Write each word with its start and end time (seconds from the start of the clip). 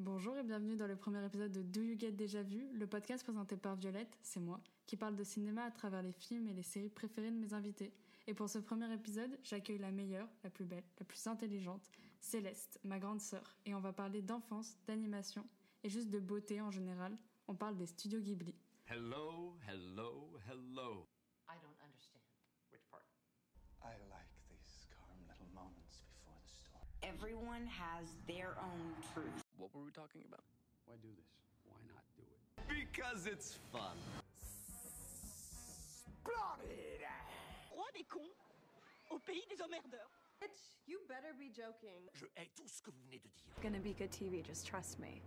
Bonjour 0.00 0.34
et 0.38 0.42
bienvenue 0.42 0.76
dans 0.76 0.86
le 0.86 0.96
premier 0.96 1.22
épisode 1.26 1.52
de 1.52 1.60
Do 1.60 1.82
You 1.82 1.94
Get 1.98 2.12
Déjà 2.12 2.42
Vu, 2.42 2.66
le 2.72 2.86
podcast 2.86 3.22
présenté 3.22 3.58
par 3.58 3.76
Violette, 3.76 4.16
c'est 4.22 4.40
moi, 4.40 4.58
qui 4.86 4.96
parle 4.96 5.14
de 5.14 5.22
cinéma 5.22 5.64
à 5.64 5.70
travers 5.70 6.00
les 6.00 6.12
films 6.12 6.48
et 6.48 6.54
les 6.54 6.62
séries 6.62 6.88
préférées 6.88 7.30
de 7.30 7.36
mes 7.36 7.52
invités. 7.52 7.92
Et 8.26 8.32
pour 8.32 8.48
ce 8.48 8.56
premier 8.56 8.90
épisode, 8.94 9.38
j'accueille 9.44 9.76
la 9.76 9.90
meilleure, 9.90 10.26
la 10.42 10.48
plus 10.48 10.64
belle, 10.64 10.84
la 10.98 11.04
plus 11.04 11.26
intelligente, 11.26 11.90
Céleste, 12.18 12.80
ma 12.82 12.98
grande 12.98 13.20
sœur, 13.20 13.58
et 13.66 13.74
on 13.74 13.80
va 13.80 13.92
parler 13.92 14.22
d'enfance, 14.22 14.74
d'animation 14.86 15.46
et 15.84 15.90
juste 15.90 16.08
de 16.08 16.18
beauté 16.18 16.62
en 16.62 16.70
général. 16.70 17.14
On 17.46 17.54
parle 17.54 17.76
des 17.76 17.84
studios 17.84 18.22
Ghibli. 18.22 18.54
Hello, 18.86 19.58
hello, 19.68 20.30
hello. 20.48 21.06
I 21.46 21.60
don't 21.60 21.76
understand. 21.84 22.24
Which 22.72 22.88
part? 22.90 23.04
I 23.82 23.92
like 24.08 24.32
these 24.48 24.86
calm 24.96 25.18
little 25.28 25.52
moments 25.52 26.00
before 26.08 26.40
the 26.42 26.48
storm. 26.48 26.86
Everyone 27.02 27.66
has 27.66 28.06
their 28.26 28.56
own 28.62 28.94
truth. 29.12 29.44
What 29.60 29.74
were 29.74 29.84
we 29.84 29.90
talking 29.90 30.22
about? 30.26 30.40
Why 30.86 30.94
do 31.02 31.08
this? 31.12 31.28
Why 31.68 31.76
not 31.92 32.00
do 32.16 32.24
it? 32.24 32.40
Because 32.64 33.26
it's 33.26 33.58
fun. 33.70 33.92
roi 37.76 37.84
des 37.94 38.04
cons 38.04 38.32
au 39.10 39.18
pays 39.18 39.44
des 39.50 39.60
emmerdeurs. 39.60 40.10
Bitch, 40.40 40.80
you 40.86 40.98
better 41.06 41.34
be 41.38 41.52
joking. 41.54 42.08
Je 42.14 42.24
hais 42.36 42.48
tout 42.56 42.66
ce 42.66 42.80
que 42.80 42.90
vous 42.90 43.02
venez 43.04 43.18
de 43.18 43.28
dire. 43.28 43.44
gonna 43.60 43.78
be 43.78 43.92
good 43.92 44.10
TV, 44.10 44.42
just 44.42 44.66
trust 44.66 44.98
me. 44.98 45.20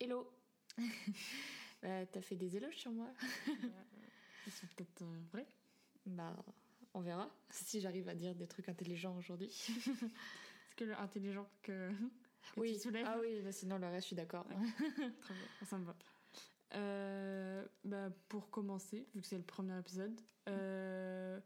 Hello 0.00 0.26
Bah, 1.80 2.04
t'as 2.12 2.20
fait 2.20 2.34
des 2.36 2.56
éloges 2.56 2.78
sur 2.78 2.90
moi? 2.90 3.06
Ils 4.46 4.52
sont 4.52 4.66
peut-être 4.74 5.02
euh, 5.02 5.22
vrais? 5.32 5.46
Bah, 6.04 6.34
on 6.96 7.00
verra 7.00 7.28
si 7.50 7.80
j'arrive 7.80 8.08
à 8.08 8.14
dire 8.14 8.34
des 8.34 8.46
trucs 8.46 8.68
intelligents 8.70 9.14
aujourd'hui. 9.16 9.48
Est-ce 9.68 10.74
que 10.76 10.84
le 10.84 10.98
intelligent 10.98 11.46
que, 11.62 11.90
que 12.54 12.60
oui, 12.60 12.72
tu 12.74 12.80
soulèves 12.80 13.06
ah 13.06 13.18
oui, 13.20 13.40
bah, 13.42 13.52
sinon 13.52 13.78
le 13.78 13.86
reste, 13.86 14.04
je 14.04 14.06
suis 14.08 14.16
d'accord. 14.16 14.46
Très 15.20 15.34
bien, 15.34 15.46
ça 15.64 15.78
me 15.78 15.84
va. 15.84 15.94
Euh, 16.74 17.64
bah, 17.84 18.10
pour 18.28 18.50
commencer, 18.50 19.06
vu 19.14 19.20
que 19.20 19.26
c'est 19.26 19.36
le 19.36 19.44
premier 19.44 19.78
épisode, 19.78 20.18
euh, 20.48 21.38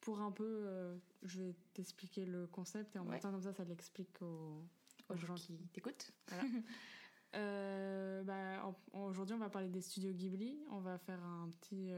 pour 0.00 0.20
un 0.20 0.30
peu, 0.32 0.44
euh, 0.46 0.96
je 1.22 1.40
vais 1.40 1.54
t'expliquer 1.72 2.26
le 2.26 2.46
concept 2.46 2.94
et 2.94 2.98
en 2.98 3.04
Ouais. 3.04 3.12
même 3.12 3.20
temps 3.20 3.30
comme 3.32 3.42
ça, 3.42 3.52
ça 3.54 3.64
l'explique 3.64 4.20
aux, 4.22 4.62
Aux 5.08 5.16
gens 5.16 5.34
qui 5.34 5.56
t'écoutent. 5.72 6.12
Voilà. 6.28 6.42
Bah, 8.24 8.74
Aujourd'hui, 8.92 9.34
on 9.34 9.38
va 9.38 9.48
parler 9.48 9.68
des 9.68 9.80
studios 9.80 10.12
Ghibli. 10.12 10.58
On 10.70 10.80
va 10.80 10.98
faire 10.98 11.22
un 11.24 11.48
petit 11.50 11.90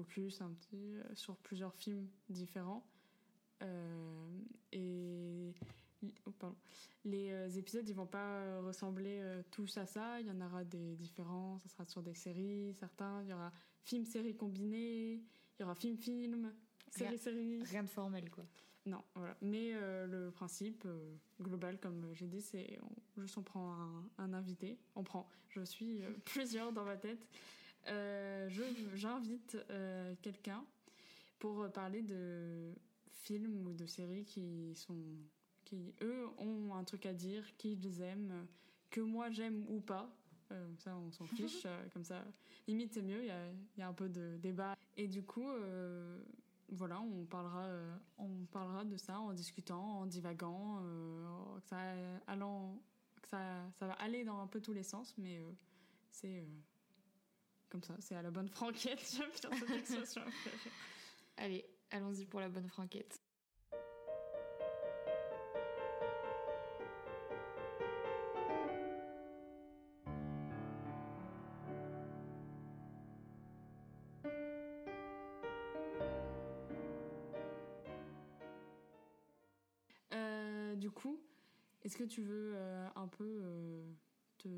focus, 0.00 0.40
un 0.40 0.50
petit 0.50 0.96
euh, 0.96 1.02
sur 1.14 1.36
plusieurs 1.36 1.74
films 1.74 2.08
différents. 2.28 2.86
Euh, 3.62 4.38
et 4.72 5.52
oh, 6.24 6.30
pardon. 6.30 6.56
les 7.04 7.30
euh, 7.30 7.48
épisodes, 7.50 7.86
ils 7.86 7.94
vont 7.94 8.06
pas 8.06 8.60
ressembler 8.62 9.18
euh, 9.20 9.42
tous 9.50 9.76
à 9.76 9.84
ça. 9.86 10.20
Il 10.20 10.26
y 10.26 10.30
en 10.30 10.40
aura 10.40 10.64
des 10.64 10.96
différents. 10.96 11.58
Ça 11.58 11.68
sera 11.68 11.84
sur 11.84 12.02
des 12.02 12.14
séries, 12.14 12.74
certains. 12.74 13.22
Il 13.22 13.28
y 13.28 13.32
aura 13.34 13.52
film-série 13.82 14.34
combiné. 14.34 15.14
Il 15.14 15.60
y 15.60 15.64
aura 15.64 15.74
film-film, 15.74 16.54
série-série. 16.88 17.62
Rien 17.64 17.82
de 17.82 17.90
formel, 17.90 18.30
quoi. 18.30 18.46
Non, 18.86 19.02
voilà. 19.14 19.36
Mais 19.42 19.72
le 20.06 20.30
principe 20.30 20.88
global, 21.38 21.78
comme 21.78 22.14
j'ai 22.14 22.26
dit, 22.26 22.40
c'est 22.40 22.78
on, 22.82 23.20
juste 23.20 23.36
on 23.36 23.42
prend 23.42 23.74
un, 23.74 24.08
un 24.16 24.32
invité. 24.32 24.78
On 24.94 25.04
prend. 25.04 25.28
Je 25.50 25.60
suis 25.60 26.00
plusieurs 26.24 26.72
dans 26.72 26.84
ma 26.86 26.96
tête. 26.96 27.28
Euh, 27.88 28.48
J'invite 28.94 29.56
euh, 29.70 30.14
quelqu'un 30.22 30.64
pour 31.38 31.70
parler 31.72 32.02
de 32.02 32.74
films 33.10 33.66
ou 33.66 33.72
de 33.72 33.86
séries 33.86 34.24
qui 34.24 34.74
sont 34.76 34.96
qui 35.64 35.94
eux 36.02 36.26
ont 36.38 36.74
un 36.74 36.84
truc 36.84 37.06
à 37.06 37.12
dire, 37.12 37.44
qu'ils 37.56 38.00
aiment, 38.02 38.46
que 38.90 39.00
moi 39.00 39.30
j'aime 39.30 39.64
ou 39.68 39.80
pas. 39.80 40.10
Euh, 40.50 40.66
ça, 40.78 40.96
on 40.96 41.10
s'en 41.12 41.24
fiche. 41.48 41.62
euh, 41.64 41.88
comme 41.92 42.04
ça, 42.04 42.24
limite 42.66 42.92
c'est 42.92 43.02
mieux. 43.02 43.20
Il 43.22 43.26
y 43.26 43.30
a, 43.30 43.52
y 43.78 43.82
a 43.82 43.88
un 43.88 43.92
peu 43.92 44.08
de 44.08 44.36
débat. 44.38 44.76
Et 44.96 45.08
du 45.08 45.22
coup. 45.22 45.48
euh, 45.48 46.22
voilà, 46.72 47.00
on 47.00 47.24
parlera, 47.24 47.66
on 48.16 48.44
parlera 48.52 48.84
de 48.84 48.96
ça 48.96 49.18
en 49.18 49.32
discutant, 49.32 49.82
en 49.82 50.06
divagant, 50.06 50.80
que 51.56 51.66
ça 51.66 51.80
allant, 52.28 52.80
que 53.20 53.26
ça, 53.28 53.68
ça 53.76 53.88
va 53.88 53.94
aller 53.94 54.22
dans 54.22 54.38
un 54.38 54.46
peu 54.46 54.60
tous 54.60 54.72
les 54.72 54.84
sens, 54.84 55.12
mais 55.18 55.42
c'est 56.10 56.46
comme 57.70 57.82
ça, 57.82 57.94
c'est 58.00 58.16
à 58.16 58.22
la 58.22 58.30
bonne 58.30 58.48
franquette. 58.48 59.00
J'aime 59.16 59.50
bien 59.50 59.58
cette 59.58 59.70
expression. 59.78 60.22
Allez, 61.36 61.64
allons-y 61.90 62.26
pour 62.26 62.40
la 62.40 62.48
bonne 62.48 62.68
franquette. 62.68 63.22
Euh, 80.12 80.74
du 80.74 80.90
coup, 80.90 81.20
est-ce 81.82 81.96
que 81.96 82.04
tu 82.04 82.22
veux 82.22 82.52
euh, 82.56 82.88
un 82.96 83.06
peu 83.06 83.24
euh, 83.24 83.92
te 84.38 84.48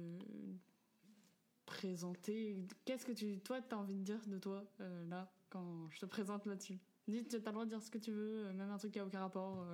présenter 1.83 2.57
Qu'est-ce 2.85 3.05
que 3.05 3.13
tu, 3.13 3.41
toi, 3.41 3.61
t'as 3.61 3.77
envie 3.77 3.97
de 3.97 4.05
dire 4.05 4.21
de 4.27 4.39
toi 4.39 4.65
euh, 4.81 5.05
là 5.09 5.33
quand 5.51 5.91
je 5.91 5.99
te 5.99 6.07
présente 6.07 6.47
là-dessus? 6.47 6.79
Dis, 7.09 7.25
t'as 7.25 7.39
le 7.39 7.43
droit 7.43 7.65
de 7.65 7.71
dire 7.71 7.83
ce 7.83 7.91
que 7.91 7.99
tu 7.99 8.13
veux, 8.13 8.47
euh, 8.47 8.53
même 8.53 8.71
un 8.71 8.79
truc 8.79 8.93
qui 8.93 9.01
a 9.01 9.05
aucun 9.05 9.21
rapport. 9.21 9.67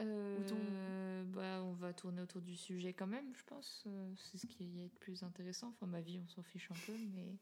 euh. 0.00 1.24
Bah, 1.26 1.62
on 1.64 1.72
va 1.72 1.92
tourner 1.92 2.22
autour 2.22 2.40
du 2.40 2.54
sujet 2.54 2.92
quand 2.92 3.08
même, 3.08 3.34
je 3.34 3.42
pense. 3.44 3.88
C'est 4.16 4.38
ce 4.38 4.46
qui 4.46 4.80
est 4.80 4.84
le 4.84 4.98
plus 5.00 5.24
intéressant. 5.24 5.70
Enfin, 5.70 5.86
ma 5.86 6.00
vie, 6.00 6.20
on 6.22 6.28
s'en 6.28 6.42
fiche 6.44 6.70
un 6.70 6.76
peu, 6.86 6.92
mais 7.12 7.36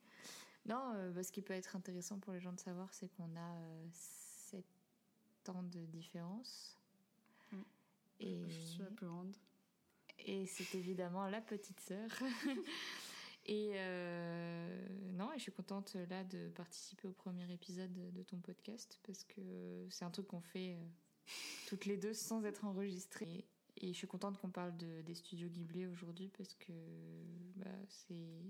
non. 0.66 1.12
bah, 1.12 1.22
ce 1.22 1.30
qui 1.30 1.42
peut 1.42 1.52
être 1.52 1.76
intéressant 1.76 2.18
pour 2.18 2.32
les 2.32 2.40
gens 2.40 2.52
de 2.52 2.60
savoir, 2.60 2.94
c'est 2.94 3.08
qu'on 3.08 3.36
a 3.36 3.56
euh, 3.56 3.86
7 3.90 4.64
ans 5.48 5.62
de 5.64 5.84
différence. 5.84 6.78
Mm. 7.50 7.56
Et, 8.20 8.44
Je 8.48 8.60
suis 8.60 8.78
la 8.82 8.90
plus 8.90 9.06
grande. 9.06 9.36
et 10.20 10.46
c'est 10.46 10.74
évidemment 10.78 11.28
la 11.28 11.42
petite 11.42 11.80
sœur. 11.80 12.08
et 13.44 13.72
euh, 13.74 14.88
non, 15.12 15.32
et 15.32 15.38
je 15.38 15.42
suis 15.42 15.52
contente 15.52 15.96
là 16.08 16.24
de 16.24 16.48
participer 16.50 17.08
au 17.08 17.12
premier 17.12 17.50
épisode 17.52 17.92
de 17.92 18.22
ton 18.22 18.38
podcast 18.38 19.00
parce 19.02 19.24
que 19.24 19.86
c'est 19.90 20.04
un 20.04 20.10
truc 20.10 20.28
qu'on 20.28 20.40
fait 20.40 20.74
euh, 20.74 20.88
toutes 21.66 21.86
les 21.86 21.96
deux 21.96 22.14
sans 22.14 22.44
être 22.44 22.64
enregistrées. 22.64 23.44
Et, 23.76 23.88
et 23.88 23.92
je 23.92 23.98
suis 23.98 24.06
contente 24.06 24.38
qu'on 24.38 24.50
parle 24.50 24.76
de, 24.76 25.02
des 25.02 25.14
studios 25.14 25.48
Ghibli 25.48 25.86
aujourd'hui 25.86 26.28
parce 26.28 26.54
que 26.54 26.72
bah, 27.56 27.70
c'est 27.88 28.42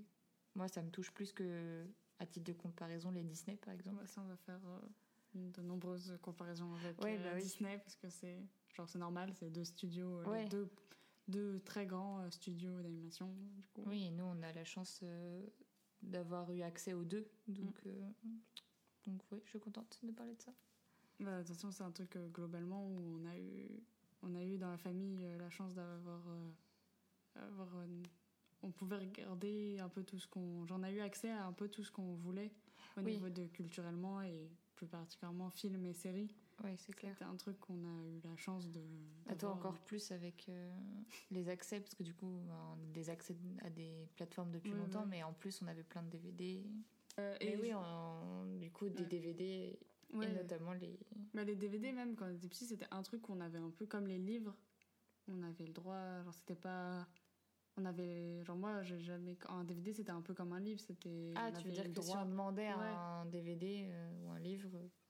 moi 0.55 0.69
ça 0.69 0.83
me 0.83 0.91
touche 0.91 1.11
plus 1.13 1.33
que 1.33 1.87
à 2.19 2.27
titre 2.27 2.45
de 2.47 2.53
comparaison 2.53 3.11
les 3.11 3.23
Disney 3.23 3.57
par 3.57 3.73
exemple. 3.73 4.07
Ça, 4.07 4.21
on 4.21 4.29
va 4.29 4.37
faire 4.37 4.61
euh, 4.67 5.51
de 5.51 5.63
nombreuses 5.63 6.19
comparaisons 6.23 6.75
avec 6.75 7.01
Ouais, 7.03 7.19
bah 7.19 7.31
oui. 7.35 7.43
Disney 7.43 7.79
parce 7.79 7.97
que 7.97 8.09
c'est 8.11 8.39
genre 8.75 8.89
c'est 8.89 8.99
normal, 8.99 9.33
c'est 9.39 9.51
deux 9.51 9.65
studios, 9.65 10.23
les 10.35 10.49
deux, 10.49 10.69
deux 11.29 11.61
très 11.61 11.87
grands 11.87 12.21
euh, 12.21 12.31
studios 12.31 12.81
d'animation. 12.83 13.35
Oui, 13.87 14.05
et 14.07 14.11
nous 14.11 14.25
on 14.25 14.43
a 14.43 14.53
la 14.53 14.65
chance 14.65 15.01
euh, 15.03 15.47
d'avoir 16.03 16.53
eu 16.53 16.63
accès 16.63 16.93
aux 16.93 17.05
deux, 17.05 17.27
donc 17.49 17.75
euh, 17.87 18.11
donc 19.05 19.21
oui, 19.31 19.41
je 19.45 19.51
suis 19.51 19.61
contente 19.61 19.99
de 20.03 20.13
parler 20.13 20.35
de 20.35 20.43
ça. 20.43 20.53
Bah, 21.21 21.39
attention, 21.39 21.71
c'est 21.71 21.85
un 21.85 21.91
truc 21.91 22.17
globalement 22.33 22.85
où 22.87 23.19
on 23.21 23.25
a 23.27 23.37
eu, 23.39 23.69
on 24.23 24.35
a 24.35 24.43
eu 24.43 24.59
dans 24.59 24.71
la 24.71 24.79
famille 24.79 25.25
la 25.39 25.51
chance 25.51 25.75
d'avoir, 25.75 26.21
avoir, 27.37 27.69
on 28.63 28.71
pouvait 28.71 28.97
regarder 28.99 29.79
un 29.81 29.89
peu 29.89 30.03
tout 30.03 30.19
ce 30.19 30.27
qu'on, 30.27 30.67
j'en 30.67 30.83
ai 30.83 30.93
eu 30.93 31.01
accès 31.01 31.31
à 31.31 31.47
un 31.47 31.53
peu 31.53 31.69
tout 31.69 31.85
ce 31.85 31.93
qu'on 31.93 32.15
voulait 32.15 32.53
au 32.97 33.03
Oui. 33.03 33.15
niveau 33.15 33.29
de 33.29 33.47
culturellement 33.47 34.23
et 34.23 34.51
plus 34.75 34.87
particulièrement 34.87 35.51
films 35.51 35.85
et 35.87 35.93
séries. 35.93 36.35
Oui, 36.65 36.77
c'est 36.77 36.93
clair. 36.95 37.13
C'était 37.15 37.25
un 37.25 37.37
truc 37.37 37.59
qu'on 37.61 37.83
a 37.85 38.05
eu 38.07 38.21
la 38.25 38.37
chance 38.37 38.69
de. 38.71 38.81
À 39.29 39.35
toi 39.35 39.51
encore 39.51 39.79
plus 39.81 40.13
avec 40.13 40.49
euh, 40.49 40.71
les 41.31 41.49
accès, 41.49 41.81
parce 41.81 41.95
que 41.95 42.03
du 42.03 42.15
coup, 42.15 42.27
on 42.27 42.51
a 42.53 42.77
des 42.95 43.11
accès 43.11 43.35
à 43.63 43.71
des 43.71 44.07
plateformes 44.17 44.53
depuis 44.53 44.73
Oui, 44.73 44.79
longtemps, 44.79 45.03
oui. 45.03 45.09
mais 45.11 45.23
en 45.23 45.33
plus, 45.33 45.61
on 45.63 45.67
avait 45.67 45.83
plein 45.83 46.03
de 46.03 46.11
DVD. 46.11 46.63
Euh, 47.19 47.37
Et 47.41 47.57
oui, 47.57 47.71
je- 47.71 47.75
on- 47.75 48.57
du 48.59 48.71
coup, 48.71 48.89
des 48.89 49.03
Ouais. 49.03 49.09
DVD, 49.09 49.79
ouais. 50.15 50.27
et 50.31 50.35
notamment 50.35 50.73
les. 50.73 50.99
Bah, 51.35 51.45
les 51.45 51.57
DVD, 51.57 51.93
même 51.93 52.15
quand 52.15 52.27
on 52.27 52.35
était 52.35 52.49
petit, 52.49 52.67
c'était 52.67 52.87
un 52.91 53.03
truc 53.03 53.23
qu'on 53.23 53.41
avait 53.41 53.59
un 53.59 53.71
peu 53.71 53.87
comme 53.87 54.07
les 54.07 54.19
livres. 54.19 54.55
On 55.29 55.43
avait 55.43 55.67
le 55.67 55.73
droit, 55.73 56.23
genre 56.23 56.35
c'était 56.35 56.55
pas. 56.55 57.07
On 57.79 57.85
avait. 57.87 58.43
Genre 58.45 58.57
moi, 58.57 58.83
j'ai 58.83 58.99
jamais. 59.01 59.37
Un 59.49 59.65
DVD, 59.65 59.93
c'était 59.95 60.11
un 60.11 60.21
peu 60.21 60.35
comme 60.35 60.53
un 60.53 60.61
livre. 60.61 60.81
C'était. 60.81 61.33
Ah, 61.37 61.49
on 61.49 61.57
tu 61.57 61.65
veux 61.65 61.71
avait 61.71 61.73
dire 61.73 61.85
le 61.85 61.93
que 61.95 62.03
si 62.03 62.09
droit. 62.11 62.23
on 62.23 62.29
demandait 62.29 62.69
Ouais. 62.69 62.75
un 62.75 63.25
DVD 63.27 63.87
euh, 63.91 64.13
ou 64.23 64.31
un 64.31 64.39
livre, 64.39 64.69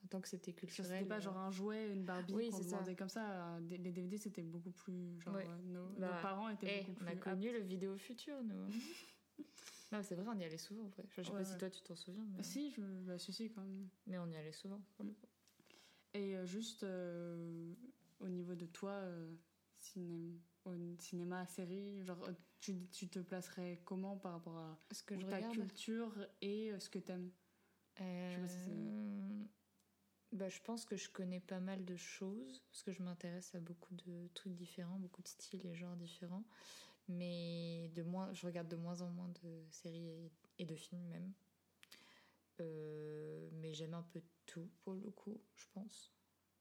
tant 0.08 0.20
que 0.20 0.28
c'était 0.28 0.52
culturel. 0.52 0.90
C'était 0.98 1.08
pas 1.08 1.18
genre 1.18 1.38
un 1.38 1.50
jouet, 1.50 1.92
une 1.92 2.04
Barbie 2.04 2.32
Oui, 2.34 2.50
qu'on 2.50 2.58
ça. 2.58 2.64
demandait 2.64 2.94
comme 2.94 3.08
ça. 3.08 3.58
Des- 3.62 3.78
Les 3.78 3.90
DVD, 3.90 4.16
c'était 4.16 4.42
beaucoup 4.42 4.70
plus. 4.70 5.20
Genre, 5.20 5.34
Ouais. 5.34 5.46
euh, 5.48 5.62
nos, 5.64 5.88
Bah, 5.98 6.14
nos 6.16 6.22
parents 6.22 6.48
étaient 6.50 6.84
beaucoup 6.86 6.98
on 7.02 7.06
a 7.08 7.10
plus. 7.12 7.20
connu 7.20 7.52
le 7.52 7.58
vidéo 7.60 7.96
futur, 7.98 8.40
nous. 8.44 8.68
non, 9.92 10.02
c'est 10.04 10.14
vrai, 10.14 10.24
on 10.28 10.38
y 10.38 10.44
allait 10.44 10.56
souvent, 10.56 10.84
en 10.84 10.88
vrai. 10.88 11.04
Je 11.10 11.22
sais 11.22 11.30
Ouais, 11.32 11.38
pas 11.38 11.44
si 11.44 11.58
toi 11.58 11.68
tu 11.70 11.82
t'en 11.82 11.96
souviens, 11.96 12.24
mais... 12.30 12.38
aptes. 12.38 12.44
Si, 12.44 12.70
je... 12.70 12.80
bah, 12.80 13.18
si, 13.18 13.32
si, 13.32 13.50
quand 13.50 13.62
même. 13.62 13.88
mais 14.06 14.18
on 14.18 14.30
y 14.30 14.36
allait 14.36 14.52
souvent. 14.52 14.80
coup. 14.98 15.04
Et 16.14 16.36
euh, 16.36 16.46
juste 16.46 16.84
euh, 16.84 17.72
au 18.20 18.28
niveau 18.28 18.54
de 18.54 18.66
toi, 18.66 18.90
euh, 18.92 19.34
ciné- 19.80 20.38
au 20.64 20.74
cinéma, 20.98 21.46
série, 21.46 22.04
genre, 22.04 22.22
euh, 22.24 22.32
tu, 22.60 22.86
tu 22.90 23.08
te 23.08 23.18
placerais 23.18 23.80
comment 23.84 24.16
par 24.16 24.32
rapport 24.32 24.56
à 24.56 24.78
Ce 24.90 25.02
que 25.02 25.16
je 25.16 25.26
ta 25.26 25.36
regarde. 25.36 25.54
culture 25.56 26.26
et 26.40 26.72
euh, 26.72 26.78
ce 26.78 26.88
que 26.88 26.98
t'aimes? 26.98 27.30
Sais 27.98 28.40
pas 28.40 28.48
si 28.48 28.70
Euh, 28.70 29.44
bah, 30.32 30.48
je 30.48 30.60
pense 30.62 30.84
que 30.84 30.96
je 30.96 31.10
connais 31.10 31.40
pas 31.40 31.60
mal 31.60 31.84
de 31.84 31.96
choses 31.96 32.62
parce 32.70 32.82
que 32.82 32.92
je 32.92 33.02
m'intéresse 33.02 33.54
à 33.54 33.60
beaucoup 33.60 33.94
de 33.94 34.28
trucs 34.34 34.54
différents, 34.54 34.98
beaucoup 34.98 35.22
de 35.22 35.28
styles 35.28 35.66
et 35.66 35.74
genres 35.74 35.96
différents. 35.96 36.44
Mais 37.08 37.90
de 37.94 38.02
moins, 38.02 38.32
je 38.32 38.46
regarde 38.46 38.68
de 38.68 38.76
moins 38.76 39.02
en 39.02 39.10
moins 39.10 39.28
de 39.42 39.64
séries 39.70 40.08
et, 40.08 40.32
et 40.58 40.64
de 40.64 40.74
films 40.76 41.04
même. 41.08 41.32
Euh, 42.60 43.48
mais 43.54 43.74
j'aime 43.74 43.94
un 43.94 44.02
peu 44.02 44.22
tout 44.46 44.70
pour 44.82 44.94
le 44.94 45.10
coup, 45.10 45.40
je 45.56 45.66
pense. 45.74 46.12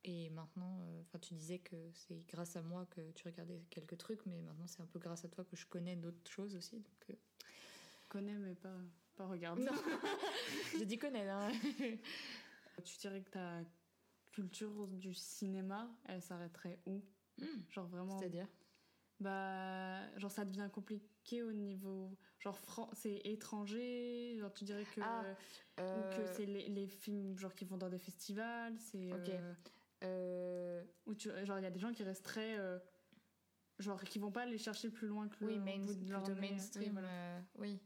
Et 0.03 0.29
maintenant, 0.31 0.79
euh, 0.81 1.01
enfin, 1.01 1.19
tu 1.19 1.35
disais 1.35 1.59
que 1.59 1.75
c'est 1.93 2.25
grâce 2.27 2.55
à 2.55 2.61
moi 2.63 2.87
que 2.87 3.11
tu 3.11 3.27
regardais 3.27 3.61
quelques 3.69 3.97
trucs, 3.97 4.25
mais 4.25 4.41
maintenant 4.41 4.65
c'est 4.67 4.81
un 4.81 4.87
peu 4.87 4.97
grâce 4.99 5.25
à 5.25 5.29
toi 5.29 5.43
que 5.45 5.55
je 5.55 5.65
connais 5.67 5.95
d'autres 5.95 6.29
choses 6.29 6.55
aussi. 6.55 6.77
Donc, 6.77 7.09
euh, 7.09 7.13
Connais 8.09 8.33
mais 8.37 8.55
pas, 8.55 8.75
pas 9.15 9.27
regarde. 9.27 9.59
Non. 9.59 9.71
j'ai 10.77 10.85
dit 10.85 10.97
connaître. 10.97 11.31
hein. 11.31 11.51
tu 12.83 12.97
dirais 12.97 13.21
que 13.21 13.29
ta 13.29 13.59
culture 14.31 14.87
du 14.87 15.13
cinéma, 15.13 15.89
elle 16.05 16.21
s'arrêterait 16.21 16.79
où? 16.85 17.03
Genre 17.69 17.87
vraiment. 17.87 18.17
C'est-à-dire? 18.17 18.47
Bah, 19.19 20.17
genre 20.17 20.31
ça 20.31 20.45
devient 20.45 20.67
compliqué 20.73 21.43
au 21.43 21.51
niveau. 21.53 22.17
Genre, 22.39 22.59
c'est 22.93 23.21
étranger, 23.23 24.35
genre 24.39 24.51
tu 24.51 24.63
dirais 24.63 24.83
que. 24.95 25.01
Ah, 25.01 25.23
Ou 25.77 25.81
que 25.81 26.21
euh, 26.21 26.33
c'est 26.35 26.45
les, 26.47 26.69
les 26.69 26.87
films 26.87 27.37
genre 27.37 27.53
qui 27.53 27.65
vont 27.65 27.77
dans 27.77 27.89
des 27.89 27.99
festivals, 27.99 28.75
c'est. 28.79 29.11
Euh, 29.13 29.53
euh, 30.03 30.83
où 31.05 31.13
tu, 31.15 31.29
genre 31.45 31.59
il 31.59 31.63
y 31.63 31.67
a 31.67 31.71
des 31.71 31.79
gens 31.79 31.91
qui 31.91 32.03
resteraient. 32.03 32.57
euh, 32.57 32.79
genre 33.79 34.03
qui 34.03 34.19
vont 34.19 34.31
pas 34.31 34.43
aller 34.43 34.57
chercher 34.59 34.89
plus 34.91 35.07
loin 35.07 35.27
que 35.27 35.43
Oui, 35.43 35.55
le 35.55 35.61
main, 35.61 35.79
bout 35.79 35.95
de 35.95 36.11
leur 36.11 36.23
plutôt. 36.23 36.39
Oui, 36.39 36.51
mainstream. 36.51 36.91
voilà. 36.93 37.07
euh, 37.37 37.41
oui. 37.55 37.79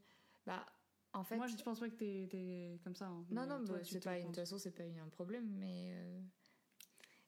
Bah, 0.46 0.66
en 1.14 1.24
fait. 1.24 1.38
Moi 1.38 1.48
je 1.48 1.56
pense 1.64 1.80
pas 1.80 1.90
que 1.90 1.96
t'es 1.96 2.28
t'es 2.30 2.80
comme 2.84 2.96
ça. 2.96 3.06
hein, 3.08 3.26
non, 3.30 3.42
mais 3.44 3.48
non, 3.48 3.64
toi, 3.64 3.78
bah, 3.78 3.84
c'est 3.86 4.04
pas, 4.04 4.20
de 4.20 4.26
toute 4.26 4.36
façon, 4.36 4.58
c'est 4.58 4.72
pas 4.72 4.84
un 4.84 5.10
problème, 5.10 5.48
mais. 5.58 5.92
euh, 5.94 6.22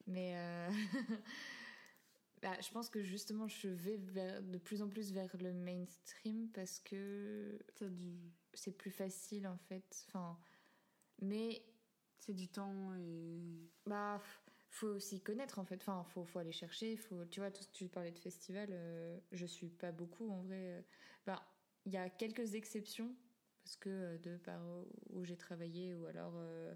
Mais. 0.08 0.34
euh, 0.36 0.70
bah, 2.42 2.60
je 2.62 2.70
pense 2.72 2.90
que 2.90 3.02
justement, 3.02 3.48
je 3.48 3.68
vais 3.70 3.98
vers, 3.98 4.42
de 4.44 4.58
plus 4.58 4.82
en 4.82 4.90
plus 4.90 5.12
vers 5.12 5.36
le 5.38 5.54
mainstream 5.54 6.50
parce 6.54 6.80
que 6.80 7.58
C'est 7.76 7.94
du, 7.96 8.20
c'est 8.54 8.72
plus 8.78 8.92
facile, 8.92 9.48
en 9.48 9.58
fait. 9.58 10.06
Enfin. 10.08 10.38
Mais. 11.22 11.64
c'est 12.20 12.34
du 12.34 12.50
temps 12.50 12.94
et. 12.96 13.72
Bah, 13.86 14.22
faut 14.78 14.88
aussi 14.88 15.20
connaître 15.22 15.60
en 15.60 15.66
fait. 15.66 15.76
Enfin, 15.76 16.04
faut, 16.04 16.24
faut 16.24 16.40
aller 16.40 16.52
chercher. 16.52 16.96
Faut, 16.98 17.26
tu 17.26 17.40
vois, 17.40 17.52
tout- 17.52 17.66
tu 17.74 17.88
parlais 17.90 18.12
de 18.12 18.20
festival. 18.20 18.70
euh, 18.72 19.20
je 19.32 19.46
suis 19.46 19.70
pas 19.70 19.92
beaucoup 19.92 20.30
en 20.30 20.42
vrai. 20.44 20.78
euh. 20.78 20.82
Bah, 21.26 21.42
il 21.86 21.94
y 21.94 21.98
a 21.98 22.10
quelques 22.10 22.54
exceptions 22.56 23.16
parce 23.64 23.76
que 23.78 23.90
euh, 23.90 24.18
de 24.20 24.38
par 24.38 24.62
où 25.10 25.24
j'ai 25.24 25.38
travaillé 25.38 25.94
ou 25.96 26.06
alors 26.06 26.34
euh, 26.38 26.74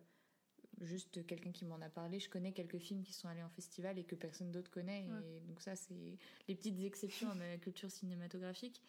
juste 0.82 1.26
quelqu'un 1.26 1.52
qui 1.52 1.66
m'en 1.66 1.80
a 1.82 1.90
parlé. 1.90 2.20
Je 2.20 2.30
connais 2.30 2.54
quelques 2.54 2.80
films 2.80 3.04
qui 3.04 3.14
sont 3.14 3.28
allés 3.28 3.44
en 3.44 3.50
festival 3.50 3.98
et 4.00 4.04
que 4.04 4.16
personne 4.16 4.52
d'autre 4.52 4.72
connaît. 4.72 5.08
Ouais. 5.10 5.38
Et 5.38 5.40
donc 5.42 5.62
ça, 5.62 5.76
c'est 5.76 6.18
les 6.48 6.56
petites 6.56 6.80
exceptions 6.82 7.30
à 7.30 7.36
ma 7.36 7.58
culture 7.58 7.92
cinématographique. 7.92 8.82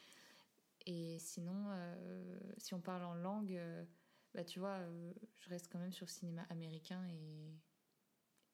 Et 0.86 1.18
sinon, 1.18 1.66
euh, 1.70 2.40
si 2.58 2.74
on 2.74 2.80
parle 2.80 3.04
en 3.04 3.14
langue, 3.14 3.60
bah 4.34 4.42
tu 4.44 4.58
vois, 4.58 4.80
je 5.38 5.48
reste 5.48 5.70
quand 5.70 5.78
même 5.78 5.92
sur 5.92 6.06
le 6.06 6.10
cinéma 6.10 6.42
américain 6.50 7.04
et, 7.08 7.52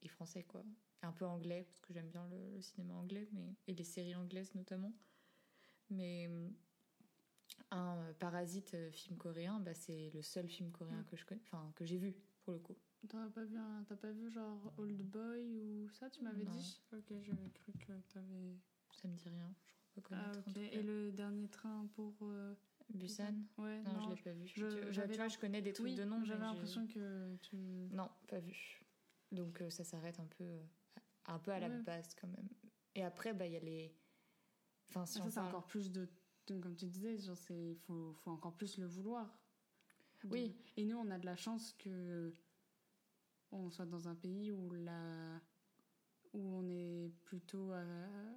et 0.01 0.07
français, 0.07 0.43
quoi. 0.43 0.63
Un 1.01 1.11
peu 1.11 1.25
anglais, 1.25 1.63
parce 1.63 1.79
que 1.79 1.93
j'aime 1.93 2.09
bien 2.09 2.27
le, 2.27 2.55
le 2.55 2.61
cinéma 2.61 2.93
anglais, 2.95 3.27
mais, 3.31 3.55
et 3.67 3.73
les 3.73 3.83
séries 3.83 4.15
anglaises 4.15 4.53
notamment. 4.55 4.93
Mais 5.89 6.27
euh, 6.29 6.49
un 7.71 7.97
euh, 7.97 8.13
Parasite 8.13 8.73
euh, 8.73 8.91
film 8.91 9.17
coréen, 9.17 9.59
bah, 9.59 9.73
c'est 9.73 10.09
le 10.13 10.21
seul 10.21 10.47
film 10.47 10.71
coréen 10.71 11.01
Mm. 11.01 11.05
que 11.05 11.15
je 11.15 11.25
connais, 11.25 11.41
enfin 11.45 11.71
que 11.75 11.85
j'ai 11.85 11.97
vu 11.97 12.13
pour 12.43 12.53
le 12.53 12.59
coup. 12.59 12.75
T'as 13.07 13.29
pas 13.29 13.43
vu, 13.45 13.57
un- 13.57 13.83
t'as 13.87 13.95
pas 13.95 14.11
vu 14.11 14.29
genre 14.29 14.73
Old 14.77 15.01
Boy 15.01 15.61
ou 15.61 15.89
ça, 15.89 16.09
tu 16.09 16.21
m'avais 16.21 16.43
dit? 16.45 16.81
Ok, 16.93 17.13
j'avais 17.23 17.49
cru 17.53 17.71
que 17.73 17.93
t'avais. 18.13 18.57
Ça 18.91 19.07
me 19.07 19.15
dit 19.15 19.29
rien, 19.29 19.53
je 19.95 20.01
crois 20.01 20.17
pas 20.17 20.23
Ah, 20.25 20.31
connaître. 20.31 20.53
tout 20.53 20.77
Et 20.77 20.83
le 20.83 21.11
dernier 21.11 21.47
train 21.47 21.87
pour. 21.95 22.13
euh, 22.23 22.53
Busan? 22.93 23.35
Ouais, 23.57 23.81
Non, 23.83 23.93
non, 23.93 24.01
je 24.01 24.09
l'ai 24.09 24.15
pas 24.21 24.31
vu. 24.33 24.47
je- 24.47 24.53
Tu- 24.53 24.59
je, 24.61 24.91
j'avais 24.91 25.13
tu 25.13 25.15
vois, 25.17 25.25
l'im- 25.25 25.29
je 25.29 25.37
connais 25.39 25.61
des 25.61 25.73
trucs 25.73 25.85
oui, 25.85 25.95
de 25.95 26.03
nom. 26.03 26.23
j'avais 26.25 26.43
l'impression 26.43 26.87
que 26.87 27.35
tu. 27.37 27.55
Non, 27.91 28.09
pas 28.27 28.39
vu. 28.39 28.81
Donc 29.31 29.61
euh, 29.61 29.69
ça 29.69 29.83
s'arrête 29.83 30.19
un 30.19 30.25
peu, 30.25 30.43
euh, 30.43 30.63
un 31.27 31.39
peu 31.39 31.51
à 31.51 31.59
la 31.59 31.69
Ouais. 31.69 31.81
base 31.83 32.13
quand 32.15 32.27
même. 32.27 32.47
Et 32.95 33.03
après, 33.03 33.33
bah 33.33 33.45
il 33.45 33.53
y 33.53 33.57
a 33.57 33.59
les. 33.59 33.95
Enfin, 34.89 35.05
si 35.05 35.19
Ah, 35.19 35.23
ça, 35.25 35.29
c'est 35.29 35.35
parle- 35.35 35.47
encore 35.49 35.67
plus 35.67 35.91
de. 35.91 36.07
Comme 36.47 36.75
tu 36.75 36.87
disais, 36.87 37.15
c'est 37.35 37.75
faut, 37.75 38.13
faut 38.15 38.31
encore 38.31 38.55
plus 38.55 38.77
le 38.79 38.87
vouloir. 38.87 39.39
Oui. 40.31 40.55
Et 40.77 40.83
nous, 40.85 40.97
on 40.97 41.09
a 41.11 41.19
de 41.19 41.25
la 41.25 41.35
chance 41.35 41.73
que. 41.73 42.33
On 43.51 43.69
soit 43.69 43.85
dans 43.85 44.07
un 44.07 44.15
pays 44.15 44.51
où 44.51 44.71
la. 44.73 45.39
Où 46.33 46.39
on 46.39 46.67
est 46.69 47.11
plutôt. 47.25 47.71
euh, 47.71 48.33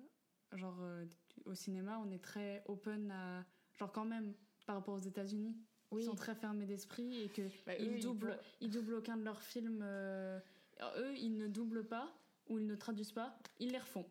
genre, 0.53 0.79
euh, 0.83 1.07
au 1.47 1.55
cinéma, 1.55 1.99
on 1.99 2.11
est 2.11 2.23
très 2.23 2.63
open 2.67 3.11
à. 3.11 3.47
Genre, 3.79 3.91
quand 3.93 4.05
même, 4.05 4.35
par 4.67 4.77
rapport 4.77 4.95
aux 4.95 4.99
États-Unis. 5.03 5.57
Oui. 5.91 6.03
Ils 6.03 6.07
sont 6.07 6.15
très 6.15 6.35
fermés 6.35 6.65
d'esprit 6.67 7.23
et 7.23 7.29
que 7.29 7.43
Bah, 7.67 7.77
ils, 7.79 8.01
doublent, 8.01 8.29
vont- 8.31 8.39
ils 8.63 8.71
doublent 8.71 8.95
aucun 8.95 9.17
de 9.17 9.25
leurs 9.25 9.43
films. 9.43 9.81
euh, 9.83 10.39
alors, 10.83 10.95
eux, 10.99 11.15
ils 11.17 11.37
ne 11.37 11.47
doublent 11.49 11.87
pas 11.87 12.13
ou 12.49 12.59
ils 12.59 12.67
ne 12.67 12.75
traduisent 12.75 13.13
pas, 13.13 13.39
ils 13.61 13.71
les 13.71 13.79
refont. 13.79 14.05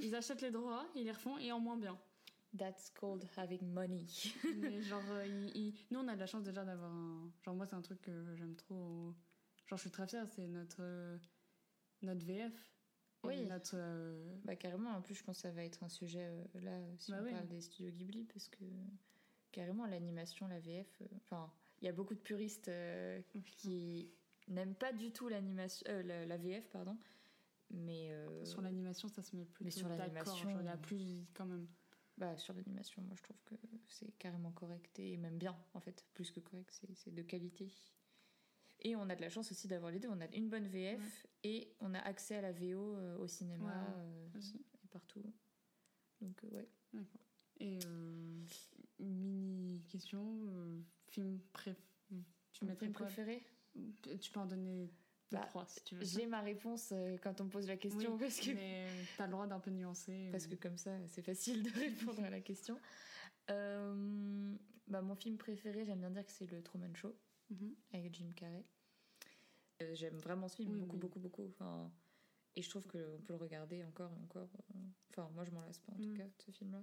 Ils 0.00 0.14
achètent 0.14 0.40
les 0.42 0.50
droits, 0.52 0.86
ils 0.94 1.04
les 1.04 1.12
refont 1.12 1.36
et 1.38 1.50
en 1.52 1.58
moins 1.60 1.76
bien. 1.76 1.98
That's 2.56 2.90
called 2.90 3.24
having 3.36 3.62
money. 3.72 4.06
Mais 4.56 4.80
genre, 4.82 5.02
euh, 5.10 5.48
nous, 5.90 5.98
on 5.98 6.08
a 6.08 6.14
de 6.14 6.20
la 6.20 6.26
chance 6.26 6.44
déjà 6.44 6.64
d'avoir 6.64 6.92
un. 6.92 7.30
Genre, 7.44 7.54
moi, 7.54 7.66
c'est 7.66 7.74
un 7.74 7.82
truc 7.82 8.00
que 8.02 8.34
j'aime 8.36 8.54
trop. 8.54 9.12
Genre, 9.66 9.76
je 9.76 9.82
suis 9.82 9.90
très 9.90 10.06
fière, 10.06 10.26
c'est 10.28 10.46
notre, 10.46 10.76
euh, 10.80 11.18
notre 12.02 12.24
VF. 12.24 12.54
Oui. 13.24 13.44
Notre. 13.46 13.72
euh, 13.74 14.36
Bah 14.44 14.54
carrément, 14.54 14.90
en 14.90 15.02
plus 15.02 15.14
je 15.16 15.24
pense 15.24 15.38
que 15.38 15.42
ça 15.42 15.50
va 15.50 15.64
être 15.64 15.82
un 15.82 15.88
sujet 15.88 16.30
là 16.54 16.78
si 16.98 17.10
Bah 17.10 17.18
on 17.20 17.24
oui. 17.24 17.32
parle 17.32 17.48
des 17.48 17.60
studios 17.60 17.90
Ghibli 17.90 18.22
parce 18.24 18.48
que 18.48 18.62
carrément 19.50 19.84
l'animation, 19.86 20.46
la 20.46 20.60
VF, 20.60 21.02
enfin 21.16 21.50
il 21.82 21.86
y 21.86 21.88
a 21.88 21.92
beaucoup 21.92 22.14
de 22.14 22.20
puristes 22.20 22.70
qui 23.56 24.08
n'aiment 24.48 24.74
pas 24.74 24.92
du 24.92 25.12
tout 25.12 25.28
l'animation, 25.28 25.84
euh, 25.88 26.02
la, 26.02 26.26
la 26.26 26.36
VF 26.36 26.68
pardon, 26.70 26.96
mais 27.70 28.10
euh, 28.10 28.44
Sur 28.44 28.60
l'animation, 28.62 29.08
ça 29.08 29.22
se 29.22 29.34
met 29.36 29.44
plutôt 29.44 29.64
mais 29.64 29.70
sur 29.70 29.88
l'animation, 29.88 30.50
il 30.60 30.64
y 30.64 30.68
a 30.68 30.76
plus 30.76 31.26
quand 31.34 31.46
même. 31.46 31.66
bah, 32.16 32.36
sur 32.38 32.54
l'animation, 32.54 33.02
moi 33.02 33.14
je 33.16 33.22
trouve 33.22 33.42
que 33.44 33.54
c'est 33.88 34.12
carrément 34.18 34.52
correct 34.52 34.98
et 34.98 35.16
même 35.16 35.38
bien 35.38 35.56
en 35.74 35.80
fait, 35.80 36.04
plus 36.14 36.30
que 36.30 36.40
correct, 36.40 36.70
c'est 36.94 37.14
de 37.14 37.22
qualité. 37.22 37.68
Et 38.80 38.94
on 38.94 39.08
a 39.08 39.16
de 39.16 39.20
la 39.22 39.30
chance 39.30 39.50
aussi 39.50 39.66
d'avoir 39.68 39.90
les 39.90 39.98
deux. 39.98 40.08
On 40.10 40.20
a 40.20 40.26
une 40.34 40.48
bonne 40.50 40.66
VF 40.68 41.26
et 41.44 41.74
on 41.80 41.94
a 41.94 41.98
accès 41.98 42.36
à 42.36 42.42
la 42.42 42.52
VO 42.52 42.94
euh, 42.96 43.16
au 43.18 43.26
cinéma 43.26 43.64
Ouais, 43.96 44.38
aussi. 44.38 44.58
et 44.84 44.86
partout. 44.88 45.22
Donc 46.20 46.38
ouais. 46.52 46.68
Et 47.58 47.78
euh, 47.86 48.44
mini 49.00 49.82
question, 49.88 50.22
euh, 50.46 50.80
film 51.08 51.40
préf... 51.54 51.76
Tu 52.52 52.66
film 52.66 52.92
préféré? 52.92 53.42
Tu 54.20 54.30
peux 54.30 54.40
en 54.40 54.46
donner 54.46 54.86
deux, 55.30 55.38
Bah, 55.38 55.44
trois 55.46 55.66
si 55.66 55.82
tu 55.84 55.94
veux. 55.96 56.04
J'ai 56.04 56.26
ma 56.26 56.40
réponse 56.40 56.90
euh, 56.92 57.16
quand 57.22 57.40
on 57.40 57.44
me 57.44 57.50
pose 57.50 57.66
la 57.66 57.76
question 57.76 58.12
Oui, 58.14 58.20
parce 58.20 58.40
que 58.40 58.50
Mais 58.52 58.86
t'as 59.16 59.26
le 59.26 59.32
droit 59.32 59.46
d'un 59.46 59.60
peu 59.60 59.70
nuancer. 59.70 60.28
parce 60.32 60.46
euh. 60.46 60.50
que 60.50 60.54
comme 60.56 60.76
ça 60.78 60.92
c'est 61.08 61.22
facile 61.22 61.62
de 61.62 61.70
répondre 61.78 62.22
à 62.24 62.30
la 62.30 62.40
question. 62.40 62.78
Euh, 63.50 64.54
bah, 64.88 65.02
mon 65.02 65.14
film 65.16 65.36
préféré, 65.36 65.84
j'aime 65.84 66.00
bien 66.00 66.10
dire 66.10 66.24
que 66.24 66.32
c'est 66.32 66.50
le 66.50 66.62
Truman 66.62 66.94
Show 66.94 67.14
Mhm. 67.50 67.74
avec 67.92 68.12
Jim 68.14 68.32
Carrey. 68.34 68.64
Euh, 69.82 69.94
j'aime 69.94 70.16
vraiment 70.18 70.48
ce 70.48 70.56
film 70.56 70.72
Oui, 70.72 70.80
beaucoup 70.80 70.96
oui. 70.96 71.00
beaucoup 71.00 71.20
beaucoup. 71.20 71.46
Enfin, 71.46 71.92
et 72.56 72.62
je 72.62 72.68
trouve 72.70 72.84
qu'on 72.86 73.20
peut 73.24 73.34
le 73.34 73.36
regarder 73.36 73.84
encore 73.84 74.10
et 74.12 74.20
encore. 74.22 74.48
Enfin 75.10 75.30
moi 75.34 75.44
je 75.44 75.50
m'en 75.52 75.60
lasse 75.60 75.78
pas 75.78 75.92
en 75.92 75.96
tout 75.96 76.08
Mm. 76.08 76.16
cas 76.16 76.24
de 76.24 76.42
ce 76.44 76.50
film-là 76.50 76.82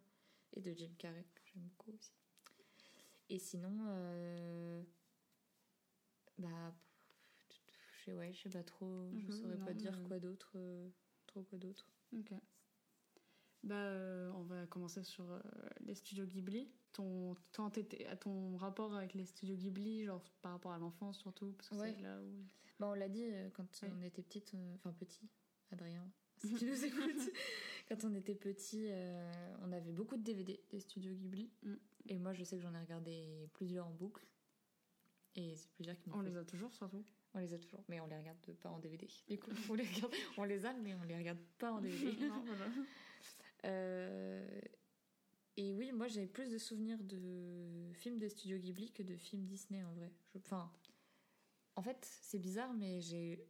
et 0.54 0.62
de 0.62 0.72
Jim 0.74 0.92
Carrey 0.98 1.26
que 1.36 1.42
j'aime 1.54 1.64
beaucoup 1.64 1.92
aussi. 1.92 2.14
Et 3.30 3.40
sinon, 3.40 3.76
euh, 3.88 4.84
bah 6.38 6.74
je 7.98 8.06
sais 8.06 8.14
ouais, 8.14 8.34
je 8.34 8.42
sais 8.42 8.50
pas 8.50 8.64
trop, 8.64 9.10
je 9.18 9.26
Mhm, 9.28 9.32
saurais 9.32 9.58
pas 9.60 9.74
dire 9.74 9.98
mais- 9.98 10.08
quoi 10.08 10.20
d'autre, 10.20 10.52
euh, 10.56 10.90
trop 11.28 11.44
quoi 11.44 11.58
d'autre. 11.58 11.88
Ok. 12.18 12.34
Bah, 13.64 13.76
euh, 13.76 14.30
on 14.36 14.44
va 14.44 14.66
commencer 14.68 15.04
sur 15.04 15.32
euh, 15.32 15.40
les 15.82 15.96
studios 15.96 16.26
Ghibli. 16.26 16.70
Ton, 16.92 17.36
ton, 17.54 17.72
ton 18.20 18.58
rapport 18.58 18.94
avec 18.94 19.14
les 19.14 19.26
studios 19.26 19.56
Ghibli, 19.56 20.04
genre 20.06 20.22
par 20.42 20.52
rapport 20.52 20.74
à 20.74 20.78
l'enfance 20.78 21.18
surtout, 21.20 21.54
parce 21.54 21.70
que 21.70 21.76
Ouais. 21.76 21.94
c'est 21.96 22.02
là 22.02 22.22
où. 22.22 22.46
Bah, 22.80 22.90
on 22.90 22.94
l'a 22.94 23.08
dit 23.10 23.26
quand 23.54 23.66
on 23.84 24.02
était 24.02 24.22
petite, 24.22 24.54
enfin 24.76 24.92
petit, 24.94 25.30
Adrien, 25.72 26.06
si 26.38 26.54
tu 26.56 26.66
nous 26.66 26.84
écoutes. 26.86 27.32
quand 27.88 28.04
on 28.04 28.14
était 28.16 28.36
petit, 28.36 28.90
on 29.62 29.72
avait 29.72 29.94
beaucoup 29.94 30.18
de 30.18 30.24
DVD 30.24 30.60
des 30.70 30.80
studios 30.82 31.14
Ghibli. 31.14 31.50
Mm. 31.64 31.76
Et 32.10 32.20
moi, 32.20 32.34
je 32.34 32.44
sais 32.44 32.58
que 32.58 32.64
j'en 32.64 32.74
ai 32.74 32.80
regardé 32.80 33.48
plusieurs 33.54 33.88
en 33.88 33.92
boucle. 33.94 34.28
Et 35.36 35.56
c'est 35.56 35.70
plusieurs 35.72 35.98
qui 36.00 36.10
m'ont 36.10 36.18
On 36.18 36.24
fait- 36.24 36.30
les 36.30 36.38
a 36.38 36.44
toujours 36.46 36.72
surtout. 36.74 37.04
On 37.34 37.40
les 37.40 37.54
a 37.54 37.58
toujours, 37.58 37.84
mais 37.90 38.00
on 38.00 38.06
les 38.06 38.18
regarde 38.18 38.38
pas 38.62 38.70
en 38.70 38.78
DVD. 38.80 39.08
Du 39.28 39.40
coup, 39.40 39.50
on 39.70 39.74
les, 39.74 39.84
regarde, 39.84 40.14
on 40.38 40.44
les 40.44 40.66
a, 40.66 40.74
mais 40.74 40.94
on 40.94 41.02
les 41.04 41.16
regarde 41.18 41.40
pas 41.58 41.72
en 41.74 41.82
DVD. 41.82 42.12
Non, 42.28 42.44
voilà. 42.46 42.66
Euh, 43.66 44.62
et 45.58 45.74
oui, 45.74 45.92
moi 45.92 46.08
j'avais 46.08 46.28
plus 46.28 46.50
de 46.50 46.58
souvenirs 46.58 46.98
de 47.04 47.92
films 47.94 48.20
de 48.20 48.28
Studio 48.28 48.58
Ghibli 48.58 48.92
que 48.92 49.04
de 49.04 49.16
films 49.16 49.46
Disney 49.46 49.84
en 49.84 49.94
vrai. 49.94 50.12
Je- 50.34 50.40
Enfin, 50.40 50.72
en 51.76 51.82
fait, 51.82 51.98
c'est 52.22 52.40
bizarre, 52.40 52.74
mais 52.74 53.02
j'ai 53.02 53.44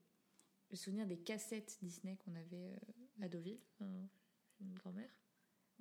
le 0.69 0.75
souvenir 0.77 1.05
des 1.07 1.17
cassettes 1.17 1.77
Disney 1.81 2.15
qu'on 2.17 2.35
avait 2.35 2.73
euh, 2.73 3.23
à 3.23 3.27
Deauville, 3.29 3.59
chez 3.79 4.63
une 4.63 4.73
grand-mère. 4.75 5.09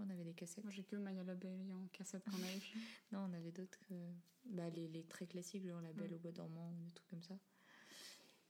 On 0.04 0.10
avait 0.10 0.24
des 0.24 0.34
cassettes. 0.34 0.64
Moi, 0.64 0.72
j'ai 0.72 0.82
que 0.84 0.96
Maya 0.96 1.22
l'abeille 1.22 1.72
en 1.72 1.86
cassette 1.92 2.24
qu'on 2.24 2.42
a 2.42 2.56
eu. 2.56 2.60
Non, 3.12 3.20
on 3.30 3.32
avait 3.34 3.52
d'autres. 3.52 3.78
euh, 3.92 4.12
bah, 4.46 4.68
les, 4.70 4.88
les 4.88 5.04
très 5.04 5.26
classiques, 5.26 5.64
genre 5.66 5.80
La 5.80 5.92
Belle 5.92 6.10
Mm. 6.10 6.14
au 6.14 6.18
bois 6.18 6.32
dormant, 6.32 6.72
ou 6.72 6.84
des 6.84 6.92
trucs 6.92 7.08
comme 7.08 7.22
ça. 7.22 7.38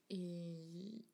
Et. 0.09 1.05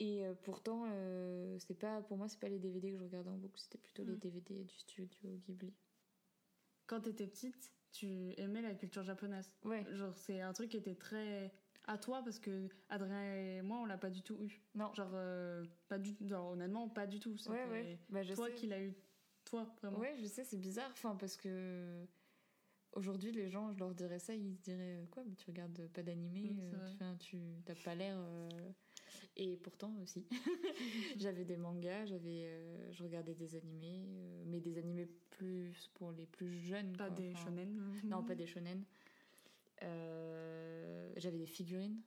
Et 0.00 0.24
euh, 0.26 0.34
pourtant, 0.42 0.84
euh, 0.88 1.56
c'est 1.60 1.78
pas, 1.78 2.02
pour 2.02 2.16
moi, 2.16 2.28
c'est 2.28 2.40
pas 2.40 2.48
les 2.48 2.58
DVD 2.58 2.90
que 2.92 2.98
je 2.98 3.04
regardais 3.04 3.30
en 3.30 3.36
boucle, 3.38 3.58
c'était 3.60 3.78
plutôt 3.78 4.02
les 4.04 4.14
Mm. 4.16 4.18
DVD 4.18 4.64
du 4.64 4.76
studio 4.76 5.36
Ghibli. 5.46 5.72
Quand 6.86 7.00
t'étais 7.00 7.26
petite, 7.26 7.72
tu 7.92 8.32
aimais 8.38 8.60
la 8.60 8.74
culture 8.74 9.04
japonaise. 9.04 9.50
Ouais. 9.64 9.86
Genre, 9.94 10.14
c'est 10.16 10.40
un 10.40 10.52
truc 10.52 10.70
qui 10.70 10.76
était 10.76 10.96
très 10.96 11.52
à 11.86 11.98
toi 11.98 12.22
parce 12.24 12.38
que 12.38 12.68
Adrien 12.88 13.34
et 13.36 13.62
moi, 13.62 13.78
on 13.78 13.84
l'a 13.84 13.98
pas 13.98 14.10
du 14.10 14.22
tout 14.22 14.36
eu. 14.40 14.60
Non. 14.74 14.92
Genre, 14.94 15.10
euh, 15.14 15.64
pas 15.88 15.98
du 15.98 16.14
genre, 16.26 16.52
honnêtement, 16.52 16.88
pas 16.88 17.06
du 17.06 17.20
tout. 17.20 17.34
ouais, 17.48 17.66
ouais. 17.70 17.98
Bah, 18.08 18.22
je 18.22 18.34
Toi 18.34 18.46
sais. 18.48 18.54
qui 18.54 18.66
l'as 18.66 18.80
eu, 18.82 18.94
toi, 19.44 19.66
vraiment. 19.82 19.98
Ouais, 19.98 20.14
je 20.18 20.26
sais, 20.26 20.44
c'est 20.44 20.56
bizarre. 20.58 20.90
Enfin, 20.92 21.14
parce 21.16 21.36
que 21.36 22.06
aujourd'hui, 22.92 23.32
les 23.32 23.48
gens, 23.48 23.72
je 23.72 23.78
leur 23.78 23.94
dirais 23.94 24.18
ça, 24.18 24.34
ils 24.34 24.54
se 24.54 24.60
diraient 24.62 24.96
euh, 25.02 25.06
quoi 25.10 25.24
mais 25.26 25.34
Tu 25.34 25.46
regardes 25.46 25.86
pas 25.88 26.02
d'animé, 26.02 26.42
Oui, 26.50 26.60
euh, 27.02 27.14
tu 27.18 27.38
t'as 27.64 27.74
pas 27.74 27.94
l'air. 27.94 28.16
euh, 28.18 28.48
Et 29.36 29.56
pourtant 29.56 29.92
aussi, 30.02 30.26
j'avais 31.18 31.44
des 31.44 31.56
mangas, 31.56 32.06
j'avais, 32.06 32.44
euh, 32.46 32.92
je 32.92 33.02
regardais 33.02 33.34
des 33.34 33.56
animés, 33.56 34.06
mais 34.46 34.60
des 34.60 34.78
animés 34.78 35.08
plus 35.30 35.90
pour 35.94 36.12
les 36.12 36.26
plus 36.26 36.56
jeunes. 36.60 36.96
Pas 36.96 37.08
quoi. 37.08 37.16
des 37.16 37.32
Enfin, 37.32 37.44
shonen. 37.46 37.82
Non, 38.04 38.22
pas 38.22 38.34
des 38.36 38.46
shonen. 38.46 38.84
Euh, 39.82 41.12
j'avais 41.16 41.38
des 41.38 41.46
figurines. 41.46 42.00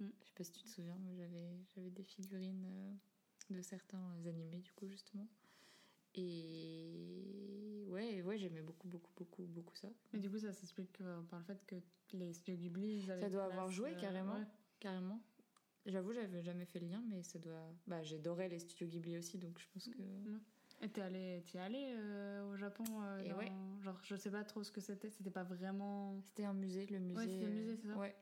Mm. 0.00 0.08
Je 0.22 0.26
sais 0.26 0.34
pas 0.34 0.44
si 0.44 0.52
tu 0.52 0.62
te 0.62 0.68
souviens, 0.68 0.98
mais 1.00 1.14
j'avais, 1.16 1.48
j'avais 1.74 1.90
des 1.90 2.02
figurines 2.04 2.64
euh, 2.66 3.54
de 3.56 3.62
certains 3.62 4.24
animés, 4.26 4.60
du 4.60 4.72
coup, 4.72 4.88
justement. 4.88 5.28
Et 6.14 7.84
ouais, 7.88 8.22
ouais, 8.22 8.38
j'aimais 8.38 8.62
beaucoup, 8.62 8.88
beaucoup, 8.88 9.10
beaucoup, 9.16 9.44
beaucoup 9.44 9.76
ça. 9.76 9.88
Mais 10.12 10.18
du 10.18 10.30
coup, 10.30 10.38
ça 10.38 10.52
s'explique 10.52 11.00
euh, 11.00 11.20
par 11.24 11.38
le 11.40 11.44
fait 11.44 11.64
que 11.66 11.76
les 12.14 12.32
studios 12.32 12.56
Ghibli, 12.56 13.02
ils 13.02 13.10
avaient 13.10 13.22
Ça 13.22 13.30
doit 13.30 13.44
avoir 13.44 13.70
joué 13.70 13.94
euh, 13.94 14.00
carrément. 14.00 14.34
ouais. 14.38 14.46
Carrément. 14.80 15.20
J'avoue, 15.84 16.12
j'avais 16.12 16.42
jamais 16.42 16.64
fait 16.64 16.80
le 16.80 16.88
lien, 16.88 17.02
mais 17.08 17.22
ça 17.22 17.38
doit. 17.38 17.72
Bah, 17.86 18.02
j'adorais 18.02 18.48
les 18.48 18.58
studios 18.58 18.88
Ghibli 18.88 19.18
aussi, 19.18 19.38
donc 19.38 19.58
je 19.58 19.66
pense 19.72 19.88
que. 19.88 20.02
Et 20.82 20.88
t'es 20.90 21.00
allé, 21.00 21.42
t'y 21.44 21.56
es 21.56 21.60
allé 21.60 21.94
euh, 21.96 22.52
au 22.52 22.56
Japon 22.56 22.84
euh, 23.02 23.18
Et 23.24 23.28
dans- 23.30 23.38
ouais. 23.38 23.52
Genre, 23.80 23.98
je 24.02 24.14
sais 24.16 24.30
pas 24.30 24.44
trop 24.44 24.62
ce 24.62 24.70
que 24.70 24.80
c'était. 24.80 25.10
C'était 25.10 25.30
pas 25.30 25.42
vraiment. 25.44 26.20
C'était 26.22 26.44
un 26.44 26.52
musée, 26.54 26.86
le 26.86 26.98
musée. 26.98 27.20
c'était 27.22 27.44
le 27.46 27.50
musée, 27.50 27.70
euh, 27.72 27.76
c'est 27.82 27.88
ça 27.88 27.96
Ouais. 27.96 28.14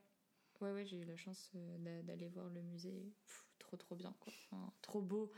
Ouais, 0.61 0.71
ouais, 0.71 0.85
j'ai 0.85 0.97
eu 0.97 1.03
la 1.05 1.17
chance 1.17 1.51
euh, 1.55 1.77
d'a- 1.79 2.01
d'aller 2.03 2.29
voir 2.29 2.47
le 2.49 2.61
musée. 2.61 3.13
Pff, 3.25 3.45
trop, 3.59 3.75
trop 3.75 3.95
bien, 3.95 4.13
quoi. 4.21 4.31
Enfin, 4.51 4.71
trop 4.81 5.01
beau. 5.01 5.31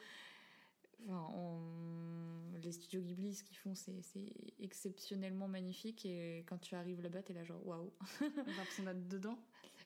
Enfin, 1.06 1.28
on- 1.36 2.58
Les 2.62 2.72
studios 2.72 3.02
Ghibli, 3.02 3.34
ce 3.36 3.44
qu'ils 3.44 3.58
font, 3.58 3.76
c'est 3.76 4.02
c'est 4.02 4.34
exceptionnellement 4.60 5.48
magnifique. 5.48 6.06
Et 6.06 6.44
quand 6.48 6.58
tu 6.60 6.76
arrives 6.76 7.02
là-bas, 7.02 7.22
t'es 7.24 7.34
là, 7.34 7.44
genre, 7.44 7.66
waouh. 7.66 7.92
J'ai 8.20 8.26
l'impression 8.46 8.84
d'être 8.84 9.08
dedans. 9.08 9.40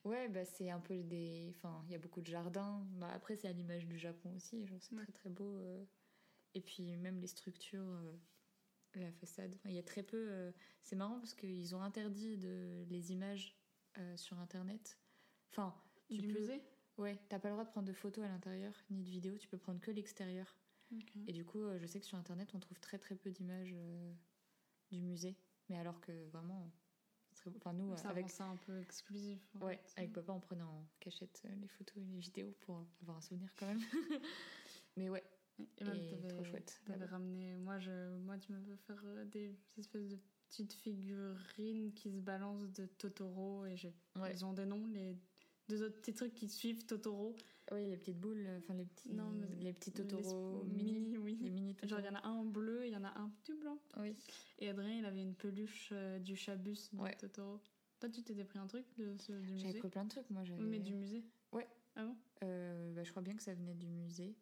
Ouais, 0.05 0.27
bah, 0.29 0.45
c'est 0.45 0.69
un 0.69 0.79
peu 0.79 1.01
des. 1.03 1.53
Enfin, 1.55 1.81
il 1.87 1.91
y 1.91 1.95
a 1.95 1.99
beaucoup 1.99 2.21
de 2.21 2.27
jardins. 2.27 2.85
Bah, 2.99 3.09
après, 3.13 3.35
c'est 3.35 3.47
à 3.47 3.51
l'image 3.53 3.85
du 3.87 3.97
Japon 3.97 4.33
aussi. 4.35 4.65
Genre, 4.65 4.79
c'est 4.81 4.95
Ouais. 4.95 5.03
très, 5.03 5.11
très 5.13 5.29
beau. 5.29 5.57
euh. 5.59 5.83
Et 6.53 6.61
puis, 6.61 6.95
même 6.97 7.19
les 7.19 7.27
structures, 7.27 7.87
euh, 7.89 8.17
la 8.95 9.11
façade. 9.13 9.53
Enfin, 9.55 9.69
Il 9.69 9.75
y 9.75 9.79
a 9.79 9.83
très 9.83 10.03
peu. 10.03 10.17
euh, 10.29 10.51
C'est 10.83 10.95
marrant 10.95 11.19
parce 11.19 11.33
qu'ils 11.33 11.75
ont 11.75 11.81
interdit 11.81 12.37
de... 12.37 12.85
les 12.89 13.11
images 13.11 13.57
euh, 13.97 14.17
sur 14.17 14.37
Internet. 14.39 14.99
Enfin, 15.51 15.75
tu 16.09 16.17
du 16.21 16.27
peux. 16.33 16.39
musée? 16.39 16.61
Ouais, 16.97 17.17
t'as 17.29 17.39
pas 17.39 17.47
le 17.49 17.53
droit 17.55 17.63
de 17.65 17.69
prendre 17.69 17.87
de 17.87 17.93
photos 17.93 18.23
à 18.25 18.27
l'intérieur, 18.27 18.73
ni 18.89 19.01
de 19.01 19.09
vidéos. 19.09 19.37
Tu 19.37 19.47
peux 19.47 19.57
prendre 19.57 19.79
que 19.79 19.91
l'extérieur. 19.91 20.57
Et 21.25 21.31
du 21.31 21.45
coup, 21.45 21.63
je 21.79 21.85
sais 21.87 22.01
que 22.01 22.05
sur 22.05 22.17
Internet, 22.17 22.53
on 22.53 22.59
trouve 22.59 22.77
très, 22.79 22.99
très 22.99 23.15
peu 23.15 23.31
d'images 23.31 23.73
du 24.91 24.99
musée. 25.01 25.37
Mais 25.69 25.77
alors 25.77 26.01
que 26.01 26.11
vraiment. 26.31 26.69
Enfin, 27.55 27.71
nous, 27.73 27.95
Ça 27.95 28.09
avec. 28.09 28.29
ça 28.29 28.43
un 28.45 28.57
peu 28.57 28.77
exclusif. 28.81 29.39
Ouais, 29.61 29.77
fait. 29.85 30.01
avec 30.01 30.11
papa, 30.13 30.33
on 30.33 30.41
prenait 30.41 30.63
en 30.63 30.85
cachette 30.99 31.43
les 31.61 31.67
photos 31.69 31.95
et 32.03 32.05
les 32.05 32.19
vidéos 32.19 32.51
pour 32.59 32.85
avoir 33.01 33.17
un 33.17 33.21
souvenir 33.21 33.49
quand 33.55 33.67
même. 33.67 33.79
Mais 34.97 35.09
ouais, 35.09 35.23
Et 35.59 35.83
même, 35.83 35.95
Et 35.95 36.07
t'avais- 36.07 36.27
trop 36.27 36.43
chouette, 36.43 36.81
T'avais 36.85 36.99
là-bas. 36.99 37.11
ramené. 37.11 37.55
Moi, 37.57 37.79
je, 37.79 38.17
moi, 38.19 38.37
tu 38.37 38.51
me 38.51 38.61
fais 38.61 38.75
faire 38.87 39.01
euh, 39.05 39.25
des 39.25 39.55
espèces 39.77 40.07
de 40.07 40.17
petites 40.49 40.73
figurines 40.73 41.93
qui 41.93 42.11
se 42.11 42.19
balancent 42.19 42.71
de 42.71 42.85
Totoro. 42.85 43.65
Et 43.65 43.75
j'ai- 43.77 43.93
Ouais. 44.15 44.31
ils 44.33 44.43
ont 44.45 44.53
des 44.53 44.65
noms, 44.65 44.85
les 44.87 45.15
deux 45.69 45.83
autres 45.83 45.97
petits 45.97 46.13
trucs 46.13 46.33
qui 46.35 46.47
suivent 46.49 46.85
Totoro. 46.85 47.35
oui, 47.71 47.85
les 47.87 47.95
petites 47.97 48.19
boules, 48.19 48.43
euh, 48.45 48.57
enfin 48.57 48.73
les 48.73 48.85
petits, 48.85 49.13
Non, 49.13 49.31
les 49.59 49.71
petits 49.71 49.91
Totoro 49.93 50.63
mini, 50.65 51.17
oui. 51.17 51.37
les 51.41 51.49
mini 51.49 51.71
Genre, 51.83 51.99
Totoro. 51.99 52.01
il 52.01 52.05
y 52.05 52.09
en 52.09 52.15
a 52.15 52.27
un 52.27 52.31
en 52.31 52.43
bleu, 52.45 52.85
il 52.85 52.91
y 52.91 52.95
en 52.97 53.03
a 53.05 53.17
un 53.17 53.31
tout 53.45 53.57
blanc. 53.57 53.77
Oui. 53.97 54.15
Et 54.59 54.67
Adrien, 54.69 54.97
il 54.99 55.05
avait 55.05 55.21
une 55.21 55.35
peluche 55.35 55.89
euh, 55.93 56.19
du 56.19 56.35
Chabus 56.35 56.89
de 56.91 56.99
Ouais. 57.01 57.15
Totoro. 57.15 57.61
Toi, 58.01 58.09
tu 58.09 58.23
t'étais 58.23 58.43
pris 58.43 58.57
un 58.59 58.67
truc 58.67 58.85
de 58.97 59.15
ce, 59.19 59.31
du 59.33 59.57
J'avais 59.57 59.67
musée 59.67 59.79
pris 59.79 59.89
plein 59.89 60.03
de 60.03 60.09
trucs, 60.09 60.29
moi. 60.31 60.43
J'avais. 60.43 60.59
Oui, 60.63 60.67
mais 60.69 60.79
du 60.79 60.95
musée 60.95 61.23
Ouais. 61.53 61.67
Ah 61.95 62.03
bon? 62.05 62.15
Euh, 62.43 62.91
bah, 62.93 63.03
je 63.03 63.11
crois 63.11 63.21
bien 63.21 63.35
que 63.35 63.43
ça 63.43 63.53
venait 63.53 63.75
du 63.75 63.87
musée. 63.87 64.35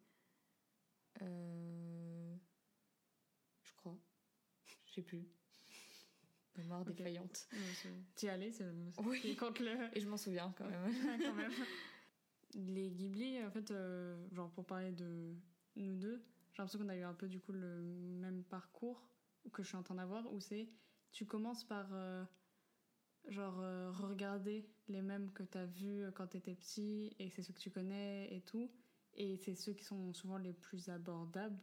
Euh, 1.22 2.34
Je 3.62 3.72
crois. 3.76 3.96
Je 4.86 4.92
sais 4.94 5.02
plus. 5.02 5.24
Mémoire 6.56 6.80
Ok. 6.82 6.88
défaillante. 6.88 7.48
C'est- 7.74 7.88
T'y 8.14 8.28
allais, 8.28 8.50
c'est 8.52 8.66
Oui. 9.04 9.36
quand 9.38 9.58
le. 9.60 9.96
Et 9.96 10.00
je 10.00 10.08
m'en 10.08 10.16
souviens 10.16 10.52
quand 10.56 10.68
même. 10.68 10.82
quand 11.32 11.34
même. 11.34 11.52
Les 12.54 12.90
Ghibli, 12.90 13.42
en 13.44 13.50
fait, 13.50 13.70
euh, 13.70 14.26
genre 14.32 14.50
pour 14.50 14.66
parler 14.66 14.90
de 14.92 15.34
nous 15.76 15.94
deux, 15.96 16.22
j'ai 16.52 16.58
l'impression 16.62 16.80
qu'on 16.80 16.88
a 16.88 16.96
eu 16.96 17.02
un 17.02 17.14
peu 17.14 17.28
du 17.28 17.38
coup 17.40 17.52
le 17.52 17.80
même 17.80 18.42
parcours 18.44 19.06
que 19.52 19.62
je 19.62 19.68
suis 19.68 19.76
en 19.76 19.82
train 19.84 19.94
d'avoir, 19.94 20.30
où 20.32 20.40
c'est 20.40 20.68
tu 21.12 21.24
commences 21.26 21.64
par 21.64 21.88
euh, 21.92 22.24
genre 23.28 23.60
euh, 23.60 23.90
regarder 23.92 24.68
les 24.88 25.00
mêmes 25.02 25.32
que 25.32 25.44
tu 25.44 25.56
as 25.58 25.66
vus 25.66 26.04
quand 26.14 26.26
tu 26.26 26.36
étais 26.38 26.54
petit 26.56 27.14
et 27.20 27.30
c'est 27.30 27.42
ceux 27.42 27.52
que 27.52 27.60
tu 27.60 27.70
connais 27.70 28.34
et 28.34 28.40
tout, 28.42 28.68
et 29.14 29.36
c'est 29.36 29.54
ceux 29.54 29.72
qui 29.72 29.84
sont 29.84 30.12
souvent 30.12 30.38
les 30.38 30.52
plus 30.52 30.88
abordables. 30.88 31.58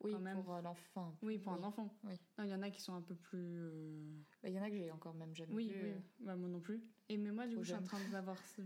Oui, 0.00 0.12
Quand 0.12 0.20
même. 0.20 0.40
pour 0.42 0.54
euh, 0.54 0.60
l'enfant. 0.62 1.16
Oui, 1.22 1.38
pour 1.38 1.52
Oui. 1.52 1.58
un 1.58 1.62
enfant. 1.64 1.92
Oui. 2.04 2.14
Non, 2.38 2.44
Il 2.44 2.50
y 2.50 2.54
en 2.54 2.62
a 2.62 2.70
qui 2.70 2.80
sont 2.80 2.94
un 2.94 3.02
peu 3.02 3.16
plus. 3.16 3.58
euh, 3.58 4.20
Bah, 4.42 4.48
Il 4.48 4.54
y 4.54 4.58
en 4.58 4.62
a 4.62 4.70
que 4.70 4.76
j'ai 4.76 4.92
encore 4.92 5.14
même 5.14 5.34
jamais 5.34 5.52
oui, 5.52 5.70
vu. 5.70 5.82
oui, 5.82 5.94
bah, 6.20 6.36
moi 6.36 6.48
non 6.48 6.60
plus. 6.60 6.80
Et 7.08 7.16
mais 7.16 7.32
moi, 7.32 7.46
du 7.48 7.54
Trop 7.54 7.60
coup, 7.60 7.64
je 7.64 7.68
suis 7.70 7.74
en 7.74 7.78
jeune. 7.80 7.86
train 7.88 8.08
d'avoir 8.12 8.36
vu 8.56 8.64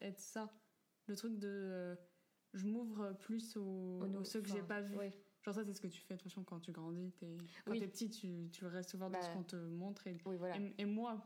être 0.00 0.18
ça. 0.20 0.50
Le 1.06 1.16
truc 1.16 1.38
de. 1.38 1.48
euh, 1.48 1.96
je 2.54 2.66
m'ouvre 2.66 3.12
plus 3.20 3.56
aux, 3.58 4.00
aux 4.00 4.24
ceux 4.24 4.40
que 4.40 4.48
j'ai 4.48 4.62
pas 4.62 4.80
vus. 4.80 4.96
oui. 4.96 5.10
Genre, 5.42 5.54
ça, 5.54 5.64
c'est 5.64 5.72
ce 5.74 5.80
que 5.80 5.86
tu 5.86 6.00
fais 6.00 6.14
de 6.14 6.20
toute 6.20 6.30
façon 6.30 6.44
quand 6.44 6.60
tu 6.60 6.70
grandis. 6.72 7.12
t'es- 7.12 7.36
Quand 7.66 7.72
t'es 7.78 7.88
petit, 7.88 8.08
tu, 8.10 8.48
tu 8.50 8.64
restes 8.66 8.96
dans 8.96 9.10
Bah, 9.10 9.20
ce 9.22 9.30
qu'on 9.32 9.42
te 9.42 9.56
montre. 9.56 10.06
Et, 10.06 10.16
voilà. 10.24 10.56
et, 10.58 10.74
et 10.78 10.84
moi, 10.86 11.22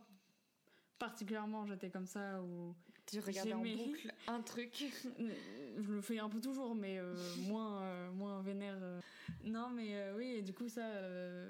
particulièrement, 0.98 1.64
j'étais 1.66 1.90
comme 1.90 2.06
ça 2.06 2.42
où. 2.42 2.74
Tu 3.06 3.20
regardais 3.20 3.52
en 3.52 3.62
j'aimais- 3.64 3.86
boucle 3.86 4.12
un 4.26 4.40
truc. 4.42 4.84
je 5.78 5.92
le 5.92 6.00
fais 6.00 6.18
un 6.18 6.28
peu 6.28 6.40
toujours, 6.40 6.74
mais 6.74 6.98
euh, 6.98 7.14
moins, 7.48 7.82
euh, 7.82 8.10
moins 8.12 8.40
vénère. 8.42 8.78
euh. 8.82 9.00
Non, 9.44 9.68
mais 9.70 9.94
euh, 9.96 10.16
oui, 10.16 10.26
et 10.36 10.42
du 10.42 10.52
coup, 10.54 10.68
ça. 10.68 10.86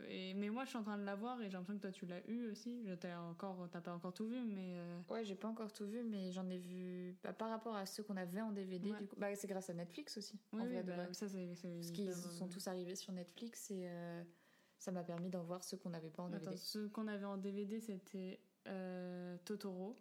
et, 0.09 0.35
mais 0.35 0.49
moi, 0.51 0.65
je 0.65 0.71
suis 0.71 0.79
en 0.79 0.83
train 0.83 0.99
de 0.99 1.05
l'avoir 1.05 1.41
et 1.41 1.45
j'ai 1.47 1.53
l'impression 1.53 1.77
que 1.77 1.83
toi, 1.83 1.93
tu 1.93 2.07
l'as 2.07 2.27
eu 2.29 2.51
aussi. 2.51 2.85
T'ai 3.01 3.13
encore, 3.15 3.69
t'as 3.71 3.81
pas 3.81 3.93
encore 3.95 4.13
tout 4.15 4.27
vu, 4.27 4.43
mais. 4.45 4.77
Ouais, 5.09 5.25
j'ai 5.25 5.35
pas 5.37 5.49
encore 5.49 5.73
tout 5.73 5.87
vu, 5.87 6.03
mais 6.03 6.33
j'en 6.33 6.49
ai 6.51 6.59
vu 6.59 7.17
bah, 7.23 7.33
par 7.33 7.51
rapport 7.51 7.77
à 7.77 7.87
ceux 7.87 8.03
qu'on 8.03 8.17
avait 8.17 8.41
en 8.41 8.53
DVD. 8.53 8.91
Ouais. 8.91 8.99
Du 9.01 9.07
coup, 9.07 9.17
bah, 9.19 9.35
c'est 9.37 9.47
grâce 9.47 9.71
à 9.71 9.75
Netflix 9.75 10.17
aussi. 10.19 10.39
Oui, 10.53 10.61
en 10.63 10.65
oui, 10.67 10.73
vrai 10.75 10.83
de 10.83 10.89
bah, 10.89 10.97
vrai. 11.05 11.15
ça, 11.15 11.29
c'est. 11.29 11.47
Parce 11.47 11.63
ils 11.65 11.93
qu'ils 11.93 12.13
sont 12.15 12.49
tous 12.49 12.67
arrivés 12.69 12.97
sur 12.97 13.13
Netflix 13.13 13.71
et 13.71 13.89
ça 14.79 14.91
m'a 14.93 15.05
permis 15.05 15.31
d'en 15.31 15.43
voir 15.45 15.63
ceux 15.65 15.77
qu'on 15.77 15.91
n'avait 15.91 16.11
pas 16.11 16.23
en 16.25 16.33
Attends, 16.33 16.51
DVD. 16.51 16.57
ce 16.57 16.87
qu'on 16.89 17.07
avait 17.09 17.25
en 17.25 17.37
DVD, 17.37 17.81
c'était 17.81 18.41
Totoro, 19.45 19.97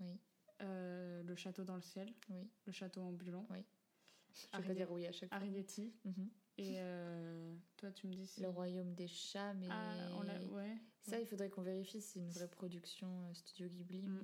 Oui, 0.00 0.18
euh, 0.62 1.22
Le 1.22 1.34
Château 1.36 1.64
dans 1.64 1.76
le 1.76 1.82
ciel, 1.82 2.12
oui. 2.30 2.48
Le 2.66 2.72
Château 2.72 3.02
ambulant, 3.02 3.46
Je 3.50 4.58
vais 4.58 4.68
pas 4.68 4.74
dire 4.74 4.90
oui 4.92 5.06
à 5.06 5.12
chaque 5.12 5.28
fois. 5.28 5.38
Arrietty. 5.38 5.92
Mhm. 6.04 6.30
Et 6.58 6.74
euh, 6.78 7.54
toi, 7.78 7.90
tu 7.92 8.06
me 8.06 8.12
dis 8.14 8.26
si. 8.26 8.40
Le 8.42 8.48
Royaume 8.48 8.94
des 8.94 9.08
chats, 9.08 9.54
mais 9.54 9.66
Ah, 9.70 9.94
on 10.16 10.22
l'a. 10.22 10.38
Ouais. 10.52 10.76
ça, 11.02 11.18
il 11.18 11.26
faudrait 11.26 11.48
qu'on 11.50 11.62
vérifie 11.62 12.00
si 12.00 12.12
c'est 12.12 12.18
une 12.20 12.30
vraie 12.30 12.48
production 12.48 13.08
euh, 13.28 13.34
Studio 13.34 13.68
Ghibli. 13.68 14.02
Mm. 14.02 14.20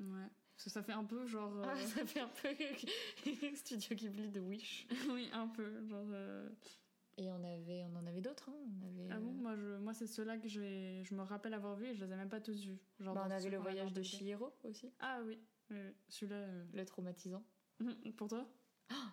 Mais... 0.00 0.06
Ouais. 0.06 0.28
Parce 0.54 0.64
que 0.64 0.70
ça 0.70 0.82
fait 0.82 0.92
un 0.92 1.04
peu 1.04 1.26
genre. 1.26 1.56
euh, 1.56 1.64
Ah, 1.66 1.76
ça 1.86 2.04
fait 2.06 2.20
un 2.20 2.28
peu 2.28 2.48
Studio 3.56 3.96
Ghibli 3.96 4.28
de 4.28 4.40
Wish. 4.40 4.86
oui, 5.10 5.28
un 5.32 5.48
peu. 5.48 5.84
Genre. 5.86 6.06
euh, 6.12 6.48
Et 7.16 7.30
on, 7.32 7.42
avait, 7.42 7.84
on 7.84 7.96
en 7.96 8.06
avait 8.06 8.20
d'autres. 8.20 8.50
Hein. 8.50 8.54
On, 8.82 8.86
avait, 8.86 9.08
Ah 9.10 9.18
bon 9.18 9.32
Moi, 9.32 9.56
je, 9.56 9.76
moi 9.78 9.94
c'est 9.94 10.06
ceux-là 10.06 10.36
que 10.38 10.48
j'ai- 10.48 11.02
je 11.04 11.14
me 11.14 11.22
rappelle 11.22 11.54
avoir 11.54 11.74
vus 11.76 11.86
et 11.86 11.94
je 11.94 12.04
les 12.04 12.12
ai 12.12 12.16
même 12.16 12.28
pas 12.28 12.40
tous 12.40 12.60
vus. 12.66 12.78
Genre 13.00 13.14
bah, 13.14 13.24
on 13.26 13.30
avait 13.30 13.48
le 13.50 13.58
voyage 13.58 13.92
de. 13.94 14.02
Chihiro 14.02 14.52
aussi. 14.64 14.92
Ah 15.00 15.20
oui. 15.24 15.38
Ouais, 15.72 15.94
Celui-là, 16.08 16.36
euh, 16.36 16.64
Le 16.72 16.84
traumatisant. 16.84 17.44
pour 18.16 18.28
toi? 18.28 18.48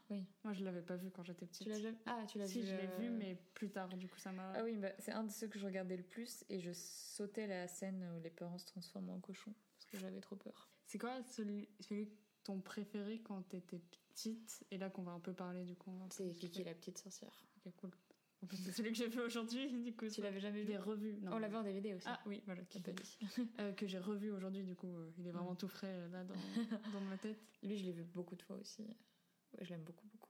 Oui. 0.10 0.26
Moi, 0.44 0.54
je 0.54 0.64
l'avais 0.64 0.82
pas 0.82 0.98
vu 0.98 1.10
quand 1.12 1.24
j'étais 1.24 1.46
petite. 1.46 1.64
Tu 1.64 1.70
l'as 1.70 1.80
jamais 1.80 1.98
Ah, 2.06 2.26
tu 2.28 2.38
l'as 2.38 2.48
Si, 2.48 2.62
vu 2.62 2.68
je 2.68 2.76
l'ai 2.76 2.88
euh, 2.88 2.98
vu, 2.98 3.10
mais 3.10 3.36
plus 3.54 3.70
tard, 3.70 3.88
du 3.96 4.08
coup, 4.08 4.18
ça 4.20 4.32
m'a. 4.32 4.52
Ah 4.56 4.64
oui, 4.64 4.76
bah, 4.76 4.92
c'est 5.00 5.12
un 5.12 5.24
de 5.24 5.32
ceux 5.32 5.48
que 5.48 5.60
je 5.60 5.66
regardais 5.66 5.96
le 5.96 6.04
plus 6.04 6.44
et 6.50 6.60
je 6.60 6.72
sautais 6.74 7.48
la 7.48 7.68
scène 7.68 8.04
où 8.18 8.20
les 8.22 8.30
parents 8.30 8.58
se 8.58 8.66
transforment 8.66 9.12
en 9.12 9.20
cochon 9.20 9.54
parce 9.78 9.86
que 9.86 9.98
j'avais 9.98 10.20
trop 10.20 10.36
peur. 10.36 10.70
C'est 10.88 10.98
quoi 10.98 11.24
celui, 11.24 11.70
celui 11.80 12.10
ton 12.44 12.60
préféré 12.60 13.22
quand 13.22 13.42
t'étais 13.44 13.80
petite? 13.80 14.64
Et 14.72 14.78
là 14.78 14.90
qu'on 14.90 15.04
va 15.04 15.12
un 15.12 15.20
peu 15.20 15.34
parler 15.34 15.64
du 15.64 15.76
coup. 15.76 15.92
C'est. 16.10 16.32
Kiki 16.32 16.64
la 16.64 16.74
petite 16.74 16.98
sorcière. 16.98 17.46
Ok, 17.58 17.72
cool. 17.78 17.92
En 18.42 18.48
plus, 18.48 18.58
c'est 18.58 18.72
celui 18.72 18.92
que 18.92 18.98
j'ai 18.98 19.10
fait 19.10 19.22
aujourd'hui, 19.22 19.68
du 19.84 19.94
coup. 19.94 20.08
Tu 20.08 20.22
l'avais 20.22 20.40
jamais 20.40 20.62
vu 20.62 20.68
l'ai 20.70 20.78
revu. 20.78 21.18
Non, 21.22 21.34
On 21.34 21.40
l'avait 21.40 21.58
en 21.58 21.64
DVD 21.64 21.94
aussi. 21.94 22.08
Ah 22.10 22.20
oui, 22.26 22.42
voilà, 22.46 22.64
qui 22.64 22.82
euh, 23.60 23.74
que 23.74 23.86
j'ai 23.88 24.00
revu 24.00 24.32
aujourd'hui, 24.32 24.64
du 24.64 24.76
coup, 24.76 24.88
euh, 24.88 25.12
il 25.18 25.28
est 25.28 25.32
vraiment 25.32 25.56
tout 25.56 25.68
frais 25.68 26.08
là 26.10 26.24
dans, 26.24 26.34
dans 26.94 27.02
ma 27.10 27.18
tête. 27.18 27.38
Lui, 27.64 27.78
je 27.78 27.86
l'ai 27.86 27.92
vu 27.92 28.04
beaucoup 28.04 28.36
de 28.36 28.42
fois 28.42 28.56
aussi. 28.58 28.82
Ouais, 28.84 29.66
je 29.66 29.70
l'aime 29.72 29.84
beaucoup, 29.84 30.08
beaucoup. 30.08 30.30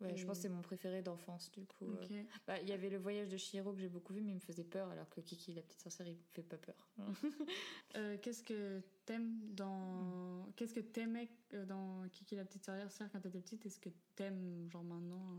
Ouais, 0.00 0.16
je 0.16 0.24
Et- 0.24 0.26
pense 0.26 0.38
que 0.38 0.42
c'est 0.42 0.48
mon 0.48 0.62
préféré 0.62 1.02
d'enfance, 1.02 1.52
du 1.52 1.64
coup. 1.66 1.86
euh. 1.86 2.22
Bah, 2.48 2.60
Il 2.60 2.68
y 2.68 2.72
avait 2.72 2.90
le 2.90 2.98
voyage 2.98 3.28
de 3.28 3.36
Chihiro 3.36 3.72
que 3.72 3.78
j'ai 3.78 3.88
beaucoup 3.88 4.12
vu, 4.12 4.20
mais 4.22 4.32
il 4.32 4.36
me 4.36 4.40
faisait 4.40 4.64
peur, 4.64 4.88
alors 4.90 5.08
que 5.08 5.20
Kiki, 5.20 5.54
la 5.54 5.62
petite 5.62 5.80
sorcière, 5.80 6.08
il 6.08 6.14
me 6.16 6.22
fait 6.32 6.42
pas 6.42 6.58
peur. 6.58 6.88
Euh, 7.96 8.16
qu'est-ce 8.20 8.42
que 8.42 8.80
t'aimes 9.04 9.38
dans. 9.54 10.48
Qu'est-ce 10.56 10.74
que 10.74 10.80
t'aimais 10.80 11.30
dans 11.68 12.08
Kiki 12.10 12.34
la 12.34 12.44
petite 12.44 12.64
sorcière 12.64 13.08
quand 13.12 13.20
t'étais 13.20 13.40
petite? 13.40 13.64
Est-ce 13.66 13.78
que 13.78 13.90
t'aimes, 14.16 14.68
genre 14.72 14.82
maintenant 14.82 15.38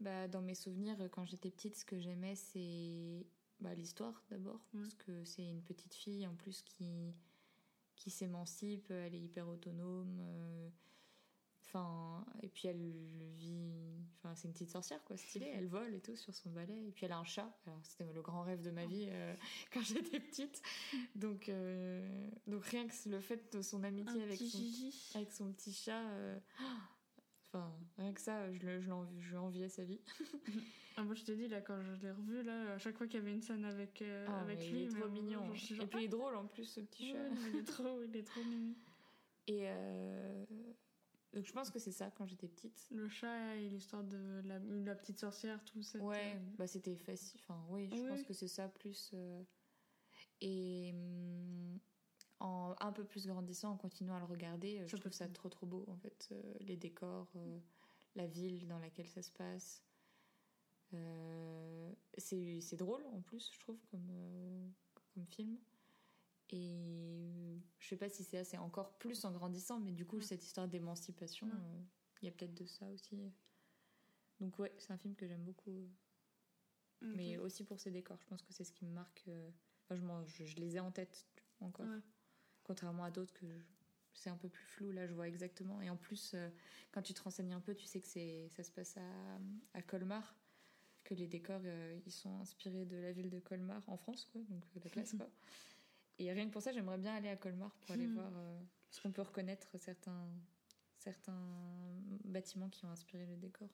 Bah, 0.00 0.28
dans 0.28 0.40
mes 0.42 0.54
souvenirs, 0.54 0.96
quand 1.10 1.24
j'étais 1.24 1.50
petite, 1.50 1.76
ce 1.76 1.84
que 1.84 1.98
j'aimais, 1.98 2.34
c'est 2.36 3.26
bah, 3.60 3.74
l'histoire 3.74 4.22
d'abord, 4.30 4.60
parce 4.72 4.94
que 4.94 5.24
c'est 5.24 5.44
une 5.48 5.62
petite 5.62 5.94
fille 5.94 6.26
en 6.26 6.34
plus 6.34 6.62
qui, 6.62 7.12
qui 7.96 8.10
s'émancipe, 8.10 8.90
elle 8.90 9.14
est 9.14 9.20
hyper 9.20 9.48
autonome. 9.48 10.18
euh, 10.20 10.68
Enfin, 11.70 12.24
et 12.42 12.48
puis 12.48 12.66
elle 12.68 12.80
vit. 13.36 14.00
Enfin, 14.16 14.34
c'est 14.34 14.48
une 14.48 14.54
petite 14.54 14.70
sorcière, 14.70 15.04
quoi, 15.04 15.18
stylée. 15.18 15.50
Elle 15.54 15.66
vole 15.68 15.94
et 15.94 16.00
tout 16.00 16.16
sur 16.16 16.34
son 16.34 16.48
balai. 16.50 16.86
Et 16.86 16.92
puis 16.92 17.04
elle 17.04 17.12
a 17.12 17.18
un 17.18 17.24
chat. 17.24 17.54
Alors, 17.66 17.78
c'était 17.82 18.10
le 18.10 18.22
grand 18.22 18.40
rêve 18.40 18.62
de 18.62 18.70
ma 18.70 18.86
vie 18.86 19.04
euh, 19.10 19.34
quand 19.74 19.82
j'étais 19.82 20.18
petite. 20.18 20.62
Donc, 21.14 21.50
euh, 21.50 22.30
donc 22.46 22.64
rien 22.64 22.86
que 22.88 22.94
le 23.10 23.20
fait 23.20 23.52
de 23.54 23.60
son 23.60 23.84
amitié 23.84 24.18
Un 24.18 24.24
avec 24.24 24.38
son, 24.38 24.58
avec 25.14 25.30
son 25.30 25.52
petit 25.52 25.74
chat. 25.74 26.00
euh, 26.12 26.38
Enfin, 27.52 27.72
rien 27.96 28.12
que 28.12 28.20
ça, 28.20 28.52
je, 28.52 28.58
le- 28.66 28.80
je, 28.80 28.90
je 29.20 29.36
enviais 29.36 29.68
sa 29.68 29.84
vie. 29.84 30.00
Ah, 30.96 31.04
moi 31.04 31.14
je 31.14 31.22
te 31.22 31.30
dis 31.30 31.46
là 31.46 31.60
quand 31.60 31.80
je 31.80 32.02
l'ai 32.02 32.10
revu 32.10 32.42
là, 32.42 32.72
à 32.72 32.78
chaque 32.78 32.98
fois 32.98 33.06
qu'il 33.06 33.20
y 33.20 33.22
avait 33.22 33.32
une 33.32 33.40
scène 33.40 33.64
avec, 33.64 34.02
euh, 34.02 34.26
Ah, 34.28 34.40
avec 34.42 34.58
lui, 34.68 34.82
il 34.82 34.84
est 34.86 34.88
trop 34.88 35.08
mignon. 35.08 35.46
genre, 35.46 35.54
genre, 35.54 35.84
Et 35.84 35.88
puis 35.88 35.98
il 36.00 36.04
est 36.06 36.08
drôle 36.08 36.34
en 36.34 36.46
plus, 36.48 36.64
ce 36.64 36.80
petit 36.80 37.10
ah, 37.10 37.12
chat. 37.12 37.28
ouais, 37.28 37.50
il 37.52 37.56
est 37.56 37.64
trop, 37.64 38.02
il 38.02 38.16
est 38.16 38.24
trop 38.24 38.42
mignon. 38.42 38.74
Et 39.46 39.60
euh, 39.68 40.44
donc 41.32 41.46
je 41.46 41.52
pense 41.52 41.70
que 41.70 41.78
c'est 41.78 41.92
ça 41.92 42.10
quand 42.10 42.26
j'étais 42.26 42.48
petite. 42.48 42.88
Le 42.90 43.08
chat 43.08 43.54
et 43.54 43.68
l'histoire 43.68 44.02
de 44.02 44.42
la, 44.44 44.58
la 44.58 44.94
petite 44.96 45.20
sorcière, 45.20 45.64
tout 45.64 45.80
ça. 45.82 46.00
Ouais, 46.00 46.36
bah 46.58 46.66
c'était 46.66 46.96
facile. 46.96 47.40
Enfin, 47.44 47.64
oui, 47.70 47.88
je 47.92 47.96
Oui. 47.96 48.08
pense 48.08 48.24
que 48.24 48.32
c'est 48.34 48.48
ça 48.48 48.68
plus. 48.68 49.12
euh, 49.14 49.44
Et 50.40 50.90
hum, 50.92 51.78
en 52.40 52.74
un 52.80 52.92
peu 52.92 53.04
plus 53.04 53.26
grandissant, 53.26 53.72
en 53.72 53.76
continuant 53.76 54.14
à 54.14 54.18
le 54.20 54.24
regarder, 54.26 54.80
euh, 54.80 54.86
je 54.86 54.96
trouve 54.96 55.12
ça 55.12 55.28
trop 55.28 55.48
trop 55.48 55.66
beau 55.66 55.84
en 55.88 55.96
fait. 55.96 56.28
euh, 56.32 56.54
les 56.60 56.76
décors, 56.76 57.28
euh, 57.36 57.58
la 58.14 58.26
ville 58.26 58.66
dans 58.68 58.78
laquelle 58.78 59.08
ça 59.08 59.22
se 59.22 59.32
passe. 59.32 59.82
Euh, 60.94 61.92
c'est 62.16 62.76
drôle 62.76 63.04
en 63.12 63.20
plus, 63.20 63.50
je 63.52 63.60
trouve, 63.60 63.78
comme, 63.90 64.72
comme 65.14 65.26
film. 65.26 65.58
Et 66.50 67.58
je 67.78 67.88
sais 67.88 67.96
pas 67.96 68.08
si 68.08 68.24
c'est 68.24 68.42
c'est 68.44 68.56
encore 68.56 68.96
plus 68.98 69.24
en 69.26 69.32
grandissant, 69.32 69.80
mais 69.80 69.92
du 69.92 70.06
coup, 70.06 70.16
Ouais. 70.16 70.22
cette 70.22 70.42
histoire 70.44 70.66
d'émancipation, 70.66 71.46
Ouais. 71.46 71.84
il 72.22 72.26
y 72.26 72.28
a 72.28 72.32
peut-être 72.32 72.54
de 72.54 72.64
ça 72.64 72.86
aussi. 72.88 73.18
Donc, 74.40 74.58
ouais, 74.58 74.72
c'est 74.78 74.92
un 74.92 74.96
film 74.98 75.14
que 75.14 75.26
j'aime 75.26 75.44
beaucoup. 75.44 75.88
Ok. 77.02 77.08
Mais 77.14 77.36
aussi 77.36 77.64
pour 77.64 77.78
ses 77.78 77.90
décors, 77.90 78.18
je 78.20 78.26
pense 78.26 78.42
que 78.42 78.52
c'est 78.52 78.64
ce 78.64 78.72
qui 78.72 78.84
me 78.86 78.92
marque. 78.92 79.28
Enfin, 79.90 79.96
je, 80.24 80.32
je, 80.32 80.44
je 80.46 80.56
les 80.56 80.76
ai 80.76 80.80
en 80.80 80.90
tête 80.90 81.26
encore. 81.60 81.86
Ouais. 81.86 82.00
Contrairement 82.68 83.02
à 83.04 83.10
d'autres 83.10 83.32
que 83.34 83.46
c'est 84.12 84.30
un 84.30 84.36
peu 84.36 84.48
plus 84.48 84.64
flou, 84.64 84.92
là 84.92 85.06
je 85.06 85.14
vois 85.14 85.26
exactement. 85.26 85.80
Et 85.80 85.88
en 85.90 85.96
plus, 85.96 86.32
euh, 86.34 86.48
quand 86.92 87.02
tu 87.02 87.14
te 87.14 87.22
renseignes 87.22 87.52
un 87.54 87.60
peu, 87.60 87.74
tu 87.74 87.86
sais 87.86 88.00
que 88.00 88.06
c'est, 88.06 88.48
ça 88.50 88.62
se 88.62 88.70
passe 88.70 88.96
à, 88.98 89.38
à 89.74 89.82
Colmar, 89.82 90.36
que 91.02 91.14
les 91.14 91.26
décors 91.26 91.62
euh, 91.64 91.98
ils 92.04 92.12
sont 92.12 92.38
inspirés 92.40 92.84
de 92.84 92.96
la 92.98 93.12
ville 93.12 93.30
de 93.30 93.40
Colmar 93.40 93.82
en 93.88 93.96
France, 93.96 94.26
quoi, 94.26 94.42
donc 94.50 94.62
euh, 94.76 94.80
la 94.84 94.90
classe 94.90 95.12
quoi. 95.16 95.30
Et 96.18 96.30
rien 96.32 96.46
que 96.46 96.52
pour 96.52 96.60
ça, 96.62 96.72
j'aimerais 96.72 96.98
bien 96.98 97.14
aller 97.14 97.28
à 97.30 97.36
Colmar 97.36 97.74
pour 97.76 97.92
aller 97.92 98.06
Mhm. 98.06 98.14
voir, 98.14 98.32
euh, 98.36 98.60
parce 98.90 99.00
qu'on 99.00 99.12
peut 99.12 99.22
reconnaître 99.22 99.68
certains, 99.78 100.28
certains 100.98 101.40
bâtiments 102.24 102.68
qui 102.68 102.84
ont 102.84 102.90
inspiré 102.90 103.24
le 103.24 103.36
décor. 103.36 103.68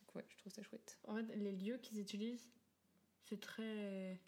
Donc 0.00 0.14
ouais, 0.16 0.24
je 0.28 0.36
trouve 0.38 0.52
ça 0.52 0.62
chouette. 0.64 0.98
En 1.04 1.14
fait, 1.14 1.36
les 1.36 1.52
lieux 1.52 1.78
qu'ils 1.78 2.00
utilisent, 2.00 2.50
c'est 3.22 3.38
très. 3.40 4.20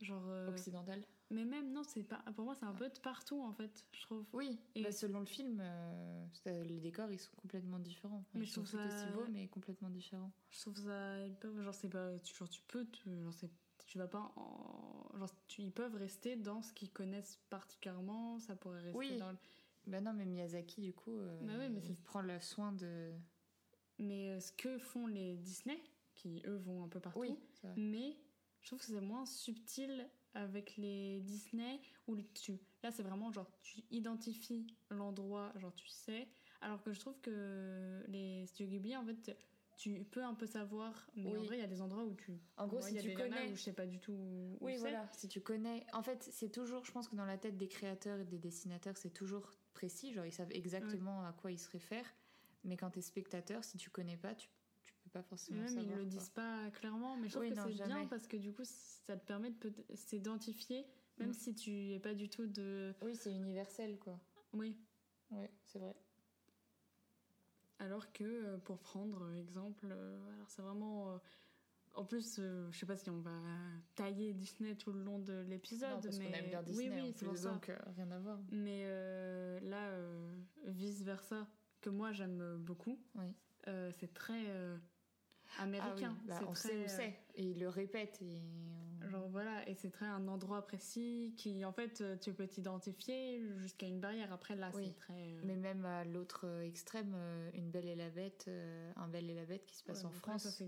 Genre. 0.00 0.24
euh, 0.28 0.50
Occidental. 0.50 1.02
Mais 1.30 1.44
même, 1.44 1.72
non, 1.72 1.82
c'est 1.82 2.04
pas. 2.04 2.18
Pour 2.36 2.44
moi, 2.44 2.54
c'est 2.54 2.66
un 2.66 2.72
peu 2.72 2.88
de 2.88 2.98
partout, 3.00 3.40
en 3.42 3.52
fait, 3.52 3.84
je 3.92 4.00
trouve. 4.02 4.24
Oui, 4.32 4.58
Et- 4.76 4.82
bah, 4.82 4.92
selon 4.92 5.18
le 5.20 5.26
film, 5.26 5.58
euh, 5.60 6.24
les 6.64 6.78
décors 6.78 7.10
ils 7.10 7.18
sont 7.18 7.34
complètement 7.36 7.80
différents. 7.80 8.24
Mais 8.34 8.42
ils 8.42 8.46
je 8.46 8.52
sont 8.52 8.62
trouve 8.62 8.80
tout 8.80 8.88
ça- 8.88 9.04
aussi 9.04 9.12
beaux, 9.12 9.26
mais 9.32 9.48
complètement 9.48 9.90
différents. 9.90 10.32
Je 10.50 10.60
trouve 10.60 10.76
ça. 10.78 11.26
Ils 11.26 11.34
peuvent. 11.34 11.60
Genre, 11.62 11.74
c'est 11.74 11.88
pas. 11.88 12.16
tu- 12.20 12.34
Genre, 12.34 12.48
tu 12.48 12.62
peux. 12.68 12.84
te- 12.84 13.08
genre, 13.22 13.34
tu 13.86 13.98
vas 13.98 14.06
pas 14.06 14.32
en. 14.36 15.10
Genre, 15.18 15.30
tu- 15.48 15.62
ils 15.62 15.72
peuvent 15.72 15.96
rester 15.96 16.36
dans 16.36 16.62
ce 16.62 16.72
qu'ils 16.72 16.92
connaissent 16.92 17.40
particulièrement. 17.50 18.38
Ça 18.38 18.54
pourrait 18.54 18.80
rester 18.82 18.96
Oui. 18.98 19.16
dans. 19.18 19.32
le- 19.32 19.38
Bah 19.88 20.00
non, 20.00 20.12
mais 20.12 20.26
Miyazaki, 20.26 20.80
du 20.80 20.92
coup, 20.92 21.16
euh, 21.18 21.40
Bah 21.42 21.54
oui, 21.58 21.68
mais 21.68 21.80
il 21.84 21.96
prend 21.96 22.20
le 22.20 22.38
soin 22.40 22.70
de. 22.72 23.12
Mais 23.98 24.30
euh, 24.30 24.40
ce 24.40 24.52
que 24.52 24.78
font 24.78 25.06
les 25.08 25.36
Disney, 25.38 25.80
qui 26.14 26.42
eux 26.46 26.56
vont 26.56 26.84
un 26.84 26.88
peu 26.88 27.00
partout. 27.00 27.18
Oui. 27.20 27.36
Mais 27.76 28.16
je 28.60 28.66
trouve 28.68 28.78
que 28.80 28.84
c'est 28.86 29.00
moins 29.00 29.26
subtil 29.26 30.08
avec 30.36 30.76
les 30.76 31.20
Disney 31.20 31.80
où 32.06 32.16
tu 32.34 32.58
là 32.82 32.90
c'est 32.92 33.02
vraiment 33.02 33.32
genre 33.32 33.50
tu 33.62 33.82
identifies 33.90 34.66
l'endroit 34.90 35.52
genre 35.56 35.74
tu 35.74 35.88
sais 35.88 36.28
alors 36.60 36.82
que 36.82 36.92
je 36.92 37.00
trouve 37.00 37.18
que 37.20 38.04
les 38.08 38.46
studios 38.46 38.68
Ghibli 38.70 38.96
en 38.96 39.04
fait 39.04 39.36
tu 39.76 40.04
peux 40.04 40.22
un 40.24 40.34
peu 40.34 40.46
savoir 40.46 41.10
mais 41.16 41.36
en 41.36 41.42
vrai 41.42 41.56
il 41.58 41.60
y 41.60 41.64
a 41.64 41.66
des 41.68 41.80
endroits 41.82 42.04
où 42.04 42.14
tu 42.14 42.32
En 42.56 42.66
gros, 42.66 42.80
si 42.80 42.92
il 42.92 42.96
y 42.96 42.98
a 42.98 43.02
tu 43.02 43.08
des 43.08 43.14
connais- 43.14 43.50
où 43.52 43.56
je 43.56 43.62
sais 43.62 43.72
pas 43.74 43.86
du 43.86 43.98
tout 44.00 44.12
où 44.12 44.56
Oui, 44.60 44.76
voilà, 44.76 45.06
si 45.12 45.28
tu 45.28 45.40
connais. 45.42 45.84
En 45.92 46.02
fait, 46.02 46.22
c'est 46.32 46.48
toujours, 46.50 46.84
je 46.86 46.92
pense 46.92 47.08
que 47.08 47.16
dans 47.16 47.26
la 47.26 47.36
tête 47.36 47.56
des 47.58 47.68
créateurs 47.68 48.18
et 48.20 48.24
des 48.24 48.38
dessinateurs, 48.38 48.96
c'est 48.96 49.10
toujours 49.12 49.50
précis. 49.74 50.14
Genre, 50.14 50.24
ils 50.24 50.32
savent 50.32 50.50
exactement 50.52 51.22
à 51.26 51.32
quoi 51.34 51.52
ils 51.52 51.58
se 51.58 51.68
réfèrent. 51.70 52.10
Mais 52.64 52.78
quand 52.78 52.90
t'es 52.90 53.02
spectateur, 53.02 53.62
si 53.64 53.76
tu 53.76 53.90
connais 53.90 54.16
pas, 54.16 54.34
tu, 54.34 54.48
pas 55.10 55.22
forcément 55.22 55.60
même 55.60 55.68
savoir. 55.68 55.84
ils 55.84 55.90
le 55.90 56.02
quoi. 56.02 56.04
disent 56.10 56.28
pas 56.30 56.70
clairement 56.72 57.16
mais 57.16 57.28
je 57.28 57.32
trouve 57.34 57.42
Oui, 57.48 57.54
que 57.54 57.60
c'est 57.62 57.84
bien 57.84 58.06
parce 58.06 58.26
que 58.26 58.36
du 58.36 58.52
coup 58.52 58.62
ça 58.64 59.16
te 59.16 59.24
permet 59.26 59.50
de 59.50 59.72
s'identifier 59.94 60.86
même 61.18 61.30
Mm. 61.30 61.34
si 61.34 61.54
tu 61.54 61.92
es 61.92 61.98
pas 62.00 62.14
du 62.14 62.28
tout 62.28 62.46
de 62.46 62.94
Oui, 63.02 63.16
c'est 63.16 63.32
universel, 63.32 63.98
quoi. 63.98 64.20
oui 64.52 64.76
Oui, 65.30 65.46
c'est 65.64 65.78
vrai. 65.78 65.96
Alors 67.78 68.12
que 68.12 68.24
euh, 68.24 68.58
pour 68.58 68.78
prendre 68.78 69.22
euh, 69.24 69.34
exemple, 69.34 69.86
euh, 69.90 70.34
alors 70.34 70.48
c'est 70.50 70.62
vraiment. 70.62 71.20
en 71.94 72.04
plus, 72.04 72.36
euh, 72.38 72.68
je 72.72 72.78
sais 72.78 72.86
pas 72.86 72.96
si 72.96 73.08
on 73.10 73.20
va 73.20 73.32
tailler 73.94 74.32
Disney 74.34 74.74
tout 74.76 74.92
le 74.92 75.02
long 75.02 75.18
de 75.18 75.40
l'épisode, 75.48 76.06
mais 76.18 76.24
qu'on 76.26 76.32
aime 76.34 76.48
bien 76.48 76.62
Disney, 76.62 76.90
oui, 76.90 77.00
oui, 77.08 77.12
c'est 77.16 77.24
pour 77.26 77.36
ça. 77.38 77.52
donc 77.52 77.68
euh, 77.70 77.78
rien 77.96 78.10
à 78.10 78.18
voir. 78.18 78.38
Mais 78.50 78.82
euh, 78.86 79.58
là, 79.60 79.90
vice 80.66 81.02
versa, 81.02 81.46
que 81.80 81.90
moi 81.90 82.12
j'aime 82.12 82.56
beaucoup, 82.58 82.98
Oui. 83.14 83.32
euh, 83.68 83.90
c'est 83.98 84.12
très 84.12 84.44
Ah 85.58 85.62
oui, 85.64 85.76
américain. 85.78 86.16
bah, 86.26 86.36
c'est 86.38 86.44
on 86.46 86.52
très, 86.52 86.68
sait 86.68 86.76
où 86.76 86.82
euh, 86.82 86.88
c'est. 86.88 87.14
Et 87.36 87.44
il 87.44 87.60
le 87.60 87.68
répète. 87.68 88.20
Et 88.22 88.42
Genre 89.08 89.28
voilà, 89.28 89.68
et 89.68 89.74
c'est 89.74 89.90
très 89.90 90.06
un 90.06 90.26
endroit 90.28 90.62
précis 90.66 91.34
qui, 91.36 91.64
en 91.64 91.72
fait, 91.72 92.00
euh, 92.00 92.16
tu 92.16 92.32
peux 92.32 92.46
t'identifier 92.46 93.40
jusqu'à 93.58 93.86
une 93.86 94.00
barrière. 94.00 94.32
Après, 94.32 94.56
là, 94.56 94.70
Oui. 94.74 94.84
c'est 94.86 94.96
très. 94.96 95.12
euh, 95.34 95.40
Mais 95.44 95.56
même 95.56 95.84
à 95.84 96.04
l'autre 96.04 96.46
euh, 96.46 96.62
extrême, 96.62 97.16
Une 97.54 97.70
Belle 97.70 97.88
et 97.88 97.94
la 97.96 98.10
Bête, 98.10 98.48
Un 98.96 99.08
Belle 99.08 99.30
et 99.30 99.34
la 99.34 99.44
Bête 99.44 99.64
qui 99.66 99.76
se 99.76 99.84
passe 99.84 100.00
ouais, 100.00 100.06
en 100.06 100.10
France. 100.12 100.62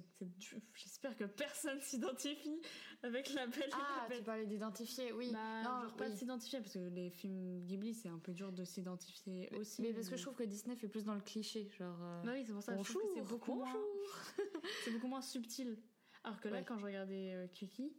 J'espère 0.74 1.16
que 1.16 1.24
personne 1.24 1.80
s'identifie 1.82 2.60
avec 3.02 3.32
la 3.34 3.46
belle 3.46 3.68
et 3.68 3.72
ah, 3.72 4.02
la 4.02 4.08
bête. 4.08 4.18
tu 4.18 4.24
parlais 4.24 4.46
d'identifier, 4.46 5.12
oui. 5.12 5.30
Bah, 5.32 5.62
non, 5.62 5.82
genre 5.82 5.96
pas 5.96 6.06
oui. 6.06 6.12
de 6.12 6.16
s'identifier 6.16 6.60
parce 6.60 6.74
que 6.74 6.78
les 6.88 7.10
films 7.10 7.64
Ghibli 7.64 7.94
c'est 7.94 8.08
un 8.08 8.18
peu 8.18 8.32
dur 8.32 8.52
de 8.52 8.64
s'identifier 8.64 9.48
aussi. 9.54 9.82
Mais 9.82 9.92
parce 9.92 10.08
que 10.08 10.16
je 10.16 10.22
trouve 10.22 10.34
que 10.34 10.42
Disney 10.44 10.76
fait 10.76 10.88
plus 10.88 11.04
dans 11.04 11.14
le 11.14 11.20
cliché, 11.20 11.68
genre. 11.78 11.98
Bah 12.24 12.32
oui, 12.32 12.44
c'est 12.44 12.52
pour 12.52 12.62
ça. 12.62 12.76
je 12.76 12.82
trouve 12.82 13.02
que 13.02 13.08
c'est 13.14 13.20
Bonjour, 13.20 13.38
beaucoup 13.38 13.54
moins, 13.54 13.72
bonjour. 13.72 14.62
c'est 14.84 14.90
beaucoup 14.92 15.08
moins 15.08 15.22
subtil. 15.22 15.78
Alors 16.24 16.40
que 16.40 16.48
là, 16.48 16.58
Ouais. 16.58 16.64
quand 16.64 16.78
je 16.78 16.84
regardais 16.84 17.32
euh, 17.34 17.46
Kiki, 17.48 17.92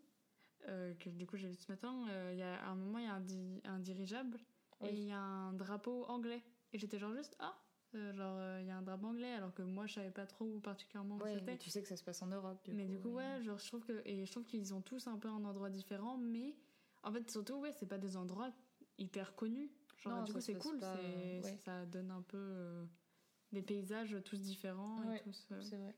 euh, 0.67 0.93
que 0.95 1.09
du 1.09 1.25
coup 1.25 1.37
j'ai 1.37 1.47
vu 1.47 1.55
ce 1.55 1.71
matin, 1.71 2.07
euh, 2.09 2.29
il 2.33 2.39
y 2.39 2.43
a 2.43 2.55
à 2.63 2.69
un 2.69 2.75
moment 2.75 2.97
il 2.99 3.05
y 3.05 3.07
a 3.07 3.13
un, 3.13 3.19
di- 3.21 3.61
un 3.63 3.79
dirigeable 3.79 4.37
Oui. 4.81 4.89
et 4.89 4.93
il 4.93 5.07
y 5.07 5.11
a 5.11 5.19
un 5.19 5.53
drapeau 5.53 6.05
anglais. 6.05 6.43
Et 6.73 6.77
j'étais 6.77 6.99
genre 6.99 7.13
juste 7.13 7.35
ah, 7.39 7.55
euh, 7.95 8.13
genre 8.13 8.59
il 8.59 8.67
y 8.67 8.69
a 8.71 8.77
un 8.77 8.81
drapeau 8.81 9.07
anglais 9.07 9.31
alors 9.33 9.53
que 9.53 9.61
moi 9.63 9.87
je 9.87 9.93
savais 9.95 10.11
pas 10.11 10.27
trop 10.27 10.45
où 10.45 10.59
particulièrement 10.59 11.15
où 11.17 11.21
Ouais, 11.23 11.33
c'était. 11.33 11.51
mais 11.53 11.57
tu 11.57 11.69
sais 11.69 11.81
que 11.81 11.87
ça 11.87 11.95
se 11.97 12.03
passe 12.03 12.21
en 12.21 12.27
Europe. 12.27 12.59
Du 12.65 12.73
mais 12.73 12.85
coup, 12.85 12.91
du 12.91 12.99
coup, 12.99 13.09
ouais, 13.09 13.41
genre, 13.41 13.57
je 13.57 13.67
trouve 13.67 13.83
que. 13.85 14.01
Et 14.05 14.25
je 14.25 14.31
trouve 14.31 14.45
qu'ils 14.45 14.73
ont 14.73 14.81
tous 14.81 15.07
un 15.07 15.17
peu 15.17 15.27
un 15.29 15.43
endroit 15.45 15.69
différent, 15.69 16.17
mais 16.17 16.55
en 17.03 17.11
fait, 17.11 17.29
surtout, 17.31 17.55
ouais, 17.55 17.71
c'est 17.73 17.87
pas 17.87 17.97
des 17.97 18.15
endroits 18.17 18.51
hyper 18.97 19.35
connus. 19.35 19.71
Genre, 19.97 20.13
Non, 20.17 20.23
du 20.23 20.33
coup, 20.33 20.41
c'est 20.41 20.55
cool, 20.55 20.77
pas, 20.79 20.95
ouais. 20.95 21.41
ça 21.65 21.85
donne 21.85 22.11
un 22.11 22.21
peu 22.21 22.85
des 23.51 23.61
paysages 23.63 24.15
tous 24.23 24.39
différents. 24.39 24.99
Ouais, 25.07 25.17
et 25.17 25.21
tous, 25.21 25.47
C'est 25.61 25.77
vrai. 25.77 25.95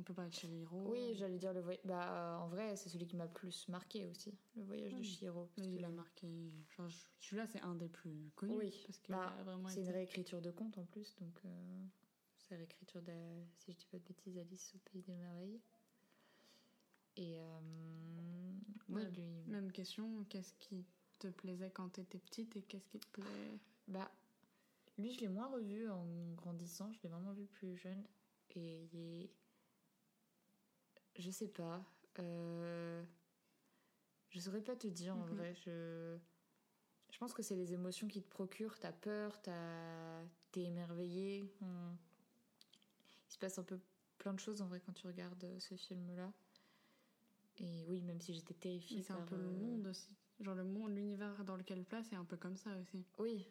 On 0.00 0.02
peut 0.02 0.14
parler 0.14 0.30
de 0.30 0.34
Chihiro. 0.34 0.90
Oui, 0.90 1.14
j'allais 1.14 1.38
dire 1.38 1.52
le 1.52 1.60
voyage. 1.60 1.82
Bah, 1.84 2.34
euh, 2.34 2.36
en 2.38 2.48
vrai, 2.48 2.74
c'est 2.76 2.88
celui 2.88 3.06
qui 3.06 3.16
m'a 3.16 3.28
plus 3.28 3.68
marqué 3.68 4.06
aussi, 4.06 4.34
le 4.56 4.62
voyage 4.64 4.92
de 4.92 4.98
Oui. 4.98 5.04
Chihiro. 5.04 5.50
parce 5.54 5.68
il 5.68 5.78
que- 5.78 5.84
a 5.84 5.88
marqué. 5.90 6.52
Je- 6.70 6.82
celui-là, 7.18 7.46
c'est 7.46 7.60
un 7.60 7.74
des 7.74 7.88
plus 7.88 8.30
connus. 8.34 8.56
Oui, 8.56 8.82
parce 8.86 8.98
qu'il 8.98 9.14
bah, 9.14 9.36
C'est 9.68 9.82
une 9.82 9.90
réécriture 9.90 10.40
de 10.40 10.50
conte 10.50 10.78
en 10.78 10.84
plus, 10.86 11.14
donc 11.16 11.38
euh, 11.44 11.84
c'est 12.38 12.52
la 12.52 12.56
réécriture 12.58 13.02
de, 13.02 13.12
si 13.58 13.72
je 13.72 13.76
dis 13.76 13.86
pas 13.86 13.98
de 13.98 14.04
bêtises, 14.04 14.38
Alice 14.38 14.74
au 14.74 14.78
Pays 14.90 15.02
des 15.02 15.14
Merveilles. 15.14 15.60
Et 17.16 17.38
euh, 17.38 18.52
ouais, 18.88 19.02
Ouais. 19.04 19.10
lui, 19.10 19.22
Même 19.48 19.70
question, 19.72 20.24
qu'est-ce 20.30 20.54
qui 20.54 20.86
te 21.18 21.28
plaisait 21.28 21.70
quand 21.70 21.90
t'étais 21.90 22.18
petite 22.18 22.56
et 22.56 22.62
qu'est-ce 22.62 22.88
qui 22.88 22.98
te 23.00 23.06
plaît? 23.08 23.58
Bah, 23.88 24.10
lui, 24.96 25.12
je 25.12 25.20
l'ai 25.20 25.28
moins 25.28 25.48
revu 25.48 25.90
en 25.90 26.32
grandissant, 26.36 26.90
je 26.94 27.00
l'ai 27.02 27.08
vraiment 27.10 27.32
vu 27.32 27.44
plus 27.46 27.76
jeune. 27.76 28.02
Et 28.56 28.84
il 28.92 28.96
est- 28.96 29.30
je 31.20 31.30
sais 31.30 31.48
pas, 31.48 31.84
euh, 32.18 33.02
je 34.30 34.40
saurais 34.40 34.62
pas 34.62 34.76
te 34.76 34.86
dire 34.86 35.16
en 35.16 35.24
Mhm. 35.26 35.34
vrai. 35.36 35.54
Je, 35.54 36.16
je 37.12 37.18
pense 37.18 37.32
que 37.32 37.42
c'est 37.42 37.56
les 37.56 37.72
émotions 37.72 38.08
qui 38.08 38.22
te 38.22 38.28
procurent. 38.28 38.78
T'as 38.78 38.92
peur, 38.92 39.40
t'es 39.42 40.62
émerveillé. 40.62 41.44
on- 41.62 41.96
Il 43.28 43.32
se 43.34 43.38
passe 43.38 43.58
un 43.58 43.62
peu 43.64 43.78
plein 44.18 44.34
de 44.34 44.40
choses 44.40 44.60
en 44.60 44.66
vrai 44.66 44.80
quand 44.84 44.92
tu 44.92 45.06
regardes 45.06 45.42
euh, 45.44 45.58
ce 45.60 45.74
film-là. 45.76 46.32
Et 47.58 47.84
oui, 47.88 48.02
même 48.02 48.20
si 48.20 48.34
j'étais 48.34 48.54
terrifiée. 48.54 49.02
C'est 49.02 49.12
un 49.12 49.20
peu 49.26 49.36
le 49.36 49.44
euh, 49.44 49.50
monde 49.50 49.86
aussi. 49.86 50.16
Genre, 50.40 50.54
le 50.54 50.64
monde, 50.64 50.94
l'univers 50.94 51.44
dans 51.44 51.56
lequel 51.56 51.84
place, 51.84 52.06
c'est 52.08 52.16
un 52.16 52.24
peu 52.24 52.36
comme 52.36 52.56
ça 52.56 52.70
aussi. 52.78 53.04
Oui, 53.18 53.46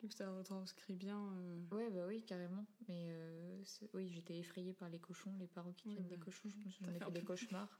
Coup, 0.00 0.08
ça 0.10 0.30
retranscrit 0.30 0.94
bien. 0.94 1.18
euh, 1.34 1.60
Ouais, 1.72 1.90
bah 1.90 2.06
oui, 2.06 2.22
carrément. 2.24 2.64
Mais 2.86 3.08
euh, 3.10 3.62
oui, 3.94 4.08
j'étais 4.10 4.38
effrayée 4.38 4.72
par 4.72 4.88
les 4.88 5.00
cochons, 5.00 5.34
les 5.40 5.48
parents 5.48 5.72
qui 5.72 5.88
Oui, 5.88 5.94
tiennent 5.94 6.06
des 6.08 6.16
bah, 6.16 6.24
cochons. 6.24 6.48
Je 6.50 6.56
me 6.66 6.70
suis 6.70 6.84
ça 6.84 6.90
j'en 6.90 6.94
ai 6.94 7.00
fait 7.00 7.10
des 7.10 7.24
cauchemars. 7.24 7.78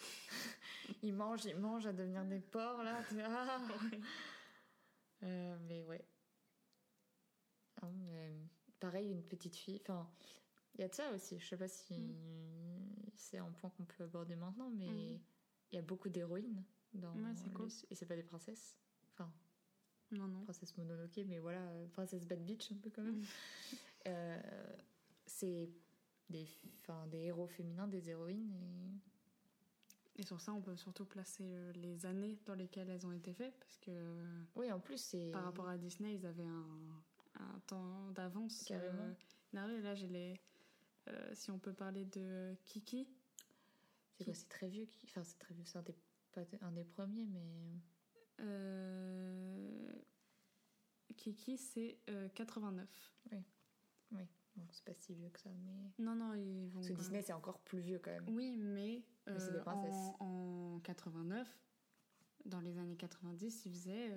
ils 1.02 1.14
mangent, 1.14 1.46
ils 1.46 1.56
mangent 1.56 1.86
à 1.86 1.92
devenir 1.94 2.24
des 2.26 2.40
porcs, 2.40 2.82
là. 2.82 3.00
Ah 5.22 5.26
Euh, 5.26 5.56
mais 5.68 5.82
ouais. 5.82 6.04
Ah, 7.80 7.88
mais, 8.06 8.30
pareil, 8.78 9.10
une 9.10 9.22
petite 9.22 9.56
fille. 9.56 9.80
Enfin, 9.80 10.06
il 10.74 10.82
y 10.82 10.84
a 10.84 10.88
de 10.88 10.94
ça 10.94 11.10
aussi. 11.12 11.38
Je 11.38 11.46
sais 11.46 11.56
pas 11.56 11.68
si 11.68 12.14
c'est 13.16 13.38
un 13.38 13.50
point 13.52 13.70
qu'on 13.70 13.84
peut 13.86 14.04
aborder 14.04 14.36
maintenant, 14.36 14.68
mais 14.70 14.84
il 14.86 15.12
Mhm. 15.14 15.20
y 15.72 15.78
a 15.78 15.82
beaucoup 15.82 16.10
d'héroïnes 16.10 16.62
dans. 16.92 17.14
Ouais, 17.14 17.34
c'est 17.36 17.52
cool. 17.54 17.66
les- 17.68 17.86
Et 17.90 17.94
c'est 17.94 18.06
pas 18.06 18.16
des 18.16 18.22
princesses. 18.22 18.76
Enfin, 19.14 19.32
Non, 20.12 20.26
non. 20.28 20.40
princesse 20.42 20.76
Mononoke, 20.76 21.20
mais 21.26 21.38
voilà, 21.38 21.60
euh, 21.60 21.86
princesse 21.88 22.26
Bad 22.26 22.44
Bitch 22.44 22.70
un 22.72 22.76
peu 22.76 22.90
quand 22.90 23.02
même. 23.02 23.22
Euh, 24.06 24.38
c'est 25.24 25.70
des, 26.28 26.46
des 27.10 27.18
héros 27.22 27.46
féminins, 27.46 27.88
des 27.88 28.10
héroïnes. 28.10 28.52
Et... 30.16 30.20
Et 30.20 30.22
sur 30.22 30.38
ça, 30.42 30.52
on 30.52 30.60
peut 30.60 30.76
surtout 30.76 31.06
placer 31.06 31.42
euh, 31.54 31.72
les 31.72 32.04
années 32.04 32.38
dans 32.44 32.54
lesquelles 32.54 32.90
elles 32.90 33.06
ont 33.06 33.12
été 33.12 33.32
faites, 33.32 33.58
parce 33.58 33.78
que 33.78 33.90
Oui, 34.56 34.70
en 34.70 34.78
plus, 34.78 34.98
c'est. 34.98 35.30
par 35.30 35.44
rapport 35.44 35.68
à 35.68 35.78
Disney, 35.78 36.16
ils 36.16 36.26
avaient 36.26 36.44
un, 36.44 37.02
un 37.40 37.58
temps 37.66 38.10
d'avance. 38.10 38.64
Carrément. 38.66 39.14
euh, 39.54 39.80
là, 39.80 39.94
j'ai 39.94 40.08
les. 40.08 40.38
euh, 41.08 41.30
si 41.34 41.50
on 41.50 41.58
peut 41.58 41.72
parler 41.72 42.04
de 42.04 42.54
Kiki, 42.66 43.08
C'est 44.18 44.24
quoi 44.26 44.34
C'est 44.34 44.48
très 44.50 44.68
vieux. 44.68 44.86
Enfin, 45.04 45.24
c'est 45.24 45.38
très 45.38 45.54
vieux. 45.54 45.64
C'est 45.64 45.78
un 45.78 45.82
des, 45.82 45.96
pas 46.32 46.42
un 46.60 46.72
des 46.72 46.84
premiers, 46.84 47.24
mais. 47.24 47.80
Euh, 48.40 49.92
Kiki, 51.16 51.56
c'est 51.58 51.98
euh, 52.10 52.28
89. 52.30 52.88
Bon, 54.56 54.64
c'est 54.70 54.84
pas 54.84 54.94
si 54.94 55.12
vieux 55.14 55.30
que 55.30 55.40
ça, 55.40 55.50
mais. 55.64 55.90
Non, 55.98 56.14
non, 56.14 56.32
ils 56.34 56.68
vont. 56.68 56.74
Parce 56.74 56.86
que 56.88 56.92
Disney, 56.92 57.22
c'est 57.22 57.32
encore 57.32 57.58
plus 57.58 57.80
vieux 57.80 57.98
quand 57.98 58.12
même. 58.12 58.24
Oui, 58.28 58.56
mais, 58.56 59.02
Mais 59.26 59.38
c'est 59.40 59.50
des 59.50 59.56
euh, 59.58 59.62
princesses. 59.62 60.14
en, 60.20 60.74
en 60.76 60.80
89, 60.80 61.48
dans 62.44 62.60
les 62.60 62.78
années 62.78 62.94
90, 62.96 63.66
ils 63.66 63.72
faisaient. 63.72 64.12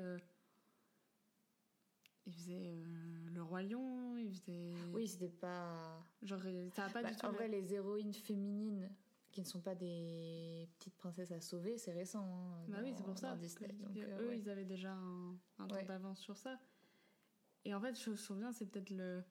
ils 2.28 2.34
faisaient 2.34 2.76
euh, 2.86 3.30
le 3.32 3.42
roi 3.42 3.64
lion, 3.64 4.16
ils 4.18 4.30
faisaient. 4.32 4.74
Oui, 4.94 5.08
c'était 5.08 5.28
pas. 5.30 6.06
Genre, 6.22 6.40
ça 6.76 6.86
a 6.86 6.90
pas 6.92 7.02
Bah, 7.02 7.10
du 7.10 7.16
tout. 7.18 7.26
en 7.26 7.32
vrai, 7.32 7.48
les 7.48 7.74
héroïnes 7.74 8.14
féminines 8.14 8.88
qui 9.38 9.42
ne 9.42 9.46
sont 9.46 9.62
pas 9.62 9.76
des 9.76 10.68
petites 10.80 10.98
princesses 10.98 11.32
à 11.32 11.40
sauver, 11.42 11.78
c'est 11.78 11.92
récent. 11.92 12.24
hein, 12.26 12.66
Bah 12.70 12.80
oui, 12.82 12.92
c'est 12.98 13.04
pour 13.04 13.16
ça. 13.20 13.36
Disney. 13.36 13.68
que 13.68 13.84
Donc, 13.84 13.96
euh, 13.98 14.20
eux, 14.20 14.30
ouais. 14.30 14.40
ils 14.40 14.50
avaient 14.50 14.66
déjà 14.66 14.94
un, 14.94 15.38
un 15.60 15.68
temps 15.68 15.76
Ouais. 15.76 15.86
d'avance 15.86 16.20
sur 16.20 16.36
ça. 16.36 16.60
Et 17.64 17.72
en 17.76 17.80
fait, 17.80 17.94
je 18.02 18.10
me 18.10 18.16
souviens, 18.16 18.52
c'est 18.52 18.66
peut-être 18.66 18.90
le. 18.90 19.24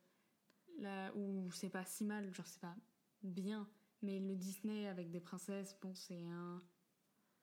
Là 0.78 1.12
où 1.16 1.50
c'est 1.50 1.70
pas 1.70 1.84
si 1.84 2.04
mal, 2.04 2.32
genre 2.32 2.46
c'est 2.46 2.60
pas 2.60 2.76
bien, 3.24 3.68
mais 4.00 4.20
le 4.20 4.36
Disney 4.36 4.86
avec 4.86 5.10
des 5.10 5.20
princesses, 5.20 5.76
bon, 5.82 5.92
c'est 5.96 6.24
un. 6.28 6.62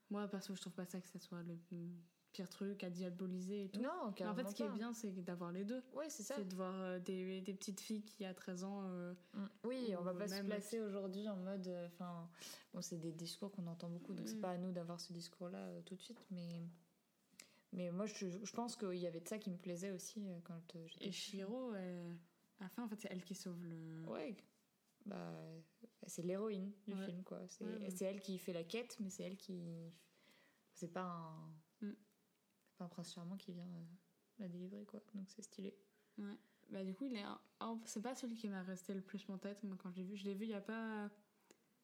Moi, 0.10 0.26
perso, 0.30 0.56
je 0.56 0.62
trouve 0.62 0.74
pas 0.74 0.86
ça 0.86 1.02
que 1.02 1.08
ça 1.10 1.20
soit 1.20 1.44
le 1.44 1.58
pire 2.34 2.50
truc 2.50 2.84
à 2.84 2.90
diaboliser 2.90 3.66
et 3.66 3.70
tout. 3.70 3.80
Non, 3.82 4.14
Mais 4.20 4.26
en 4.26 4.36
fait, 4.36 4.50
ce 4.50 4.56
qui 4.56 4.64
est 4.64 4.70
bien, 4.70 4.92
c'est 4.94 5.12
d'avoir 5.24 5.52
les 5.52 5.64
deux. 5.64 5.82
Ouais, 5.94 6.10
c'est 6.10 6.24
ça. 6.24 6.36
C'est 6.36 6.46
de 6.48 6.56
voir 6.56 6.74
euh, 6.76 7.00
des, 7.00 7.42
des 7.42 7.54
petites 7.54 7.80
filles 7.80 8.04
qui, 8.04 8.26
à 8.26 8.34
13 8.34 8.64
ans, 8.64 8.82
euh, 8.86 9.14
Mm. 9.34 9.46
Oui, 9.66 9.94
on 9.98 10.02
va 10.04 10.14
pas 10.14 10.28
se 10.28 10.42
placer 10.44 10.80
aujourd'hui 10.80 11.30
en 11.30 11.38
mode. 11.38 11.68
euh, 11.68 11.88
Enfin, 11.88 12.30
bon, 12.74 12.82
c'est 12.82 12.98
des 12.98 13.12
discours 13.12 13.52
qu'on 13.52 13.68
entend 13.68 13.90
beaucoup, 13.90 14.14
donc 14.14 14.28
c'est 14.28 14.36
Mm. 14.38 14.42
pas 14.42 14.52
à 14.52 14.58
nous 14.58 14.72
d'avoir 14.72 15.00
ce 15.00 15.14
discours-là 15.14 15.60
euh, 15.60 15.82
tout 15.86 15.96
de 15.96 16.02
suite, 16.02 16.26
mais. 16.32 16.62
Mais 17.72 17.90
moi, 17.92 18.06
je, 18.06 18.28
je 18.44 18.54
pense 18.54 18.76
qu'il 18.76 18.94
y 19.00 19.08
avait 19.08 19.20
de 19.22 19.28
ça 19.28 19.40
qui 19.40 19.50
me 19.50 19.58
plaisait 19.58 19.90
aussi 19.92 20.28
quand 20.44 20.54
j'étais. 20.88 21.08
et 21.08 21.12
Shiro, 21.12 21.74
elle- 21.74 22.18
à 22.60 22.64
la 22.66 22.70
fin, 22.70 22.84
en 22.84 22.88
fait, 22.88 23.00
c'est 23.02 23.12
elle 23.12 23.24
qui 23.24 23.34
sauve 23.36 23.64
le. 23.66 24.04
Ouais. 24.08 24.36
Bah, 25.06 25.34
c'est 26.08 26.22
l'héroïne 26.22 26.72
du 26.88 26.94
Ouais. 26.94 27.06
film, 27.06 27.24
quoi. 27.24 27.40
C'est 27.48 27.64
Ouais, 27.66 27.78
ouais. 27.78 27.90
c'est 27.90 28.06
elle 28.06 28.20
qui 28.22 28.38
fait 28.38 28.54
la 28.54 28.64
quête, 28.64 28.98
mais 29.00 29.10
c'est 29.10 29.24
elle 29.24 29.38
qui. 29.38 29.92
C'est 30.76 30.88
pas 30.88 31.04
un. 31.04 31.52
Un 32.84 32.88
prince 32.88 33.14
charmant 33.14 33.38
qui 33.38 33.52
vient 33.54 33.64
euh, 33.64 33.84
la 34.40 34.48
délivrer, 34.48 34.86
quoi. 34.86 35.02
Donc 35.16 35.30
c'est 35.30 35.42
stylé. 35.42 35.74
Ouais. 36.18 36.36
Bah, 36.70 36.84
du 36.84 36.94
coup, 36.94 37.06
il 37.06 37.16
est. 37.16 37.22
un- 37.24 37.40
oh, 37.62 37.80
c'est 37.86 38.02
pas 38.02 38.16
celui 38.16 38.36
qui 38.36 38.48
m'a 38.50 38.62
resté 38.64 38.94
le 38.94 39.02
plus 39.02 39.24
en 39.30 39.38
tête, 39.38 39.64
moi, 39.64 39.78
quand 39.82 39.92
je 39.92 39.98
l'ai 39.98 40.04
vu. 40.04 40.16
Je 40.18 40.26
l'ai 40.26 40.34
vu 40.34 40.46
il 40.46 40.52
y 40.52 40.54
a 40.56 40.62
pas, 40.62 41.10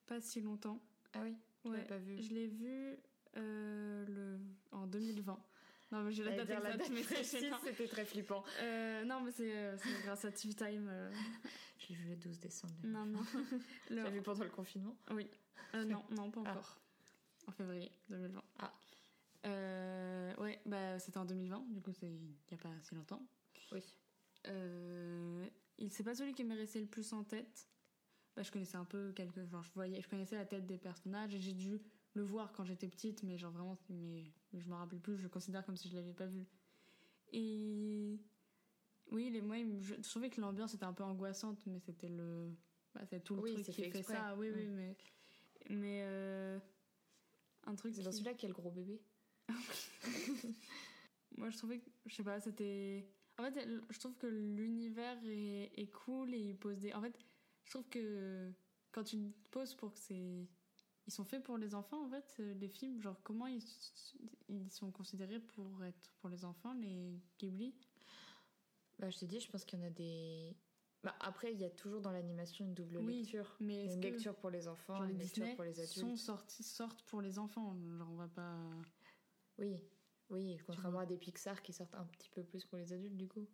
pas 0.07 0.19
si 0.21 0.41
longtemps. 0.41 0.81
Ah 1.13 1.21
oui? 1.23 1.35
Ouais. 1.65 1.83
pas 1.85 1.97
vu? 1.97 2.21
Je 2.21 2.33
l'ai 2.33 2.47
vu 2.47 2.97
euh, 3.38 4.05
le... 4.07 4.39
en 4.71 4.88
2020. 4.88 5.39
Non, 5.91 6.03
mais 6.03 6.12
j'ai 6.12 6.23
la 6.23 6.35
date 6.35 6.49
exacte, 6.49 6.89
mais 6.91 7.03
c'était 7.03 7.88
très 7.88 8.05
flippant. 8.05 8.43
Euh, 8.62 9.03
non, 9.05 9.21
mais 9.21 9.31
c'est 9.31 9.55
euh, 9.57 9.75
grâce 10.03 10.23
à 10.25 10.31
TV 10.31 10.53
Time. 10.53 10.88
euh. 10.89 11.12
Je 11.79 11.89
l'ai 11.89 11.95
vu 11.95 12.09
le 12.09 12.15
12 12.17 12.39
décembre. 12.39 12.73
Non, 12.83 13.05
non. 13.05 13.21
Tu 13.88 13.95
l'as 13.95 14.09
vu 14.09 14.21
pendant 14.21 14.43
le 14.43 14.49
confinement 14.51 14.95
Oui. 15.12 15.27
Euh, 15.75 15.85
non, 15.85 16.03
non, 16.12 16.29
pas 16.29 16.41
Ah. 16.45 16.51
encore. 16.51 16.77
En 17.47 17.51
février 17.51 17.91
2020. 18.09 18.43
Ah. 18.59 18.73
Ouais, 20.49 20.59
bah, 20.65 20.97
c'était 20.97 21.19
en 21.19 21.25
2020, 21.25 21.67
du 21.69 21.79
coup, 21.79 21.91
c'est 21.93 22.07
il 22.07 22.19
n'y 22.49 22.53
a 22.53 22.57
pas 22.57 22.73
si 22.81 22.95
longtemps. 22.95 23.21
Oui. 23.71 23.83
Euh, 24.47 25.47
il 25.77 25.91
c'est 25.91 26.03
pas 26.03 26.15
celui 26.15 26.33
qui 26.33 26.43
m'est 26.43 26.55
resté 26.55 26.79
le 26.79 26.88
plus 26.88 27.13
en 27.13 27.23
tête. 27.23 27.67
Bah, 28.35 28.41
je 28.41 28.51
connaissais 28.51 28.77
un 28.77 28.85
peu 28.85 29.12
quelques. 29.12 29.45
Genre, 29.45 29.62
je, 29.62 29.71
voyais, 29.73 30.01
je 30.01 30.09
connaissais 30.09 30.35
la 30.38 30.45
tête 30.45 30.65
des 30.65 30.79
personnages 30.79 31.35
et 31.35 31.39
j'ai 31.39 31.53
dû 31.53 31.79
le 32.15 32.23
voir 32.23 32.51
quand 32.53 32.63
j'étais 32.65 32.88
petite, 32.88 33.21
mais 33.21 33.38
genre 33.38 33.51
vraiment, 33.51 33.77
mais, 33.89 34.23
je 34.53 34.65
me 34.65 34.73
rappelle 34.73 34.99
plus, 34.99 35.17
je 35.17 35.23
le 35.23 35.29
considère 35.29 35.63
comme 35.63 35.77
si 35.77 35.88
je 35.88 35.95
l'avais 35.95 36.13
pas 36.13 36.25
vu. 36.25 36.47
Et. 37.31 38.19
Oui, 39.12 39.29
les, 39.29 39.41
moi, 39.41 39.57
je, 39.81 39.95
je 40.01 40.09
trouvais 40.09 40.31
que 40.31 40.41
l'ambiance 40.41 40.73
était 40.73 40.83
un 40.85 40.93
peu 40.93 41.03
angoissante, 41.03 41.63
mais 41.67 41.79
c'était 41.79 42.09
le. 42.09 42.49
Bah, 42.95 43.01
c'est 43.05 43.23
tout 43.23 43.35
le 43.35 43.41
Oui, 43.41 43.53
truc 43.53 43.65
qui 43.67 43.83
fait 43.83 43.91
fait 43.91 44.01
ça. 44.03 44.35
Oui, 44.35 44.49
oui, 44.49 44.65
Mm. 44.65 44.75
mais. 44.75 44.97
Mais. 45.69 46.01
euh, 46.05 46.59
un 47.65 47.75
truc. 47.75 47.93
C'est 47.93 48.01
dans 48.01 48.12
celui-là 48.12 48.33
qu'il 48.33 48.49
y 48.49 48.51
a 48.51 48.55
le 48.55 48.59
gros 48.59 48.71
bébé. 48.71 48.99
moi, 51.38 51.49
je 51.49 51.57
trouvais 51.57 51.79
que, 51.79 51.89
je 52.05 52.15
sais 52.15 52.23
pas, 52.23 52.39
c'était. 52.39 53.07
En 53.38 53.43
fait, 53.43 53.67
je 53.89 53.99
trouve 53.99 54.15
que 54.17 54.27
l'univers 54.27 55.17
est, 55.25 55.71
est 55.77 55.91
cool 55.91 56.33
et 56.33 56.39
il 56.39 56.57
pose 56.57 56.79
des. 56.79 56.93
En 56.93 57.01
fait, 57.01 57.17
je 57.63 57.71
trouve 57.71 57.88
que 57.89 58.51
quand 58.91 59.03
tu 59.03 59.17
te 59.17 59.49
poses 59.49 59.75
pour 59.75 59.93
que 59.93 59.99
c'est. 59.99 60.47
Ils 61.07 61.12
sont 61.12 61.23
faits 61.23 61.41
pour 61.43 61.57
les 61.57 61.73
enfants, 61.73 62.05
en 62.05 62.09
fait, 62.09 62.35
les 62.38 62.67
films. 62.67 63.01
Genre, 63.01 63.19
comment 63.23 63.47
ils, 63.47 63.63
ils 64.47 64.69
sont 64.69 64.91
considérés 64.91 65.39
pour 65.39 65.83
être 65.83 66.13
pour 66.19 66.29
les 66.29 66.45
enfants, 66.45 66.73
les 66.73 67.19
Ghibli? 67.39 67.73
Bah, 68.99 69.09
je 69.09 69.17
t'ai 69.17 69.25
dit, 69.25 69.39
je 69.39 69.49
pense 69.49 69.65
qu'il 69.65 69.79
y 69.79 69.81
en 69.81 69.85
a 69.85 69.89
des. 69.89 70.55
Bah, 71.03 71.15
après, 71.21 71.53
il 71.53 71.59
y 71.59 71.63
a 71.63 71.69
toujours 71.69 72.01
dans 72.01 72.12
l'animation 72.12 72.65
une 72.65 72.73
double 72.73 72.97
Oui, 72.97 73.21
lecture. 73.21 73.55
Mais 73.62 73.85
une 73.85 74.01
lecture 74.01 74.35
pour 74.35 74.49
les 74.49 74.67
enfants, 74.67 75.03
une 75.05 75.17
lecture 75.17 75.55
pour 75.55 75.63
les 75.63 75.79
adultes. 75.79 75.97
sont 75.97 76.15
sortis, 76.17 76.63
sortent 76.63 77.03
pour 77.03 77.21
les 77.21 77.39
enfants 77.39 77.75
Genre, 77.97 78.09
on 78.12 78.15
va 78.15 78.27
pas. 78.27 78.59
Oui, 79.59 79.79
oui, 80.29 80.57
contrairement 80.65 80.99
à 80.99 81.05
des 81.05 81.17
Pixar 81.17 81.61
qui 81.61 81.73
sortent 81.73 81.95
un 81.95 82.05
petit 82.05 82.29
peu 82.29 82.43
plus 82.43 82.65
pour 82.65 82.77
les 82.77 82.91
adultes, 82.93 83.17
du 83.17 83.27
coup. 83.27 83.47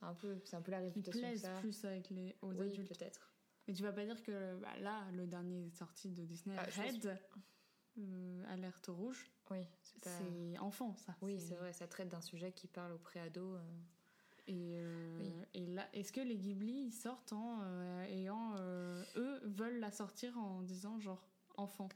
Un 0.00 0.14
peu, 0.14 0.40
c'est 0.44 0.56
un 0.56 0.62
peu 0.62 0.70
la 0.70 0.80
Ils 0.80 0.84
réputation 0.86 1.12
que 1.20 1.26
plaisent 1.26 1.40
ça. 1.42 1.56
a. 1.56 1.60
plus 1.60 1.84
avec 1.84 2.10
les, 2.10 2.36
aux 2.42 2.52
oui, 2.52 2.60
adultes. 2.72 2.88
peut-être. 2.98 3.32
Mais 3.66 3.74
tu 3.74 3.82
vas 3.82 3.92
pas 3.92 4.04
dire 4.04 4.22
que 4.22 4.56
bah, 4.58 4.76
là, 4.80 5.10
le 5.12 5.26
dernier 5.26 5.70
sorti 5.70 6.10
de 6.10 6.24
Disney, 6.24 6.56
Ah, 6.58 6.68
je 6.70 6.76
pense- 6.80 6.86
Red, 6.94 7.18
euh, 7.98 8.44
Alerte 8.48 8.86
rouge, 8.86 9.30
Oui, 9.50 9.66
c'est 9.82 10.00
pas- 10.04 10.62
enfant 10.62 10.94
ça. 10.96 11.16
Oui, 11.20 11.38
c'est 11.40 11.56
vrai, 11.56 11.72
ça 11.72 11.86
traite 11.88 12.08
d'un 12.08 12.20
sujet 12.20 12.52
qui 12.52 12.68
parle 12.68 12.92
au 12.92 12.98
préado. 12.98 13.54
euh. 13.54 13.60
Et, 14.46 14.76
euh, 14.78 15.18
Oui. 15.18 15.32
et 15.54 15.66
là, 15.66 15.86
est-ce 15.92 16.10
que 16.12 16.20
les 16.22 16.36
Ghibli 16.38 16.86
ils 16.86 16.92
sortent 16.92 17.32
en 17.34 17.60
ayant 18.04 18.54
eux 18.58 19.40
veulent 19.44 19.78
la 19.80 19.90
sortir 19.90 20.38
en 20.38 20.62
disant 20.62 20.98
genre 21.00 21.28
enfant? 21.56 21.88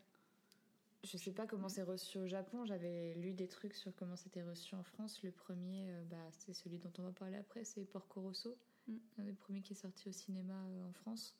Je 1.04 1.16
sais 1.16 1.32
pas 1.32 1.46
comment 1.46 1.68
c'est 1.68 1.82
reçu 1.82 2.18
au 2.18 2.26
Japon. 2.26 2.64
J'avais 2.64 3.14
lu 3.14 3.32
des 3.34 3.48
trucs 3.48 3.74
sur 3.74 3.94
comment 3.96 4.14
c'était 4.16 4.42
reçu 4.42 4.74
en 4.76 4.84
France. 4.84 5.20
Le 5.22 5.32
premier, 5.32 5.90
euh, 5.90 6.04
bah, 6.04 6.30
c'est 6.30 6.52
celui 6.52 6.78
dont 6.78 6.92
on 6.98 7.02
va 7.02 7.10
parler 7.12 7.36
après, 7.36 7.64
c'est 7.64 7.84
Porco 7.84 8.20
Rosso, 8.20 8.56
Mm. 8.88 8.96
un 9.18 9.22
des 9.24 9.32
premiers 9.32 9.62
qui 9.62 9.74
est 9.74 9.76
sorti 9.76 10.08
au 10.08 10.12
cinéma 10.12 10.54
euh, 10.54 10.88
en 10.88 10.92
France, 10.92 11.36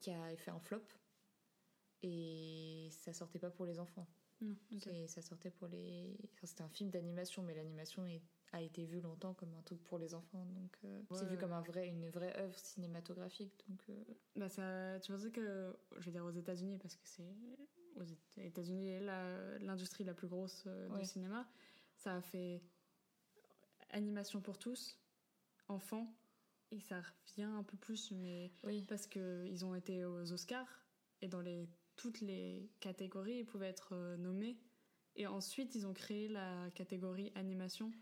qui 0.00 0.10
a 0.10 0.36
fait 0.36 0.50
un 0.50 0.58
flop. 0.58 0.82
Et 2.02 2.88
ça 2.90 3.12
sortait 3.12 3.38
pas 3.38 3.50
pour 3.50 3.64
les 3.66 3.78
enfants. 3.78 4.06
Non. 4.40 4.56
Ça 5.06 5.22
sortait 5.22 5.50
pour 5.50 5.68
les. 5.68 6.16
enfin, 6.34 6.46
c'était 6.46 6.62
un 6.62 6.68
film 6.68 6.90
d'animation, 6.90 7.42
mais 7.42 7.54
l'animation 7.54 8.04
a 8.52 8.60
été 8.60 8.84
vue 8.84 9.00
longtemps 9.00 9.32
comme 9.34 9.54
un 9.54 9.62
truc 9.62 9.82
pour 9.84 9.98
les 9.98 10.14
enfants. 10.14 10.44
Donc 10.56 10.76
euh, 10.84 11.00
c'est 11.12 11.22
Ouais. 11.24 11.30
vu 11.30 11.38
comme 11.38 11.52
un 11.52 11.62
vrai, 11.62 11.86
une 11.88 12.10
vraie 12.10 12.36
œuvre 12.38 12.58
cinématographique. 12.58 13.64
Donc 13.68 13.82
Bah 14.36 14.48
ça, 14.48 14.98
tu 15.00 15.12
pensais 15.12 15.30
que, 15.30 15.74
je 15.96 16.04
vais 16.06 16.10
dire 16.10 16.24
aux 16.24 16.30
États-Unis 16.32 16.78
parce 16.78 16.96
que 16.96 17.06
c'est 17.06 17.22
aux 17.96 18.04
Éta- 18.04 18.44
États-Unis 18.46 18.90
est 18.90 19.00
l'industrie 19.60 20.04
la 20.04 20.14
plus 20.14 20.28
grosse 20.28 20.64
euh, 20.66 20.88
Ouais. 20.90 21.00
du 21.00 21.04
cinéma. 21.06 21.48
Ça 21.96 22.16
a 22.16 22.20
fait 22.20 22.60
animation 23.90 24.40
pour 24.40 24.58
tous, 24.58 24.98
enfants, 25.68 26.12
et 26.70 26.80
ça 26.80 27.00
revient 27.28 27.42
un 27.44 27.62
peu 27.62 27.76
plus, 27.76 28.10
mais 28.10 28.50
oui. 28.64 28.82
parce 28.88 29.06
que 29.06 29.46
ils 29.46 29.64
ont 29.64 29.74
été 29.74 30.04
aux 30.04 30.32
Oscars 30.32 30.84
et 31.22 31.28
dans 31.28 31.40
les 31.40 31.68
toutes 31.96 32.20
les 32.20 32.68
catégories 32.80 33.38
ils 33.38 33.46
pouvaient 33.46 33.68
être 33.68 33.92
euh, 33.94 34.16
nommés. 34.16 34.58
Et 35.16 35.26
ensuite 35.28 35.74
ils 35.76 35.86
ont 35.86 35.92
créé 35.92 36.26
la 36.28 36.68
catégorie 36.74 37.30
animation 37.36 37.92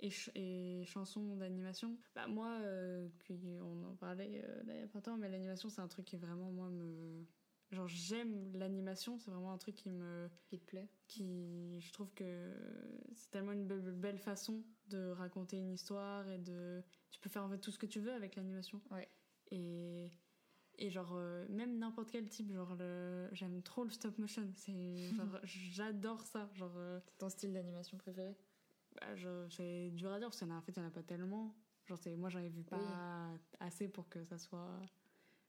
et, 0.00 0.10
ch- 0.10 0.32
et 0.34 0.82
chansons 0.86 1.36
d'animation. 1.36 1.96
Bah 2.16 2.26
moi, 2.26 2.58
euh, 2.62 3.08
on 3.30 3.84
en 3.84 3.94
parlait 3.94 4.42
euh, 4.44 4.62
là, 4.64 4.74
il 4.74 4.80
y 4.80 4.82
a 4.82 4.86
pas 4.88 4.94
longtemps, 4.98 5.16
mais 5.16 5.28
l'animation 5.28 5.68
c'est 5.68 5.80
un 5.80 5.86
truc 5.88 6.06
qui 6.06 6.16
vraiment 6.16 6.50
moi 6.50 6.68
me 6.68 7.24
genre 7.70 7.88
j'aime 7.88 8.56
l'animation, 8.56 9.18
c'est 9.18 9.30
vraiment 9.30 9.52
un 9.52 9.58
truc 9.58 9.74
qui 9.74 9.90
me 9.90 10.28
Qui 10.48 10.58
te 10.58 10.64
plaît. 10.66 10.88
qui 11.08 11.80
je 11.80 11.92
trouve 11.92 12.12
que 12.14 12.52
c'est 13.14 13.30
tellement 13.30 13.52
une 13.52 13.66
belle, 13.66 13.80
belle 13.92 14.18
façon 14.18 14.62
de 14.88 15.10
raconter 15.10 15.58
une 15.58 15.72
histoire 15.72 16.28
et 16.30 16.38
de 16.38 16.82
tu 17.10 17.18
peux 17.20 17.28
faire 17.28 17.42
en 17.44 17.48
fait 17.50 17.58
tout 17.58 17.70
ce 17.72 17.78
que 17.78 17.86
tu 17.86 18.00
veux 18.00 18.12
avec 18.12 18.36
l'animation. 18.36 18.80
Ouais. 18.90 19.08
et 19.50 20.10
et 20.78 20.90
genre 20.90 21.14
euh, 21.14 21.46
même 21.48 21.78
n'importe 21.78 22.10
quel 22.10 22.28
type 22.28 22.52
genre 22.52 22.76
le 22.76 23.28
j'aime 23.32 23.62
trop 23.62 23.82
le 23.84 23.90
stop 23.90 24.18
motion. 24.18 24.52
C'est 24.56 24.96
genre 25.16 25.38
j'adore 25.44 26.20
ça 26.26 26.48
genre 26.54 26.74
euh, 26.76 27.00
C'est 27.06 27.18
ton 27.18 27.28
style 27.30 27.52
d'animation 27.52 27.96
préféré? 27.96 28.36
bah, 29.00 29.14
je- 29.16 29.48
c'est 29.50 29.90
dur 29.90 30.10
à 30.12 30.18
dire 30.18 30.28
parce 30.28 30.38
qu'en 30.40 30.50
en 30.50 30.60
fait 30.62 30.72
il 30.72 30.78
y 30.78 30.82
en 30.82 30.86
a 30.86 30.90
pas 30.90 31.02
tellement. 31.02 31.56
Genre 31.86 31.98
c'est 31.98 32.14
moi 32.16 32.28
j'en 32.28 32.40
ai 32.40 32.48
vu 32.48 32.62
pas 32.62 33.38
assez 33.60 33.88
pour 33.88 34.08
que 34.08 34.22
ça 34.24 34.38
soit 34.38 34.80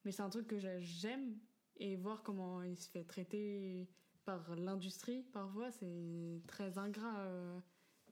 mais 0.06 0.12
c'est 0.12 0.22
un 0.22 0.30
truc 0.30 0.48
que 0.48 0.58
j'ai- 0.60 0.80
j'aime 0.82 1.38
et 1.78 1.96
voir 1.96 2.24
comment 2.24 2.64
il 2.64 2.78
se 2.78 2.90
fait 2.90 3.04
traiter 3.04 3.88
par 4.26 4.56
l'industrie 4.56 5.24
parfois 5.24 5.72
c'est 5.72 6.42
très 6.48 6.78
ingrat 6.78 7.20
euh, 7.20 7.60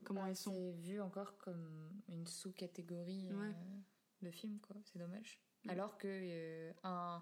comment 0.03 0.23
Bah, 0.23 0.29
ils 0.29 0.35
sont 0.35 0.51
C'est 0.53 0.71
vu 0.81 1.01
encore 1.01 1.37
comme 1.37 1.89
une 2.09 2.25
sous-catégorie 2.27 3.27
euh, 3.31 3.51
de 4.21 4.31
film, 4.31 4.59
quoi. 4.59 4.75
C'est 4.83 4.99
dommage. 4.99 5.39
Mm. 5.65 5.69
Alors 5.69 5.97
que 5.97 6.07
euh, 6.09 6.73
un, 6.83 7.21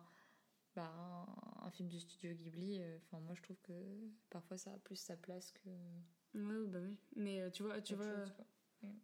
bah, 0.76 0.92
un, 0.94 1.66
un 1.68 1.72
film 1.72 1.90
du 1.90 2.00
studio 2.00 2.34
Ghibli, 2.36 2.82
enfin 2.98 3.20
moi 3.20 3.36
je 3.36 3.42
trouve 3.42 3.58
que 3.62 3.74
parfois 4.30 4.58
ça 4.58 4.72
a 4.74 4.78
plus 4.78 4.96
sa 4.98 5.16
place 5.16 5.52
que. 5.52 5.70
ouais 6.36 6.66
bah 6.68 6.80
oui 6.82 6.98
mais 7.16 7.50
tu 7.52 7.64
vois 7.64 7.82
tu 7.82 7.96
vois 7.96 8.26
chose, 8.26 8.34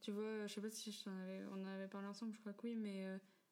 tu 0.02 0.12
vois 0.12 0.48
je 0.48 0.54
sais 0.54 0.62
pas 0.62 0.70
si 0.70 0.92
je 0.92 1.04
t'en 1.04 1.12
avais- 1.22 1.46
on 1.52 1.62
en 1.62 1.66
avait 1.66 1.88
parlé 1.88 2.08
ensemble 2.08 2.34
je 2.34 2.40
crois 2.40 2.54
que 2.54 2.68
oui 2.68 2.76
mais 2.76 3.06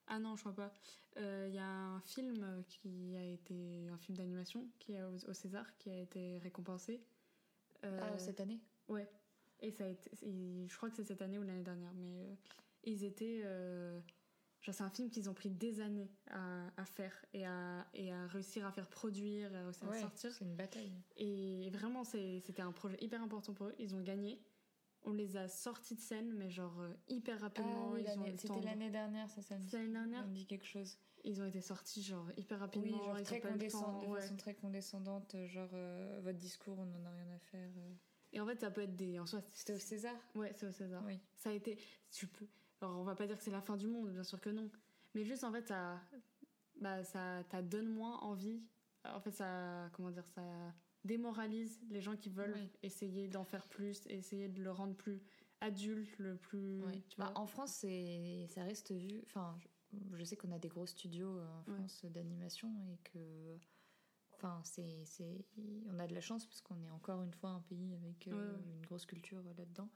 ah 0.08 0.20
non 0.20 0.36
je 0.36 0.42
crois 0.42 0.56
pas 0.56 0.74
Euh, 1.18 1.46
il 1.50 1.56
y 1.56 1.60
a 1.60 1.68
un 1.68 2.00
film 2.02 2.64
qui 2.68 3.16
a 3.16 3.24
été 3.24 3.88
un 3.90 3.98
film 3.98 4.18
d'animation 4.18 4.68
qui 4.80 4.94
est 4.94 5.02
au, 5.04 5.34
César 5.34 5.66
qui 5.78 5.90
a 5.90 5.98
été 6.00 6.38
récompensé 6.40 7.02
Euh, 7.84 8.00
Ah, 8.02 8.18
cette 8.18 8.40
année? 8.40 8.60
Ouais. 8.88 9.08
Et 9.60 9.72
ça 9.72 9.86
a 9.86 9.88
été, 9.88 10.10
je 10.68 10.76
crois 10.78 10.90
que 10.90 10.96
c'est 10.96 11.04
cette 11.04 11.22
année 11.22 11.38
ou 11.40 11.44
l'année 11.44 11.64
dernière, 11.64 11.94
mais 11.96 12.22
euh, 12.22 12.36
ils 12.84 13.04
étaient. 13.04 13.42
euh, 13.46 14.00
genre, 14.62 14.76
c'est 14.76 14.84
un 14.84 14.90
film 14.92 15.10
qu'ils 15.10 15.30
ont 15.30 15.34
pris 15.34 15.50
des 15.50 15.80
années 15.82 16.12
à, 16.30 16.68
à 16.78 16.86
faire 16.86 17.26
et 17.34 17.46
à, 17.46 17.88
et 17.94 18.12
à 18.14 18.28
réussir 18.28 18.66
à 18.66 18.72
faire 18.72 18.88
produire, 18.88 19.54
à 19.56 19.64
réussir 19.64 19.90
à 19.90 20.00
sortir. 20.00 20.32
c'est 20.32 20.46
une 20.46 20.56
bataille. 20.56 20.92
Et 21.16 21.70
vraiment, 21.72 22.04
c'était 22.04 22.62
un 22.62 22.72
projet 22.72 22.98
hyper 23.02 23.22
important 23.22 23.54
pour 23.54 23.68
eux. 23.68 23.76
Ils 23.80 23.96
ont 23.96 24.02
gagné. 24.02 24.40
On 25.10 25.14
les 25.14 25.38
a 25.38 25.48
sortis 25.48 25.96
de 25.96 26.02
scène, 26.02 26.34
mais 26.34 26.50
genre 26.50 26.78
euh, 26.82 26.94
hyper 27.08 27.40
rapidement. 27.40 27.92
Ah 27.92 27.94
oui, 27.94 28.04
ils 28.06 28.20
ont 28.20 28.26
c'était 28.38 28.60
l'année 28.62 28.90
dernière, 28.90 29.30
ça, 29.30 29.42
ça 29.42 29.58
me 29.58 29.64
l'année 29.72 29.88
dernière 29.94 30.22
ça 30.22 30.28
me 30.28 30.34
dit 30.34 30.46
quelque 30.46 30.66
chose. 30.66 30.98
Ils 31.24 31.42
ont 31.42 31.46
été 31.46 31.62
sortis 31.62 32.04
genre 32.04 32.30
hyper 32.38 32.58
Oui, 32.58 32.62
rapidement. 32.62 32.98
genre 33.04 33.18
ils 33.18 33.22
ont 33.22 33.24
très 33.24 33.40
condescendante, 33.42 34.02
de 34.04 34.08
ouais. 34.08 34.22
façon 34.22 34.36
très 34.36 34.54
condescendante, 34.54 35.36
genre 35.48 35.70
euh, 35.74 36.20
votre 36.24 36.38
discours, 36.38 36.78
on 36.78 36.86
n'en 36.86 37.06
a 37.06 37.10
rien 37.12 37.32
à 37.36 37.40
faire. 37.40 37.70
euh. 37.78 37.94
Et 38.34 38.42
en 38.42 38.46
fait, 38.46 38.60
ça 38.60 38.70
peut 38.70 38.82
être 38.82 38.96
des. 38.98 39.18
En 39.18 39.26
soi, 39.26 39.42
C'était 39.54 39.74
au 39.74 39.80
César? 39.80 40.14
Ouais, 40.36 40.52
c'est 40.54 40.68
au 40.68 40.72
César. 40.74 41.02
Oui. 41.06 41.18
Ça 41.38 41.50
a 41.50 41.54
été. 41.54 41.80
Tu 42.12 42.28
peux. 42.28 42.46
Alors, 42.82 43.00
on 43.00 43.04
va 43.04 43.16
pas 43.16 43.26
dire 43.26 43.38
que 43.38 43.44
c'est 43.44 43.50
la 43.52 43.62
fin 43.62 43.78
du 43.78 43.88
monde, 43.88 44.12
bien 44.12 44.24
sûr 44.24 44.42
que 44.42 44.50
non. 44.50 44.70
Mais 45.16 45.24
juste, 45.24 45.46
en 45.46 45.52
fait, 45.54 45.66
ça. 45.66 46.02
Bah, 46.82 47.04
ça, 47.06 47.42
ça 47.44 47.62
donne 47.62 47.88
moins 47.88 48.18
envie. 48.20 48.62
En 49.06 49.22
fait, 49.22 49.32
ça. 49.32 49.90
Comment 49.94 50.12
dire 50.12 50.28
Ça 50.28 50.44
démoralise 51.08 51.80
les 51.90 52.02
gens 52.02 52.16
qui 52.16 52.30
veulent 52.30 52.54
Oui. 52.56 52.70
essayer 52.84 53.28
d'en 53.28 53.44
faire 53.44 53.68
plus, 53.68 54.06
essayer 54.08 54.48
de 54.50 54.62
le 54.62 54.72
rendre 54.72 54.96
plus 54.96 55.22
adulte, 55.62 56.18
le 56.20 56.36
plus. 56.38 56.84
Tu 57.10 57.18
Bah, 57.20 57.32
en 57.36 57.48
France, 57.48 57.72
ça 58.48 58.64
reste 58.64 58.92
vu. 58.92 59.22
Enfin, 59.26 59.58
je, 59.92 59.98
je 60.18 60.24
sais 60.24 60.36
qu'on 60.36 60.52
a 60.52 60.60
des 60.60 60.68
gros 60.70 60.86
studios 60.86 61.40
euh, 61.40 61.48
en 61.48 61.72
Ouais. 61.72 61.78
France 61.78 62.06
d'animation 62.06 62.70
et 62.94 62.98
que. 63.10 63.58
Enfin, 64.34 64.62
c'est, 64.64 65.04
on 65.90 65.98
a 65.98 66.06
de 66.06 66.14
la 66.14 66.22
chance 66.22 66.46
parce 66.46 66.62
qu'on 66.62 66.80
est 66.84 66.90
encore 66.92 67.24
une 67.24 67.34
fois 67.34 67.50
un 67.50 67.62
pays 67.62 67.96
avec 67.96 68.28
euh, 68.28 68.56
Ouais, 68.56 68.62
une 68.72 68.86
grosse 68.86 69.08
culture 69.08 69.40
euh, 69.48 69.54
là-dedans. 69.58 69.90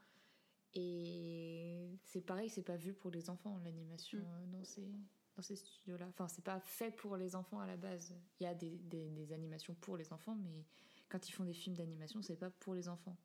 Et 0.73 1.99
c'est 2.05 2.21
pareil, 2.21 2.49
c'est 2.49 2.63
pas 2.63 2.77
vu 2.77 2.93
pour 2.93 3.11
les 3.11 3.29
enfants 3.29 3.59
l'animation 3.59 4.19
Mm. 4.19 4.51
dans 4.51 4.63
ces 4.63 4.89
dans 5.37 5.41
ces 5.43 5.55
studios-là. 5.55 6.07
Enfin, 6.09 6.27
c'est 6.27 6.43
pas 6.43 6.59
fait 6.59 6.91
pour 6.91 7.15
les 7.15 7.35
enfants 7.35 7.59
à 7.61 7.65
la 7.67 7.77
base. 7.77 8.13
Il 8.39 8.43
y 8.43 8.47
a 8.47 8.53
des, 8.53 8.77
des, 8.79 9.09
des 9.09 9.31
animations 9.31 9.73
pour 9.75 9.95
les 9.95 10.11
enfants, 10.11 10.35
mais 10.35 10.65
quand 11.11 11.27
ils 11.27 11.33
font 11.33 11.43
des 11.43 11.53
films 11.53 11.75
d'animation, 11.75 12.21
c'est 12.21 12.37
pas 12.37 12.49
pour 12.49 12.73
les 12.73 12.87
enfants. 12.87 13.17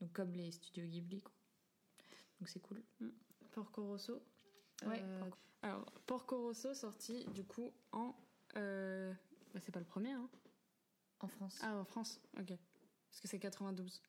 Donc 0.00 0.12
comme 0.12 0.32
les 0.32 0.50
studios 0.52 0.86
Ghibli, 0.86 1.20
quoi. 1.20 1.32
Donc 2.38 2.48
c'est 2.48 2.60
cool. 2.60 2.82
Porco 3.52 3.84
Rosso. 3.86 4.22
Ouais, 4.86 5.02
Euh, 5.02 5.18
Porco. 5.20 5.38
Alors, 5.62 5.84
Porco 6.06 6.40
Rosso 6.42 6.72
sorti 6.72 7.26
du 7.34 7.44
coup 7.44 7.72
en. 7.92 8.14
euh, 8.56 9.12
bah, 9.52 9.60
c'est 9.60 9.72
pas 9.72 9.80
le 9.80 9.84
premier, 9.86 10.12
hein 10.12 10.30
En 11.20 11.26
France. 11.28 11.58
Ah, 11.62 11.76
en 11.76 11.84
France, 11.84 12.20
ok. 12.38 12.46
Parce 13.08 13.20
que 13.20 13.28
c'est 13.28 13.40
92. 13.40 14.00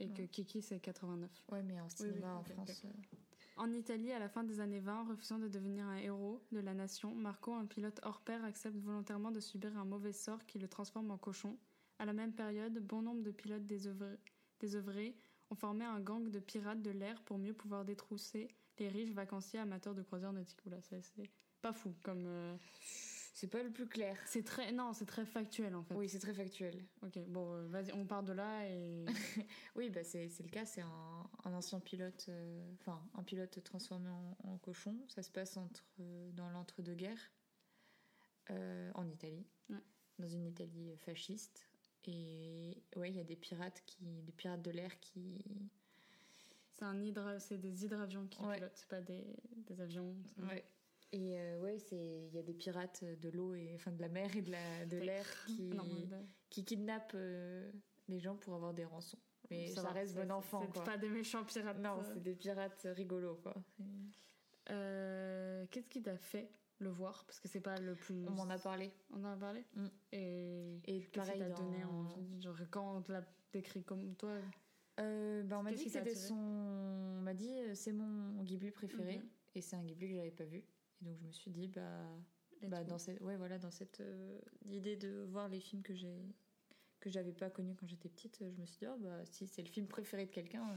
Et 0.00 0.12
que. 0.12 0.22
Kiki, 0.22 0.60
c'est 0.60 0.80
89. 0.80 1.30
Ouais, 1.50 1.62
mais 1.62 1.80
en 1.80 1.88
cinéma 1.88 2.34
en 2.34 2.40
ok, 2.40 2.46
ok. 2.50 2.54
France. 2.54 2.82
euh, 2.84 3.16
En 3.56 3.72
Italie, 3.72 4.12
à 4.12 4.18
la 4.18 4.28
fin 4.28 4.44
des 4.44 4.60
années 4.60 4.80
20, 4.80 5.08
refusant 5.08 5.38
de 5.38 5.48
devenir 5.48 5.86
un 5.86 5.96
héros 5.96 6.44
de 6.52 6.60
la 6.60 6.74
nation, 6.74 7.14
Marco, 7.14 7.54
un 7.54 7.66
pilote 7.66 7.98
hors 8.02 8.20
pair, 8.20 8.44
accepte 8.44 8.76
volontairement 8.76 9.30
de 9.30 9.40
subir 9.40 9.76
un 9.78 9.84
mauvais 9.84 10.12
sort 10.12 10.44
qui 10.46 10.58
le 10.58 10.68
transforme 10.68 11.10
en 11.10 11.18
cochon. 11.18 11.56
À 11.98 12.04
la 12.04 12.12
même 12.12 12.32
période, 12.32 12.78
bon 12.78 13.02
nombre 13.02 13.22
de 13.22 13.30
pilotes 13.30 13.66
désœuvrés, 13.66 14.18
désœuvrés 14.60 15.16
ont 15.50 15.54
formé 15.56 15.84
un 15.84 16.00
gang 16.00 16.30
de 16.30 16.38
pirates 16.38 16.82
de 16.82 16.90
l'air 16.90 17.20
pour 17.22 17.38
mieux 17.38 17.54
pouvoir 17.54 17.84
détrousser 17.84 18.48
les 18.78 18.88
riches 18.88 19.12
vacanciers 19.12 19.58
amateurs 19.60 19.94
de 19.94 20.02
croisières 20.02 20.32
nautiques. 20.32 20.64
Oula, 20.66 20.80
ça, 20.82 20.96
c'est 21.02 21.28
pas 21.60 21.72
fou 21.72 21.94
comme. 22.04 22.24
euh, 22.26 22.56
C'est 23.34 23.48
pas 23.48 23.62
le 23.64 23.70
plus 23.70 23.88
clair. 23.88 24.16
C'est 24.26 24.44
très. 24.44 24.70
Non, 24.72 24.92
c'est 24.92 25.06
très 25.06 25.24
factuel 25.26 25.74
en 25.74 25.82
fait. 25.82 25.94
Oui, 25.94 26.08
c'est 26.08 26.20
très 26.20 26.34
factuel. 26.34 26.84
Ok, 27.02 27.18
bon, 27.26 27.52
euh, 27.54 27.66
vas-y, 27.68 27.92
on 27.92 28.06
part 28.06 28.22
de 28.22 28.32
là 28.32 28.68
et. 28.68 29.04
Oui, 29.74 29.90
bah 29.90 30.04
c'est 30.04 30.28
le 30.40 30.48
cas. 30.50 30.64
C'est 30.66 30.82
un, 30.82 31.30
un 31.44 31.52
ancien 31.52 31.80
pilote, 31.80 32.26
euh, 32.28 32.72
enfin 32.80 33.00
un 33.14 33.22
pilote 33.24 33.62
transformé 33.64 34.08
en, 34.10 34.36
en 34.44 34.58
cochon. 34.58 34.96
Ça 35.08 35.22
se 35.24 35.30
passe 35.30 35.56
entre 35.56 35.84
euh, 36.00 36.30
dans 36.32 36.48
l'entre-deux-guerres 36.50 37.30
en 38.94 39.06
Italie, 39.06 39.46
Ouais. 39.68 39.76
dans 40.18 40.26
une 40.28 40.46
Italie 40.46 40.96
fasciste. 41.04 41.67
Et 42.06 42.82
ouais, 42.96 43.10
il 43.10 43.16
y 43.16 43.20
a 43.20 43.24
des 43.24 43.36
pirates 43.36 43.82
qui, 43.86 44.22
des 44.22 44.32
pirates 44.32 44.62
de 44.62 44.70
l'air 44.70 44.98
qui, 45.00 45.44
C'est 46.72 46.84
un 46.84 47.02
hydra... 47.02 47.38
c'est 47.40 47.58
des 47.58 47.84
hydravions 47.84 48.26
qui 48.28 48.40
Ouais. 48.42 48.56
pilotent, 48.56 48.76
c'est 48.76 48.88
pas 48.88 49.00
des, 49.00 49.24
des 49.66 49.80
avions. 49.80 50.14
Ouais. 50.38 50.64
Et 51.12 51.38
euh, 51.38 51.58
ouais, 51.60 51.78
c'est 51.78 52.26
il 52.28 52.34
y 52.34 52.38
a 52.38 52.42
des 52.42 52.54
pirates 52.54 53.02
de 53.02 53.28
l'eau 53.30 53.54
et 53.54 53.72
enfin 53.74 53.90
de 53.90 54.00
la 54.00 54.08
mer 54.08 54.34
et 54.36 54.42
de 54.42 54.50
la 54.50 54.84
de 54.86 54.98
l'air 54.98 55.26
qui 55.46 55.62
Non, 55.62 55.84
qui 56.50 56.64
kidnappent 56.64 57.12
euh, 57.14 57.70
les 58.08 58.20
gens 58.20 58.36
pour 58.36 58.54
avoir 58.54 58.74
des 58.74 58.84
rançons. 58.84 59.18
Mais 59.50 59.68
ça, 59.68 59.82
va, 59.82 59.92
reste 59.92 60.14
bon 60.14 60.30
enfant 60.30 60.62
C'est 60.74 60.84
pas 60.84 60.98
des 60.98 61.08
méchants 61.08 61.44
pirates. 61.44 61.78
Non, 61.78 61.98
euh. 61.98 62.02
c'est 62.12 62.22
des 62.22 62.34
pirates 62.34 62.86
rigolos 62.94 63.36
quoi. 63.36 63.54
Euh, 64.70 65.64
Qu'est-ce 65.70 65.88
qui 65.88 66.02
t'a 66.02 66.18
fait 66.18 66.50
le 66.80 66.90
voir 66.90 67.24
parce 67.24 67.40
que 67.40 67.48
c'est 67.48 67.60
pas 67.60 67.76
le 67.80 67.94
plus. 67.94 68.26
On 68.28 68.32
m'en 68.32 68.48
a 68.50 68.58
parlé. 68.58 68.92
On 69.12 69.24
en 69.24 69.32
a 69.32 69.36
parlé. 69.36 69.64
Mm. 69.74 69.86
Et 70.12 71.00
pareil, 71.12 71.38
t'a 71.38 71.48
dans- 71.50 71.62
donné 71.64 71.84
envie 71.84 72.40
Genre 72.42 72.56
quand 72.70 72.96
on 72.96 73.02
te 73.02 73.12
l'a 73.12 73.22
décrit 73.52 73.82
comme 73.84 74.14
toi. 74.14 74.36
Euh, 75.00 75.42
bah, 75.44 75.58
on 75.58 75.62
m'a 75.62 75.72
dit 75.72 75.84
que 75.84 75.90
c'était 75.90 76.14
son. 76.14 76.34
On 76.34 77.20
m'a 77.22 77.34
dit 77.34 77.50
euh, 77.60 77.74
c'est 77.74 77.92
mon 77.92 78.42
Ghibli 78.42 78.70
préféré 78.70 79.16
Ok. 79.16 79.22
et 79.54 79.60
c'est 79.60 79.76
un 79.76 79.84
Ghibli 79.84 80.08
que 80.08 80.14
j'avais 80.16 80.30
pas 80.30 80.44
vu. 80.44 80.58
Et 80.58 81.04
donc 81.04 81.16
je 81.20 81.24
me 81.24 81.30
suis 81.32 81.50
dit 81.50 81.68
bah, 81.68 82.02
bah 82.62 82.82
dans 82.84 82.98
cette 82.98 83.20
ouais 83.20 83.36
voilà 83.36 83.58
dans 83.58 83.70
cette 83.70 84.00
euh, 84.00 84.38
idée 84.66 84.96
de 84.96 85.24
voir 85.30 85.48
les 85.48 85.60
films 85.60 85.82
que 85.82 85.94
j'ai 85.94 86.34
que 87.00 87.10
j'avais 87.10 87.32
pas 87.32 87.48
connus 87.50 87.76
quand 87.76 87.86
j'étais 87.86 88.08
petite, 88.08 88.38
je 88.40 88.60
me 88.60 88.66
suis 88.66 88.78
dit 88.78 88.86
oh 88.92 88.96
bah 88.98 89.24
si 89.24 89.46
c'est 89.46 89.62
le 89.62 89.68
film 89.68 89.86
préféré 89.86 90.26
de 90.26 90.32
quelqu'un 90.32 90.76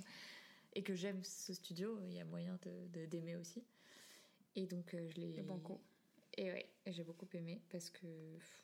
et 0.74 0.84
que 0.84 0.94
j'aime 0.94 1.24
ce 1.24 1.54
studio, 1.54 1.98
il 2.04 2.14
y 2.14 2.20
a 2.20 2.26
moyen 2.26 2.60
de 2.64 2.88
de- 3.00 3.06
d'aimer 3.08 3.36
aussi. 3.38 3.64
Et 4.56 4.68
donc 4.68 4.94
euh, 4.94 5.10
je 5.10 5.20
l'ai 5.20 5.42
banco. 5.42 5.82
Et 6.38 6.52
ouais, 6.52 6.70
et 6.86 6.94
j'ai 6.94 7.04
beaucoup 7.04 7.28
aimé 7.34 7.62
parce 7.70 7.90
que 7.90 8.34
pff, 8.38 8.64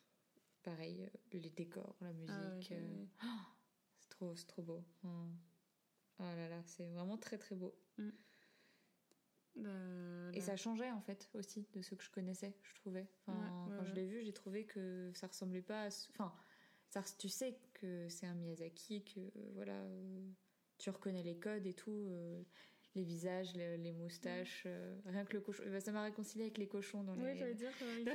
pareil 0.64 1.10
les 1.34 1.50
décors, 1.50 1.96
la 2.02 2.14
musique 2.14 2.72
Ah 2.72 2.76
euh, 2.76 3.04
ouais. 3.04 3.08
c'est 4.00 4.48
trop, 4.48 4.62
beau. 4.62 4.82
Mm. 5.04 5.36
Oh 6.20 6.24
là 6.24 6.50
là, 6.50 6.64
c'est 6.66 6.86
vraiment 6.88 7.18
très 7.18 7.38
très 7.38 7.56
beau. 7.56 7.76
Euh, 9.58 10.32
Et 10.32 10.40
la- 10.40 10.46
ça 10.46 10.56
changeait 10.58 10.92
en 10.92 11.02
fait 11.02 11.30
aussi 11.34 11.66
de 11.74 11.82
ce 11.82 11.96
que 11.96 12.04
je 12.04 12.12
connaissais, 12.12 12.54
je 12.64 12.76
trouvais. 12.76 13.08
Enfin, 13.22 13.34
Ouais, 13.34 13.72
ouais, 13.72 13.78
quand 13.78 13.86
je 13.86 13.94
l'ai 13.94 14.08
vu, 14.08 14.24
j'ai 14.24 14.34
trouvé 14.34 14.66
que 14.66 15.12
ça 15.14 15.28
ressemblait 15.28 15.62
pas 15.62 15.84
à. 15.86 15.88
Enfin, 15.88 16.34
ça, 16.90 17.04
tu 17.18 17.30
sais 17.30 17.60
que 17.74 18.08
c'est 18.10 18.26
un 18.28 18.36
Miyazaki, 18.36 19.04
que 19.04 19.20
euh, 19.20 19.52
voilà, 19.54 19.74
euh, 19.74 20.32
tu 20.78 20.90
reconnais 20.90 21.24
les 21.24 21.38
codes 21.40 21.66
et 21.66 21.74
tout, 21.74 22.08
les 22.98 23.04
visages, 23.04 23.54
les, 23.56 23.78
les 23.78 23.92
moustaches, 23.94 24.64
euh, 24.66 25.00
rien 25.06 25.24
que 25.24 25.34
le 25.34 25.42
cochon. 25.42 25.64
Bah, 25.72 25.80
ça 25.80 25.92
m'a 25.92 26.04
réconcilié 26.04 26.46
avec 26.46 26.58
les 26.58 26.68
cochons 26.68 27.04
dans 27.04 27.14
les. 27.16 27.22
Oui, 27.24 27.38
j'allais 27.38 27.54
dire, 27.54 27.72
euh, 27.82 27.96
il 28.00 28.06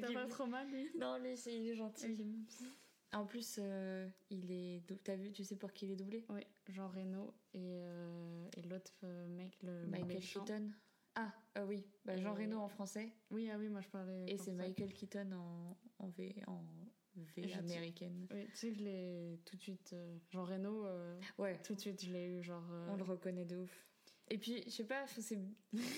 dans 0.00 0.08
les 0.08 0.14
pas 0.14 0.26
trop 0.26 0.46
mal, 0.46 0.70
lui. 0.70 0.88
Non, 0.96 1.18
lui, 1.18 1.36
c'est- 1.36 1.56
il 1.58 1.68
est 1.70 1.74
gentil. 1.74 2.12
Ok. 2.60 2.66
En 3.12 3.24
plus, 3.24 3.56
euh, 3.58 4.06
il 4.30 4.50
est. 4.52 4.82
T'as 5.02 5.16
vu, 5.16 5.32
tu 5.32 5.42
sais 5.42 5.56
pour 5.56 5.72
qui 5.72 5.86
il 5.86 5.92
est 5.92 5.96
doublé? 5.96 6.26
Oui, 6.28 6.42
Jean 6.68 6.88
Reno 6.88 7.34
et, 7.54 7.78
euh, 7.80 8.46
et 8.56 8.62
l'autre 8.62 9.06
mec, 9.28 9.56
le 9.62 9.86
Michael 9.86 10.06
méchant. 10.08 10.44
Keaton. 10.44 10.70
Ah, 11.14 11.32
ah 11.54 11.64
oui, 11.64 11.86
bah, 12.04 12.16
Jean 12.18 12.34
Reno 12.34 12.58
en 12.58 12.68
français. 12.68 13.10
Oui, 13.30 13.48
ah 13.50 13.56
oui, 13.58 13.68
moi 13.70 13.80
je 13.80 13.88
parlais. 13.88 14.26
Et 14.28 14.36
c'est. 14.36 14.52
Michael 14.52 14.92
Keaton 14.92 15.32
en, 15.32 15.76
en 16.00 16.08
V, 16.10 16.36
en 16.46 16.62
V 17.16 17.48
je- 17.48 17.58
américaine. 17.58 18.26
Oui, 18.30 18.46
tu 18.50 18.56
sais 18.56 18.68
que 18.68 18.74
je 18.76 18.82
l'ai 18.84 19.40
tout 19.46 19.56
de 19.56 19.62
suite. 19.62 19.90
euh, 19.94 20.18
Jean 20.30 20.44
Reno, 20.44 20.84
euh, 20.84 21.18
Ouais, 21.38 21.58
tout 21.62 21.74
de 21.74 21.80
suite 21.80 22.04
je 22.04 22.12
l'ai 22.12 22.26
eu, 22.26 22.42
genre. 22.42 22.68
euh, 22.70 22.88
on 22.90 22.96
le 22.96 23.04
reconnaît 23.04 23.46
de 23.46 23.56
ouf. 23.56 23.87
Et 24.30 24.38
puis, 24.38 24.62
je 24.64 24.70
sais 24.70 24.84
pas, 24.84 25.06
ça 25.06 25.34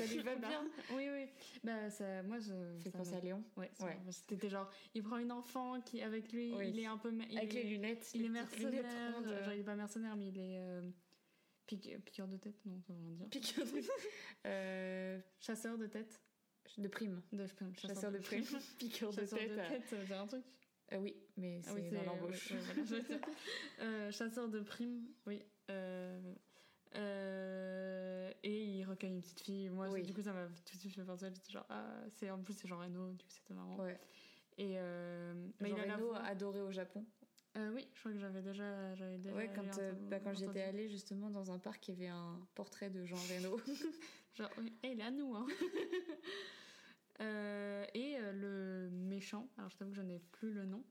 lui 0.07 0.19
va 0.23 0.37
bien. 0.37 0.65
oui, 0.95 1.09
oui. 1.13 1.27
Bah, 1.65 1.91
ça, 1.91 2.23
moi 2.23 2.39
je. 2.39 2.53
Fait 2.79 2.91
penser 2.91 3.15
à 3.15 3.21
Léon. 3.21 3.43
Ouais, 3.57 3.71
Ouais. 3.81 3.99
c'était 4.11 4.49
genre, 4.49 4.71
il 4.95 5.03
prend 5.03 5.19
une 5.19 5.33
enfant 5.33 5.81
qui, 5.81 6.01
avec 6.03 6.33
lui, 6.33 6.53
Oui. 6.55 6.69
il 6.71 6.79
est 6.81 6.87
un 6.87 6.97
peu. 6.99 7.13
il 7.29 7.39
Avec 7.39 7.55
est, 7.55 7.63
les 7.63 7.71
lunettes. 7.71 8.11
Il 8.15 8.21
les 8.21 8.27
est 8.27 8.31
mercenaire. 8.31 9.15
rondes. 9.15 9.27
euh, 9.27 9.45
genre, 9.45 9.53
il 9.55 9.61
est 9.61 9.65
pas 9.65 9.75
mercenaire, 9.77 10.17
mais 10.17 10.29
il 10.29 10.39
est. 10.39 10.59
euh, 10.61 10.83
pique- 11.67 11.99
piqueur 12.05 12.29
de 12.29 12.37
tête, 12.37 12.65
non, 12.67 12.81
ça 12.87 12.93
veut 12.93 13.01
rien 13.01 13.15
dire. 13.17 13.29
Piqueur 13.31 13.65
de... 13.67 13.81
Euh, 14.47 15.21
Chasseur 15.41 15.77
de 15.77 15.87
tête. 15.87 16.21
de 16.79 16.89
prime. 16.89 17.21
De, 17.33 17.47
chasseur, 17.47 17.69
Chasseur 17.77 18.13
de 18.13 18.19
prime. 18.19 18.45
Piqueur 18.79 19.11
de 19.11 19.17
Chasseur 19.17 19.39
tête. 19.39 19.51
de 19.51 19.55
tête, 19.57 19.83
c'est 19.89 20.13
un 20.15 20.27
truc. 20.27 20.45
Euh, 20.93 20.99
oui, 20.99 21.15
mais 21.37 21.61
c'est 21.63 21.71
Ah 21.71 21.75
oui, 21.75 21.91
dans 21.91 22.03
l'embauche. 22.05 22.51
ouais, 22.53 22.57
ouais, 22.59 23.01
voilà. 23.09 23.21
Euh, 23.81 24.11
chasseur 24.13 24.49
de 24.49 24.61
primes, 24.61 25.05
oui. 25.27 25.43
Euh, 25.71 26.35
et 28.43 28.65
il 28.65 28.85
recueille 28.85 29.11
une 29.11 29.21
petite 29.21 29.41
fille. 29.41 29.69
Moi, 29.71 29.89
Oui. 29.91 30.03
du 30.03 30.15
coup, 30.15 30.23
ça 30.23 30.33
m'a 30.33 30.47
tout 30.47 30.77
de 30.77 30.81
suite 30.81 30.95
fait 30.95 31.05
penser. 31.05 31.27
J'étais 31.35 31.53
genre, 31.53 31.67
ah, 31.69 32.01
c'est 32.17 32.31
en 32.31 32.43
plus 32.43 32.55
c'est 32.55 32.69
Jean 32.69 32.79
Reno, 32.79 33.13
du 33.13 33.25
coup, 33.25 33.31
c'était 33.31 33.55
marrant. 33.55 33.77
Ouais. 33.77 33.99
Et 34.59 34.75
euh, 34.77 35.33
Mais 35.61 35.71
il 35.71 35.79
a 35.79 35.97
Reno 35.97 36.13
adoré 36.15 36.61
au 36.61 36.71
Japon. 36.71 37.05
Euh, 37.57 37.73
oui, 37.75 37.89
je 37.95 38.01
crois 38.01 38.13
que 38.13 38.19
j'avais 38.19 38.43
déjà, 38.43 38.95
j'avais 38.95 39.19
déjà. 39.19 39.35
Ouais, 39.35 39.51
quand, 39.55 39.63
lu 39.63 39.71
euh, 39.79 39.93
bah, 40.09 40.21
quand 40.21 40.33
j'y 40.33 40.45
étais 40.45 40.63
entendu. 40.63 40.79
allée 40.79 40.89
justement 40.89 41.31
dans 41.31 41.51
un 41.51 41.59
parc, 41.59 41.89
il 41.89 41.93
y 41.93 41.95
avait 41.97 42.09
un 42.09 42.47
portrait 42.55 42.91
de 42.91 43.05
Jean 43.05 43.17
Reno. 43.17 43.61
Genre, 44.35 44.51
oui, 44.59 44.73
eh, 44.85 44.89
il 44.89 45.01
est 45.01 45.05
à 45.05 45.11
nous, 45.11 45.35
hein. 45.35 45.47
Euh, 47.23 47.85
et 47.93 48.17
le 48.33 48.89
méchant, 48.91 49.47
alors 49.59 49.69
je 49.69 49.77
t'avoue 49.77 49.91
que 49.91 49.97
je 49.99 50.01
n'ai 50.01 50.21
plus 50.33 50.55
le 50.55 50.65
nom. 50.65 50.83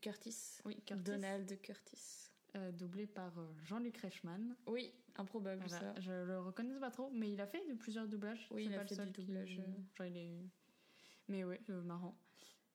Curtis. 0.00 0.60
Oui, 0.64 0.80
Curtis. 0.86 1.02
Donald 1.02 1.60
Curtis. 1.60 2.23
Euh, 2.56 2.72
doublé 2.72 3.06
par 3.06 3.38
euh, 3.38 3.46
Jean-Luc 3.64 3.96
Reichmann. 3.98 4.56
Oui, 4.66 4.92
improbable 5.16 5.62
Voilà, 5.66 5.94
ça. 5.94 6.00
je 6.00 6.12
le 6.12 6.38
reconnais 6.40 6.78
pas 6.78 6.90
trop, 6.90 7.10
mais 7.12 7.30
il 7.32 7.40
a 7.40 7.46
fait 7.46 7.62
de 7.68 7.74
plusieurs 7.74 8.06
doublages. 8.08 8.46
Oui, 8.50 8.64
il 8.66 8.72
a 8.74 8.76
pas 8.78 8.82
le 8.82 8.88
fait 8.88 8.94
seul 8.94 9.06
du 9.12 9.20
doublage, 9.22 9.58
euh. 9.60 9.72
Genre, 9.96 10.06
il 10.06 10.16
est... 10.16 10.40
Mais 11.28 11.42
euh, 11.44 11.82
marrant. 11.82 12.16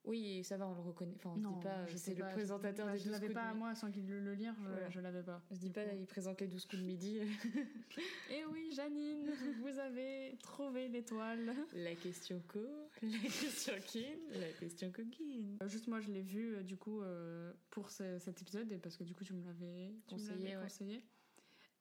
Oui, 0.05 0.37
et 0.39 0.43
ça 0.43 0.55
va, 0.57 0.65
on 0.67 0.73
le 0.73 0.79
reconnaît. 0.81 1.13
Enfin, 1.17 1.31
on 1.31 1.35
se 1.35 1.47
dit 1.55 1.61
pas, 1.63 1.85
je 1.85 1.97
c'est 1.97 2.15
le 2.15 2.23
présentateur 2.25 2.87
je- 2.87 2.93
des 2.93 2.97
Je 2.99 3.03
12 3.03 3.11
l'avais 3.11 3.33
pas 3.33 3.43
à 3.43 3.53
moi 3.53 3.75
sans 3.75 3.91
qu'il 3.91 4.07
le, 4.07 4.21
le 4.21 4.33
lire, 4.33 4.55
je, 4.63 4.67
Voilà. 4.69 4.89
je 4.89 4.99
l'avais 5.01 5.23
pas. 5.23 5.41
Se 5.51 5.59
dit 5.59 5.69
pas, 5.69 5.83
il 5.93 6.07
présente 6.07 6.39
les 6.39 6.47
12 6.47 6.65
coups 6.65 6.81
de 6.81 6.87
midi. 6.87 7.19
Et 8.31 8.45
oui, 8.45 8.71
Janine, 8.73 9.29
vous 9.61 9.77
avez 9.77 9.88
trouvé 10.59 10.89
l'étoile. 10.89 11.55
la 11.73 11.95
question 11.95 12.41
co, 12.49 12.59
la 13.01 13.17
question 13.29 13.73
kin, 13.87 14.17
la 14.39 14.49
question 14.59 14.91
coquine. 14.91 15.57
Euh, 15.63 15.67
Juste 15.69 15.87
moi, 15.87 16.01
je 16.01 16.11
l'ai 16.11 16.21
vu 16.21 16.55
euh, 16.55 16.63
du 16.63 16.75
coup 16.75 17.01
euh, 17.01 17.53
pour 17.69 17.89
ce- 17.89 18.19
cet 18.19 18.41
épisode 18.41 18.69
et 18.71 18.77
parce 18.77 18.97
que 18.97 19.05
du 19.05 19.15
coup 19.15 19.23
tu 19.23 19.33
me 19.33 19.43
l'avais 19.45 19.93
Conseillé, 20.09 20.57
ouais. 20.57 20.61
conseillé. 20.63 21.01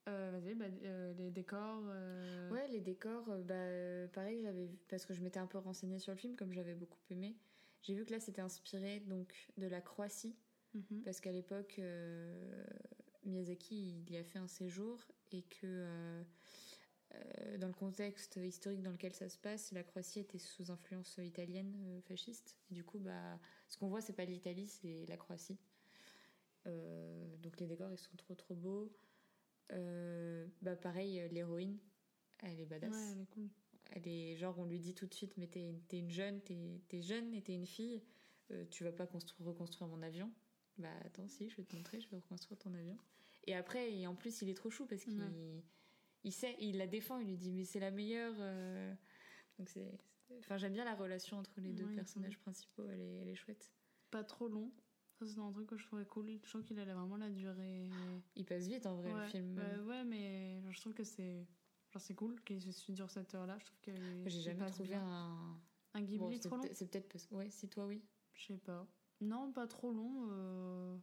Euh, 0.09 0.31
Vas-y, 0.33 0.55
bah, 0.55 0.67
euh, 0.85 1.13
les 1.15 1.31
décors. 1.31 1.83
euh, 1.89 2.51
Ouais, 2.51 2.69
les 2.69 2.81
décors, 2.81 3.27
bah, 3.45 4.09
pareil, 4.13 4.41
j'avais 4.43 4.67
vu- 4.67 4.79
parce 4.89 5.05
que 5.05 5.13
je 5.13 5.23
m'étais 5.23 5.41
un 5.41 5.47
peu 5.49 5.59
renseignée 5.59 5.99
sur 5.99 6.13
le 6.13 6.19
film, 6.19 6.37
comme 6.37 6.53
j'avais 6.53 6.75
beaucoup 6.75 7.01
aimé. 7.11 7.37
J'ai 7.83 7.95
vu 7.95 8.05
que 8.05 8.13
là, 8.13 8.21
c'était 8.21 8.41
inspiré 8.41 9.01
donc 9.01 9.33
de 9.59 9.67
la 9.67 9.81
Croatie, 9.81 10.37
mhm. 10.75 11.03
parce 11.05 11.21
qu'à 11.21 11.33
l'époque, 11.33 11.81
Miyazaki, 13.25 14.05
il 14.07 14.13
y 14.13 14.17
a 14.17 14.25
fait 14.25 14.39
un 14.39 14.49
séjour 14.49 14.99
et 15.33 15.43
que 15.43 16.23
dans 17.59 17.69
le 17.69 17.75
contexte 17.75 18.37
historique 18.37 18.83
dans 18.83 18.91
lequel 18.91 19.13
ça 19.15 19.29
se 19.29 19.39
passe, 19.39 19.73
la 19.73 19.83
Croatie 19.83 20.21
était 20.21 20.39
sous 20.39 20.71
influence 20.71 21.19
italienne 21.19 21.75
euh, 21.87 22.01
fasciste. 22.03 22.57
Et 22.71 22.75
du 22.75 22.85
coup, 22.85 22.99
bah, 22.99 23.39
ce 23.69 23.77
qu'on 23.79 23.89
voit, 23.89 24.01
c'est 24.01 24.13
pas 24.13 24.25
l'Italie, 24.25 24.67
c'est 24.67 25.07
la 25.07 25.17
Croatie. 25.17 25.59
Euh, 26.67 27.37
donc 27.39 27.59
les 27.61 27.67
décors, 27.67 27.93
ils 27.93 27.99
sont 27.99 28.17
trop 28.17 28.35
trop 28.35 28.55
beaux. 28.55 28.93
Euh, 29.73 30.47
bah 30.63 30.77
pareil, 30.77 31.21
euh, 31.21 31.29
l'héroïne, 31.29 31.79
elle 32.43 32.61
est 32.61 32.67
badass. 32.67 32.91
Ouais, 32.91 33.13
elle 33.13 33.21
est 33.21 33.27
cool. 33.27 33.49
Elle 33.91 34.09
est 34.09 34.37
genre, 34.37 34.59
on 34.59 34.65
lui 34.65 34.79
dit 34.79 34.95
tout 34.95 35.07
de 35.07 35.15
suite, 35.15 35.37
mais 35.37 35.47
t'es 35.47 35.63
une 35.93 36.11
jeune, 36.11 36.41
t'es 36.43 37.03
jeune 37.03 37.33
et 37.35 37.43
t'es 37.43 37.55
une 37.55 37.67
fille, 37.67 38.03
euh, 38.51 38.65
tu 38.71 38.85
vas 38.85 38.93
pas 38.93 39.07
construire, 39.07 39.49
reconstruire 39.49 39.89
mon 39.89 40.03
avion. 40.03 40.31
Bah 40.77 40.93
attends, 41.05 41.27
si, 41.27 41.49
je 41.49 41.57
vais 41.57 41.65
te 41.65 41.75
montrer, 41.75 42.01
je 42.01 42.09
vais 42.11 42.17
reconstruire 42.17 42.59
ton 42.59 42.75
avion. 42.75 42.99
Et 43.47 43.55
après, 43.55 43.93
et 43.93 44.07
en 44.07 44.15
plus, 44.15 44.43
il 44.43 44.51
est 44.51 44.55
trop 44.55 44.71
chou 44.71 44.87
parce 44.87 45.05
qu'il 45.05 45.21
Ouais. 45.21 45.63
Il 46.25 46.33
sait, 46.33 46.57
il 46.61 46.79
la 46.79 46.87
défend, 46.87 47.19
il 47.19 47.29
lui 47.29 47.37
dit, 47.37 47.53
mais 47.53 47.65
c'est 47.65 47.81
la 47.81 47.91
meilleure. 47.91 48.35
euh. 48.39 48.95
Donc 49.59 49.69
c'est. 49.69 49.99
Enfin, 50.39 50.59
j'aime 50.59 50.75
bien 50.75 50.85
la 50.85 50.95
relation 50.95 51.39
entre 51.39 51.61
les 51.61 51.73
deux 51.73 51.87
Oui, 51.87 51.95
personnages 51.95 52.39
principaux, 52.39 52.85
elle 52.91 53.01
est, 53.01 53.15
elle 53.23 53.29
est 53.29 53.35
chouette. 53.35 53.73
Pas 54.11 54.25
trop 54.25 54.49
long. 54.49 54.71
Ça, 55.19 55.27
c'est 55.27 55.39
un 55.41 55.51
truc 55.51 55.67
que 55.67 55.77
je 55.77 55.85
trouvais 55.87 56.05
cool. 56.05 56.39
Je 56.45 56.49
trouve 56.49 56.63
qu'il 56.63 56.79
a 56.79 56.85
vraiment 56.85 57.17
la 57.17 57.31
durée. 57.31 57.89
Il 58.37 58.45
passe 58.45 58.67
vite 58.69 58.87
en 58.87 58.95
vrai, 58.97 59.13
ouais, 59.13 59.21
le 59.23 59.27
film. 59.27 59.59
ouais, 59.87 60.05
mais 60.05 60.61
genre, 60.63 60.73
je 60.73 60.81
trouve 60.81 60.95
que 60.95 61.03
c'est. 61.05 61.47
Genre, 61.91 62.03
c'est 62.03 62.15
cool 62.15 62.41
qu'il 62.45 62.61
se 62.73 62.93
dure 62.93 63.11
cette 63.11 63.35
heure-là. 63.35 63.59
Je 63.59 63.65
trouve 63.65 63.81
que. 63.81 63.93
J'ai 64.27 64.41
jamais 64.43 64.71
trouvé 64.71 64.91
bien. 64.91 65.03
un. 65.03 65.61
Un 65.95 66.03
Ghibli 66.03 66.19
Bon, 66.19 66.39
trop 66.39 66.57
long 66.57 66.63
c'est 66.73 66.91
peut-être 66.91 67.09
parce 67.09 67.27
que. 67.27 67.35
Ouais, 67.35 67.49
si 67.51 67.69
toi, 67.69 67.87
oui. 67.87 68.05
Je 68.35 68.47
sais 68.49 68.59
pas. 68.59 68.87
Non, 69.21 69.51
pas 69.51 69.67
trop 69.67 69.93
long. 69.93 70.29
Euh... 70.31 70.97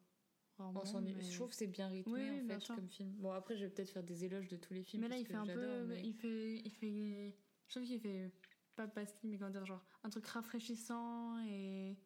rarement, 0.58 0.84
On 0.94 1.02
mais... 1.02 1.20
Je 1.22 1.36
trouve 1.36 1.50
que 1.50 1.56
c'est 1.56 1.68
bien 1.68 1.88
rythmé 1.88 2.14
Oui, 2.14 2.30
oui, 2.42 2.44
en 2.46 2.48
fait 2.48 2.60
sûr. 2.60 2.76
comme 2.76 2.88
film. 2.90 3.12
Bon 3.18 3.32
après 3.32 3.56
je 3.58 3.66
vais 3.66 3.70
peut-être 3.72 3.90
faire 3.90 4.04
des 4.04 4.26
éloges 4.26 4.48
de 4.48 4.58
tous 4.58 4.74
les 4.74 4.84
films. 4.84 5.04
Mais 5.04 5.10
là, 5.10 5.18
il 5.18 5.26
fait 5.26 5.36
un 5.36 5.46
peu. 5.46 5.84
mais- 5.86 6.02
Il 6.04 6.14
fait. 6.14 6.56
Il 6.64 6.72
fait. 6.72 7.36
Je 7.68 7.76
trouve 7.76 7.88
qu'il 7.88 8.00
fait. 8.00 8.32
Pas 8.76 8.88
pastille, 8.88 9.30
mais 9.30 9.38
comment 9.38 9.52
dire, 9.52 9.66
genre. 9.66 9.84
Un 10.04 10.10
truc 10.10 10.26
rafraîchissant 10.28 11.40
et. 11.46 11.98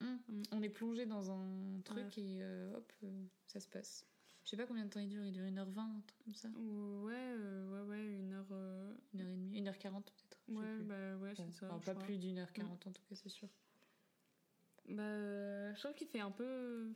Hum, 0.00 0.18
Mm. 0.28 0.42
On 0.52 0.62
est 0.62 0.68
plongé 0.68 1.06
dans 1.06 1.30
un 1.30 1.80
truc 1.84 1.96
Ouais. 2.16 2.22
et 2.22 2.42
euh, 2.42 2.76
hop, 2.76 2.92
euh, 3.04 3.24
ça 3.46 3.60
se 3.60 3.68
passe. 3.68 4.06
Je 4.44 4.50
sais 4.50 4.56
pas 4.58 4.66
combien 4.66 4.84
de 4.84 4.90
temps 4.90 5.00
il 5.00 5.08
dure, 5.08 5.24
il 5.24 5.32
dure 5.32 5.44
1h20, 5.44 5.78
un 5.78 6.00
truc 6.06 6.18
comme 6.24 6.34
ça. 6.34 6.48
Ouais, 6.48 7.14
euh, 7.14 7.70
ouais, 7.86 7.88
ouais, 7.88 8.12
une 8.12 8.32
heure. 8.32 8.46
euh, 8.50 8.92
1h30, 9.14 9.52
1h40 9.62 10.02
peut-être. 10.04 10.38
Ouais, 10.48 10.76
plus. 10.76 10.84
bah 10.84 11.16
ouais, 11.16 11.32
Bon, 11.34 11.44
c'est 11.46 11.52
ça. 11.60 11.66
enfin, 11.70 11.78
pas 11.78 11.92
crois. 11.94 12.04
Plus 12.04 12.18
d'une 12.18 12.38
heure 12.38 12.52
40 12.52 12.86
en 12.86 12.92
tout 12.92 13.02
cas, 13.08 13.14
c'est 13.14 13.30
sûr. 13.30 13.48
Bah, 14.88 15.72
je 15.72 15.78
trouve 15.80 15.94
qu'il 15.94 16.08
fait 16.08 16.20
un 16.20 16.30
peu. 16.30 16.92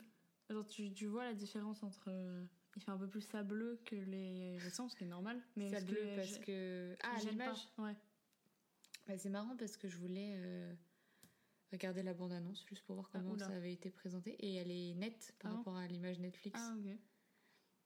Genre, 0.49 0.65
tu, 0.67 0.91
tu 0.93 1.05
vois 1.05 1.25
la 1.25 1.33
différence 1.33 1.83
entre. 1.83 2.05
euh, 2.09 2.43
Il 2.75 2.81
fait 2.81 2.91
un 2.91 2.97
peu 2.97 3.07
plus 3.07 3.21
sableux 3.21 3.79
que 3.85 3.95
les 3.95 4.57
récents, 4.57 4.89
ce 4.89 4.95
qui 4.95 5.03
est 5.03 5.07
normal. 5.07 5.41
Mais 5.55 5.69
que 5.69 6.15
parce 6.15 6.37
que. 6.39 6.95
Ah, 7.03 7.17
l'image. 7.29 7.67
Ouais. 7.77 7.95
Bah, 9.07 9.17
C'est 9.17 9.29
marrant 9.29 9.55
parce 9.57 9.77
que 9.77 9.87
je 9.87 9.97
voulais 9.97 10.33
euh, 10.37 10.73
regarder 11.71 12.03
la 12.03 12.13
bande-annonce 12.13 12.65
juste 12.67 12.83
pour 12.83 12.95
voir 12.95 13.09
Ah, 13.13 13.19
comment 13.19 13.37
ça 13.37 13.47
avait 13.55 13.73
été 13.73 13.89
présenté. 13.89 14.31
Et 14.39 14.55
elle 14.55 14.71
est 14.71 14.93
nette 14.95 15.35
par 15.39 15.51
Ah 15.51 15.55
rapport 15.57 15.75
à 15.75 15.87
l'image 15.87 16.19
Netflix. 16.19 16.59
Ah, 16.61 16.75
ok. 16.77 16.97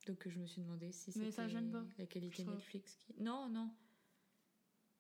Donc 0.08 0.28
je 0.28 0.38
me 0.40 0.46
suis 0.46 0.62
demandé 0.62 0.92
si 0.92 1.12
c'était 1.14 1.32
la 1.98 2.06
qualité. 2.08 2.44
Netflix 2.44 2.96
qui... 2.98 3.14
Non, 3.22 3.48
non. 3.50 3.74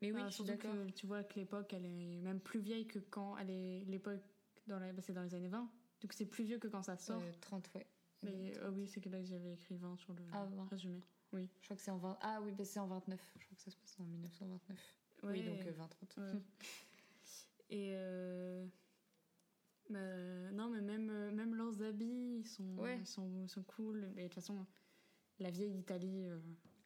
Mais 0.01 0.11
oui, 0.13 0.21
Ah, 0.23 0.29
je 0.29 0.35
suis 0.35 0.43
d'accord. 0.45 0.73
tu 0.95 1.07
vois 1.07 1.23
que 1.23 1.35
l'époque, 1.35 1.73
elle 1.73 1.85
est 1.85 2.21
même 2.21 2.39
plus 2.39 2.59
vieille 2.61 2.87
que 2.87 2.99
quand 2.99 3.37
elle 3.37 3.49
est 3.49 3.83
l'époque 3.85 4.21
dans 4.67 4.79
la, 4.79 4.93
bah, 4.93 5.01
c'est 5.01 5.13
dans 5.13 5.23
les 5.23 5.35
années 5.35 5.49
20. 5.49 5.69
Donc 6.03 6.13
c'est 6.13 6.25
plus 6.25 6.43
vieux 6.43 6.59
que 6.59 6.67
quand 6.67 6.83
ça 6.83 6.97
sort. 6.97 7.21
Euh, 7.21 7.31
30, 7.41 7.71
ouais. 7.75 7.87
Mais 8.21 8.53
euh, 8.59 8.69
oui, 8.71 8.87
c'est 8.87 9.01
que 9.01 9.09
là 9.09 9.19
que 9.19 9.25
j'avais 9.25 9.53
écrit 9.53 9.75
20 9.75 9.97
sur 9.97 10.13
le 10.13 10.23
Ah, 10.33 10.45
20. 10.45 10.65
résumé. 10.69 11.01
Je 11.33 11.39
crois 11.63 11.75
que 11.75 11.81
c'est 11.81 11.91
en 11.91 11.97
20. 11.97 12.17
Ah 12.21 12.39
oui, 12.43 12.51
bah, 12.51 12.63
c'est 12.63 12.79
en 12.79 12.87
29. 12.87 13.19
Je 13.39 13.45
crois 13.45 13.55
que 13.55 13.61
ça 13.63 13.71
se 13.71 13.77
passe 13.77 13.99
en 13.99 14.03
1929. 14.03 14.77
Oui, 15.23 15.29
Ouais. 15.29 15.43
donc 15.43 15.65
euh, 15.65 15.71
20-30. 15.71 16.33
Ouais. 16.35 16.41
Et 17.69 17.93
euh, 17.95 18.65
bah, 19.89 19.99
non, 20.53 20.69
mais 20.69 20.81
même, 20.81 21.09
euh, 21.09 21.31
même 21.31 21.55
leurs 21.55 21.81
habits, 21.81 22.39
ils 22.39 22.47
sont, 22.47 22.77
Ouais. 22.77 22.99
ils 22.99 23.07
sont, 23.07 23.47
sont 23.47 23.63
cool. 23.63 24.09
Et 24.17 24.23
de 24.23 24.27
toute 24.27 24.35
façon, 24.35 24.65
la 25.39 25.49
vieille 25.49 25.77
Italie, 25.79 26.25
euh, 26.25 26.37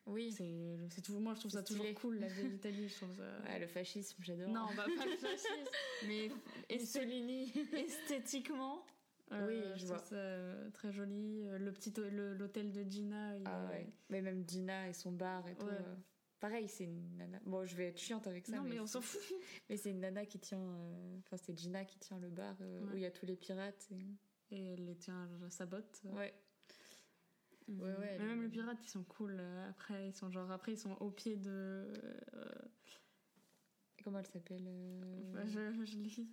Oui. 0.06 0.32
c'est, 0.32 1.02
toujours, 1.02 1.20
moi 1.22 1.34
je 1.34 1.40
trouve 1.42 1.52
ça 1.52 1.64
toujours 1.64 1.84
stylé. 1.84 1.96
cool, 1.96 2.20
la 2.20 2.28
vieille 2.28 2.54
Italie. 2.56 2.88
Je 2.88 2.96
trouve 2.96 3.14
ça... 3.16 3.40
Ouais, 3.44 3.60
le 3.60 3.68
fascisme, 3.68 4.24
j'adore. 4.24 4.50
Non, 4.50 4.68
bah, 4.76 4.86
pas 4.98 5.06
le 5.06 5.18
fascisme, 5.18 5.70
mais 6.08 6.30
Mussolini. 6.72 7.52
esthétiquement. 7.74 8.86
Euh, 9.32 9.48
Oui, 9.48 9.62
je 9.76 9.86
trouve 9.86 9.88
vois. 9.90 9.98
ça 10.00 10.16
euh, 10.16 10.70
très 10.72 10.92
joli. 10.92 11.48
Euh, 11.48 11.58
Le 11.58 11.72
petit 11.72 11.94
l'hôtel 12.12 12.72
de 12.72 12.84
Gina. 12.90 13.38
il 13.38 13.44
Ah 13.46 13.64
est- 13.66 13.68
ouais. 13.70 13.94
Mais 14.10 14.22
même 14.22 14.44
Dina 14.44 14.88
et 14.90 14.94
son 14.94 15.12
bar 15.12 15.48
et 15.48 15.56
tout. 15.56 15.66
Ouais. 15.66 15.74
euh, 15.74 15.96
Pareil, 16.40 16.68
c'est 16.68 16.84
une 16.84 17.18
nana. 17.18 17.40
Bon, 17.46 17.66
je 17.66 17.76
vais 17.76 17.88
être 17.88 17.98
chiante 18.00 18.28
avec 18.28 18.46
ça. 18.46 18.58
Non, 18.58 18.64
mais 18.64 18.80
on 18.80 18.86
s'en 18.86 19.02
fout. 19.02 19.20
Mais 19.70 19.76
c'est 19.78 19.90
une 19.90 20.02
nana 20.02 20.26
qui 20.26 20.38
tient. 20.40 20.60
euh, 20.62 21.18
Enfin, 21.20 21.36
c'est 21.38 21.58
Gina 21.58 21.84
qui 21.84 21.98
tient 21.98 22.20
le 22.20 22.30
bar 22.30 22.56
euh, 22.62 22.82
Ouais. 22.86 22.94
où 22.94 22.96
il 22.98 23.02
y 23.02 23.06
a 23.06 23.12
tous 23.12 23.26
les 23.26 23.36
pirates. 23.36 23.88
et- 23.92 24.56
Et 24.56 24.74
elle 24.74 24.86
les 24.86 24.96
tient 24.96 25.28
à 25.46 25.50
sa 25.50 25.66
botte. 25.66 26.02
Ouais. 26.06 26.34
Mhm. 27.68 27.82
Ouais, 27.82 27.96
ouais, 27.98 28.18
Mais 28.20 28.26
même 28.28 28.44
les 28.44 28.50
pirates, 28.50 28.78
ils 28.84 28.88
sont 28.90 29.04
cool. 29.04 29.36
euh, 29.40 29.70
Après, 29.70 30.08
ils 30.08 30.14
sont 30.14 30.30
genre 30.32 30.50
après 30.52 30.72
ils 30.74 30.78
sont 30.78 30.96
au 31.02 31.10
pied 31.12 31.36
de. 31.36 31.50
euh, 32.34 32.52
Comment 34.04 34.20
elle 34.20 34.28
s'appelle 34.28 34.64
euh, 34.68 35.34
bah, 35.34 35.46
je, 35.48 35.84
je 35.84 35.98
lis. 35.98 36.30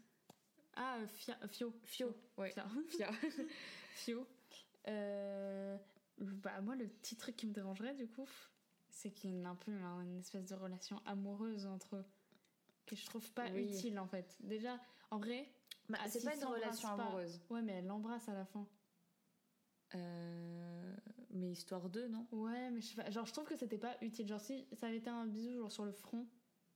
Ah, 0.77 0.99
Fia, 1.07 1.37
Fio. 1.49 1.73
Fio. 1.85 2.15
Ouais. 2.37 2.51
Fia. 2.51 2.67
Fia. 2.89 3.11
Fio. 3.95 4.27
Euh, 4.89 5.77
bah 6.19 6.61
moi, 6.61 6.75
le 6.77 6.87
petit 6.89 7.17
truc 7.17 7.37
qui 7.37 7.47
me 7.47 7.53
dérangerait 7.53 7.95
du 7.95 8.07
coup, 8.09 8.29
c'est 8.89 9.11
qu'il 9.11 9.35
y 9.41 9.45
a 9.45 9.49
un 9.49 9.55
peu 9.57 9.73
une 9.73 10.19
espèce 10.19 10.47
de 10.47 10.55
relation 10.55 11.01
amoureuse 11.07 11.67
entre 11.67 11.97
eux 11.97 12.05
que 12.87 12.95
je 12.97 13.05
trouve 13.07 13.33
pas 13.33 13.47
Oui. 13.53 13.73
utile 13.73 13.99
en 13.99 14.07
fait. 14.07 14.37
Déjà, 14.41 14.79
en 15.11 15.19
vrai. 15.19 15.51
Bah, 15.89 15.99
ah, 16.03 16.09
c'est 16.09 16.23
pas 16.25 16.35
une 16.35 16.45
relation 16.45 16.89
pas- 16.97 17.05
amoureuse. 17.05 17.41
Ouais, 17.51 17.63
mais 17.63 17.73
elle 17.75 17.87
l'embrasse 17.87 18.29
à 18.29 18.35
la 18.35 18.45
fin. 18.45 18.67
Euh, 19.95 20.95
Mais 21.31 21.51
histoire 21.51 21.89
d'eux, 21.89 22.09
non? 22.09 22.27
Ouais, 22.33 22.71
mais 22.71 22.81
je. 22.81 23.11
Genre, 23.11 23.27
je 23.27 23.33
trouve 23.33 23.45
que 23.47 23.57
c'était 23.57 23.79
pas 23.79 23.97
utile. 24.01 24.27
Genre, 24.29 24.41
si 24.41 24.67
ça 24.73 24.87
avait 24.87 24.99
été 24.99 25.11
un 25.11 25.27
bisou 25.27 25.57
genre 25.59 25.73
sur 25.73 25.85
le 25.85 25.93
front, 25.93 26.27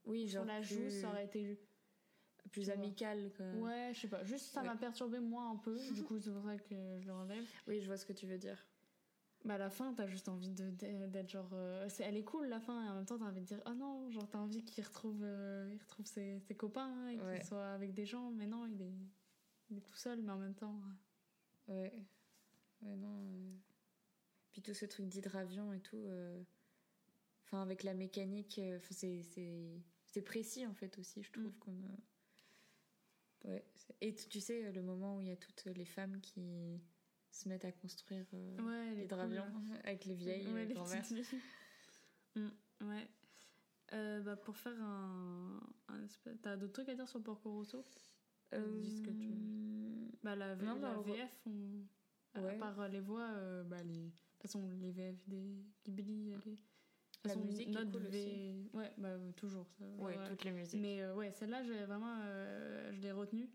Oui, 0.05 0.27
sur 0.29 0.43
la 0.45 0.61
joue, 0.61 0.75
plus, 0.75 1.01
ça 1.01 1.09
aurait 1.09 1.25
été. 1.25 1.59
Plus 2.49 2.69
amical. 2.69 3.31
que- 3.33 3.57
Ouais, 3.59 3.91
je 3.93 4.01
sais 4.01 4.07
pas. 4.07 4.23
Juste, 4.23 4.45
ça 4.47 4.61
Ouais. 4.61 4.67
m'a 4.67 4.75
perturbé 4.75 5.19
moi 5.19 5.43
un 5.45 5.55
peu. 5.57 5.77
Du 5.93 6.03
coup, 6.03 6.19
c'est 6.21 6.31
pour 6.31 6.43
ça 6.43 6.57
que 6.57 6.99
je 6.99 7.05
le 7.07 7.13
relève. 7.13 7.43
Oui, 7.67 7.79
je 7.81 7.87
vois 7.87 7.97
ce 7.97 8.05
que 8.05 8.13
tu 8.13 8.27
veux 8.27 8.37
dire. 8.37 8.57
Bah, 9.45 9.53
à 9.53 9.57
la 9.57 9.69
fin, 9.69 9.93
t'as 9.93 10.05
juste 10.07 10.27
envie 10.27 10.49
de- 10.49 10.69
d'être 11.07 11.29
genre. 11.29 11.49
euh, 11.53 11.87
c'est- 11.87 12.03
elle 12.03 12.17
est 12.17 12.23
cool, 12.25 12.47
la 12.47 12.59
fin, 12.59 12.85
et 12.85 12.89
en 12.89 12.95
même 12.95 13.05
temps, 13.05 13.17
t'as 13.17 13.25
envie 13.25 13.39
de 13.41 13.45
dire 13.45 13.61
Oh 13.67 13.73
non, 13.73 14.09
genre, 14.11 14.27
t'as 14.29 14.39
envie 14.39 14.65
qu'il 14.65 14.83
retrouve, 14.83 15.21
euh, 15.23 15.69
il 15.73 15.79
retrouve 15.81 16.05
ses, 16.05 16.39
ses 16.41 16.55
copains 16.55 16.87
hein, 16.93 17.07
et 17.09 17.17
qu'il 17.17 17.43
soit 17.47 17.67
avec 17.69 17.93
des 17.93 18.05
gens. 18.05 18.31
Mais 18.31 18.47
non, 18.47 18.65
il 18.67 18.81
est, 18.81 18.97
il 19.69 19.77
est 19.77 19.81
tout 19.81 19.95
seul, 19.95 20.21
mais 20.21 20.31
en 20.33 20.37
même 20.39 20.55
temps. 20.55 20.81
Ouais. 21.67 21.93
Ouais, 22.81 22.95
non. 22.97 23.23
euh. 23.27 23.55
Puis 24.51 24.61
tout 24.61 24.73
ce 24.73 24.85
truc 24.85 25.07
d'hydravion 25.07 25.71
et 25.73 25.79
tout. 25.79 26.03
euh, 26.07 26.41
Enfin, 27.45 27.61
avec 27.63 27.81
la 27.83 27.95
mécanique, 27.95 28.59
euh, 28.59 28.77
c'est- 28.91 29.23
c'est 29.23 29.81
c'est 30.05 30.21
précis 30.21 30.67
en 30.67 30.73
fait 30.75 30.97
aussi, 30.99 31.23
je 31.23 31.31
trouve. 31.31 31.45
Mm. 31.47 31.59
Comme, 31.59 31.83
euh, 31.85 31.97
Ouais. 33.45 33.63
Et 34.01 34.13
tu 34.15 34.39
sais, 34.41 34.71
le 34.71 34.81
moment 34.81 35.17
où 35.17 35.21
il 35.21 35.27
y 35.27 35.31
a 35.31 35.37
toutes 35.37 35.65
les 35.65 35.85
femmes 35.85 36.19
qui 36.21 36.81
se 37.31 37.47
mettent 37.47 37.65
à 37.65 37.71
construire 37.71 38.25
euh, 38.33 38.57
Ouais, 38.57 38.91
est 38.93 39.01
l'hydravion 39.01 39.43
cool. 39.51 39.77
avec 39.85 40.05
les 40.05 40.15
vieilles 40.15 40.47
Ouais, 40.47 40.61
euh, 40.63 40.65
les 40.65 40.73
grand-mères. 40.73 41.01
petites 41.03 41.23
filles. 41.23 41.39
Mm, 42.35 42.49
ouais. 42.89 43.07
Euh, 43.93 44.21
bah, 44.21 44.35
pour 44.35 44.55
faire 44.55 44.79
un. 44.79 45.59
un 45.87 46.03
espèce- 46.03 46.37
T'as 46.43 46.55
d'autres 46.57 46.73
trucs 46.73 46.89
à 46.89 46.95
dire 46.95 47.07
sur 47.07 47.23
Porco 47.23 47.51
Rosso? 47.51 47.83
Dis 48.53 48.97
ce 48.97 49.01
que 49.01 49.09
tu- 49.09 50.11
Bah, 50.23 50.35
la, 50.35 50.53
V- 50.53 50.63
Non, 50.65 50.75
la 50.75 50.93
bah, 50.95 51.01
VF, 51.01 51.41
on... 51.47 51.83
à 52.35 52.41
Ouais. 52.41 52.57
part 52.59 52.79
euh, 52.81 52.87
les 52.87 52.99
voix, 52.99 53.31
bah, 53.63 53.81
les... 53.83 53.93
de 53.95 54.09
toute 54.11 54.41
façon, 54.43 54.69
les 54.79 54.91
VF 54.91 55.27
des 55.27 55.65
Ghibli, 55.85 56.33
toute 56.43 56.59
La 57.25 57.29
façon, 57.33 57.45
musique 57.45 57.67
est 57.69 57.71
notre 57.71 57.91
cool 57.91 58.07
V- 58.07 58.69
Ouais, 58.73 58.93
bah, 58.97 59.09
euh, 59.09 59.31
toujours. 59.33 59.67
Ça, 59.77 59.85
Ouais, 59.97 60.17
ouais. 60.17 60.23
toutes 60.29 60.43
les 60.45 60.51
musiques. 60.51 60.79
Mais 60.79 61.01
euh, 61.01 61.15
ouais, 61.15 61.31
celle-là, 61.33 61.63
j'ai 61.63 61.83
vraiment, 61.85 62.17
euh, 62.21 62.91
je 62.93 63.01
l'ai 63.01 63.11
retenue. 63.11 63.49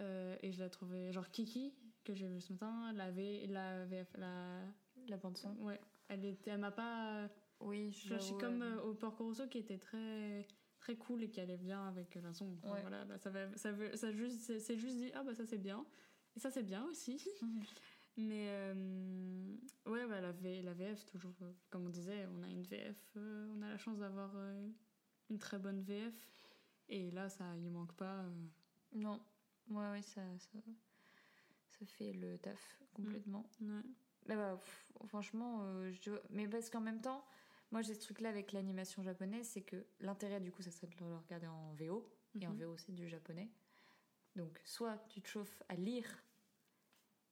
Euh, 0.00 0.36
et 0.42 0.52
je 0.52 0.62
l'ai 0.62 0.70
trouvée, 0.70 1.12
genre 1.12 1.28
Kiki, 1.30 1.74
que 2.04 2.14
j'ai 2.14 2.28
vu 2.28 2.40
ce 2.40 2.52
matin, 2.52 2.92
la, 2.92 3.10
v, 3.10 3.46
la 3.48 3.84
VF, 3.86 4.08
la... 4.16 4.60
La 5.08 5.16
bande 5.16 5.36
son. 5.38 5.54
Ouais, 5.60 5.80
elle, 6.08 6.24
était, 6.24 6.50
elle 6.50 6.60
m'a 6.60 6.70
pas 6.70 7.28
Oui, 7.60 7.92
flashé 7.92 8.26
j'avoue, 8.28 8.38
comme 8.40 8.62
euh, 8.62 8.82
au 8.82 8.94
Porco 8.94 9.24
Rosso, 9.24 9.46
qui 9.46 9.58
était 9.58 9.78
très 9.78 10.46
très 10.80 10.96
cool 10.96 11.22
et 11.24 11.30
qui 11.30 11.40
allait 11.40 11.56
bien 11.56 11.88
avec 11.88 12.14
la 12.16 12.32
son. 12.32 12.56
Enfin, 12.62 12.74
Ouais. 12.74 12.80
voilà, 12.82 13.04
là, 13.04 13.18
ça, 13.18 13.30
va, 13.30 13.56
ça, 13.56 13.72
veut, 13.72 13.96
ça 13.96 14.12
juste, 14.12 14.40
c'est, 14.40 14.60
c'est 14.60 14.76
juste 14.76 14.96
dit, 14.96 15.10
ah 15.14 15.22
bah 15.24 15.34
ça 15.34 15.44
c'est 15.46 15.58
bien. 15.58 15.84
Et 16.36 16.40
ça 16.40 16.50
c'est 16.50 16.62
bien 16.62 16.84
aussi. 16.86 17.24
Mais 18.20 18.46
euh, 18.48 19.54
ouais, 19.86 20.04
bah, 20.08 20.20
la, 20.20 20.32
v, 20.32 20.60
la 20.62 20.74
VF, 20.74 21.06
toujours, 21.06 21.36
euh, 21.42 21.52
comme 21.70 21.86
on 21.86 21.88
disait, 21.88 22.26
on 22.36 22.42
a 22.42 22.48
une 22.48 22.64
VF, 22.64 22.96
euh, 23.16 23.46
on 23.56 23.62
a 23.62 23.68
la 23.68 23.78
chance 23.78 23.96
d'avoir 23.98 24.32
euh, 24.34 24.68
une 25.30 25.38
très 25.38 25.58
bonne 25.58 25.80
VF. 25.82 26.14
Et 26.88 27.12
là, 27.12 27.28
ça, 27.28 27.44
il 27.56 27.70
manque 27.70 27.92
pas. 27.94 28.24
Non, 28.92 29.20
ouais, 29.70 29.90
ouais, 29.92 30.02
ça, 30.02 30.22
ça, 30.38 30.58
ça 31.68 31.86
fait 31.86 32.12
le 32.12 32.38
taf 32.38 32.80
complètement. 32.92 33.44
ouais. 33.60 33.82
Mais 34.26 34.34
bah, 34.34 34.56
pff, 34.60 34.88
franchement, 35.06 35.62
je 35.90 36.10
mais 36.30 36.48
parce 36.48 36.70
qu'en 36.70 36.80
même 36.80 37.00
temps, 37.00 37.24
moi 37.70 37.82
j'ai 37.82 37.94
ce 37.94 38.00
truc-là 38.00 38.30
avec 38.30 38.52
l'animation 38.52 39.02
japonaise, 39.02 39.46
c'est 39.46 39.62
que 39.62 39.86
l'intérêt 40.00 40.40
du 40.40 40.50
coup, 40.50 40.62
ça 40.62 40.70
serait 40.70 40.88
de 40.88 40.96
le 40.98 41.16
regarder 41.16 41.46
en 41.46 41.72
VO, 41.74 42.10
et 42.40 42.46
en 42.48 42.52
Mhm. 42.52 42.58
VO 42.64 42.76
c'est 42.78 42.92
du 42.94 43.06
japonais. 43.06 43.48
Donc, 44.34 44.60
soit 44.64 44.98
tu 45.08 45.20
te 45.22 45.28
chauffes 45.28 45.62
à 45.68 45.76
lire 45.76 46.06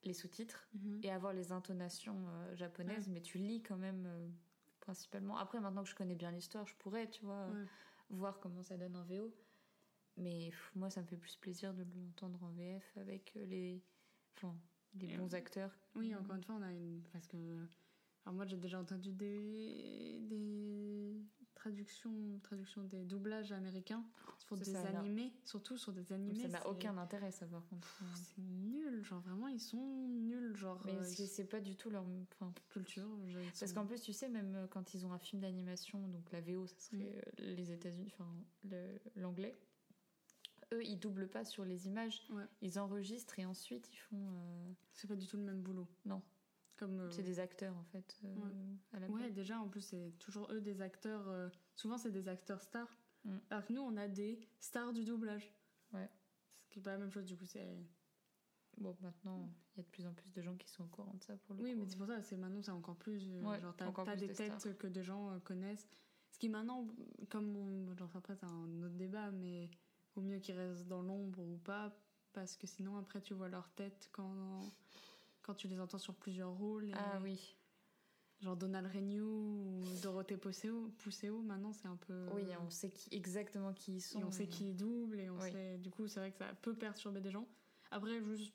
les 0.07 0.15
sous-titres 0.15 0.69
Mhm. 0.75 1.01
et 1.03 1.11
avoir 1.11 1.33
les 1.33 1.53
intonations 1.53 2.17
euh, 2.29 2.57
japonaises, 2.57 3.09
mais 3.09 3.21
tu 3.21 3.39
lis 3.39 3.63
quand 3.63 3.77
même 3.77 4.05
euh, 4.07 4.29
principalement. 4.81 5.37
Après, 5.37 5.61
maintenant 5.61 5.83
que 5.83 5.89
je 5.91 5.95
connais 5.95 6.15
bien 6.15 6.31
l'histoire, 6.31 6.67
je 6.67 6.75
pourrais, 6.77 7.09
tu 7.11 7.25
vois, 7.25 7.49
Ouais. 7.49 7.65
voir 8.11 8.39
comment 8.41 8.63
ça 8.63 8.77
donne 8.77 8.97
en 8.97 9.05
VO. 9.05 9.35
Mais 10.17 10.47
pff, 10.51 10.73
moi, 10.75 10.89
ça 10.91 11.03
me 11.03 11.07
fait 11.07 11.17
plus 11.19 11.37
plaisir 11.37 11.75
de 11.75 11.85
l'entendre 11.95 12.43
en 12.43 12.51
VF 12.51 12.97
avec 12.97 13.37
euh, 13.37 13.45
les, 13.47 13.83
enfin, 14.37 14.57
Et 15.01 15.17
bons 15.19 15.35
acteurs. 15.35 15.77
Oui, 15.95 16.15
encore 16.15 16.37
une 16.37 16.45
fois, 16.45 16.55
on 16.55 16.63
a 16.63 16.73
une. 16.73 17.03
Parce 17.13 17.27
que. 17.27 17.37
Alors, 18.25 18.35
moi, 18.35 18.47
j'ai 18.47 18.57
déjà 18.57 18.81
entendu 18.81 19.13
des. 19.13 20.19
des 20.23 21.21
traductions, 21.71 22.39
traductions 22.45 22.85
des 22.85 23.05
doublages 23.05 23.51
américains 23.53 24.05
sur 24.39 24.57
des 24.57 24.65
ça 24.65 24.81
animés, 24.99 25.33
surtout 25.45 25.77
sur 25.77 25.93
des 25.93 26.13
animés. 26.13 26.41
ça 26.43 26.49
n'a 26.49 26.67
aucun 26.69 26.97
intérêt, 26.97 27.33
ça, 27.33 27.47
par 27.47 27.67
contre. 27.69 28.01
C'est 28.15 28.41
nul, 28.43 29.03
genre 29.03 29.21
vraiment, 29.21 29.49
ils 29.49 29.61
sont 29.61 30.07
nuls, 30.09 30.55
genre. 30.57 30.81
Mais 30.85 30.93
euh, 30.95 31.03
c'est 31.05 31.43
ils- 31.43 31.47
pas 31.49 31.61
du 31.61 31.75
tout 31.77 31.91
leur. 31.91 32.05
Enfin, 32.33 32.53
culture. 32.71 33.09
parce 33.59 33.73
qu'en 33.73 33.85
plus, 33.87 34.01
tu 34.01 34.13
sais, 34.13 34.29
même 34.29 34.55
euh, 34.55 34.67
quand 34.69 34.95
ils 34.95 35.05
ont 35.07 35.13
un 35.13 35.19
film 35.19 35.43
d'animation, 35.43 36.07
donc 36.09 36.31
la 36.31 36.41
VO, 36.41 36.67
ça 36.67 36.79
serait 36.79 36.97
Mm. 36.99 37.03
euh, 37.41 37.55
les 37.57 37.73
États-Unis, 37.73 38.13
enfin 38.13 38.33
l'anglais. 39.17 39.57
Eux, 40.73 40.85
ils 40.85 40.99
doublent 40.99 41.29
pas 41.29 41.45
sur 41.45 41.65
les 41.65 41.87
images, 41.87 42.23
Ouais. 42.31 42.43
ils 42.61 42.79
enregistrent 42.79 43.39
et 43.39 43.45
ensuite 43.47 43.89
ils 43.93 43.97
font. 43.99 44.17
euh, 44.31 44.73
C'est 44.93 45.07
pas 45.09 45.15
du 45.17 45.27
tout 45.27 45.37
le 45.37 45.43
même 45.45 45.63
boulot. 45.63 45.87
Non. 46.05 46.23
Comme. 46.77 47.01
euh, 47.01 47.11
C'est 47.11 47.23
des 47.23 47.39
acteurs 47.41 47.75
en 47.77 47.85
fait. 47.85 48.19
euh, 48.25 48.75
à 48.93 49.01
la 49.01 49.09
Ouais, 49.09 49.31
déjà, 49.31 49.59
en 49.61 49.69
plus, 49.69 49.81
c'est 49.81 50.13
toujours 50.19 50.51
eux 50.53 50.61
des 50.61 50.81
acteurs. 50.83 51.27
euh, 51.29 51.49
souvent, 51.75 51.97
c'est 51.99 52.11
des 52.13 52.29
acteurs 52.29 52.61
stars. 52.63 52.99
Mm. 53.25 53.37
Alors 53.51 53.65
que 53.67 53.73
nous, 53.73 53.81
on 53.83 53.97
a 53.97 54.09
des 54.09 54.41
stars 54.61 54.93
du 54.93 55.05
doublage. 55.05 55.53
Ouais. 55.93 56.09
Ce 56.65 56.69
qui 56.71 56.79
est 56.81 56.83
pas 56.83 56.93
la 56.93 56.99
même 56.99 57.11
chose, 57.11 57.25
du 57.25 57.37
coup, 57.37 57.47
c'est. 57.47 57.79
Bon, 58.79 58.95
maintenant, 59.01 59.49
il 59.75 59.79
y 59.79 59.81
a 59.81 59.85
de 59.85 59.89
plus 59.89 60.07
en 60.07 60.13
plus 60.13 60.31
de 60.33 60.43
gens 60.43 60.55
qui 60.57 60.69
sont 60.69 60.85
au 60.85 60.89
courant 60.89 61.15
de 61.15 61.23
ça 61.23 61.35
pour 61.39 61.55
le 61.55 61.63
Oui, 61.63 61.73
coup. 61.73 61.79
mais 61.79 61.87
c'est 61.89 61.97
pour 61.97 62.07
ça, 62.09 62.21
c'est 62.23 62.37
maintenant, 62.37 62.61
c'est 62.61 62.71
encore 62.73 62.97
plus. 62.97 63.27
euh, 63.31 63.41
Ouais, 63.43 63.59
genre, 63.59 63.75
t'as 63.75 63.87
encore 63.87 64.05
t'as 64.05 64.13
plus 64.13 64.21
des 64.21 64.29
de 64.29 64.33
têtes 64.35 64.61
stars. 64.61 64.77
que 64.77 64.87
des 64.87 65.03
gens 65.03 65.31
euh, 65.31 65.39
connaissent. 65.39 65.89
Ce 66.31 66.39
qui 66.39 66.51
maintenant, 66.51 66.87
comme 67.31 67.57
on, 67.57 67.95
genre 67.97 68.15
après, 68.15 68.37
c'est 68.37 68.45
un 68.45 68.83
autre 68.83 68.97
débat, 68.97 69.31
mais 69.31 69.71
vaut 70.15 70.21
mieux 70.21 70.39
qu'ils 70.41 70.57
restent 70.57 70.87
dans 70.89 71.01
l'ombre 71.01 71.41
ou 71.41 71.57
pas, 71.57 71.97
parce 72.35 72.55
que 72.59 72.67
sinon, 72.67 72.99
après, 72.99 73.23
tu 73.23 73.33
vois 73.33 73.49
leur 73.49 73.71
tête 73.71 74.11
quand, 74.13 74.61
quand 75.47 75.55
tu 75.55 75.69
les 75.69 75.81
entends 75.81 75.99
sur 75.99 76.15
plusieurs 76.15 76.51
rôles. 76.53 76.89
et- 76.89 76.95
Ah 76.95 77.21
oui. 77.23 77.57
Genre 78.41 78.57
Donald 78.57 78.87
Renew 78.93 79.23
ou 79.25 79.83
Dorothée 80.03 80.37
Pousseau, 80.37 80.91
Pousseau 80.99 81.41
maintenant, 81.41 81.73
c'est 81.73 81.89
un 81.89 81.97
peu. 81.97 82.27
Oui, 82.35 82.45
on 82.61 82.69
sait 82.69 82.91
qui, 82.91 83.09
exactement 83.13 83.73
qui 83.73 83.95
ils 83.95 84.01
sont. 84.03 84.21
Et 84.21 84.25
on 84.25 84.31
sait 84.31 84.47
qui 84.47 84.75
double 84.75 85.21
et 85.21 85.31
on 85.31 85.39
Oui. 85.39 85.53
sait. 85.53 85.79
Du 85.79 85.91
coup, 85.91 86.07
c'est 86.07 86.21
vrai 86.21 86.33
que 86.33 86.37
ça 86.39 86.53
peut 86.61 86.75
perturber 86.75 87.21
des 87.23 87.31
gens. 87.31 87.49
Après, 87.91 88.23
juste 88.37 88.53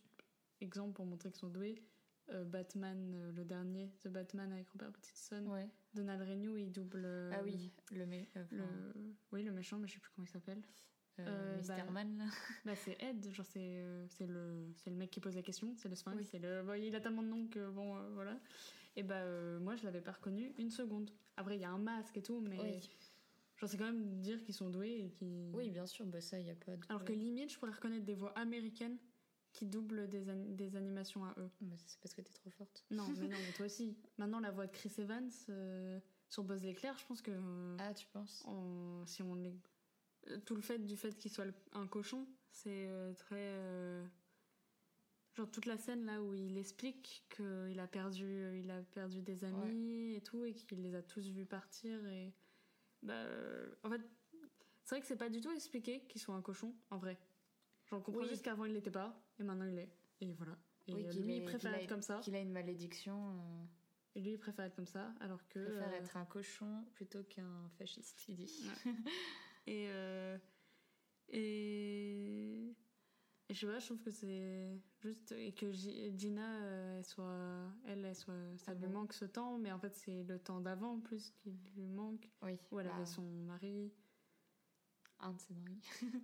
exemple 0.60 0.94
pour 0.94 1.06
montrer 1.08 1.32
qu'ils 1.32 1.39
sont 1.39 1.50
doués, 1.50 1.82
euh, 2.30 2.44
Batman, 2.44 3.12
euh, 3.16 3.32
le 3.32 3.44
dernier, 3.44 3.89
The 4.04 4.10
Batman 4.10 4.52
avec 4.52 4.70
Robert 4.70 4.92
Pattinson, 4.92 5.48
Ouais. 5.48 5.68
Donald 5.96 6.22
Renew, 6.30 6.58
il 6.60 6.72
double. 6.72 7.02
euh, 7.04 7.32
Ah 7.34 7.42
oui, 7.44 7.72
le, 7.92 8.06
mé- 8.06 8.28
euh, 8.38 8.46
Le, 8.52 9.16
oui, 9.32 9.42
le 9.44 9.52
méchant, 9.52 9.80
mais 9.80 9.88
je 9.88 9.94
sais 9.94 10.00
plus 10.00 10.12
comment 10.16 10.28
il 10.28 10.32
s'appelle. 10.32 10.62
Euh, 11.20 11.26
euh, 11.28 11.62
Mr. 11.62 11.84
bah, 11.86 11.91
Man, 11.91 12.18
là. 12.18 12.26
Bah, 12.66 12.76
c'est 12.76 13.01
Ed, 13.01 13.30
genre 13.32 13.45
c'est 13.45 13.59
euh, 13.59 14.05
c'est 14.09 14.26
le, 14.28 14.72
c'est 14.78 14.89
le 14.89 14.95
mec 14.95 15.12
qui 15.12 15.20
pose 15.20 15.36
la 15.36 15.41
question, 15.41 15.74
c'est 15.76 15.89
le 15.89 15.95
sphinx, 15.95 16.18
Oui. 16.18 16.26
c'est 16.30 16.39
le, 16.39 16.64
bon, 16.64 16.74
il 16.82 16.95
a 16.95 17.01
tellement 17.01 17.22
de 17.24 17.28
noms 17.28 17.47
que 17.47 17.70
bon, 17.70 17.97
euh, 17.97 18.09
voilà. 18.14 18.39
Et 18.95 19.03
bah, 19.03 19.16
euh, 19.22 19.59
moi 19.59 19.76
je 19.76 19.84
l'avais 19.84 20.01
pas 20.01 20.12
reconnu 20.14 20.53
une 20.57 20.70
seconde. 20.70 21.12
Après, 21.38 21.55
il 21.57 21.62
y 21.62 21.66
a 21.66 21.70
un 21.72 21.78
masque 21.78 22.18
et 22.18 22.22
tout, 22.22 22.39
mais 22.41 22.57
Oui. 22.59 22.89
genre 23.57 23.70
c'est 23.70 23.78
quand 23.78 23.86
même 23.86 24.22
dire 24.22 24.43
qu'ils 24.43 24.55
sont 24.55 24.70
doués 24.70 25.05
et 25.05 25.09
qu'ils. 25.12 25.51
Oui, 25.53 25.70
bien 25.70 25.86
sûr, 25.86 26.05
bah 26.05 26.22
ça, 26.22 26.39
il 26.39 26.45
n'y 26.45 26.51
a 26.51 26.55
pas 26.55 26.76
de... 26.76 26.82
Alors 26.89 27.03
que 27.05 27.14
limite, 27.14 27.51
je 27.51 27.59
pourrais 27.59 27.72
reconnaître 27.72 28.05
des 28.05 28.16
voix 28.16 28.32
américaines 28.38 28.97
qui 29.53 29.66
doublent 29.66 30.07
des, 30.07 30.30
an- 30.30 30.45
des 30.55 30.76
animations 30.78 31.26
à 31.26 31.34
eux. 31.38 31.49
Bah, 31.59 31.76
c'est 31.86 31.99
parce 31.99 32.14
que 32.14 32.22
t'es 32.22 32.32
trop 32.34 32.49
forte. 32.49 32.86
Non, 32.89 33.07
mais 33.20 33.28
non, 33.28 33.38
mais 33.45 33.51
toi 33.55 33.66
aussi. 33.66 33.97
Maintenant, 34.18 34.39
la 34.39 34.49
voix 34.51 34.66
de 34.66 34.72
Chris 34.72 34.93
Evans 34.97 35.30
sur 36.30 36.43
Buzz 36.45 36.64
l'éclair, 36.64 36.97
je 36.97 37.05
pense 37.05 37.22
que 37.22 37.32
Ah, 37.80 37.93
tu 37.93 38.07
penses? 38.07 38.43
on- 38.47 39.05
si 39.05 39.22
on 39.22 39.36
tout 40.45 40.55
le 40.55 40.61
fait 40.61 40.80
du 40.80 40.95
fait 40.97 41.17
qu'il 41.17 41.32
soit 41.32 41.45
un 41.74 41.88
cochon, 41.88 42.28
c'est 42.51 42.88
euh, 42.89 43.13
très 43.13 43.36
euh, 43.39 44.05
genre 45.34 45.49
toute 45.49 45.65
la 45.65 45.78
scène 45.78 46.05
là 46.05 46.22
où 46.22 46.34
il 46.34 46.57
explique 46.57 47.24
qu'il 47.30 47.80
a 47.80 47.88
perdu, 47.88 48.57
il 48.59 48.69
a 48.72 48.82
perdu 48.82 49.22
des 49.22 49.43
amis 49.43 50.13
et 50.15 50.22
tout 50.22 50.43
et 50.45 50.53
qu'il 50.53 50.82
les 50.82 50.93
a 50.95 51.01
tous 51.01 51.26
vus 51.30 51.45
partir 51.45 52.05
et 52.07 52.34
bah 53.01 53.13
euh, 53.13 53.74
en 53.84 53.89
fait 53.89 54.01
c'est 54.84 54.95
vrai 54.95 55.01
que 55.01 55.07
c'est 55.07 55.15
pas 55.17 55.30
du 55.30 55.39
tout 55.41 55.51
expliqué 55.51 56.01
qu'il 56.07 56.19
soit 56.22 56.36
un 56.36 56.41
cochon 56.41 56.76
en 56.89 56.97
vrai. 56.97 57.17
Genre 57.86 57.99
on 57.99 58.03
comprend 58.03 58.22
Oui. 58.24 58.30
juste 58.30 58.43
qu'avant 58.43 58.65
il 58.65 58.74
l'était 58.74 58.91
pas 58.91 59.19
et 59.39 59.43
maintenant 59.43 59.65
il 59.65 59.76
l'est 59.76 59.89
et 60.19 60.34
voilà. 60.34 60.57
Et 60.88 60.93
Oui, 60.93 61.05
euh, 61.07 61.13
lui 61.13 61.38
il 61.38 61.43
préfère 61.45 61.74
a- 61.74 61.82
être 61.82 61.89
comme 61.89 62.01
ça 62.01 62.19
Qu'il 62.19 62.36
a 62.36 62.39
une 62.39 62.51
malédiction. 62.51 63.39
euh, 63.39 63.65
et 64.15 64.19
lui 64.22 64.32
il 64.34 64.38
préfère 64.38 64.65
être 64.65 64.76
comme 64.76 64.86
ça 64.88 65.13
alors 65.22 65.47
que 65.47 65.59
Il 65.59 65.65
préfère 65.65 65.93
euh, 65.93 65.97
être 65.97 66.17
un 66.17 66.26
cochon 66.26 66.84
plutôt 66.93 67.24
qu'un 67.24 67.69
fasciste, 67.78 68.26
il 68.28 68.36
dit. 68.36 68.51
Et, 69.68 69.88
euh, 69.89 70.38
et, 71.30 72.76
et 73.49 73.53
je 73.53 73.59
sais 73.59 73.66
pas, 73.68 73.80
je 73.80 73.86
trouve 73.86 74.01
que 74.01 74.12
c'est 74.12 74.80
juste. 75.01 75.32
Et 75.34 75.53
que 75.53 75.72
Gi- 75.72 76.18
Gina, 76.18 76.62
euh, 76.64 76.97
elle 76.97 77.05
soit. 77.05 77.72
Elle, 77.86 78.05
elle 78.05 78.16
soit. 78.16 78.34
Ça 78.57 78.72
Ah 78.72 78.76
lui 78.76 78.88
bon 78.88 78.93
manque 78.93 79.14
ce 79.14 79.26
temps, 79.26 79.57
mais 79.57 79.72
en 79.72 79.80
fait, 79.80 79.95
c'est 79.95 80.24
le 80.24 80.39
temps 80.39 80.62
d'avant 80.62 80.93
en 80.93 80.99
plus 80.99 81.30
qui 81.32 81.51
lui 81.76 81.88
manque. 81.88 82.30
Oui. 82.41 82.57
Où 82.72 82.80
elle 82.80 82.88
bah, 82.88 82.95
avait 82.95 83.05
son 83.05 83.24
mari. 83.24 83.91
Un 85.20 85.34
de 85.34 85.39
ses 85.39 85.53
maris. 85.53 85.82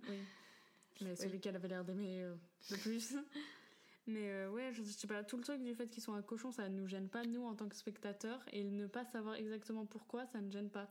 Oui. 0.08 0.18
Mais 1.00 1.14
celui 1.14 1.38
qu'elle 1.38 1.54
avait 1.54 1.68
l'air 1.68 1.84
d'aimer 1.84 2.22
euh, 2.24 2.34
le 2.70 2.76
plus. 2.76 3.16
Mais 4.08 4.30
euh, 4.30 4.50
ouais, 4.50 4.72
je, 4.72 4.82
je 4.82 4.90
sais 4.90 5.06
pas, 5.06 5.22
tout 5.22 5.36
le 5.36 5.44
truc 5.44 5.62
du 5.62 5.74
fait 5.74 5.86
qu'ils 5.88 6.02
soient 6.02 6.16
un 6.16 6.22
cochon, 6.22 6.50
ça 6.50 6.68
nous 6.68 6.86
gêne 6.88 7.08
pas, 7.08 7.24
nous, 7.24 7.44
en 7.44 7.54
tant 7.54 7.68
que 7.68 7.76
spectateurs. 7.76 8.42
Et 8.52 8.64
ne 8.64 8.86
pas 8.86 9.04
savoir 9.04 9.36
exactement 9.36 9.86
pourquoi, 9.86 10.26
ça 10.26 10.40
ne 10.40 10.50
gêne 10.50 10.70
pas. 10.70 10.90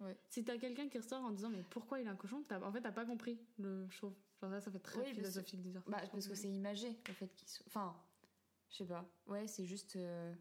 Ouais. 0.00 0.16
Si 0.28 0.44
t'as 0.44 0.58
quelqu'un 0.58 0.88
qui 0.88 0.98
ressort 0.98 1.22
en 1.22 1.30
disant, 1.30 1.50
mais 1.50 1.62
pourquoi 1.70 2.00
il 2.00 2.06
est 2.06 2.10
un 2.10 2.16
cochon 2.16 2.42
t'as- 2.42 2.60
En 2.62 2.72
fait, 2.72 2.80
t'as 2.80 2.92
pas 2.92 3.04
compris 3.06 3.38
le 3.58 3.88
show. 3.90 4.12
Genre 4.40 4.50
là, 4.50 4.60
ça 4.60 4.70
fait 4.70 4.80
très 4.80 5.00
Oui, 5.00 5.14
philosophique 5.14 5.62
de 5.62 5.70
dire 5.70 5.82
Bah, 5.86 5.98
je 6.04 6.10
parce 6.10 6.26
que 6.28 6.34
c'est 6.34 6.50
imagé, 6.50 6.98
le 7.06 7.14
fait 7.14 7.30
soient. 7.46 7.64
Enfin, 7.68 7.96
je 8.70 8.78
sais 8.78 8.86
pas. 8.86 9.08
Ouais, 9.26 9.46
c'est 9.46 9.64
juste. 9.64 9.96
euh, 9.96 10.34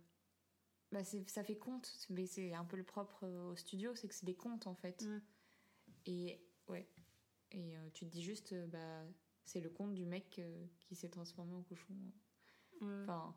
Bah, 0.92 1.04
ça 1.04 1.44
fait 1.44 1.58
conte. 1.58 1.86
C'est- 1.86 2.10
Mais 2.14 2.26
c'est 2.28 2.54
un 2.54 2.66
peu 2.66 2.78
le 2.78 2.84
propre 2.84 3.24
euh, 3.24 3.52
au 3.52 3.56
studio, 3.56 3.96
c'est 3.96 4.08
que 4.08 4.14
c'est 4.14 4.26
des 4.26 4.36
contes 4.36 4.68
en 4.68 4.76
fait. 4.76 5.04
Ouais. 5.08 5.22
Et 6.06 6.40
ouais. 6.68 6.88
Et 7.52 7.78
euh, 7.78 7.90
tu 7.94 8.06
te 8.06 8.12
dis 8.12 8.22
juste, 8.24 8.54
euh, 8.54 8.68
bah, 8.68 9.04
c'est 9.46 9.60
le 9.62 9.70
conte 9.70 9.94
du 9.96 10.06
mec 10.06 10.38
euh, 10.40 10.66
qui 10.80 10.96
s'est 10.96 11.10
transformé 11.10 11.54
en 11.56 11.62
cochon. 11.64 11.94
Ouais. 12.82 12.88
Enfin, 13.04 13.36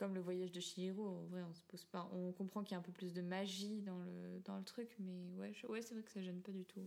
comme 0.00 0.14
le 0.14 0.22
voyage 0.22 0.50
de 0.50 0.60
Chihiro, 0.60 1.06
en 1.06 1.26
vrai, 1.26 1.42
on 1.42 1.52
se 1.52 1.60
pose 1.68 1.84
pas. 1.84 2.08
On 2.14 2.32
comprend 2.32 2.62
qu'il 2.64 2.72
y 2.72 2.74
a 2.74 2.78
un 2.78 2.82
peu 2.82 2.90
plus 2.90 3.12
de 3.12 3.20
magie 3.20 3.82
dans 3.82 3.98
le, 3.98 4.40
dans 4.46 4.56
le 4.56 4.64
truc, 4.64 4.96
mais 4.98 5.36
ouais, 5.36 5.52
je- 5.52 5.66
ouais 5.66 5.82
c'est 5.82 5.92
vrai 5.92 6.02
que 6.02 6.10
ça 6.10 6.22
gêne 6.22 6.40
pas 6.40 6.52
du 6.52 6.64
tout. 6.64 6.80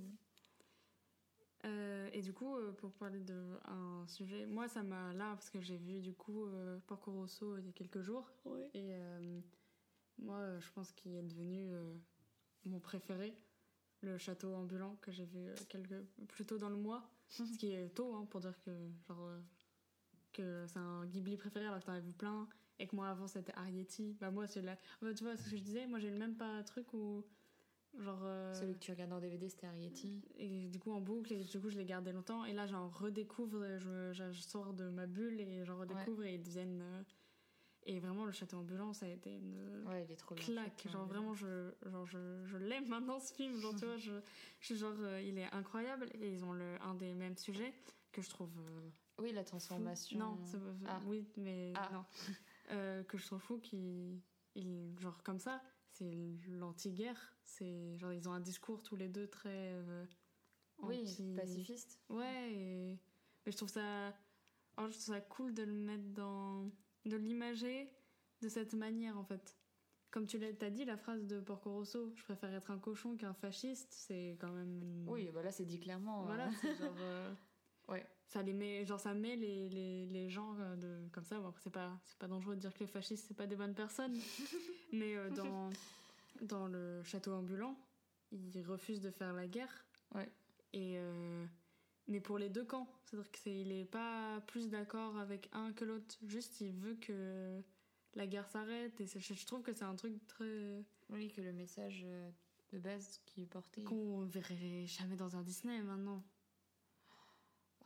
Euh, 1.65 2.09
et 2.11 2.21
du 2.23 2.33
coup, 2.33 2.57
euh, 2.57 2.71
pour 2.73 2.91
parler 2.93 3.19
de 3.19 3.59
un 3.65 4.03
sujet, 4.07 4.47
moi 4.47 4.67
ça 4.67 4.81
m'a 4.81 5.13
là 5.13 5.29
parce 5.35 5.51
que 5.51 5.61
j'ai 5.61 5.77
vu 5.77 6.01
du 6.01 6.13
coup 6.13 6.47
euh, 6.47 6.79
Porco 6.87 7.11
Rosso 7.11 7.55
il 7.59 7.65
y 7.67 7.69
a 7.69 7.71
quelques 7.71 8.01
jours. 8.01 8.27
Et 8.73 8.95
euh, 8.95 9.39
moi, 10.17 10.37
euh, 10.39 10.59
je 10.59 10.71
pense 10.71 10.91
qu'il 10.91 11.13
est 11.15 11.21
devenu 11.21 11.71
euh, 11.71 11.93
mon 12.65 12.79
préféré, 12.79 13.37
le 14.01 14.17
château 14.17 14.55
ambulant 14.55 14.95
que 15.01 15.11
j'ai 15.11 15.25
vu 15.25 15.45
quelques 15.69 16.03
plus 16.29 16.45
tôt 16.47 16.57
dans 16.57 16.69
le 16.69 16.77
mois, 16.77 17.07
ce 17.29 17.43
qui 17.59 17.73
est 17.73 17.89
tôt 17.89 18.15
hein, 18.15 18.25
pour 18.25 18.39
dire 18.39 18.59
que 18.65 18.71
genre 19.07 19.21
euh, 19.27 19.39
que 20.33 20.65
c'est 20.67 20.79
un 20.79 21.05
Ghibli 21.05 21.37
préféré 21.37 21.67
alors 21.67 21.79
que 21.79 21.85
t'en 21.85 21.93
as 21.93 21.99
vu 21.99 22.11
plein 22.11 22.49
et 22.79 22.87
que 22.87 22.95
moi 22.95 23.09
avant 23.09 23.27
c'était 23.27 23.53
Arrietty. 23.55 24.15
Bah 24.19 24.31
moi 24.31 24.47
c'est 24.47 24.61
là, 24.61 24.77
bah, 25.01 25.13
tu 25.13 25.23
vois 25.23 25.37
ce 25.37 25.49
que 25.49 25.57
je 25.57 25.61
disais, 25.63 25.87
moi 25.87 25.99
j'ai 25.99 26.11
même 26.11 26.35
pas 26.35 26.63
truc 26.63 26.93
où 26.93 27.23
genre 27.99 28.21
euh, 28.23 28.53
Celui 28.55 28.73
que 28.73 28.79
tu 28.79 28.91
regardes 28.91 29.13
en 29.13 29.19
DVD, 29.19 29.47
c'était 29.49 29.67
Arrietty. 29.67 30.23
et 30.37 30.67
du 30.69 30.79
coup 30.79 30.91
en 30.91 30.99
boucle 31.01 31.31
et 31.33 31.43
du 31.43 31.59
coup 31.59 31.69
je 31.69 31.77
l'ai 31.77 31.85
gardé 31.85 32.11
longtemps 32.11 32.43
et 32.45 32.53
là 32.53 32.65
j'en 32.65 32.89
redécouvre 32.89 33.77
je, 33.77 34.31
sors 34.33 34.73
de 34.73 34.89
ma 34.89 35.05
bulle 35.05 35.39
et 35.39 35.63
j'en 35.63 35.77
redécouvre 35.77 36.23
et 36.25 36.33
ils 36.35 36.41
deviennent 36.41 36.81
euh, 36.81 37.03
et 37.85 37.99
vraiment 37.99 38.25
le 38.25 38.31
château 38.31 38.57
ambulant 38.57 38.93
ça 38.93 39.05
a 39.05 39.09
été 39.09 39.35
une 39.35 39.83
Ouais, 39.85 40.05
il 40.05 40.11
est 40.11 40.15
trop 40.15 40.33
bien. 40.33 40.43
claque 40.43 40.81
fait, 40.81 40.89
genre 40.89 41.05
vraiment 41.05 41.33
je 41.35 41.71
genre 41.85 42.07
je, 42.07 42.43
je 42.45 42.57
l'aime 42.57 42.87
maintenant 42.87 43.19
ce 43.19 43.31
film 43.31 43.55
genre 43.57 43.75
tu 43.75 43.85
vois 43.85 43.97
je, 43.97 44.13
je 44.59 44.65
suis 44.65 44.75
genre 44.77 44.95
euh, 45.01 45.21
il 45.21 45.37
est 45.37 45.51
incroyable 45.53 46.07
et 46.19 46.31
ils 46.31 46.43
ont 46.43 46.53
le 46.53 46.81
un 46.81 46.95
des 46.95 47.13
mêmes 47.13 47.37
sujets 47.37 47.73
que 48.11 48.23
je 48.23 48.29
trouve 48.31 48.49
euh, 48.57 48.89
Oui, 49.21 49.33
la 49.33 49.41
fou. 49.43 49.49
transformation. 49.49 50.17
non 50.17 50.39
c'est- 50.45 50.57
Ah. 50.87 50.99
oui 51.05 51.27
mais 51.37 51.73
Ah. 51.75 51.89
non 51.93 52.05
Euh, 52.71 53.03
que 53.03 53.17
je 53.17 53.25
trouve 53.25 53.39
fou 53.39 53.59
qui 53.59 54.23
genre 54.99 55.21
comme 55.23 55.39
ça 55.39 55.61
c'est 55.91 56.15
l'anti-guerre 56.47 57.35
c'est 57.43 57.97
genre 57.97 58.13
ils 58.13 58.29
ont 58.29 58.31
un 58.31 58.39
discours 58.39 58.81
tous 58.83 58.95
les 58.95 59.09
deux 59.09 59.27
très 59.27 59.73
euh, 59.73 60.05
Oui, 60.77 61.01
anti- 61.01 61.33
pacifiste. 61.35 61.99
Ouais, 62.09 62.53
et... 62.53 62.99
mais 63.45 63.51
je 63.51 63.57
trouve 63.57 63.69
ça. 63.69 64.07
alors, 64.77 64.89
je 64.89 64.93
trouve 64.97 65.13
ça 65.15 65.19
cool 65.21 65.53
de 65.53 65.63
le 65.63 65.73
mettre 65.73 66.07
dans. 66.13 66.71
de 67.05 67.17
l'imager 67.17 67.91
de 68.41 68.47
cette 68.49 68.73
manière 68.75 69.17
en 69.17 69.23
fait. 69.25 69.57
Comme 70.11 70.25
tu 70.27 70.37
l'as 70.37 70.69
dit, 70.69 70.85
la 70.85 70.95
phrase 70.95 71.25
de 71.25 71.39
Porco 71.41 71.71
Rosso, 71.73 72.13
je 72.15 72.23
préfère 72.23 72.53
être 72.53 72.69
un 72.71 72.77
cochon 72.79 73.17
qu'un 73.17 73.33
fasciste, 73.33 73.91
c'est 73.91 74.37
quand 74.39 74.51
même. 74.51 74.81
une- 74.83 75.09
Oui, 75.09 75.29
bah 75.33 75.41
là, 75.43 75.51
c'est 75.51 75.65
dit 75.65 75.79
clairement. 75.79 76.23
Voilà, 76.25 76.47
hein. 76.47 76.53
c'est 76.61 76.75
genre. 76.75 76.95
euh. 77.01 77.33
Ça 78.27 78.41
les 78.41 78.53
met, 78.53 78.85
genre 78.85 78.99
ça 78.99 79.13
met 79.13 79.35
les, 79.35 79.69
les, 79.69 80.05
les 80.07 80.29
gens 80.29 80.55
euh, 80.59 80.75
de, 80.75 81.09
comme 81.11 81.23
ça. 81.25 81.39
Bon, 81.39 81.53
c'est 81.63 81.69
pas, 81.71 81.99
c'est 82.05 82.17
pas 82.17 82.27
dangereux 82.27 82.55
de 82.55 82.61
dire 82.61 82.73
que 82.73 82.79
les 82.79 82.87
fascistes, 82.87 83.25
c'est 83.27 83.37
pas 83.37 83.45
des 83.47 83.55
bonnes 83.55 83.75
personnes. 83.75 84.17
mais 84.91 85.15
euh, 85.15 85.29
dans, 85.31 85.69
dans 86.41 86.67
le 86.67 87.03
château 87.03 87.33
ambulant, 87.33 87.77
ils 88.31 88.61
refusent 88.63 89.01
de 89.01 89.11
faire 89.11 89.33
la 89.33 89.47
guerre. 89.47 89.85
Ouais. 90.15 90.29
Et 90.73 90.95
euh, 90.97 91.45
mais 92.07 92.19
pour 92.19 92.37
les 92.39 92.49
deux 92.49 92.65
camps, 92.65 92.87
c'est-à-dire 93.05 93.31
qu'il 93.31 93.71
est 93.71 93.85
pas 93.85 94.41
plus 94.47 94.69
d'accord 94.69 95.17
avec 95.17 95.47
un 95.53 95.71
que 95.73 95.85
l'autre. 95.85 96.17
Juste, 96.25 96.59
il 96.61 96.71
veut 96.73 96.95
que 96.95 97.61
la 98.15 98.25
guerre 98.27 98.49
s'arrête. 98.49 98.99
Et 98.99 99.05
c'est- 99.05 99.19
je 99.19 99.45
trouve 99.45 99.61
que 99.61 99.73
c'est 99.73 99.83
un 99.85 99.95
truc 99.95 100.25
très 100.27 100.83
Oui, 101.09 101.29
que 101.31 101.41
le 101.41 101.53
message 101.53 102.05
de 102.71 102.79
base 102.79 103.21
qui 103.27 103.43
est 103.43 103.45
porté. 103.45 103.83
qu'on 103.83 104.25
verrait 104.25 104.87
jamais 104.87 105.15
dans 105.15 105.35
un 105.37 105.43
Disney 105.43 105.81
maintenant. 105.83 106.23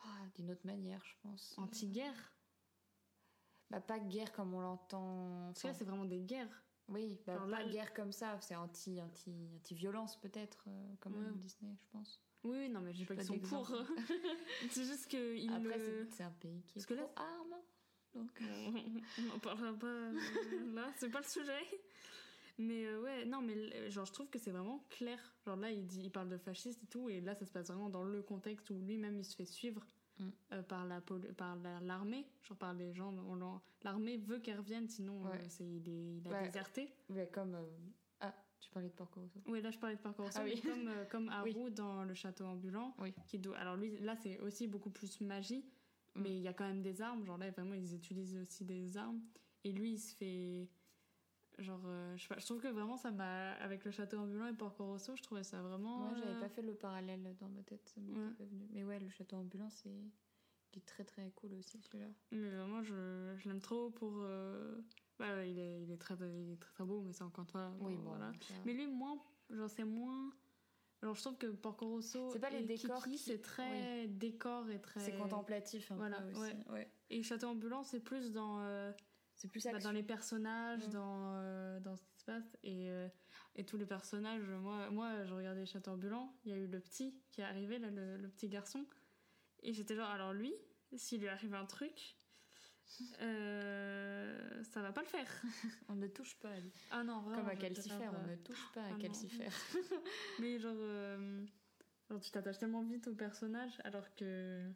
Ah, 0.09 0.25
D'une 0.35 0.51
autre 0.51 0.65
manière, 0.65 1.03
je 1.05 1.13
pense. 1.21 1.53
Anti-guerre. 1.57 2.33
Bah, 3.69 3.81
pas 3.81 3.99
guerre 3.99 4.31
comme 4.31 4.53
on 4.53 4.61
l'entend. 4.61 5.47
Parce 5.47 5.61
que 5.61 5.67
là, 5.67 5.73
c'est 5.73 5.83
vraiment 5.83 6.05
des 6.05 6.21
guerres. 6.21 6.63
Oui, 6.87 7.19
bah, 7.25 7.37
pas 7.37 7.45
là, 7.47 7.65
guerre 7.69 7.93
comme 7.93 8.13
ça, 8.13 8.39
c'est 8.39 8.55
anti, 8.55 9.01
anti, 9.01 9.49
anti-violence 9.57 10.17
peut-être, 10.21 10.63
euh, 10.69 10.95
comme 11.01 11.15
Ouais. 11.15 11.31
Disney, 11.35 11.75
je 11.77 11.85
pense. 11.91 12.21
Oui, 12.45 12.57
oui, 12.59 12.69
non, 12.69 12.79
mais 12.79 12.93
je 12.93 12.99
dis 12.99 13.05
pas 13.05 13.15
pas 13.15 13.25
qu'ils 13.25 13.45
sont 13.45 13.63
pour. 13.63 13.67
c'est 14.71 14.85
juste 14.85 15.07
que 15.11 15.51
Après, 15.53 15.77
le- 15.77 16.07
c'est- 16.11 16.23
un 16.23 16.31
pays 16.31 16.61
qui 16.63 16.71
est 16.71 16.73
Parce 16.75 16.85
que 16.85 16.93
là, 16.93 17.09
arme. 17.17 17.55
Donc, 18.13 18.31
on 19.19 19.21
n'en 19.23 19.39
parlera 19.39 19.73
pas 19.73 19.85
euh, 19.87 20.13
là, 20.73 20.89
c'est 20.95 21.09
pas 21.09 21.19
le 21.19 21.25
sujet. 21.25 21.81
Mais 22.57 22.85
euh, 22.87 23.01
ouais, 23.01 23.25
non, 23.25 23.41
mais 23.41 23.53
euh, 23.75 23.89
genre, 23.91 24.05
je 24.05 24.13
trouve 24.13 24.29
que 24.29 24.39
c'est 24.39 24.51
vraiment 24.51 24.79
clair. 24.89 25.19
Genre 25.45 25.57
là, 25.57 25.69
il, 25.71 25.85
dit, 25.85 26.03
il 26.03 26.09
parle 26.11 26.29
de 26.29 26.37
fasciste 26.37 26.81
et 26.83 26.87
tout, 26.87 27.09
et 27.09 27.19
là, 27.19 27.35
ça 27.35 27.45
se 27.45 27.51
passe 27.51 27.67
vraiment 27.67 27.89
dans 27.89 28.03
le 28.03 28.23
contexte 28.23 28.69
où 28.69 28.79
lui-même 28.79 29.17
il 29.19 29.25
se 29.25 29.35
fait 29.35 29.45
suivre 29.45 29.85
Mm. 30.19 30.29
euh, 30.53 30.63
par 30.63 30.85
la 30.85 31.01
la- 31.63 31.79
l'armée, 31.81 32.25
genre 32.43 32.57
par 32.57 32.73
les 32.73 32.93
gens. 32.93 33.13
L'armée 33.83 34.17
veut 34.17 34.39
qu'elle 34.39 34.57
revienne, 34.57 34.87
sinon 34.87 35.25
euh, 35.27 35.29
c'est, 35.47 35.63
il, 35.65 35.87
est, 35.89 36.17
il 36.17 36.33
a 36.33 36.41
déserté. 36.43 36.91
ouais, 37.09 37.29
comme. 37.31 37.55
euh, 37.55 37.63
Ah, 38.19 38.33
tu 38.59 38.69
parlais 38.71 38.89
de 38.89 38.93
Porco 38.93 39.19
Rosso. 39.21 39.39
Oui, 39.45 39.61
là, 39.61 39.69
je 39.71 39.77
parlais 39.77 39.95
de 39.95 40.01
parcours 40.01 40.27
Ah 40.35 40.41
oui. 40.43 40.59
comme, 40.61 40.89
comme 41.11 41.29
Haru 41.29 41.53
Oui. 41.55 41.71
dans 41.71 42.03
le 42.03 42.13
château 42.15 42.45
ambulant. 42.45 42.95
Oui. 42.99 43.13
Qui 43.27 43.37
doit, 43.39 43.57
alors 43.57 43.75
lui, 43.77 43.97
là, 43.99 44.15
c'est 44.15 44.39
aussi 44.39 44.67
beaucoup 44.67 44.89
plus 44.89 45.21
magie, 45.21 45.63
Mm. 46.15 46.21
mais 46.21 46.35
il 46.37 46.41
y 46.41 46.47
a 46.47 46.53
quand 46.53 46.65
même 46.65 46.81
des 46.81 46.99
armes. 47.01 47.23
Genre 47.23 47.37
là, 47.37 47.51
vraiment, 47.51 47.75
ils 47.75 47.93
utilisent 47.93 48.35
aussi 48.37 48.65
des 48.65 48.97
armes. 48.97 49.21
Et 49.63 49.71
lui, 49.71 49.91
il 49.93 49.99
se 49.99 50.15
fait. 50.15 50.67
Genre, 51.59 51.81
euh, 51.85 52.15
je 52.17 52.45
trouve 52.45 52.61
que 52.61 52.67
vraiment, 52.67 52.97
ça 52.97 53.09
m'a. 53.11 53.53
Avec 53.53 53.83
le 53.83 53.89
château 53.91 54.17
ambulant 54.19 54.47
et 54.47 54.53
Porco 54.53 54.85
Rosso, 54.85 55.15
je 55.15 55.23
trouvais 55.23 55.43
ça 55.43 55.59
vraiment. 55.61 55.97
Moi, 55.99 56.13
j'avais 56.15 56.35
euh, 56.35 56.39
pas 56.39 56.49
fait 56.49 56.61
le 56.61 56.75
parallèle 56.75 57.35
dans 57.39 57.49
ma 57.49 57.63
tête, 57.63 57.87
ça 57.89 57.99
m'était 57.99 58.19
Ouais. 58.19 58.29
pas 58.37 58.43
venu. 58.43 58.67
Mais 58.71 58.83
ouais, 58.83 58.99
le 58.99 59.09
château 59.09 59.37
ambulant, 59.37 59.69
c'est. 59.69 59.89
Il 60.73 60.79
est 60.79 60.85
très 60.85 61.03
très 61.05 61.31
cool 61.31 61.53
aussi 61.53 61.79
celui-là. 61.81 62.09
Mais 62.31 62.49
vraiment, 62.51 62.83
je, 62.83 63.33
je 63.37 63.49
l'aime 63.49 63.61
trop 63.61 63.89
pour. 63.89 64.13
euh, 64.19 64.79
Bah, 65.17 65.43
il, 65.45 65.57
est, 65.57 65.81
il, 65.81 65.91
est 65.91 65.97
très, 65.97 66.13
il 66.15 66.51
est 66.51 66.59
très 66.61 66.71
très 66.73 66.83
beau, 66.83 67.01
mais 67.01 67.13
c'est 67.13 67.23
encore 67.23 67.47
toi. 67.47 67.71
Oui, 67.79 67.95
bon, 67.95 68.09
voilà. 68.09 68.31
Mais 68.65 68.73
lui, 68.73 68.85
moins, 68.85 69.17
genre, 69.49 69.69
c'est 69.69 69.85
moins. 69.85 70.29
Alors, 71.01 71.15
je 71.15 71.21
trouve 71.21 71.37
que 71.37 71.47
Porco 71.47 71.87
Rosso. 71.87 72.29
C'est 72.31 72.39
pas 72.39 72.49
les 72.51 72.63
décors 72.63 73.03
qui- 73.05 73.17
c'est 73.17 73.41
très 73.41 74.07
décor 74.07 74.69
et 74.69 74.79
très. 74.79 74.99
c'est 74.99 75.17
contemplatif 75.17 75.91
un 75.91 75.95
Voilà, 75.95 76.21
peu 76.21 76.29
aussi. 76.31 76.39
ouais. 76.41 76.55
Ouais. 76.71 76.91
Et 77.09 77.23
Château 77.23 77.47
Ambulant, 77.47 77.81
c'est 77.83 77.99
plus 78.01 78.31
dans. 78.31 78.59
euh, 78.61 78.91
C'est 79.37 79.47
plus 79.47 79.63
bah, 79.63 79.79
dans 79.79 79.91
les 79.91 80.03
personnages, 80.03 80.87
Mm. 80.87 80.91
dans, 80.91 81.33
euh, 81.35 81.79
dans 81.79 81.95
ce 81.95 82.03
qui 82.03 82.17
se 82.17 82.25
passe. 82.25 82.57
Et, 82.63 82.89
euh, 82.89 83.07
et 83.55 83.65
tous 83.65 83.77
les 83.77 83.85
personnages, 83.85 84.49
moi, 84.49 84.89
moi, 84.89 85.23
je 85.25 85.33
regardais 85.33 85.65
Château 85.65 85.91
Ambulant, 85.91 86.35
il 86.43 86.51
y 86.51 86.53
a 86.53 86.57
eu 86.57 86.67
le 86.67 86.79
petit 86.79 87.21
qui 87.31 87.41
est 87.41 87.45
arrivé, 87.45 87.77
là, 87.79 87.89
le, 87.89 88.17
le 88.17 88.27
petit 88.29 88.49
garçon. 88.49 88.85
Et 89.61 89.73
j'étais 89.73 89.95
genre, 89.95 90.09
alors 90.09 90.33
lui, 90.33 90.53
s'il 90.95 91.21
lui 91.21 91.27
arrive 91.27 91.53
un 91.53 91.65
truc, 91.65 92.17
euh, 93.21 94.63
ça 94.63 94.81
va 94.81 94.91
pas 94.91 95.01
le 95.01 95.07
faire. 95.07 95.29
On 95.89 95.95
ne 95.95 96.07
touche 96.07 96.35
pas 96.39 96.49
à 96.49 96.59
lui. 96.59 96.71
Ah 96.91 97.03
non, 97.03 97.21
vraiment. 97.21 97.41
Comme 97.41 97.49
à 97.49 97.55
préfère, 97.55 98.13
on 98.13 98.27
ne 98.27 98.35
touche 98.37 98.71
pas 98.73 98.81
à 98.81 98.85
ah 98.87 98.91
non. 98.91 98.97
Calcifer. 98.97 99.47
Mais 100.39 100.59
genre, 100.59 100.75
euh, 100.77 101.45
genre 102.09 102.19
tu 102.19 102.31
t'attaches 102.31 102.57
tellement 102.57 102.83
vite 102.83 103.07
au 103.07 103.13
personnage 103.15 103.79
alors 103.83 104.13
que. 104.15 104.69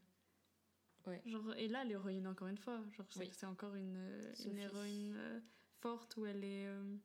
Ouais. 1.07 1.21
Genre, 1.25 1.53
et 1.55 1.67
là, 1.67 1.83
l'héroïne, 1.83 2.27
encore 2.27 2.47
une 2.47 2.57
fois, 2.57 2.79
genre, 2.91 3.05
c'est 3.09 3.19
Oui. 3.19 3.31
encore 3.51 3.75
une, 3.75 3.95
euh, 3.97 4.33
une 4.45 4.57
héroïne 4.59 5.15
euh, 5.17 5.39
forte 5.79 6.15
où 6.17 6.25
elle 6.25 6.43
est. 6.43 6.67
euh, 6.67 6.95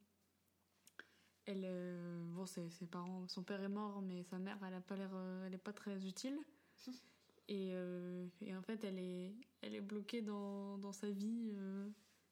elle, 1.46 1.62
euh, 1.64 2.24
bon, 2.34 2.44
ses, 2.46 2.68
ses 2.70 2.86
parents, 2.86 3.26
son 3.28 3.42
père 3.44 3.62
est 3.62 3.68
mort, 3.68 4.02
mais 4.02 4.22
sa 4.24 4.38
mère, 4.38 4.58
elle 4.66 4.74
a 4.74 4.80
pas 4.80 4.96
l'air, 4.96 5.10
euh, 5.14 5.46
elle 5.46 5.54
est 5.54 5.58
pas 5.58 5.72
très 5.72 6.04
utile. 6.06 6.38
et, 7.48 7.70
euh, 7.72 8.26
et 8.40 8.54
en 8.56 8.62
fait, 8.62 8.82
elle 8.84 8.98
est, 8.98 9.32
elle 9.62 9.74
est 9.76 9.80
bloquée 9.80 10.22
dans, 10.22 10.76
dans 10.78 10.92
sa 10.92 11.08
vie. 11.10 11.54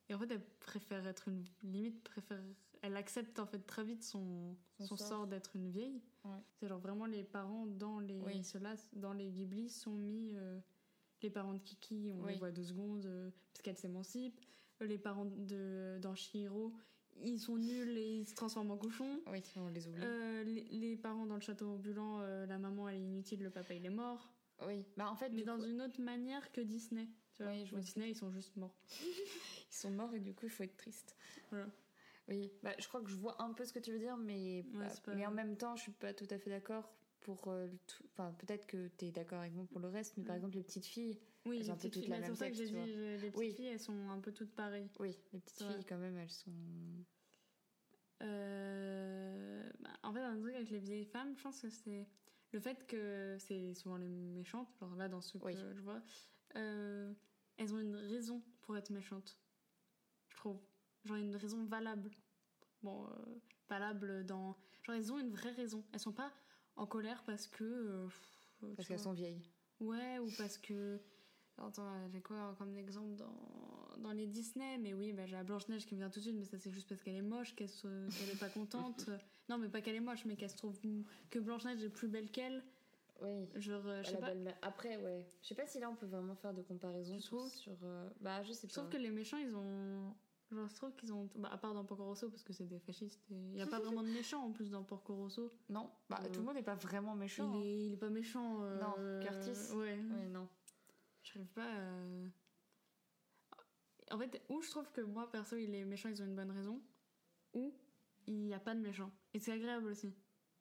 et 0.08 0.14
en 0.14 0.18
fait, 0.18 0.30
elle 0.32 0.44
préfère 0.60 1.06
être 1.06 1.28
une 1.28 1.44
limite, 1.62 2.02
préfère, 2.02 2.42
elle 2.82 2.96
accepte 2.96 3.38
en 3.38 3.46
fait 3.46 3.60
très 3.60 3.84
vite 3.84 4.02
son, 4.02 4.56
Son 4.80 4.86
son, 4.88 4.96
sort. 4.96 5.08
sort, 5.08 5.26
d'être 5.28 5.54
une 5.54 5.70
vieille. 5.70 6.02
Ouais. 6.24 6.42
C'est 6.56 6.66
genre 6.68 6.80
vraiment 6.80 7.06
les 7.06 7.22
parents 7.22 7.66
dans 7.66 8.00
les 8.00 8.20
Oui. 8.20 8.42
ceux-là, 8.42 8.74
dans 8.94 9.12
les 9.12 9.30
Ghibli 9.30 9.68
sont 9.70 9.94
mis 9.94 10.34
les 11.24 11.30
parents 11.30 11.54
de 11.54 11.58
Kiki, 11.58 12.12
on 12.14 12.24
Oui. 12.24 12.32
les 12.34 12.38
voit 12.38 12.52
deux 12.52 12.64
secondes 12.64 13.04
euh, 13.06 13.30
parce 13.52 13.62
qu'elle 13.62 13.76
s'émancipe. 13.76 14.38
Euh, 14.82 14.86
Les 14.86 14.98
parents 14.98 15.24
de 15.24 15.98
dans 16.00 16.14
Chihiro, 16.14 16.72
ils 17.22 17.38
sont 17.40 17.56
nuls 17.56 17.96
et 17.96 18.18
ils 18.20 18.26
se 18.26 18.34
transforment 18.34 18.72
en 18.72 18.76
cochons. 18.76 19.20
Oui, 19.28 19.42
on 19.56 19.68
les 19.68 19.86
oublie. 19.88 20.02
Euh, 20.04 20.42
les, 20.44 20.64
les 20.64 20.96
parents 20.96 21.26
dans 21.26 21.34
le 21.36 21.40
château 21.40 21.68
ambulant, 21.68 22.20
euh, 22.20 22.46
la 22.46 22.58
maman 22.58 22.88
elle 22.88 22.96
est 22.96 23.00
inutile, 23.04 23.42
le 23.42 23.50
papa 23.50 23.74
il 23.74 23.84
est 23.86 23.90
mort. 23.90 24.30
oui. 24.66 24.84
Bah 24.96 25.10
en 25.10 25.16
fait, 25.16 25.30
Mais 25.30 25.42
dans 25.42 25.58
coup, 25.58 25.64
une 25.64 25.80
autre 25.82 26.00
manière 26.00 26.52
que 26.52 26.60
Disney. 26.60 27.08
Tu 27.34 27.42
vois. 27.42 27.52
Oui, 27.52 27.66
je. 27.66 27.76
Disney 27.76 28.10
ils 28.10 28.16
sont 28.16 28.30
juste 28.30 28.54
morts. 28.56 28.76
ils 28.90 29.74
sont 29.74 29.90
morts 29.90 30.14
et 30.14 30.20
du 30.20 30.34
coup, 30.34 30.46
il 30.46 30.50
faut 30.50 30.62
être 30.62 30.76
triste. 30.76 31.16
Voilà. 31.50 31.66
Oui, 32.28 32.50
bah, 32.62 32.72
je 32.78 32.88
crois 32.88 33.02
que 33.02 33.10
je 33.10 33.16
vois 33.16 33.40
un 33.42 33.52
peu 33.52 33.64
ce 33.64 33.72
que 33.72 33.78
tu 33.78 33.92
veux 33.92 33.98
dire, 33.98 34.16
mais, 34.16 34.62
bah, 34.72 34.86
pas- 35.04 35.14
mais 35.14 35.26
en 35.26 35.30
même 35.30 35.56
temps, 35.56 35.76
je 35.76 35.82
suis 35.82 35.92
pas 35.92 36.14
tout 36.14 36.26
à 36.30 36.38
fait 36.38 36.48
d'accord 36.50 36.90
pour 37.24 37.48
euh, 37.48 37.66
tout. 37.88 38.04
Enfin, 38.12 38.32
peut-être 38.38 38.66
que 38.66 38.88
tu 38.96 39.06
es 39.06 39.10
d'accord 39.10 39.40
avec 39.40 39.52
moi 39.54 39.66
pour 39.70 39.80
le 39.80 39.88
reste, 39.88 40.16
mais 40.16 40.24
par 40.24 40.34
Mm. 40.34 40.38
exemple, 40.38 40.54
les 40.56 40.62
petites 40.62 40.86
filles, 40.86 41.18
Oui, 41.46 41.56
Elles 41.56 41.62
les 41.64 41.70
ont 41.70 41.72
un 41.72 41.76
peu 41.76 41.88
toutes 41.90 42.02
filles, 42.02 42.08
la 42.10 42.16
mais 42.18 42.22
c'est 42.22 42.28
même 42.28 42.30
pour 42.30 42.38
ça 42.38 42.50
que 42.50 42.56
j'ai 42.56 42.66
dit 42.68 42.94
les 42.94 43.18
petites 43.18 43.36
Oui. 43.38 43.52
filles 43.52 43.66
elles 43.66 43.80
sont 43.80 44.08
un 44.10 44.20
peu 44.20 44.32
toutes 44.32 44.54
pareilles. 44.54 44.88
oui, 45.00 45.16
les 45.32 45.40
petites 45.40 45.60
Ouais. 45.66 45.74
filles, 45.74 45.84
quand 45.84 45.98
même, 45.98 46.16
elles 46.16 46.30
sont. 46.30 46.52
Euh, 48.22 49.68
bah, 49.80 49.90
en 50.02 50.12
fait, 50.12 50.20
un 50.20 50.38
truc 50.38 50.54
avec 50.54 50.70
les 50.70 50.78
vieilles 50.78 51.04
femmes, 51.04 51.36
je 51.36 51.42
pense 51.42 51.60
que 51.60 51.68
c'est 51.68 52.06
le 52.52 52.60
fait 52.60 52.86
que 52.86 53.36
c'est 53.40 53.74
souvent 53.74 53.96
les 53.96 54.08
méchantes, 54.08 54.68
genre 54.80 54.94
là 54.94 55.08
dans 55.08 55.20
ce 55.20 55.36
Oui. 55.38 55.54
que 55.54 55.74
je 55.74 55.80
vois, 55.82 56.02
euh, 56.56 57.12
elles 57.56 57.74
ont 57.74 57.80
une 57.80 57.96
raison 57.96 58.42
pour 58.62 58.76
être 58.76 58.90
méchantes, 58.90 59.38
je 60.28 60.36
trouve. 60.36 60.60
Genre 61.04 61.16
une 61.16 61.36
raison 61.36 61.64
valable. 61.64 62.10
Bon, 62.82 63.06
valable 63.68 64.24
dans. 64.24 64.56
Genre 64.84 64.96
elles 64.96 65.12
ont 65.12 65.18
une 65.18 65.30
vraie 65.30 65.52
raison. 65.52 65.84
Elles 65.92 66.00
sont 66.00 66.12
pas 66.12 66.32
en 66.76 66.86
colère 66.86 67.22
parce 67.24 67.46
que. 67.46 67.64
euh, 67.64 68.08
Parce 68.76 68.88
qu'elles 68.88 68.98
sont 69.00 69.12
vieilles. 69.12 69.42
Ouais, 69.80 70.18
ou 70.18 70.28
parce 70.38 70.58
que. 70.58 70.98
Attends, 71.56 72.08
j'ai 72.08 72.20
quoi 72.20 72.56
comme 72.58 72.76
exemple 72.76 73.14
dans, 73.14 73.96
dans 73.98 74.10
les 74.12 74.26
Disney 74.26 74.76
Mais 74.78 74.92
oui, 74.92 75.12
bah, 75.12 75.24
j'ai 75.24 75.36
la 75.36 75.44
Blanche-Neige 75.44 75.86
qui 75.86 75.94
me 75.94 76.00
vient 76.00 76.10
tout 76.10 76.18
de 76.18 76.24
suite, 76.24 76.34
mais 76.36 76.44
ça 76.44 76.58
c'est 76.58 76.70
juste 76.72 76.88
parce 76.88 77.00
qu'elle 77.02 77.14
est 77.14 77.22
moche, 77.22 77.54
qu'elle 77.54 77.68
se- 77.68 77.86
qu'elle 78.18 78.30
est 78.34 78.40
pas 78.40 78.48
contente. 78.48 79.08
non, 79.48 79.58
mais 79.58 79.68
pas 79.68 79.80
qu'elle 79.80 79.94
est 79.94 80.00
moche, 80.00 80.24
mais 80.24 80.34
qu'elle 80.36 80.50
se 80.50 80.56
trouve 80.56 80.76
que 81.30 81.38
Blanche-Neige 81.38 81.84
est 81.84 81.90
plus 81.90 82.08
belle 82.08 82.28
qu'elle. 82.30 82.64
Oui. 83.22 83.46
Genre, 83.54 83.86
euh, 83.86 84.02
je 84.02 84.10
sais 84.10 84.18
pas. 84.18 84.32
Après, 84.62 84.96
ouais. 84.96 85.24
Je 85.42 85.46
sais 85.48 85.54
pas 85.54 85.64
si 85.66 85.78
là 85.78 85.88
on 85.88 85.94
peut 85.94 86.06
vraiment 86.06 86.34
faire 86.34 86.52
de 86.52 86.62
comparaison 86.62 87.20
sur. 87.20 87.46
sur 87.46 87.76
euh, 87.84 88.10
Bah, 88.20 88.42
je 88.42 88.52
sais 88.52 88.66
Je 88.66 88.74
pas. 88.74 88.80
trouve 88.80 88.90
que 88.92 88.96
les 89.00 89.10
méchants, 89.10 89.38
ils 89.38 89.54
ont. 89.54 90.12
Genre, 90.54 90.68
je 90.68 90.74
trouve 90.76 90.94
qu'ils 90.96 91.12
ont. 91.12 91.28
Bah, 91.36 91.48
à 91.52 91.58
part 91.58 91.74
dans 91.74 91.84
Porco 91.84 92.04
Rosso, 92.04 92.30
parce 92.30 92.42
que 92.44 92.52
c'est 92.52 92.66
des 92.66 92.78
fascistes. 92.80 93.24
Il 93.30 93.36
n'y 93.52 93.60
a 93.62 93.66
pas 93.66 93.80
vraiment 93.80 94.02
de 94.02 94.08
méchants 94.08 94.44
en 94.44 94.52
plus 94.52 94.70
dans 94.70 94.82
Porco 94.84 95.14
Rosso. 95.14 95.50
Non, 95.68 95.90
bah, 96.08 96.20
Euh, 96.22 96.28
tout 96.30 96.40
le 96.40 96.46
monde 96.46 96.54
n'est 96.54 96.62
pas 96.62 96.74
vraiment 96.76 97.14
méchant. 97.14 97.52
Il 97.54 97.56
hein. 97.58 97.62
il 97.86 97.92
est 97.94 97.96
pas 97.96 98.10
méchant. 98.10 98.62
euh, 98.62 98.80
Non, 98.80 99.20
Curtis. 99.26 99.72
Ouais. 99.74 99.98
Ouais, 99.98 100.28
non. 100.28 100.48
J'arrive 101.22 101.48
pas 101.48 101.64
à... 101.70 102.02
En 104.10 104.18
fait, 104.18 104.42
où 104.50 104.60
je 104.60 104.70
trouve 104.70 104.90
que 104.92 105.00
moi, 105.00 105.30
perso, 105.30 105.56
il 105.56 105.74
est 105.74 105.84
méchant, 105.84 106.08
ils 106.10 106.20
ont 106.22 106.26
une 106.26 106.36
bonne 106.36 106.50
raison. 106.50 106.80
Ou 107.54 107.72
il 108.26 108.44
n'y 108.44 108.54
a 108.54 108.60
pas 108.60 108.74
de 108.74 108.80
méchant. 108.80 109.10
Et 109.32 109.38
c'est 109.38 109.52
agréable 109.52 109.86
aussi. 109.86 110.12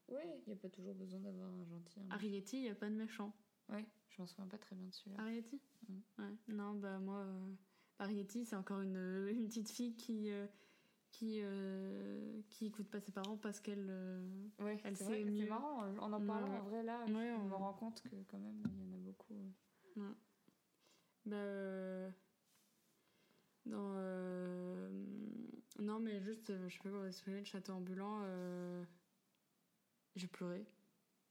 Ouais, 0.08 0.42
il 0.46 0.48
n'y 0.48 0.54
a 0.54 0.56
pas 0.62 0.70
toujours 0.70 0.94
besoin 0.96 1.20
d'avoir 1.20 1.50
un 1.50 1.66
gentil. 1.66 2.00
un 2.00 2.12
Arietti, 2.12 2.58
il 2.58 2.64
n'y 2.64 2.70
a 2.70 2.76
pas 2.76 2.90
de 2.90 2.96
méchant. 2.96 3.34
Ouais, 3.70 3.86
je 4.10 4.22
m'en 4.22 4.28
souviens 4.28 4.48
pas 4.48 4.58
très 4.58 4.76
bien 4.76 4.86
de 4.88 4.94
celui-là. 4.94 5.22
Arietti 5.24 5.62
Mm. 5.90 6.00
Ouais. 6.20 6.34
Non, 6.48 6.76
bah 6.76 6.98
moi, 7.00 7.18
euh, 7.20 7.54
Arietti, 8.04 8.46
c'est 8.46 8.56
encore 8.56 8.82
une, 8.82 8.96
euh, 8.98 9.32
une 9.32 9.48
petite 9.48 9.70
fille 9.70 9.96
qui... 9.96 10.32
euh, 10.32 10.46
qui, 11.12 11.42
euh, 11.44 12.42
qui 12.50 12.66
écoute 12.66 12.90
pas 12.90 13.00
ses 13.00 13.12
parents 13.12 13.38
parce 13.38 13.60
qu'elle 13.60 13.86
euh, 13.88 14.48
Ouais, 14.60 14.80
Elle 14.84 14.98
c'est 14.98 15.04
sait 15.04 15.10
vrai, 15.12 15.24
c'est 15.24 15.30
mieux. 15.30 15.46
marrant. 15.48 15.84
En 16.00 16.12
en 16.12 16.26
parlant, 16.26 16.50
Ouais. 16.50 16.58
en 16.58 16.64
vrai, 16.64 16.82
là, 16.82 17.06
Ouais, 17.06 17.32
on- 17.38 17.44
me 17.50 17.54
rends 17.54 17.74
compte 17.74 18.02
que 18.02 18.16
quand 18.32 18.40
même, 18.40 18.64
il 18.74 18.80
y 18.80 18.90
en 18.90 18.94
a 18.94 18.98
beaucoup. 18.98 19.36
euh. 19.36 20.12
Bah. 21.28 21.36
euh, 21.36 22.10
Dans. 23.68 23.94
Non, 25.84 26.00
mais 26.00 26.20
juste, 26.22 26.52
je 26.68 26.74
sais 26.74 26.80
pas 26.80 26.90
comment 26.90 27.06
exprimer 27.06 27.40
le 27.40 27.46
château 27.46 27.74
ambulant. 27.74 28.24
J'ai 30.16 30.28
pleuré. 30.28 30.66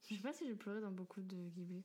Je 0.07 0.15
sais 0.15 0.21
pas 0.21 0.31
si 0.33 0.45
j'ai 0.47 0.55
pleuré 0.55 0.79
dans 0.79 0.91
beaucoup 0.91 1.21
de 1.21 1.49
Ghibli. 1.49 1.83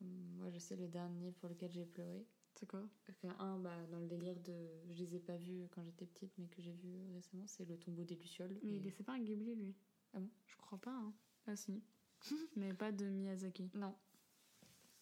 Moi, 0.00 0.50
je 0.50 0.58
sais 0.58 0.76
le 0.76 0.88
dernier 0.88 1.32
pour 1.32 1.48
lequel 1.48 1.70
j'ai 1.72 1.84
pleuré. 1.86 2.26
C'est 2.58 2.66
quoi 2.66 2.82
Enfin, 3.10 3.36
un, 3.38 3.58
bah, 3.58 3.86
dans 3.90 3.98
le 4.00 4.06
délire 4.06 4.38
de. 4.40 4.52
Je 4.90 4.94
les 5.02 5.16
ai 5.16 5.20
pas 5.20 5.36
vus 5.36 5.66
quand 5.72 5.82
j'étais 5.84 6.06
petite, 6.06 6.32
mais 6.38 6.48
que 6.48 6.60
j'ai 6.62 6.72
vu 6.72 7.12
récemment, 7.12 7.46
c'est 7.46 7.64
Le 7.66 7.76
tombeau 7.78 8.02
des 8.04 8.16
Lucioles. 8.16 8.58
Mais 8.62 8.76
Et- 8.76 8.90
c'est 8.90 9.04
pas 9.04 9.12
un 9.12 9.20
Ghibli, 9.22 9.54
lui. 9.54 9.74
Ah 10.14 10.20
bon? 10.20 10.30
Je 10.46 10.56
crois 10.56 10.78
pas. 10.78 10.92
Hein. 10.94 11.12
Ah, 11.46 11.54
si. 11.56 11.82
mais 12.56 12.72
pas 12.72 12.92
de 12.92 13.06
Miyazaki. 13.06 13.70
Non. 13.74 13.94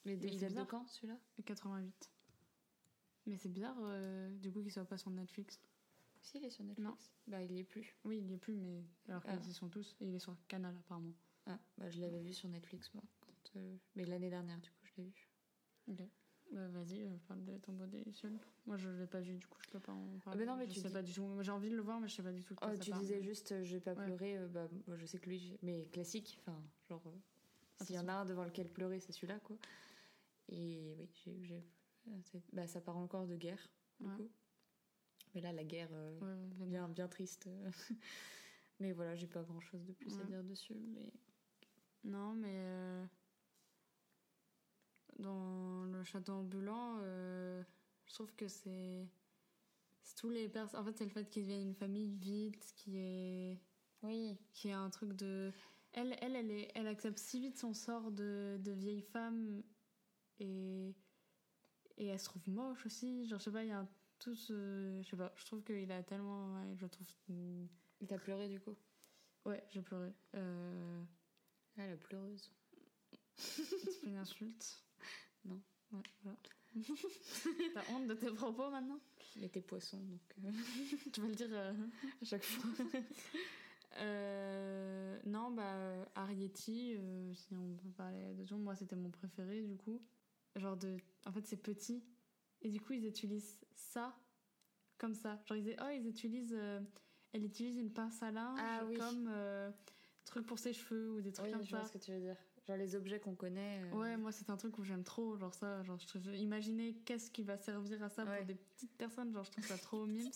Mais 0.04 0.16
Mais 0.16 0.26
il 0.28 0.38
date 0.40 0.54
de 0.54 0.64
quand 0.64 0.86
celui-là? 0.88 1.18
88. 1.44 2.10
Mais 3.26 3.36
c'est 3.38 3.48
bizarre, 3.48 3.76
euh, 3.80 4.28
du 4.36 4.52
coup, 4.52 4.60
qu'il 4.62 4.72
soit 4.72 4.84
pas 4.84 4.98
sur 4.98 5.10
Netflix. 5.10 5.60
Si, 6.20 6.38
il 6.38 6.44
est 6.44 6.50
sur 6.50 6.64
Netflix. 6.64 6.88
Non. 6.90 6.96
Bah, 7.28 7.42
il 7.42 7.52
y 7.52 7.58
est 7.60 7.64
plus. 7.64 7.96
Oui, 8.04 8.18
il 8.18 8.30
y 8.30 8.34
est 8.34 8.38
plus, 8.38 8.54
mais. 8.54 8.84
Alors 9.08 9.22
Ah. 9.26 9.36
qu'ils 9.36 9.50
y 9.50 9.54
sont 9.54 9.68
tous. 9.68 9.94
Et 10.00 10.08
il 10.08 10.14
est 10.14 10.18
sur 10.18 10.36
Canal, 10.48 10.76
apparemment. 10.76 11.14
Ah, 11.46 11.58
bah, 11.78 11.88
je 11.88 12.00
l'avais 12.00 12.20
vu 12.20 12.32
sur 12.32 12.48
Netflix, 12.48 12.92
moi. 12.94 13.04
quand, 13.20 13.52
euh, 13.56 13.76
Mais 13.94 14.04
l'année 14.04 14.30
dernière, 14.30 14.58
du 14.60 14.70
coup, 14.70 14.84
je 14.84 14.92
l'ai 15.02 15.08
vu. 15.08 15.28
Ok. 15.88 16.02
Bah, 16.54 16.68
vas-y, 16.68 17.02
euh, 17.02 17.08
parle 17.26 17.44
de 17.44 17.58
tombeau 17.58 17.84
des 17.86 18.04
Lucioles. 18.04 18.38
Moi, 18.66 18.76
je 18.76 18.88
l'ai 18.88 19.06
pas 19.08 19.20
vu, 19.20 19.34
du 19.36 19.46
coup, 19.48 19.58
je 19.66 19.70
peux 19.72 19.80
pas 19.80 19.90
en 19.92 20.06
Ah 20.18 20.24
parler. 20.26 20.44
bah 20.46 20.52
non, 20.52 20.56
mais 20.56 20.66
je 20.68 20.74
tu 20.74 20.80
sais 20.80 20.86
dis- 20.88 20.94
pas 20.94 21.02
du 21.02 21.12
tout. 21.12 21.26
J'ai 21.42 21.50
envie 21.50 21.68
de 21.68 21.74
le 21.74 21.82
voir, 21.82 21.98
mais 22.00 22.06
je 22.06 22.14
sais 22.14 22.22
pas 22.22 22.32
du 22.32 22.44
tout 22.44 22.54
Oh, 22.62 22.66
ça 22.70 22.78
tu 22.78 22.90
parle. 22.90 23.02
disais 23.02 23.20
juste, 23.22 23.50
euh, 23.52 23.64
je 23.64 23.74
vais 23.74 23.80
pas 23.80 23.94
Ouais. 23.94 24.04
pleurer. 24.04 24.38
euh, 24.38 24.46
bah, 24.46 24.68
moi, 24.86 24.96
je 24.96 25.04
sais 25.04 25.18
que 25.18 25.28
lui, 25.28 25.58
mais 25.62 25.86
classique. 25.86 26.38
Enfin, 26.42 26.62
genre, 26.88 27.02
Ah, 27.80 27.84
s'il 27.84 27.96
y 27.96 27.98
en 27.98 28.06
a 28.06 28.12
un 28.12 28.24
devant 28.24 28.44
lequel 28.44 28.68
pleurer, 28.72 29.00
c'est 29.00 29.10
celui-là, 29.10 29.40
quoi. 29.40 29.56
Et 30.48 30.94
oui, 31.26 31.44
j'ai, 31.44 31.64
bah, 32.52 32.68
ça 32.68 32.80
part 32.80 32.96
encore 32.98 33.26
de 33.26 33.34
guerre, 33.36 33.68
du 33.98 34.06
Ouais. 34.08 34.14
coup. 34.16 34.30
Mais 35.34 35.40
là, 35.40 35.52
la 35.52 35.64
guerre, 35.64 35.88
euh, 35.92 36.20
Ouais, 36.20 36.66
bien, 36.66 36.88
bien 36.88 37.08
triste. 37.08 37.48
mais 38.78 38.92
voilà, 38.92 39.16
j'ai 39.16 39.26
pas 39.26 39.42
grand-chose 39.42 39.84
de 39.84 39.92
plus 39.92 40.20
à 40.20 40.24
dire 40.24 40.44
dessus. 40.44 40.74
Mais 40.74 41.10
Non, 42.04 42.32
mais. 42.34 42.54
euh, 42.54 43.04
Dans 45.18 45.84
le 45.84 46.02
château 46.04 46.32
ambulant, 46.32 46.98
euh, 47.00 47.62
je 48.06 48.14
trouve 48.14 48.34
que 48.34 48.48
c'est. 48.48 49.08
C'est 50.02 50.16
tous 50.16 50.30
les 50.30 50.48
personnes. 50.48 50.80
En 50.80 50.84
fait, 50.84 50.96
c'est 50.96 51.04
le 51.04 51.10
fait 51.10 51.28
qu'ils 51.30 51.44
deviennent 51.44 51.68
une 51.68 51.74
famille 51.74 52.08
vite, 52.16 52.72
qui 52.76 52.98
est. 52.98 53.60
oui, 54.02 54.36
qui 54.52 54.68
est 54.68 54.72
un 54.72 54.90
truc 54.90 55.12
de. 55.14 55.52
Elle, 55.92 56.16
elle, 56.20 56.36
elle, 56.36 56.50
est, 56.50 56.70
elle 56.74 56.86
accepte 56.88 57.18
si 57.18 57.40
vite 57.40 57.56
son 57.58 57.72
sort 57.74 58.10
de, 58.10 58.58
de 58.62 58.72
vieille 58.72 59.02
femme 59.02 59.62
et. 60.40 60.94
Et 61.96 62.06
elle 62.06 62.18
se 62.18 62.24
trouve 62.26 62.48
moche 62.48 62.84
aussi. 62.86 63.26
Genre, 63.26 63.38
je 63.38 63.44
sais 63.44 63.52
pas, 63.52 63.62
il 63.64 63.68
y 63.68 63.72
a 63.72 63.80
un- 63.80 63.88
tout 64.18 64.34
ce. 64.34 65.00
Je 65.02 65.08
sais 65.08 65.16
pas, 65.16 65.32
je 65.36 65.44
trouve 65.46 65.62
qu'il 65.62 65.90
a 65.92 66.02
tellement. 66.02 66.54
ouais, 66.56 66.76
je 66.76 66.86
trouve. 66.86 67.06
il 67.28 68.06
t'a 68.08 68.18
pleuré, 68.18 68.48
du 68.48 68.60
coup? 68.60 68.76
Ouais, 69.44 69.62
j'ai 69.70 69.82
pleuré. 69.82 70.12
Euh. 70.34 71.02
Ah, 71.78 71.86
la 71.86 71.96
pleureuse. 71.96 72.50
C'est 73.36 74.06
une 74.06 74.16
insulte. 74.16 74.82
Non. 75.44 75.60
Ouais, 75.92 76.02
voilà. 76.22 76.38
T'as 77.74 77.92
honte 77.92 78.06
de 78.08 78.14
tes 78.14 78.30
propos 78.32 78.68
maintenant? 78.70 78.98
Mais 79.36 79.48
t'es 79.48 79.60
poisson, 79.60 79.98
donc 79.98 80.20
euh, 80.44 80.50
Tu 81.12 81.20
vas 81.20 81.28
le 81.28 81.34
dire 81.34 81.48
euh, 81.52 81.72
à 82.20 82.24
chaque 82.24 82.44
fois. 82.44 82.70
Euh, 83.98 85.20
non, 85.24 85.52
bah, 85.52 86.04
Arietti, 86.16 86.96
si 87.34 87.54
on 87.54 87.76
peut 87.76 87.90
parler 87.96 88.34
de 88.34 88.44
tout, 88.44 88.56
moi 88.56 88.74
c'était 88.74 88.96
mon 88.96 89.08
préféré 89.10 89.62
du 89.62 89.76
coup. 89.76 90.02
Genre 90.56 90.76
de. 90.76 90.96
En 91.26 91.32
fait, 91.32 91.46
c'est 91.46 91.56
petit. 91.56 92.02
Et 92.62 92.70
du 92.70 92.80
coup, 92.80 92.92
ils 92.94 93.06
utilisent 93.06 93.56
ça 93.76 94.16
comme 94.98 95.14
ça. 95.14 95.40
Genre, 95.46 95.58
ils 95.58 95.62
disent, 95.64 95.76
oh, 95.80 95.90
ils 95.92 96.08
utilisent. 96.08 96.58
elle 97.32 97.44
utilise 97.44 97.76
une 97.76 97.92
pince 97.92 98.20
à 98.22 98.32
linge 98.32 98.58
Ah 98.60 98.82
oui. 98.84 98.96
comme 98.98 99.30
truc 100.24 100.44
pour 100.46 100.58
ses 100.58 100.72
cheveux 100.72 101.12
ou 101.12 101.20
des 101.20 101.30
trucs 101.32 101.46
Oui, 101.46 101.52
comme 101.52 101.62
je 101.64 101.70
vois 101.70 101.82
ça. 101.82 101.86
ce 101.86 101.92
que 101.92 101.98
tu 102.04 102.10
veux 102.12 102.20
dire. 102.20 102.36
Genre 102.66 102.76
les 102.78 102.94
objets 102.94 103.20
qu'on 103.20 103.34
connaît. 103.34 103.82
euh, 103.84 103.96
Ouais, 103.96 104.16
moi 104.16 104.32
c'est 104.32 104.48
un 104.48 104.56
truc 104.56 104.78
où 104.78 104.84
j'aime 104.84 105.04
trop, 105.04 105.36
genre 105.36 105.52
ça, 105.54 105.82
genre 105.82 105.98
je 105.98 106.30
imaginez 106.30 106.94
qu'est-ce 107.04 107.30
qui 107.30 107.42
va 107.42 107.58
servir 107.58 108.02
à 108.02 108.08
ça 108.08 108.24
Ouais. 108.24 108.38
pour 108.38 108.46
des 108.46 108.54
petites 108.54 108.96
personnes, 108.96 109.32
genre 109.34 109.44
je 109.44 109.50
trouve 109.50 109.66
ça 109.66 109.76
trop 109.78 110.06
mimes. 110.06 110.30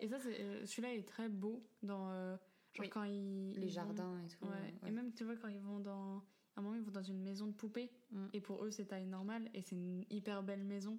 Et 0.00 0.08
ça, 0.08 0.18
c'est, 0.18 0.40
euh, 0.40 0.66
celui-là 0.66 0.94
est 0.94 1.06
très 1.06 1.28
beau 1.28 1.62
dans, 1.82 2.10
euh, 2.10 2.36
genre 2.72 2.84
Oui. 2.84 2.88
quand 2.90 3.04
ils 3.04 3.52
les 3.52 3.60
ils 3.60 3.60
vont- 3.66 3.68
jardins 3.68 4.18
et 4.20 4.28
tout. 4.28 4.44
Ouais. 4.46 4.50
ouais. 4.82 4.88
Et 4.88 4.90
même 4.90 5.12
tu 5.12 5.24
vois 5.24 5.36
quand 5.36 5.48
ils 5.48 5.60
vont 5.60 5.78
dans, 5.78 6.18
à 6.56 6.60
un 6.60 6.62
moment 6.62 6.74
ils 6.74 6.82
vont 6.82 6.90
dans 6.90 7.02
une 7.02 7.22
maison 7.22 7.46
de 7.46 7.52
poupées 7.52 7.92
Mm. 8.10 8.26
et 8.32 8.40
pour 8.40 8.64
eux 8.64 8.70
c'est 8.72 8.86
taille 8.86 9.06
normale 9.06 9.48
et 9.54 9.62
c'est 9.62 9.76
une 9.76 10.04
hyper 10.10 10.42
belle 10.42 10.64
maison 10.64 10.98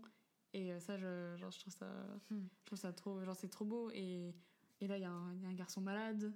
et 0.53 0.78
ça, 0.80 0.97
je, 0.97 1.36
genre 1.38 1.51
je 1.51 1.59
trouve 1.59 1.74
ça, 1.74 1.88
Hmm. 2.30 2.45
je 2.61 2.65
trouve 2.65 2.80
ça 2.80 2.93
trop, 2.93 3.22
genre 3.24 3.36
c'est 3.36 3.49
trop 3.49 3.65
beau 3.65 3.89
et, 3.93 4.34
et 4.80 4.88
là 4.88 4.97
y, 4.97 5.01
il 5.01 5.03
y 5.03 5.05
a 5.45 5.49
un 5.49 5.53
garçon 5.53 5.82
malade. 5.82 6.32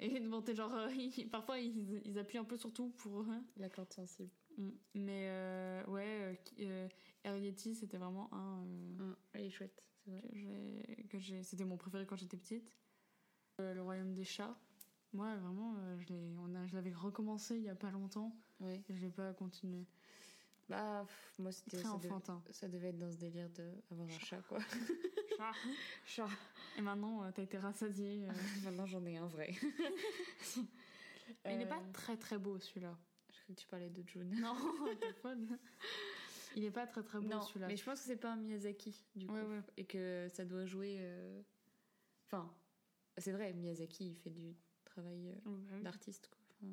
Et 0.00 0.20
bon, 0.20 0.40
t'es 0.42 0.54
genre, 0.54 0.72
euh, 0.74 0.88
ils- 0.94 1.28
parfois 1.28 1.58
ils, 1.58 2.00
ils 2.04 2.18
appuient 2.18 2.38
un 2.38 2.44
peu 2.44 2.56
sur 2.56 2.72
tout 2.72 2.90
pour. 2.98 3.20
euh, 3.22 3.40
La 3.56 3.68
corde 3.68 3.92
sensible. 3.92 4.30
Mm. 4.56 4.68
Mais 4.94 5.26
euh, 5.28 5.84
ouais, 5.86 6.40
euh, 6.60 6.88
Arrietty, 7.24 7.74
c'était 7.74 7.96
vraiment 7.98 8.32
un 8.32 8.64
euh, 9.00 9.14
Elle 9.32 9.46
est 9.46 9.50
chouette, 9.50 9.82
c'est 10.04 10.10
vrai. 10.10 11.06
que 11.10 11.18
j'ai-. 11.18 11.42
C'était 11.42 11.64
mon 11.64 11.76
préféré 11.76 12.06
quand 12.06 12.16
j'étais 12.16 12.36
petite. 12.36 12.72
Le 13.58 13.80
Royaume 13.82 14.14
des 14.14 14.24
chats. 14.24 14.56
Moi, 15.12 15.34
vraiment, 15.36 15.74
je 15.98 16.06
l'ai- 16.12 16.36
on 16.38 16.54
a, 16.54 16.66
je 16.66 16.74
l'avais 16.76 16.92
recommencé 16.92 17.56
il 17.56 17.62
y 17.64 17.68
a 17.68 17.74
pas 17.74 17.90
longtemps. 17.90 18.36
Oui. 18.60 18.80
Et 18.88 18.94
je 18.94 19.00
l'ai 19.00 19.10
pas 19.10 19.32
continué. 19.34 19.84
Bah, 20.68 21.02
pff, 21.06 21.34
moi 21.38 21.50
c'était. 21.50 21.78
Très 21.78 21.88
ça 21.88 21.96
devait- 21.96 22.06
enfantin. 22.08 22.42
Ça 22.50 22.68
devait 22.68 22.88
être 22.88 22.98
dans 22.98 23.10
ce 23.10 23.16
délire 23.16 23.48
d'avoir 23.50 24.06
un 24.06 24.18
chat, 24.18 24.42
quoi. 24.42 24.58
Chat. 25.36 25.52
Chat. 26.04 26.28
Et 26.76 26.80
maintenant, 26.82 27.22
euh, 27.24 27.30
t'as 27.34 27.42
été 27.42 27.58
rassasié. 27.58 28.26
euh. 28.28 28.32
Maintenant 28.64 28.86
j'en 28.86 29.04
ai 29.06 29.16
un 29.16 29.26
vrai. 29.26 29.54
Il 31.44 31.52
est 31.52 31.64
Euh, 31.64 31.66
pas 31.66 31.80
très 31.92 32.16
très 32.16 32.38
beau 32.38 32.58
celui-là. 32.58 32.96
Je 33.32 33.42
crois 33.42 33.54
que 33.54 33.60
tu 33.60 33.66
parlais 33.66 33.90
de 33.90 34.02
June. 34.06 34.30
Non. 34.40 34.54
Il 36.56 36.64
est 36.64 36.70
pas 36.70 36.86
très 36.86 37.02
très 37.02 37.20
beau 37.20 37.40
celui-là. 37.42 37.66
mais 37.68 37.76
je 37.76 37.84
pense 37.84 38.00
que 38.00 38.06
c'est 38.06 38.16
pas 38.16 38.32
un 38.32 38.36
Miyazaki, 38.36 39.04
du 39.14 39.26
coup. 39.26 39.34
Ouais, 39.34 39.42
ouais. 39.42 39.60
Et 39.76 39.84
que 39.84 40.26
ça 40.32 40.44
doit 40.44 40.64
jouer. 40.64 40.96
euh, 41.00 41.42
Enfin, 42.26 42.52
c'est 43.18 43.32
vrai, 43.32 43.52
Miyazaki, 43.52 44.10
il 44.10 44.16
fait 44.16 44.30
du 44.30 44.54
travail 44.84 45.28
euh, 45.28 45.50
Ouais, 45.50 45.76
bah 45.78 45.80
d'artiste, 45.84 46.28
quoi. 46.28 46.38
Enfin, 46.50 46.72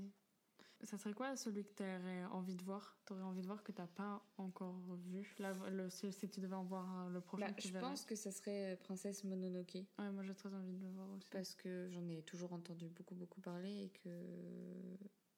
Ça 0.84 0.98
serait 0.98 1.14
quoi 1.14 1.36
celui 1.36 1.64
que 1.64 1.74
t'aurais 1.74 2.26
envie 2.26 2.54
de 2.56 2.64
voir? 2.64 2.98
T'aurais 3.06 3.24
envie 3.24 3.42
de 3.42 3.48
voir 3.48 3.64
que 3.64 3.72
t'as 3.72 3.88
pas 3.88 4.22
encore 4.38 4.76
vu? 5.08 5.34
Là, 5.40 5.54
le, 5.72 5.90
si, 5.90 6.12
tu 6.30 6.40
devais 6.40 6.56
en 6.56 6.64
voir 6.64 7.10
le 7.10 7.22
prochain, 7.22 7.48
bah, 7.48 7.54
que 7.54 7.62
je 7.64 7.70
verrais. 7.74 7.90
pense 7.90 8.06
que 8.06 8.16
ça 8.16 8.32
serait 8.32 8.74
euh, 8.74 8.76
Princesse 8.78 9.24
Mononoke. 9.24 9.76
Ouais, 9.98 10.12
moi 10.12 10.22
j'ai 10.24 10.36
très 10.36 10.54
envie 10.54 10.74
de 10.74 10.84
le 10.84 10.92
voir 10.92 11.10
aussi. 11.12 11.28
parce 11.32 11.56
que 11.56 11.88
j'en 11.90 12.08
ai 12.10 12.22
toujours 12.24 12.54
entendu 12.54 12.88
beaucoup 12.90 13.16
beaucoup 13.16 13.42
parler 13.42 13.86
et 13.86 13.90
que 13.90 14.10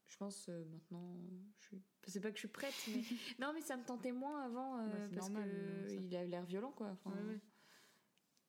je 0.07 0.17
pense 0.17 0.49
euh, 0.49 0.65
maintenant 0.65 1.15
je 1.59 1.67
suis 1.67 1.81
c'est 2.07 2.19
pas 2.21 2.29
que 2.31 2.35
je 2.35 2.39
suis 2.41 2.47
prête 2.47 2.73
mais 2.89 3.01
non 3.39 3.51
mais 3.53 3.61
ça 3.61 3.77
me 3.77 3.83
tentait 3.83 4.11
moins 4.13 4.43
avant 4.43 4.79
euh, 4.79 5.07
Bah, 5.07 5.15
parce 5.15 5.29
normal, 5.29 5.49
que 5.49 5.93
il 5.93 6.15
a 6.15 6.25
l'air 6.25 6.45
violent 6.45 6.71
quoi 6.71 6.87
Enfin, 6.91 7.11
Ouais, 7.11 7.23
ouais. 7.33 7.39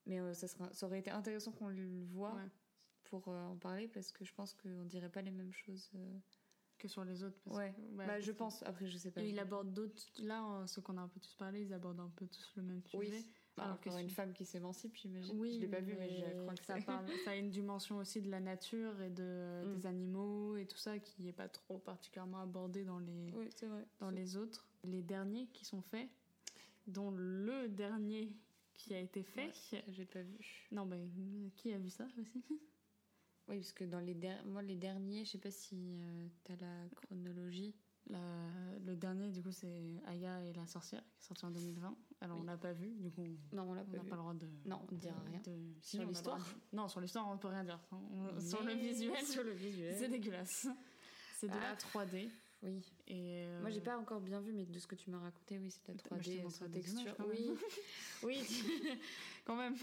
mais 0.07 0.18
euh, 0.20 0.34
ça 0.34 0.49
serait 0.49 0.72
ça 0.72 0.86
aurait 0.86 1.01
été 1.01 1.11
intéressant 1.11 1.53
qu'on 1.53 1.68
le 1.68 2.05
voit 2.07 2.34
Ouais. 2.34 2.49
pour 3.05 3.28
euh, 3.28 3.47
en 3.47 3.57
parler 3.57 3.89
parce 3.89 4.11
que 4.12 4.24
je 4.24 4.32
pense 4.34 4.55
qu'on 4.55 4.84
dirait 4.84 5.11
pas 5.11 5.22
les 5.22 5.30
mêmes 5.32 5.53
choses 5.53 5.91
euh. 5.95 6.18
Que 6.79 6.87
sur 6.89 7.05
les 7.05 7.24
autres. 7.24 7.37
parce 7.45 7.57
ouais, 7.59 7.72
que- 7.72 7.97
bah 7.97 8.05
parce 8.07 8.24
je 8.24 8.31
pense 8.33 8.62
après 8.62 8.87
je 8.87 8.97
sais 8.97 9.11
pas 9.11 9.20
Et 9.20 9.31
il 9.31 9.39
aborde 9.41 9.72
d'autres. 9.74 10.01
Là, 10.22 10.45
euh, 10.61 10.66
ceux 10.66 10.81
qu'on 10.81 10.97
a 10.97 11.01
un 11.01 11.09
peu 11.09 11.18
tous 11.18 11.35
parlé, 11.35 11.62
ils 11.62 11.72
abordent 11.72 11.99
un 12.01 12.12
peu 12.14 12.26
tous 12.29 12.53
le 12.57 12.62
même 12.62 12.83
sujet. 12.85 12.99
oui 13.18 13.26
bah, 13.57 13.64
alors 13.64 13.81
que 13.81 13.91
une 14.01 14.09
femme 14.09 14.33
qui 14.33 14.45
s'émancipe 14.45 14.95
j'imagine 14.95 15.37
Oui, 15.37 15.55
je 15.57 15.61
l'ai 15.62 15.66
pas 15.66 15.81
vu 15.81 15.97
mais 15.97 16.09
je 16.09 16.41
crois 16.43 16.55
que 16.55 16.64
ça 16.64 16.76
parle. 16.81 17.05
Ça 17.24 17.31
a 17.33 17.35
une 17.35 17.51
dimension 17.51 17.97
aussi 17.97 18.22
de 18.22 18.31
la 18.31 18.39
nature 18.39 19.01
et 19.03 19.11
de, 19.11 19.64
Mm. 19.66 19.74
des 19.74 19.87
animaux 19.87 20.57
et 20.57 20.66
tout 20.66 20.76
ça 20.76 21.01
qui 21.01 21.26
est 21.29 21.33
pas 21.33 21.49
trop 21.49 21.79
particulièrement 21.79 22.41
abordé 22.41 22.85
dans 22.85 23.01
les, 23.01 23.33
oui 23.35 23.49
c'est 23.57 23.66
vrai 23.66 23.85
dans 23.99 24.11
les 24.11 24.37
autres. 24.37 24.68
Les 24.85 25.03
derniers 25.03 25.49
qui 25.49 25.64
sont 25.64 25.83
faits, 25.83 26.09
dont 26.87 27.11
le 27.11 27.66
dernier 27.68 28.33
qui 28.74 28.95
a 28.95 29.01
été 29.01 29.24
fait. 29.24 29.51
j'ai 29.89 30.05
pas 30.05 30.22
vu 30.22 30.68
Non, 30.70 30.87
mais 30.87 31.09
qui 31.57 31.72
a 31.72 31.79
vu 31.79 31.91
ça 31.91 32.07
aussi? 32.20 32.45
oui 33.49 33.59
parce 33.59 33.73
que 33.73 33.85
dans 33.85 34.01
les 34.01 34.15
der- 34.15 34.45
moi 34.47 34.63
les 34.63 34.77
derniers 34.77 35.25
je 35.25 35.31
sais 35.33 35.39
pas 35.39 35.51
si 35.51 35.77
euh, 36.01 36.27
t'as 36.45 36.57
la 36.57 36.89
chronologie 36.97 37.75
La- 38.11 38.19
Le 38.87 38.97
dernier, 38.97 39.29
du 39.29 39.43
coup, 39.43 39.53
c'est 39.53 40.01
Aya 40.07 40.43
et 40.43 40.55
la 40.55 40.67
sorcière, 40.67 41.03
qui 41.19 41.25
est 41.25 41.27
sorti 41.27 41.45
en 41.45 41.51
2020. 41.51 41.95
Alors, 42.23 42.37
Oui. 42.39 42.43
on 42.43 42.47
l'a 42.47 42.57
pas 42.57 42.73
vu, 42.73 42.89
du 42.97 43.11
coup, 43.11 43.21
on 43.53 43.57
non 43.57 43.65
on 43.69 43.75
l'a 43.75 43.83
on 43.83 43.85
pas 43.85 43.97
n'a 43.99 44.03
vu 44.03 44.09
pas 44.09 44.17
le 44.17 44.23
droit 44.23 44.33
de. 44.35 44.47
Non, 44.65 44.81
on 44.91 44.95
ne 44.95 44.99
dira 44.99 45.21
de- 45.21 45.29
rien. 45.31 45.41
de- 45.45 45.75
Sur 45.83 46.01
on 46.01 46.07
l'histoire 46.07 46.39
de- 46.39 46.77
Non, 46.77 46.89
sur 46.89 47.01
l'histoire, 47.03 47.29
on 47.29 47.37
peut 47.37 47.49
rien 47.49 47.65
dire. 47.65 47.79
On- 47.93 48.41
Sur 48.41 48.63
le 48.65 48.73
visuel, 48.73 49.27
sur 49.27 49.45
le 49.45 49.51
visuel. 49.53 49.95
c'est 49.99 50.09
dégueulasse. 50.09 50.69
C'est 51.37 51.49
de 51.49 51.55
la 51.55 51.73
Ah. 51.73 51.77
3D. 51.77 52.31
Oui. 52.63 52.81
Et 53.09 53.45
euh, 53.45 53.61
Moi, 53.61 53.69
j'ai 53.71 53.83
pas 53.83 53.99
encore 53.99 54.21
bien 54.23 54.41
vu, 54.41 54.53
mais 54.55 54.65
de 54.65 54.79
ce 54.79 54.87
que 54.87 54.95
tu 54.95 55.11
m'as 55.11 55.19
raconté, 55.21 55.59
oui, 55.59 55.71
c'est 55.71 55.83
de 55.83 55.89
la 55.89 55.95
Mais 56.17 56.23
je 56.23 56.31
t'ai 56.31 56.37
3D 56.39 56.43
montré 56.45 56.59
sans 56.59 56.69
des 56.69 56.81
texture. 56.81 57.01
images, 57.03 57.15
quand 57.19 57.27
Oui, 57.29 57.47
même. 57.47 57.59
oui. 58.23 58.99
Quand 59.45 59.57
même. 59.57 59.77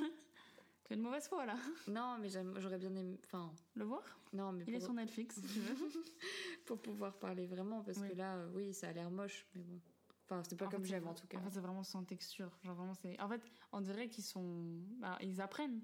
Tu 0.85 0.93
as 0.93 0.95
une 0.95 1.01
mauvaise 1.01 1.27
foi, 1.27 1.45
là. 1.45 1.55
non, 1.87 2.17
mais 2.19 2.29
j'aurais 2.29 2.77
bien 2.77 2.95
aimé. 2.95 3.19
Enfin, 3.25 3.51
Le 3.75 3.85
voir? 3.85 4.03
Non, 4.33 4.51
mais 4.51 4.63
Il 4.67 4.75
est 4.75 4.79
sur 4.79 4.93
Netflix, 4.93 5.35
si 5.35 5.41
tu 5.41 5.59
veux. 5.59 5.75
pour 6.65 6.79
pouvoir 6.81 7.17
parler 7.17 7.47
vraiment, 7.47 7.81
parce 7.83 7.97
Oui. 7.99 8.09
que 8.09 8.13
là, 8.13 8.35
euh, 8.35 8.51
oui, 8.53 8.73
ça 8.73 8.89
a 8.89 8.93
l'air 8.93 9.09
moche, 9.09 9.45
mais 9.55 9.63
bon. 9.63 9.79
Enfin, 10.25 10.41
c'est 10.47 10.55
pas 10.55 10.65
En 10.65 10.69
comme 10.69 10.85
j'aime 10.85 11.07
en 11.07 11.13
tout 11.13 11.27
cas. 11.27 11.37
En 11.37 11.41
fait, 11.43 11.51
c'est 11.51 11.59
vraiment 11.59 11.83
sans 11.83 12.03
texture. 12.03 12.51
Genre, 12.63 12.75
vraiment, 12.75 12.93
c'est... 12.95 13.19
En 13.19 13.29
fait, 13.29 13.41
on 13.71 13.81
dirait 13.81 14.09
qu'ils 14.09 14.23
sont... 14.23 14.83
bah, 14.99 15.17
ils 15.21 15.41
apprennent. 15.41 15.81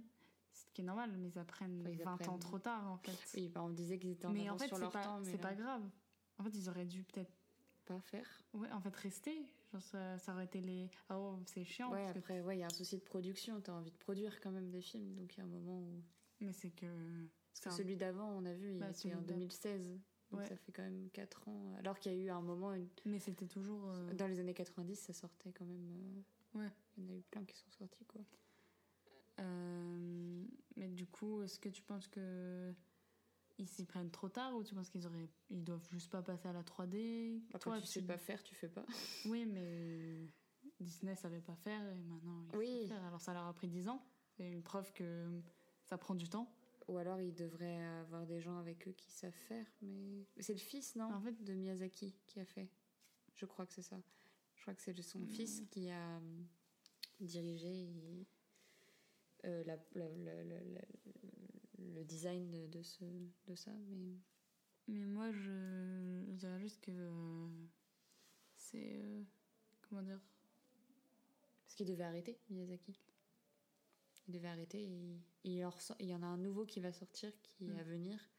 Ce 0.53 0.65
qui 0.73 0.81
est 0.81 0.85
normal, 0.85 1.11
mais 1.17 1.29
ils 1.29 1.39
apprennent 1.39 1.81
Enfin, 1.81 1.91
ils 1.91 2.03
20 2.03 2.27
ans 2.27 2.37
trop 2.37 2.59
tard, 2.59 2.85
en 2.91 2.97
fait. 2.97 3.17
Oui, 3.35 3.49
bah, 3.49 3.61
on 3.63 3.69
disait 3.69 3.97
qu'ils 3.97 4.11
étaient 4.11 4.25
en 4.27 4.33
mais 4.33 4.41
en 4.49 4.53
avance 4.55 4.61
fait, 4.61 4.67
sur 4.67 4.77
leur 4.77 4.91
pas, 4.91 5.03
temps, 5.03 5.19
mais 5.19 5.31
c'est 5.31 5.37
là, 5.37 5.43
pas 5.43 5.55
grave. 5.55 5.81
En 6.37 6.43
fait, 6.43 6.49
ils 6.55 6.69
auraient 6.69 6.85
dû 6.85 7.03
peut-être 7.03 7.31
pas 7.85 7.99
faire. 8.01 8.27
Ouais, 8.53 8.71
en 8.71 8.81
fait, 8.81 8.95
rester. 8.95 9.45
Genre, 9.71 9.81
ça, 9.81 10.17
ça 10.17 10.33
aurait 10.33 10.45
été 10.45 10.59
les. 10.61 10.89
Ah, 11.09 11.17
oh, 11.19 11.39
c'est 11.45 11.63
chiant. 11.63 11.91
Ouais, 11.91 12.01
parce 12.01 12.13
que- 12.13 12.19
après, 12.19 12.41
ouais, 12.41 12.57
il 12.57 12.59
y 12.59 12.63
a 12.63 12.67
un 12.67 12.69
souci 12.69 12.97
de 12.97 13.03
production. 13.03 13.59
T'as 13.61 13.71
envie 13.73 13.91
de 13.91 13.97
produire 13.97 14.39
quand 14.41 14.51
même 14.51 14.69
des 14.69 14.81
films, 14.81 15.15
donc 15.15 15.33
il 15.35 15.37
y 15.37 15.41
a 15.41 15.43
un 15.45 15.47
moment 15.47 15.79
où. 15.79 16.03
Mais 16.41 16.51
c'est 16.53 16.71
que. 16.71 16.85
Parce 17.53 17.59
que 17.61 17.69
un- 17.69 17.77
celui 17.77 17.95
d'avant, 17.95 18.29
on 18.37 18.45
a 18.45 18.53
vu, 18.53 18.73
il 18.73 18.79
Bah, 18.79 18.89
était 18.89 19.09
en 19.13 19.17
d'avant. 19.21 19.27
2016. 19.27 19.99
Donc 20.31 20.39
Ouais. 20.41 20.45
ça 20.47 20.55
fait 20.55 20.71
quand 20.71 20.83
même 20.83 21.09
4 21.11 21.47
ans. 21.49 21.75
Alors 21.79 21.99
qu'il 21.99 22.13
y 22.13 22.15
a 22.15 22.17
eu 22.17 22.29
un 22.29 22.41
moment, 22.41 22.73
une- 22.73 22.87
Mais 23.05 23.19
c'était 23.19 23.47
toujours. 23.47 23.89
euh, 23.89 24.13
dans 24.13 24.27
les 24.27 24.39
années 24.39 24.53
90, 24.53 24.95
ça 24.95 25.13
sortait 25.13 25.51
quand 25.51 25.65
même. 25.65 26.23
euh, 26.55 26.59
Ouais. 26.59 26.69
Il 26.97 27.03
y 27.03 27.07
en 27.07 27.09
a 27.13 27.15
eu 27.17 27.21
plein 27.31 27.43
qui 27.45 27.55
sont 27.57 27.69
sortis, 27.69 28.05
quoi. 28.05 28.21
euh, 29.39 30.43
Mais 30.77 30.87
du 30.87 31.05
coup, 31.05 31.41
est-ce 31.43 31.59
que 31.59 31.69
tu 31.69 31.81
penses 31.81 32.07
que. 32.07 32.73
Ils 33.61 33.67
s'y 33.69 33.85
prennent 33.85 34.09
trop 34.09 34.27
tard 34.27 34.55
ou 34.55 34.63
tu 34.63 34.73
penses 34.73 34.89
qu'ils 34.89 35.05
auraient. 35.05 35.29
Ils 35.51 35.63
doivent 35.63 35.87
juste 35.91 36.09
pas 36.11 36.23
passer 36.23 36.47
à 36.47 36.51
la 36.53 36.63
3D 36.63 37.43
Après, 37.53 37.59
Toi, 37.59 37.79
tu 37.79 37.85
sais 37.85 38.01
pas 38.01 38.17
faire, 38.17 38.41
tu 38.43 38.55
fais 38.55 38.67
pas. 38.69 38.83
Oui, 39.25 39.45
mais. 39.45 40.27
Disney 40.79 41.15
savait 41.15 41.41
pas 41.41 41.55
faire 41.55 41.79
et 41.93 42.01
maintenant 42.03 42.43
ils 42.53 42.57
Oui. 42.57 42.87
faire. 42.87 43.03
Alors 43.03 43.21
ça 43.21 43.33
leur 43.33 43.45
a 43.45 43.53
pris 43.53 43.67
10 43.67 43.87
ans. 43.87 44.03
C'est 44.35 44.51
une 44.51 44.63
preuve 44.63 44.91
que 44.93 45.29
ça 45.85 45.95
prend 45.99 46.15
du 46.15 46.27
temps. 46.27 46.51
Ou 46.87 46.97
alors, 46.97 47.21
ils 47.21 47.35
devraient 47.35 47.83
avoir 47.99 48.25
des 48.25 48.41
gens 48.41 48.57
avec 48.57 48.87
eux 48.87 48.91
qui 48.93 49.11
savent 49.11 49.31
faire, 49.31 49.67
mais. 49.83 50.25
C'est 50.39 50.53
le 50.53 50.59
fils, 50.59 50.95
non 50.95 51.13
En 51.13 51.21
fait- 51.21 51.43
De 51.43 51.53
Miyazaki 51.53 52.15
qui 52.25 52.39
a 52.39 52.45
fait. 52.45 52.67
Je 53.35 53.45
crois 53.45 53.67
que 53.67 53.73
c'est 53.73 53.83
ça. 53.83 54.01
Je 54.55 54.61
crois 54.63 54.73
que 54.73 54.81
c'est 54.81 54.99
son 55.03 55.19
Hmm. 55.19 55.27
fils 55.27 55.61
qui 55.69 55.89
a 55.91 56.17
euh, 56.17 56.41
dirigé 57.19 57.69
et, 57.69 58.27
euh, 59.45 59.63
la- 59.65 59.77
le 61.95 62.03
design 62.03 62.49
de, 62.51 62.67
de 62.67 62.81
ce, 62.81 63.03
de 63.47 63.55
ça, 63.55 63.71
mais. 63.89 64.17
Mais 64.87 65.05
moi, 65.05 65.31
je, 65.31 66.23
je 66.29 66.35
dirais 66.35 66.59
juste 66.59 66.81
que. 66.81 66.91
euh, 66.91 67.47
C'est. 68.55 69.01
euh, 69.03 69.23
Comment 69.81 70.01
dire? 70.01 70.19
Parce 71.63 71.75
qu'il 71.75 71.87
devait 71.87 72.03
arrêter, 72.03 72.39
Miyazaki. 72.49 72.99
Il 74.27 74.33
devait 74.33 74.47
arrêter 74.47 74.81
et, 74.83 75.15
et 75.43 75.57
il, 75.57 75.65
en 75.65 75.69
ressort- 75.69 75.95
il 75.99 76.07
y 76.07 76.15
en 76.15 76.21
a 76.23 76.25
un 76.27 76.37
nouveau 76.37 76.65
qui 76.65 76.79
va 76.79 76.91
sortir, 76.91 77.31
qui 77.43 77.65
est 77.69 77.73
Mm. 77.73 77.79
à 77.79 77.83
venir. 77.83 78.29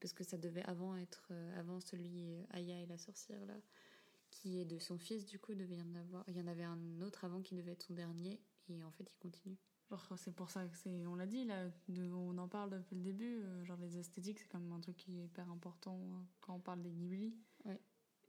Parce 0.00 0.12
que 0.12 0.24
ça 0.24 0.38
devait 0.38 0.62
avant 0.64 0.96
être. 0.96 1.28
euh, 1.30 1.58
avant 1.60 1.80
celui 1.80 2.34
Aya 2.50 2.80
et 2.80 2.86
la 2.86 2.98
sorcière, 2.98 3.44
là, 3.46 3.56
qui 4.30 4.60
est 4.60 4.64
de 4.64 4.78
son 4.78 4.98
fils, 4.98 5.26
du 5.26 5.38
coup, 5.38 5.54
devait 5.54 5.76
y 5.76 5.82
en 5.82 5.94
avoir. 5.94 6.24
Il 6.28 6.36
y 6.36 6.40
en 6.40 6.46
avait 6.46 6.64
un 6.64 7.00
autre 7.02 7.24
avant 7.24 7.42
qui 7.42 7.54
devait 7.54 7.72
être 7.72 7.82
son 7.84 7.94
dernier, 7.94 8.40
et 8.68 8.82
en 8.82 8.90
fait, 8.92 9.10
il 9.12 9.18
continue. 9.18 9.58
Genre, 9.90 10.12
c'est 10.16 10.34
pour 10.34 10.50
ça 10.50 10.66
que 10.66 10.76
c'est. 10.76 11.04
On 11.06 11.16
l'a 11.16 11.26
dit, 11.26 11.44
là, 11.44 11.68
de- 11.88 12.10
on 12.12 12.38
en 12.38 12.48
parle 12.48 12.70
depuis 12.70 12.94
le 12.96 13.02
début. 13.02 13.42
euh, 13.42 13.64
genre, 13.64 13.78
les 13.78 13.98
esthétiques, 13.98 14.38
c'est 14.38 14.48
quand 14.48 14.60
même 14.60 14.72
un 14.72 14.80
truc 14.80 14.96
qui 14.96 15.18
est 15.18 15.24
hyper 15.24 15.50
important 15.50 15.98
euh, 15.98 16.20
quand 16.40 16.54
on 16.54 16.60
parle 16.60 16.80
des 16.82 16.90
Ghibli. 16.92 17.34
Ouais. 17.64 17.80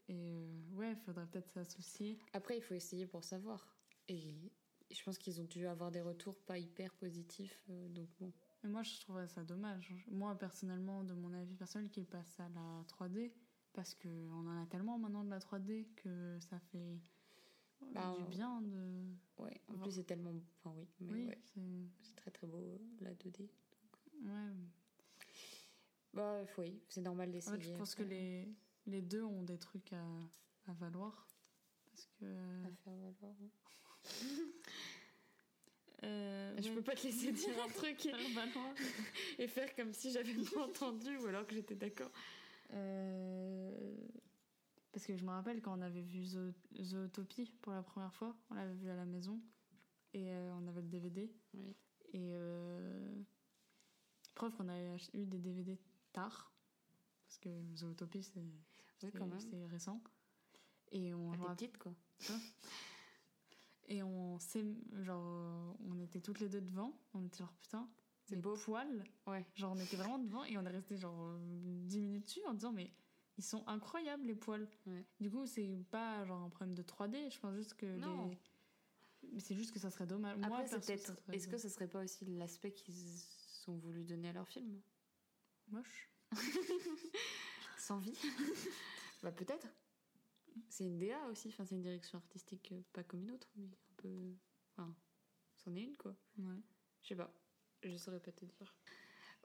Et 0.10 0.16
euh, 0.18 0.62
ouais, 0.74 0.92
il 0.92 0.96
faudrait 0.98 1.28
peut-être 1.28 1.50
s'associer. 1.50 2.18
Après, 2.34 2.58
il 2.58 2.62
faut 2.62 2.74
essayer 2.74 3.06
pour 3.06 3.24
savoir. 3.24 3.78
Et 4.08 4.52
je 4.90 5.04
pense 5.04 5.18
qu'ils 5.20 5.40
ont 5.40 5.46
dû 5.46 5.68
avoir 5.68 5.92
des 5.92 6.02
retours 6.02 6.40
pas 6.42 6.58
hyper 6.58 6.94
positifs. 6.96 7.64
euh, 7.70 7.88
donc 7.90 8.10
bon. 8.20 8.34
Mais 8.64 8.70
moi, 8.70 8.82
je 8.84 9.00
trouverais 9.00 9.28
ça 9.28 9.44
dommage. 9.44 9.94
Moi, 10.10 10.36
personnellement, 10.38 11.04
de 11.04 11.14
mon 11.14 11.32
avis 11.34 11.56
personnel, 11.56 11.90
qu'il 11.90 12.06
passe 12.08 12.40
à 12.40 12.50
la 12.50 12.84
3D, 12.88 13.32
parce 13.74 13.94
qu'on 13.96 14.32
en 14.48 14.62
a 14.62 14.66
tellement 14.66 14.98
maintenant 14.98 15.24
de 15.24 15.30
la 15.30 15.40
3D 15.40 15.88
que 15.96 16.38
ça 16.40 16.60
fait 16.60 17.00
Bah, 17.94 18.14
du 18.18 18.24
bien 18.26 18.62
de. 18.62 19.04
Ouais. 19.38 19.62
En 19.68 19.78
plus, 19.78 19.92
c'est 19.92 20.04
tellement. 20.04 20.34
Enfin, 20.60 20.74
oui. 20.78 20.88
Mais 21.00 21.14
oui, 21.14 21.26
ouais, 21.28 21.40
c'est. 21.44 22.16
très 22.16 22.32
très 22.32 22.48
beau, 22.48 22.58
euh, 22.60 22.78
la 23.02 23.14
2D. 23.14 23.50
Ouais. 24.24 24.54
Bah, 26.14 26.44
oui, 26.58 26.82
c'est 26.90 27.02
normal 27.02 27.30
En 27.30 27.32
d'essayer. 27.32 27.58
fait, 27.58 27.64
je 27.64 27.74
pense 27.78 27.96
que 27.96 28.04
après, 28.04 28.14
les, 28.16 28.48
les 28.88 29.02
deux 29.02 29.24
ont 29.24 29.44
des 29.44 29.58
trucs 29.58 29.94
à, 29.94 30.06
à 30.68 30.74
valoir. 30.74 31.28
Parce 31.92 32.08
que. 32.20 32.26
à 32.66 32.72
faire 32.84 32.94
valoir, 32.96 33.36
hein. 33.42 33.50
euh, 36.04 36.56
Je 36.58 36.70
ouais. 36.70 36.76
peux 36.76 36.82
pas 36.82 36.96
te 36.96 37.04
laisser 37.04 37.32
dire 37.32 37.64
un 37.64 37.70
truc 37.70 38.06
et, 38.06 38.14
et 39.44 39.48
faire 39.48 39.74
comme 39.76 39.94
si 39.94 40.12
j'avais 40.12 40.34
pas 40.34 40.66
entendu 40.66 41.18
ou 41.18 41.28
alors 41.28 41.46
que 41.46 41.54
j'étais 41.56 41.76
d'accord. 41.76 42.12
Euh, 42.74 43.96
Parce 44.92 45.06
que 45.06 45.16
je 45.16 45.24
me 45.24 45.30
rappelle 45.32 45.62
quand 45.62 45.78
on 45.78 45.82
avait 45.82 46.02
vu 46.02 46.24
Zo- 46.26 46.54
Zootopie 46.82 47.52
pour 47.62 47.72
la 47.72 47.82
première 47.82 48.14
fois, 48.14 48.36
on 48.50 48.56
l'avait 48.56 48.74
vu 48.74 48.90
à 48.90 48.96
la 48.96 49.06
maison 49.06 49.40
et 50.14 50.34
euh, 50.34 50.54
on 50.56 50.68
avait 50.68 50.82
le 50.82 50.88
DVD. 50.90 51.32
Oui. 51.54 51.76
Et 52.14 52.32
euh, 52.34 53.16
preuve 54.36 54.54
qu'on 54.56 54.68
avait 54.68 54.90
eu 55.14 55.26
des 55.26 55.40
DVD 55.40 55.80
tard, 56.12 56.52
parce 57.26 57.38
que 57.40 57.50
Zootopie 57.76 58.24
c'est 58.24 58.42
c'est 59.00 59.66
récent. 59.68 60.02
Et 60.92 61.14
on, 61.14 61.32
rappelle- 61.32 61.56
petite, 61.56 61.78
quoi. 61.78 61.94
et 63.88 64.04
on 64.04 64.38
s'est 64.40 64.66
genre 65.04 65.76
on 65.88 66.00
était 66.00 66.20
toutes 66.20 66.40
les 66.42 66.50
deux 66.50 66.62
devant, 66.62 67.00
on 67.14 67.24
était 67.26 67.38
genre 67.40 67.54
putain, 67.62 67.90
C'est 68.26 68.36
beau. 68.36 68.56
poils 68.58 69.04
Ouais. 69.26 69.46
Genre, 69.56 69.72
on 69.72 69.80
était 69.80 69.96
vraiment 69.96 70.20
devant 70.20 70.44
et 70.44 70.58
on 70.58 70.66
est 70.66 70.70
resté 70.70 70.98
genre 70.98 71.18
euh, 71.22 71.40
10 71.86 72.02
minutes 72.02 72.26
dessus 72.26 72.42
en 72.46 72.54
disant, 72.54 72.74
mais 72.74 72.92
ils 73.38 73.44
sont 73.44 73.66
incroyables 73.68 74.26
les 74.26 74.36
poils. 74.36 74.68
Ouais. 74.86 75.06
Du 75.20 75.30
coup, 75.32 75.46
c'est 75.46 75.86
pas 75.90 76.24
genre 76.26 76.42
un 76.44 76.50
problème 76.50 76.76
de 76.76 76.84
3D, 76.84 77.32
je 77.34 77.40
pense 77.40 77.56
juste 77.56 77.74
que 77.76 77.86
Non. 77.86 78.30
les. 78.30 78.38
Mais 79.34 79.40
c'est 79.40 79.56
juste 79.56 79.72
que 79.72 79.80
ça 79.80 79.90
serait 79.92 80.08
dommage. 80.08 80.38
Moi, 80.40 80.62
c'est 80.66 80.70
ça 80.70 80.80
peut-être. 80.80 81.14
Est-ce 81.32 81.48
que 81.48 81.58
ce 81.58 81.70
serait 81.70 81.88
pas 81.88 82.04
aussi 82.04 82.26
l'aspect 82.26 82.72
qu'ils 82.74 83.22
ont 83.68 83.78
voulu 83.78 84.04
donner 84.04 84.30
à 84.30 84.34
leur 84.34 84.48
film 84.48 84.82
moche 85.68 86.10
Sans 87.78 88.00
vie 88.00 88.18
Bah, 89.24 89.32
peut-être. 89.32 89.68
C'est 90.68 90.86
une 90.86 90.98
DA 90.98 91.24
aussi, 91.28 91.50
enfin, 91.50 91.66
c'est 91.66 91.76
une 91.76 91.82
direction 91.82 92.18
artistique 92.18 92.72
euh, 92.72 92.82
pas 92.92 93.04
comme 93.04 93.22
une 93.22 93.32
autre, 93.32 93.50
mais 93.56 93.68
un 93.68 93.94
peu. 93.98 94.36
Enfin, 94.76 94.94
c'en 95.56 95.76
est 95.76 95.84
une, 95.84 95.96
quoi. 95.96 96.16
Ouais. 96.40 96.60
Je 97.04 97.10
sais 97.10 97.16
pas. 97.16 97.32
Je 97.84 97.96
saurais 97.98 98.20
pas 98.20 98.32
te 98.32 98.46
dire. 98.46 98.76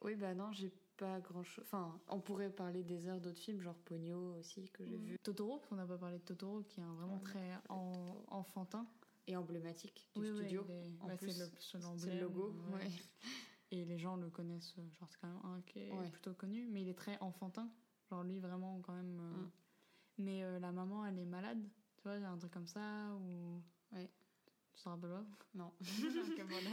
Oui, 0.03 0.15
bah 0.17 0.35
non, 0.35 0.51
j'ai 0.53 0.73
pas 0.97 1.21
grand 1.21 1.43
chose. 1.45 1.65
Enfin, 1.67 2.01
on 2.09 2.21
pourrait 2.21 2.51
parler 2.51 2.83
des 2.83 3.07
heures 3.07 3.21
d'autres 3.21 3.39
films, 3.41 3.61
genre 3.61 3.75
Pogno 3.85 4.37
aussi, 4.39 4.69
que 4.71 4.85
j'ai 4.85 4.97
vu. 4.97 5.19
Totoro, 5.19 5.57
parce 5.59 5.69
qu'on 5.69 5.77
n'a 5.77 5.87
pas 5.87 5.99
parlé 5.99 6.19
de 6.19 6.25
Totoro, 6.25 6.63
qui 6.63 6.81
est 6.81 6.83
un 6.85 6.95
vraiment 6.95 7.17
Ouais, 7.17 7.23
très 7.25 7.51
en- 7.69 8.25
enfantin. 8.29 8.87
Et 9.29 9.37
emblématique 9.37 10.09
du 10.15 10.21
Oui, 10.23 10.29
studio. 10.37 10.65
bah, 11.05 11.17
plus, 11.17 11.31
c'est 11.33 11.79
le, 11.79 12.15
le 12.15 12.21
logo, 12.21 12.55
ouais. 12.69 12.75
ouais. 12.85 12.91
Et 13.73 13.85
les 13.85 13.99
gens 13.99 14.15
le 14.17 14.31
connaissent, 14.31 14.75
genre 14.77 15.09
c'est 15.11 15.19
quand 15.21 15.27
même 15.27 15.41
un 15.45 15.61
qui 15.63 15.81
est 15.81 15.93
Ouais. 15.93 16.09
plutôt 16.11 16.33
connu, 16.35 16.69
mais 16.69 16.83
il 16.83 16.89
est 16.89 16.95
très 16.95 17.19
enfantin. 17.21 17.69
Genre 18.09 18.23
lui 18.23 18.39
vraiment 18.39 18.81
quand 18.83 18.93
même. 18.95 19.19
euh, 19.21 19.37
Mm. 19.43 19.51
Mais 20.19 20.43
euh, 20.45 20.59
la 20.61 20.71
maman 20.73 21.05
elle 21.05 21.19
est 21.19 21.25
malade, 21.27 21.61
tu 21.97 22.05
vois, 22.05 22.17
il 22.17 22.23
y 22.23 22.25
a 22.25 22.31
un 22.31 22.39
truc 22.39 22.53
comme 22.53 22.69
ça 22.69 23.11
ou. 23.21 23.61
Ouais. 23.93 24.09
Tu 24.75 24.83
te 24.85 24.89
rappelles 24.89 25.11
pas? 25.11 25.25
Non, 25.55 25.73
la, 26.39 26.71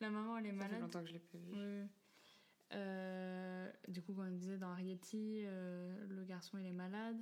la 0.00 0.10
maman 0.10 0.38
elle 0.38 0.46
est 0.46 0.50
ça 0.50 0.54
fait 0.54 0.62
malade. 0.64 0.80
longtemps 0.82 1.00
que 1.02 1.08
je 1.08 1.12
l'ai 1.14 1.18
pas 1.18 1.38
vu. 1.38 1.52
Oui. 1.52 1.88
Euh, 2.72 3.70
du 3.88 4.02
coup, 4.02 4.12
comme 4.14 4.26
on 4.28 4.36
disait 4.36 4.58
dans 4.58 4.70
Arietti, 4.70 5.42
euh, 5.46 6.06
le 6.08 6.24
garçon 6.24 6.58
il 6.58 6.66
est 6.66 6.72
malade. 6.72 7.16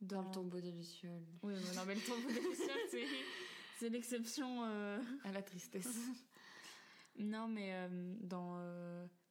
Dans 0.00 0.22
le 0.22 0.30
tombeau 0.30 0.60
des 0.60 0.72
Lucioles. 0.72 1.24
Oui, 1.42 1.54
mais 1.54 1.74
non, 1.76 1.82
mais 1.86 1.94
le 1.94 2.00
tombeau 2.02 2.28
des 2.28 2.40
Lucioles, 2.40 3.04
c'est, 3.78 3.88
l'exception. 3.88 4.64
euh, 4.64 5.00
À 5.24 5.32
la 5.32 5.42
tristesse. 5.42 5.86
Non, 7.16 7.46
mais 7.46 7.72
euh, 7.72 8.14
dans, 8.22 8.56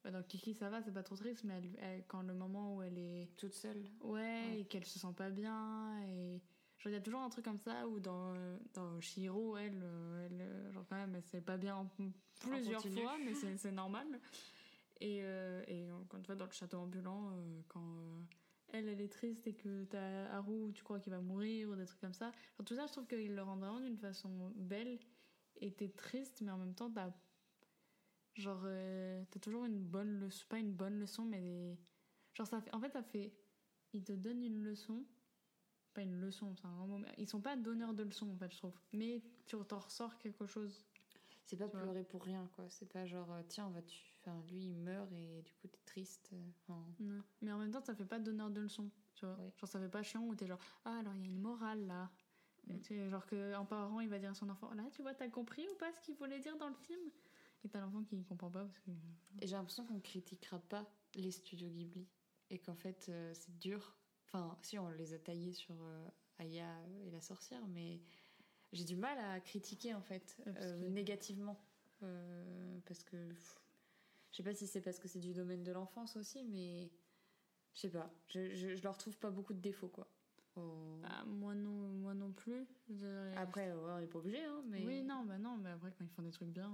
bah, 0.02 0.10
dans 0.10 0.22
Kiki, 0.22 0.54
ça 0.54 0.70
va, 0.70 0.80
c'est 0.82 0.90
pas 0.90 1.02
trop 1.02 1.16
triste, 1.16 1.44
mais 1.44 1.58
elle- 1.58 1.76
elle- 1.84 2.04
quand 2.08 2.22
le 2.22 2.32
moment 2.32 2.76
où 2.76 2.82
elle 2.82 2.96
est. 2.96 3.28
Toute 3.36 3.52
seule. 3.52 3.84
Ouais, 4.00 4.20
Ouais. 4.22 4.60
et 4.60 4.64
qu'elle 4.64 4.86
se 4.86 4.98
sent 4.98 5.12
pas 5.14 5.28
bien, 5.28 6.00
et. 6.06 6.40
Genre, 6.78 6.90
il 6.90 6.94
y 6.94 6.96
a 6.96 7.00
toujours 7.02 7.20
un 7.20 7.28
truc 7.28 7.44
comme 7.44 7.58
ça 7.58 7.86
où 7.86 8.00
dans, 8.00 8.32
dans 8.72 8.98
Shiro, 9.02 9.58
elle, 9.58 9.84
elle, 10.24 10.72
genre, 10.72 10.86
quand 10.88 10.96
même, 10.96 11.14
elle 11.14 11.24
s'est 11.24 11.42
pas 11.42 11.58
bien 11.58 11.86
plusieurs 12.40 12.82
fois, 12.86 13.16
mais 13.22 13.34
c'est 13.34 13.72
normal. 13.72 14.06
Et, 15.04 15.20
euh, 15.22 15.62
et 15.66 15.90
encore 15.92 16.18
une 16.18 16.24
fois, 16.24 16.34
dans 16.34 16.46
le 16.46 16.50
château 16.50 16.78
ambulant, 16.78 17.28
euh, 17.28 17.60
quand 17.68 17.98
euh, 17.98 18.22
elle, 18.72 18.88
elle 18.88 19.02
est 19.02 19.12
triste 19.12 19.46
et 19.46 19.52
que 19.52 19.84
t'as 19.84 20.30
Haru, 20.30 20.72
tu 20.72 20.82
crois 20.82 20.98
qu'il 20.98 21.12
va 21.12 21.20
mourir, 21.20 21.68
ou 21.68 21.76
des 21.76 21.84
trucs 21.84 22.00
comme 22.00 22.14
ça. 22.14 22.32
Tout 22.64 22.74
ça, 22.74 22.86
je 22.86 22.92
trouve 22.92 23.06
qu'il 23.06 23.34
le 23.34 23.42
rend 23.42 23.56
vraiment 23.58 23.80
d'une 23.80 23.98
façon 23.98 24.50
belle. 24.56 24.98
Et 25.56 25.72
t'es 25.74 25.90
triste, 25.90 26.40
mais 26.40 26.50
en 26.50 26.56
même 26.56 26.74
temps, 26.74 26.90
t'as. 26.90 27.12
Genre, 28.32 28.62
euh, 28.64 29.22
t'as 29.30 29.40
toujours 29.40 29.66
une 29.66 29.78
bonne 29.78 30.18
leçon. 30.18 30.46
Pas 30.48 30.58
une 30.58 30.72
bonne 30.72 30.98
leçon, 30.98 31.26
mais 31.26 31.42
des. 31.42 31.78
Genre, 32.32 32.46
ça 32.46 32.62
fait. 32.62 32.74
En 32.74 32.80
fait, 32.80 32.90
ça 32.90 33.02
fait. 33.02 33.34
Ils 33.92 34.04
te 34.04 34.12
donnent 34.12 34.42
une 34.42 34.62
leçon. 34.62 35.04
Pas 35.92 36.00
une 36.00 36.18
leçon, 36.18 36.56
c'est 36.56 36.66
un 36.66 36.74
grand 36.74 36.86
mot. 36.86 36.96
mais 36.96 37.14
Ils 37.18 37.28
sont 37.28 37.42
pas 37.42 37.56
donneurs 37.56 37.92
de 37.92 38.04
leçons, 38.04 38.30
en 38.30 38.36
fait, 38.38 38.50
je 38.50 38.56
trouve. 38.56 38.80
Mais 38.94 39.22
tu 39.44 39.56
t'en 39.68 39.80
ressors 39.80 40.16
quelque 40.16 40.46
chose. 40.46 40.86
C'est 41.44 41.58
pas 41.58 41.68
pleurer 41.68 42.04
pour 42.04 42.24
rien, 42.24 42.48
quoi. 42.56 42.64
C'est 42.70 42.90
pas 42.90 43.04
genre, 43.04 43.28
tiens, 43.48 43.66
on 43.66 43.70
va 43.70 43.82
tu... 43.82 44.13
enfin, 44.26 44.42
lui, 44.48 44.60
il 44.70 44.76
meurt 44.76 45.10
et 45.12 45.42
du 45.42 45.52
coup, 45.54 45.68
t'es 45.68 45.80
triste. 45.84 46.30
euh, 46.32 46.50
enfin. 46.68 46.84
Mais 47.42 47.52
en 47.52 47.58
même 47.58 47.70
temps, 47.70 47.80
ça 47.80 47.94
fait 47.94 48.04
pas 48.04 48.18
donneur 48.18 48.50
de 48.50 48.60
leçons, 48.60 48.90
tu 49.14 49.26
vois. 49.26 49.34
Ouais. 49.36 49.52
Genre, 49.58 49.68
ça 49.68 49.78
fait 49.80 49.88
pas 49.88 50.02
chiant 50.02 50.24
où 50.26 50.34
t'es 50.34 50.46
genre, 50.46 50.58
ah, 50.84 50.98
alors 50.98 51.14
il 51.14 51.20
y 51.20 51.24
a 51.24 51.26
une 51.28 51.40
morale 51.40 51.86
là. 51.86 52.10
Mm. 52.66 52.78
tu 52.80 52.84
sais, 52.94 53.08
genre 53.10 53.26
qu'un 53.26 53.64
parent, 53.64 54.00
il 54.00 54.08
va 54.08 54.18
dire 54.18 54.30
à 54.30 54.34
son 54.34 54.48
enfant, 54.48 54.72
là, 54.74 54.84
tu 54.92 55.02
vois, 55.02 55.14
t'as 55.14 55.28
compris 55.28 55.68
ou 55.68 55.74
pas 55.76 55.92
ce 55.92 56.00
qu'il 56.00 56.14
voulait 56.14 56.40
dire 56.40 56.56
dans 56.56 56.68
le 56.68 56.74
film? 56.74 57.10
Et 57.64 57.68
t'as 57.68 57.80
l'enfant 57.80 58.02
qui 58.02 58.22
comprend 58.24 58.50
pas 58.50 58.62
parce 58.64 58.78
que. 58.78 58.90
Et 59.40 59.46
j'ai 59.46 59.56
l'impression 59.56 59.86
qu'on 59.86 60.00
critiquera 60.00 60.58
pas 60.58 60.86
les 61.14 61.30
studios 61.30 61.68
Ghibli. 61.68 62.06
Et 62.50 62.58
qu'en 62.58 62.74
fait, 62.74 63.06
euh, 63.08 63.32
c'est 63.34 63.56
dur. 63.58 63.96
Enfin, 64.26 64.58
si, 64.62 64.78
on 64.78 64.88
les 64.90 65.14
a 65.14 65.18
taillés 65.18 65.52
sur 65.52 65.74
euh, 65.82 66.08
Aya 66.38 66.68
et 67.06 67.10
la 67.10 67.20
sorcière, 67.20 67.66
mais 67.68 68.00
j'ai 68.72 68.84
du 68.84 68.96
mal 68.96 69.18
à 69.18 69.40
critiquer, 69.40 69.94
en 69.94 70.02
fait, 70.02 70.36
euh, 70.46 70.80
que- 70.80 70.88
négativement. 70.88 71.58
Parce 72.86 73.02
que. 73.04 73.30
pff, 73.30 73.63
Je 74.34 74.38
sais 74.38 74.42
pas 74.42 74.52
si 74.52 74.66
c'est 74.66 74.80
parce 74.80 74.98
que 74.98 75.06
c'est 75.06 75.20
du 75.20 75.32
domaine 75.32 75.62
de 75.62 75.70
l'enfance 75.70 76.16
aussi, 76.16 76.42
mais. 76.42 76.90
Je 77.72 77.80
sais 77.82 77.88
pas. 77.88 78.12
Je, 78.26 78.52
je, 78.56 78.74
je 78.74 78.82
leur 78.82 78.98
trouve 78.98 79.16
pas 79.16 79.30
beaucoup 79.30 79.54
de 79.54 79.60
défauts, 79.60 79.86
quoi. 79.88 80.08
Ah, 81.04 81.24
moi, 81.24 81.54
non, 81.54 81.70
moi 81.70 82.14
non 82.14 82.32
plus. 82.32 82.66
je. 82.90 83.36
Après, 83.36 83.70
ouais, 83.72 83.78
on 83.92 84.00
n'est 84.00 84.08
pas 84.08 84.18
obligé, 84.18 84.42
hein, 84.44 84.60
mais. 84.66 84.84
Oui, 84.84 85.02
non, 85.04 85.24
bah 85.24 85.38
non, 85.38 85.56
mais 85.56 85.70
après, 85.70 85.92
quand 85.96 86.04
ils 86.04 86.10
font 86.10 86.22
des 86.22 86.32
trucs 86.32 86.48
bien, 86.48 86.68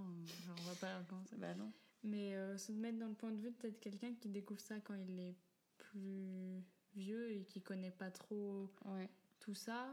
genre, 0.47 0.57
on 0.59 0.63
va 0.71 0.75
pas 0.77 1.03
commencer. 1.09 1.37
Bah 1.37 1.55
non. 1.55 1.71
Mais 2.03 2.35
euh, 2.35 2.57
se 2.57 2.73
mettre 2.73 2.99
dans 2.99 3.09
le 3.09 3.15
point 3.15 3.31
de 3.31 3.37
vue 3.37 3.51
de 3.51 3.57
peut-être 3.57 3.79
quelqu'un 3.79 4.15
qui 4.15 4.31
découvre 4.31 4.61
ça 4.61 4.81
quand 4.81 4.95
il 4.95 5.21
est 5.21 5.37
plus 5.77 6.63
vieux 6.95 7.31
et 7.31 7.45
qui 7.45 7.61
connaît 7.61 7.91
pas 7.91 8.11
trop 8.11 8.71
Ouais. 8.87 9.09
tout 9.39 9.53
ça, 9.55 9.87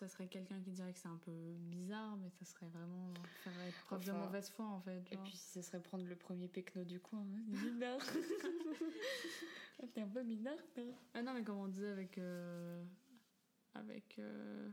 ça 0.00 0.08
serait 0.08 0.28
quelqu'un 0.28 0.58
qui 0.60 0.70
dirait 0.70 0.92
que 0.94 0.98
c'est 0.98 1.08
un 1.08 1.18
peu 1.18 1.30
bizarre, 1.58 2.16
mais 2.16 2.30
ça 2.30 2.46
serait 2.46 2.68
vraiment 2.68 3.12
faire 3.44 3.52
être 3.68 3.78
preuve 3.84 4.04
de 4.06 4.12
mauvaise 4.12 4.48
foi 4.48 4.64
en 4.64 4.80
fait. 4.80 5.02
Et 5.12 5.16
puis, 5.18 5.36
ça 5.36 5.60
serait 5.60 5.80
prendre 5.82 6.04
le 6.06 6.16
premier 6.16 6.48
pecno 6.48 6.84
du 6.84 6.98
coin. 7.00 7.20
Hein. 7.20 7.42
Minard. 7.46 8.00
T'es 9.94 10.00
un 10.00 10.08
peu 10.08 10.22
minard, 10.22 10.56
toi. 10.74 10.84
Ah 11.14 11.22
non, 11.22 11.34
mais 11.34 11.42
comme 11.44 11.58
on 11.58 11.68
disait 11.68 11.90
avec. 11.90 12.16
euh, 12.16 12.82
avec. 13.74 14.18
euh, 14.18 14.70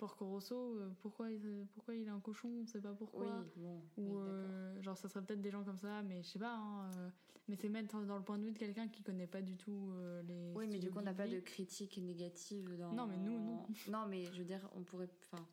Porco 0.00 0.26
Rosso, 0.26 0.54
euh, 0.78 0.90
pourquoi, 1.02 1.30
il, 1.30 1.66
pourquoi 1.74 1.94
il 1.94 2.06
est 2.06 2.10
un 2.10 2.20
cochon, 2.20 2.48
on 2.62 2.66
sait 2.66 2.80
pas 2.80 2.94
pourquoi. 2.94 3.40
Oui, 3.40 3.52
bon. 3.56 3.82
Ou 3.98 4.16
oui, 4.16 4.24
euh, 4.26 4.80
genre, 4.80 4.96
ça 4.96 5.10
serait 5.10 5.22
peut-être 5.22 5.42
des 5.42 5.50
gens 5.50 5.62
comme 5.62 5.76
ça, 5.76 6.02
mais 6.02 6.22
je 6.22 6.28
sais 6.28 6.38
pas. 6.38 6.54
hein, 6.56 6.90
euh, 6.96 7.10
mais 7.48 7.56
c'est 7.56 7.68
mettre 7.68 8.00
dans 8.06 8.16
le 8.16 8.24
point 8.24 8.38
de 8.38 8.44
vue 8.44 8.52
de 8.52 8.58
quelqu'un 8.58 8.88
qui 8.88 9.02
connaît 9.02 9.26
pas 9.26 9.42
du 9.42 9.56
tout 9.58 9.92
les. 10.24 10.54
Oui, 10.56 10.66
mais 10.68 10.78
du 10.78 10.90
coup, 10.90 11.00
on 11.00 11.02
n'a 11.02 11.12
pas 11.12 11.28
de 11.28 11.38
critique 11.40 11.98
négative 11.98 12.78
dans. 12.78 12.92
Non, 12.94 13.06
mais 13.06 13.18
nous, 13.18 13.38
non. 13.38 13.66
Non, 13.90 14.06
mais 14.08 14.24
je 14.24 14.38
veux 14.38 14.44
dire, 14.44 14.66
on 14.74 14.82
pourrait. 14.84 15.10
Enfin, 15.32 15.44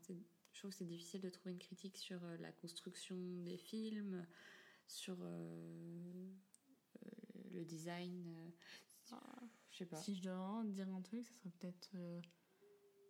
je 0.54 0.60
trouve 0.60 0.72
que 0.72 0.78
c'est 0.78 0.86
difficile 0.86 1.20
de 1.22 1.30
trouver 1.30 1.52
une 1.52 1.60
critique 1.60 1.98
sur 1.98 2.20
la 2.40 2.52
construction 2.54 3.18
des 3.44 3.58
films, 3.58 4.26
sur 4.88 5.18
euh, 5.22 6.32
euh, 7.06 7.10
le 7.52 7.66
design. 7.66 8.26
euh, 8.28 8.50
Ah. 9.12 9.40
je 9.72 9.78
sais 9.80 9.86
pas. 9.86 9.98
Si 9.98 10.16
je 10.16 10.22
vraiment 10.30 10.64
dire 10.64 10.88
un 10.90 11.02
truc, 11.02 11.26
ce 11.26 11.34
serait 11.34 11.50
peut-être 11.60 11.92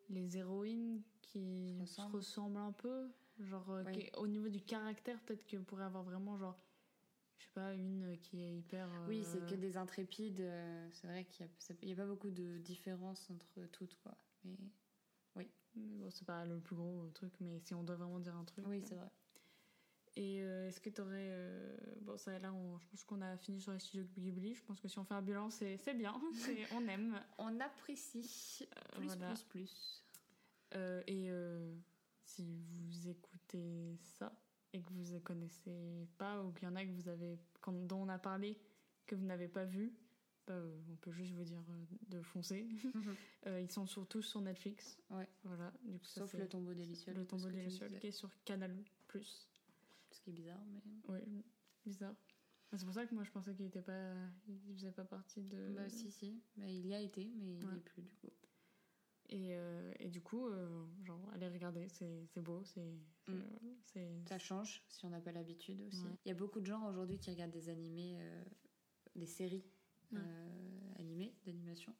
les 0.09 0.37
héroïnes 0.37 1.01
qui 1.21 1.75
Se 1.85 1.95
se 1.95 2.01
ressemblent. 2.01 2.57
un 2.57 2.71
peu. 2.71 3.09
Genre, 3.39 3.69
euh, 3.69 3.83
Oui. 3.85 3.91
qui- 4.05 4.09
au 4.17 4.27
niveau 4.27 4.49
du 4.49 4.61
caractère, 4.61 5.19
peut-être 5.21 5.47
qu'on 5.49 5.63
pourrait 5.63 5.83
avoir 5.83 6.03
vraiment, 6.03 6.37
genre, 6.37 6.57
je 7.37 7.43
sais 7.45 7.51
pas, 7.53 7.73
une 7.75 8.17
qui 8.19 8.41
est 8.41 8.57
hyper. 8.57 8.89
Oui, 9.07 9.23
c'est 9.23 9.41
euh, 9.41 9.47
que 9.49 9.55
des 9.55 9.77
intrépides. 9.77 10.39
euh, 10.41 10.89
c'est 10.91 11.07
vrai 11.07 11.25
qu'il 11.25 11.47
n'y 11.83 11.93
a, 11.93 11.95
pas 11.95 12.05
beaucoup 12.05 12.31
de 12.31 12.57
différence 12.57 13.29
entre 13.29 13.65
toutes, 13.71 13.95
quoi. 14.01 14.17
Mais 14.43 14.57
mais 15.35 15.97
Bon, 15.97 16.09
c'est 16.09 16.25
pas 16.25 16.43
le 16.45 16.59
plus 16.59 16.75
gros 16.75 17.07
truc, 17.13 17.33
mais 17.39 17.59
si 17.59 17.73
on 17.75 17.83
doit 17.83 17.95
vraiment 17.95 18.19
dire 18.19 18.35
un 18.35 18.45
truc. 18.45 18.65
oui, 18.67 18.77
euh, 18.77 18.85
c'est 18.87 18.95
vrai. 18.95 19.09
Et 20.19 20.41
euh, 20.41 20.67
est-ce 20.67 20.81
que 20.81 20.89
tu 20.89 20.99
aurais. 20.99 21.31
bon, 22.01 22.17
ça, 22.17 22.39
là, 22.39 22.51
on- 22.51 22.79
je 22.79 22.87
pense 22.87 23.03
qu'on 23.03 23.21
a 23.21 23.37
fini 23.37 23.61
sur 23.61 23.71
les 23.71 23.79
studios 23.79 24.03
Ghibli. 24.17 24.55
Je 24.55 24.63
pense 24.63 24.79
que 24.79 24.87
si 24.87 24.97
on 24.97 25.03
fait 25.05 25.13
un 25.13 25.21
bilan, 25.21 25.51
c'est 25.51 25.77
c'est 25.77 25.93
bien. 25.93 26.19
C'est- 26.33 26.65
on 26.73 26.87
aime. 26.87 27.21
On 27.37 27.59
apprécie. 27.59 28.67
Plus, 28.95 29.05
voilà. 29.05 29.27
plus, 29.33 29.43
plus. 29.43 30.03
Euh, 30.75 31.03
et 31.05 31.29
euh, 31.29 31.71
si 32.25 32.43
vous 32.43 33.07
écoutez 33.07 33.95
ça 34.17 34.33
et 34.73 34.81
que 34.81 34.89
vous 34.91 35.13
ne 35.13 35.19
connaissez 35.19 36.07
pas 36.17 36.43
ou 36.43 36.51
qu'il 36.51 36.67
y 36.67 36.71
en 36.71 36.75
a 36.75 36.83
que 36.83 36.89
vous 36.91 37.07
avez, 37.09 37.37
dont 37.67 38.01
on 38.01 38.09
a 38.09 38.17
parlé 38.17 38.57
que 39.05 39.13
vous 39.15 39.23
n'avez 39.25 39.47
pas 39.47 39.65
vu, 39.65 39.93
bah, 40.47 40.53
euh, 40.55 40.77
on 40.91 40.95
peut 40.95 41.11
juste 41.11 41.31
vous 41.33 41.43
dire 41.43 41.63
euh, 41.69 41.85
de 42.09 42.21
foncer. 42.23 42.67
Euh, 43.45 43.61
ils 43.61 43.71
sont 43.71 43.85
sur- 43.85 44.05
tous 44.07 44.23
sur 44.23 44.41
Netflix. 44.41 44.97
Ouais. 45.11 45.29
Voilà. 45.43 45.71
Du 45.83 45.99
coup, 45.99 46.05
Sauf 46.05 46.33
le 46.33 46.49
tombeau 46.49 46.73
délicieux. 46.73 47.13
le 47.13 47.25
tombeau 47.25 47.49
délicieux 47.49 47.87
qui 48.01 48.07
est 48.07 48.11
sur 48.11 48.29
Canal+. 48.43 48.75
Ce 49.13 49.47
qui 50.27 50.31
est 50.31 50.33
bizarre, 50.33 50.63
mais. 50.67 50.81
Oui, 51.07 51.19
bizarre. 51.85 52.15
C'est 52.75 52.83
pour 52.83 52.93
ça 52.93 53.05
que 53.05 53.15
moi 53.15 53.23
je 53.23 53.31
pensais 53.31 53.55
qu'il 53.55 53.65
était 53.65 53.81
pas, 53.81 54.13
il 54.49 54.75
faisait 54.75 54.91
pas 54.91 55.05
partie 55.05 55.41
de. 55.41 55.73
Bah, 55.73 55.89
si, 55.89 56.11
si. 56.11 56.41
Bah, 56.57 56.67
il 56.67 56.85
y 56.85 56.93
a 56.93 56.99
été, 56.99 57.31
mais 57.37 57.55
il 57.59 57.65
Ouais. 57.65 57.71
n'y 57.71 57.77
est 57.79 57.81
plus, 57.81 58.01
du 58.01 58.13
coup. 58.15 58.29
Et, 59.29 59.55
euh, 59.55 59.93
et 59.99 60.09
du 60.09 60.21
coup, 60.21 60.47
euh, 60.47 60.85
genre, 61.03 61.29
allez 61.33 61.47
regarder, 61.47 61.87
c'est 61.87 62.41
beau, 62.41 62.63
c'est. 62.65 62.93
Mm. 63.27 63.41
Ça 64.25 64.37
change 64.37 64.83
si 64.89 65.05
on 65.05 65.09
n'a 65.09 65.21
pas 65.21 65.31
l'habitude 65.31 65.81
aussi. 65.81 66.03
Ouais. 66.03 66.17
Il 66.25 66.27
y 66.29 66.31
a 66.31 66.35
beaucoup 66.35 66.59
de 66.59 66.65
gens 66.65 66.87
aujourd'hui 66.89 67.17
qui 67.17 67.29
regardent 67.31 67.51
des 67.51 67.69
animés, 67.69 68.17
euh, 68.19 68.43
des 69.15 69.25
séries 69.25 69.63
Ouais. 70.11 70.19
animées, 70.97 71.33
d'animation, 71.45 71.93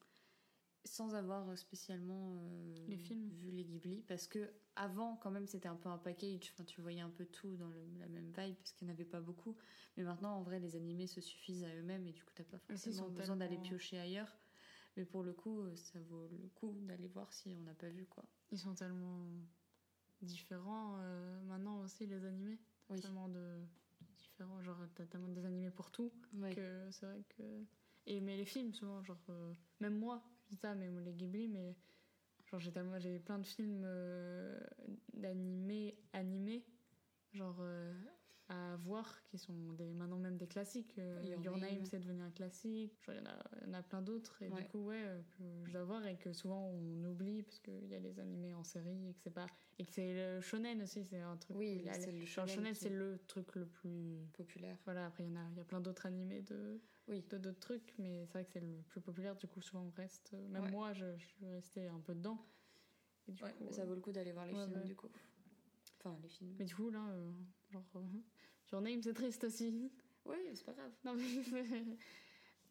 sans 0.88 1.14
avoir 1.16 1.58
spécialement 1.58 2.34
euh, 2.38 2.86
Les 2.88 2.98
films. 2.98 3.30
vu 3.30 3.52
les 3.52 3.64
Ghibli. 3.64 4.04
Parce 4.08 4.28
que 4.28 4.50
avant, 4.76 5.16
quand 5.18 5.32
même, 5.32 5.48
c'était 5.48 5.68
un 5.68 5.76
peu 5.76 5.90
un 5.90 5.98
package. 5.98 6.52
Enfin, 6.54 6.64
tu 6.64 6.82
voyais 6.82 7.02
un 7.02 7.10
peu 7.10 7.26
tout 7.26 7.56
dans 7.58 7.70
le- 7.70 7.86
la 8.00 8.08
même 8.08 8.26
vibe, 8.38 8.56
parce 8.56 8.72
qu'il 8.74 8.88
n'y 8.88 8.92
en 8.92 8.96
avait 8.96 9.06
pas 9.06 9.22
beaucoup. 9.22 9.56
Mais 9.96 10.04
maintenant, 10.04 10.36
en 10.38 10.42
vrai, 10.44 10.60
les 10.60 10.76
animés 10.76 11.08
se 11.08 11.22
suffisent 11.22 11.64
à 11.64 11.76
eux-mêmes 11.76 12.06
et 12.08 12.12
du 12.14 12.24
coup, 12.24 12.32
t'as 12.36 12.44
pas 12.44 12.60
forcément 12.60 13.10
besoin 13.10 13.36
d'aller 13.38 13.58
piocher 13.58 13.98
ailleurs. 14.00 14.36
Mais 14.96 15.06
pour 15.06 15.24
le 15.24 15.34
coup, 15.34 15.62
euh, 15.62 15.76
ça 15.76 16.00
vaut 16.10 16.28
le 16.28 16.50
coup 16.56 16.74
d'aller 16.88 17.08
voir 17.08 17.32
si 17.34 17.56
on 17.56 17.62
n'a 17.62 17.74
pas 17.76 17.90
vu, 17.90 18.06
quoi. 18.08 18.24
Ils 18.52 18.58
sont 18.60 18.74
tellement 18.74 19.26
différents 20.22 20.96
euh, 21.00 21.42
maintenant 21.44 21.82
aussi, 21.82 22.06
les 22.08 22.26
animés. 22.26 22.58
Oui. 22.90 23.00
Tellement 23.02 23.28
de 23.30 23.60
différents, 24.16 24.62
genre, 24.62 24.78
t'as 24.96 25.06
tellement 25.06 25.28
des 25.30 25.46
animés 25.46 25.72
pour 25.72 25.92
tout 25.92 26.12
Ouais. 26.34 26.54
que 26.56 26.88
c'est 26.92 27.06
vrai 27.06 27.24
que. 27.38 27.44
Et 28.06 28.22
mais 28.22 28.38
les 28.38 28.46
films, 28.46 28.74
souvent, 28.74 29.04
genre, 29.04 29.18
euh, 29.30 29.54
même 29.82 29.98
moi, 29.98 30.24
ça, 30.56 30.76
mais 30.76 30.90
les 31.04 31.14
Ghibli, 31.14 31.48
mais 31.48 31.76
genre, 32.46 32.60
j'ai 32.60 32.72
tellement, 32.72 32.98
j'ai 33.00 33.20
plein 33.20 33.40
de 33.40 33.46
films 33.46 33.84
euh, 33.86 34.60
d'animés 35.14 35.98
animés, 36.14 36.66
genre, 37.34 37.58
euh, 37.60 37.94
à 38.50 38.78
voir, 38.78 39.22
qui 39.26 39.38
sont 39.38 39.74
des, 39.74 39.94
maintenant 39.94 40.18
même 40.20 40.38
des 40.38 40.48
classiques. 40.48 40.98
Euh, 41.00 41.22
Your 41.22 41.44
Your, 41.44 41.58
Name, 41.58 41.74
Name. 41.76 41.86
c'est 41.86 42.00
devenu 42.00 42.22
un 42.22 42.32
classique. 42.32 42.94
Genre, 43.04 43.16
il 43.16 43.20
y 43.20 43.22
en 43.22 43.30
a, 43.30 43.66
y 43.66 43.70
en 43.70 43.74
a 43.74 43.84
plein 43.84 44.02
d'autres. 44.02 44.42
Et 44.42 44.48
Ouais. 44.48 44.62
du 44.62 44.68
coup, 44.70 44.86
ouais, 44.86 45.04
euh, 45.06 45.22
que 45.64 45.68
je 45.68 45.74
dois 45.74 45.84
voir 45.84 46.08
et 46.08 46.16
que 46.16 46.32
souvent 46.32 46.66
on 46.70 47.04
oublie 47.04 47.44
parce 47.44 47.60
qu'il 47.60 47.88
y 47.88 47.94
a 47.96 48.00
les 48.00 48.20
animés 48.22 48.54
en 48.54 48.64
série 48.64 49.10
et 49.10 49.14
que 49.14 49.20
c'est 49.20 49.32
pas. 49.34 49.48
Et 49.80 49.86
que 49.86 49.92
c'est 49.92 50.14
le 50.36 50.40
shonen 50.40 50.82
aussi, 50.82 51.04
c'est 51.04 51.20
un 51.20 51.36
truc. 51.36 51.58
Oui, 51.58 51.84
c'est 52.00 52.14
le 52.14 52.26
shonen 52.26 52.48
shonen, 52.56 52.74
qui 52.74 52.80
c'est 52.80 52.88
est 52.90 52.96
le 52.96 53.20
truc 53.28 53.54
le 53.56 53.66
plus. 53.66 54.26
populaire. 54.32 54.78
Voilà, 54.86 55.08
après, 55.08 55.26
il 55.26 55.30
y, 55.30 55.34
en 55.34 55.36
a, 55.42 55.50
il 55.52 55.58
y 55.58 55.60
a 55.62 55.66
plein 55.66 55.82
d'autres 55.82 56.06
animés 56.06 56.42
de 56.42 56.80
Oui. 57.08 57.22
de 57.30 57.38
d'autres 57.38 57.60
trucs, 57.60 57.94
mais 58.00 58.26
c'est 58.26 58.34
vrai 58.34 58.46
que 58.46 58.52
c'est 58.52 58.60
le 58.60 58.82
plus 58.90 59.02
populaire, 59.02 59.36
du 59.36 59.48
coup, 59.48 59.62
souvent 59.62 59.84
on 59.84 59.92
reste. 59.92 60.32
euh, 60.34 60.48
Même 60.50 60.64
Ouais. 60.64 60.72
moi, 60.72 60.94
je, 60.94 61.18
je 61.18 61.26
suis 61.26 61.46
restée 61.46 61.88
un 61.88 62.00
peu 62.00 62.14
dedans. 62.14 62.38
Et 63.28 63.32
du 63.32 63.44
Ouais, 63.44 63.52
coup, 63.54 63.68
ça 63.72 63.84
euh, 63.84 63.88
vaut 63.88 63.96
le 63.96 64.02
coup 64.02 64.12
d'aller 64.12 64.32
voir 64.32 64.46
les 64.46 64.54
ouais, 64.54 64.66
films, 64.66 64.84
du 64.86 64.96
coup. 64.96 65.10
Enfin, 66.00 66.18
les 66.22 66.30
films. 66.30 66.56
Mais 66.60 66.66
du 66.66 66.76
coup, 66.76 66.90
là, 66.90 67.06
euh, 67.10 67.32
genre. 67.72 67.84
euh, 67.96 68.02
Your 68.72 68.82
Name, 68.82 69.02
c'est 69.02 69.14
triste 69.14 69.44
aussi. 69.44 69.92
Oui, 70.26 70.36
c'est 70.54 70.66
pas 70.66 70.74
grave. 70.74 70.92
non, 71.06 71.16
mais. 71.16 71.24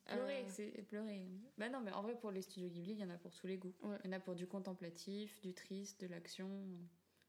Pleurer, 0.06 0.44
Euh, 0.44 0.50
c'est 0.50 0.82
pleurer. 0.84 1.26
Bah 1.58 1.68
non, 1.68 1.80
mais 1.80 1.90
en 1.90 2.00
vrai, 2.02 2.16
pour 2.16 2.30
les 2.30 2.40
studios 2.42 2.68
Ghibli, 2.68 2.92
il 2.92 2.98
y 3.00 3.04
en 3.04 3.10
a 3.10 3.18
pour 3.18 3.34
tous 3.34 3.46
les 3.48 3.56
goûts. 3.58 3.74
Il 4.04 4.06
y 4.06 4.08
en 4.08 4.12
a 4.12 4.20
pour 4.20 4.36
du 4.36 4.46
contemplatif, 4.46 5.40
du 5.42 5.52
triste, 5.52 6.00
de 6.00 6.06
l'action. 6.06 6.48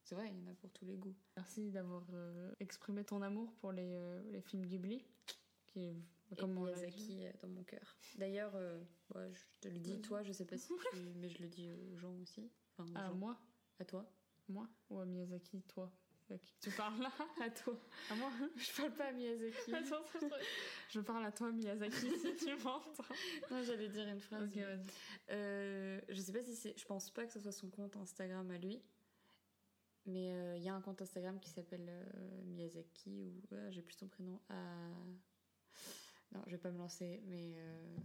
C'est 0.04 0.14
vrai, 0.14 0.30
il 0.32 0.40
y 0.40 0.44
en 0.48 0.52
a 0.52 0.54
pour 0.54 0.72
tous 0.72 0.86
les 0.86 0.96
goûts. 0.96 1.16
Merci 1.36 1.72
d'avoir 1.72 2.04
euh, 2.14 2.54
exprimé 2.60 3.04
ton 3.04 3.22
amour 3.24 3.52
pour 3.56 3.72
les, 3.72 3.96
euh, 3.96 4.22
les 4.32 4.42
films 4.42 4.66
Ghibli. 4.66 5.04
Qui 5.66 5.80
est, 5.86 5.96
comme. 6.36 6.54
Miyazaki 6.54 7.26
euh, 7.26 7.32
dans 7.42 7.48
mon 7.48 7.64
cœur. 7.64 7.98
D'ailleurs, 8.16 8.52
euh, 8.56 8.80
ouais, 9.16 9.32
je 9.34 9.42
te 9.62 9.68
le 9.68 9.80
dis, 9.80 10.02
toi, 10.02 10.24
je 10.24 10.32
sais 10.34 10.46
pas 10.46 10.58
si 10.58 10.68
tu... 10.92 10.98
Mais 11.18 11.30
je 11.30 11.42
le 11.42 11.48
dis 11.48 11.70
aux 11.72 11.96
gens 11.98 12.14
aussi. 12.22 12.52
Enfin, 12.78 12.92
aux 12.92 12.98
À 12.98 13.08
gens. 13.10 13.16
moi 13.16 13.38
À 13.80 13.86
toi. 13.86 14.12
Moi 14.50 14.68
Ou 14.90 15.00
à 15.00 15.06
Miyazaki, 15.06 15.62
toi 15.64 15.92
À 16.30 16.36
tu 16.62 16.72
parles 16.72 17.02
là 17.02 17.12
À 17.42 17.50
toi 17.50 17.78
À 18.10 18.16
moi 18.16 18.32
Je 18.56 18.76
parle 18.82 18.94
pas 18.94 19.06
à 19.08 19.12
Miyazaki. 19.12 19.74
Attends, 19.74 20.04
je- 20.90 21.00
parle 21.02 21.26
à 21.26 21.32
toi, 21.32 21.52
Miyazaki, 21.52 21.96
si 22.18 22.36
tu 22.36 22.56
m'entends. 22.64 23.04
non, 23.52 23.64
j'allais 23.64 23.90
dire 23.90 24.08
une 24.08 24.20
phrase. 24.20 24.44
Ok, 24.50 24.56
mais-. 24.56 24.80
Euh, 25.32 26.02
je 26.10 26.22
sais 26.22 26.32
pas 26.32 26.44
si 26.44 26.56
c'est. 26.56 26.78
Je 26.78 26.86
pense 26.86 27.12
pas 27.12 27.26
que 27.26 27.34
ce 27.34 27.40
soit 27.40 27.52
son 27.52 27.70
compte 27.70 27.96
Instagram 27.98 28.50
à 28.52 28.58
lui. 28.58 28.82
Mais 30.06 30.32
euh, 30.32 30.56
il 30.56 30.64
y 30.64 30.70
a 30.70 30.74
un 30.74 30.82
compte 30.82 31.02
Instagram 31.02 31.38
qui 31.42 31.50
s'appelle 31.50 31.86
euh, 31.90 32.42
Miyazaki 32.46 33.26
ou. 33.26 33.42
ah, 33.52 33.70
J'ai 33.72 33.82
plus 33.82 33.96
son 33.96 34.08
prénom. 34.08 34.40
Ah... 34.50 34.56
Non, 36.32 36.42
je 36.46 36.52
vais 36.52 36.58
pas 36.58 36.72
me 36.72 36.78
lancer, 36.78 37.22
mais 37.26 37.54
euh, 37.58 37.98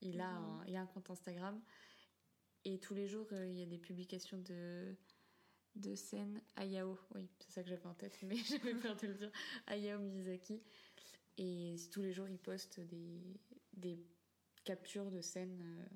il, 0.00 0.20
a 0.20 0.28
un, 0.28 0.64
il 0.66 0.76
a 0.76 0.82
un 0.82 0.86
compte 0.86 1.10
Instagram. 1.10 1.60
Et 2.64 2.78
tous 2.80 2.94
les 2.94 3.06
jours, 3.08 3.28
euh, 3.32 3.46
il 3.46 3.58
y 3.58 3.62
a 3.62 3.66
des 3.66 3.78
publications 3.78 4.38
de, 4.38 4.96
de 5.76 5.94
scènes 5.94 6.40
Hayao. 6.56 6.98
Oui, 7.14 7.28
c'est 7.40 7.50
ça 7.52 7.62
que 7.62 7.68
j'avais 7.68 7.86
en 7.86 7.94
tête, 7.94 8.18
mais 8.22 8.36
j'avais 8.48 8.74
peur 8.74 8.96
de 8.96 9.06
le 9.08 9.14
dire. 9.14 9.32
Hayao 9.66 9.98
Miyazaki. 9.98 10.62
Et 11.38 11.76
tous 11.92 12.02
les 12.02 12.12
jours, 12.12 12.28
il 12.28 12.38
poste 12.38 12.80
des, 12.80 13.40
des 13.74 13.98
captures 14.64 15.10
de 15.10 15.20
scènes. 15.20 15.60
euh, 15.62 15.86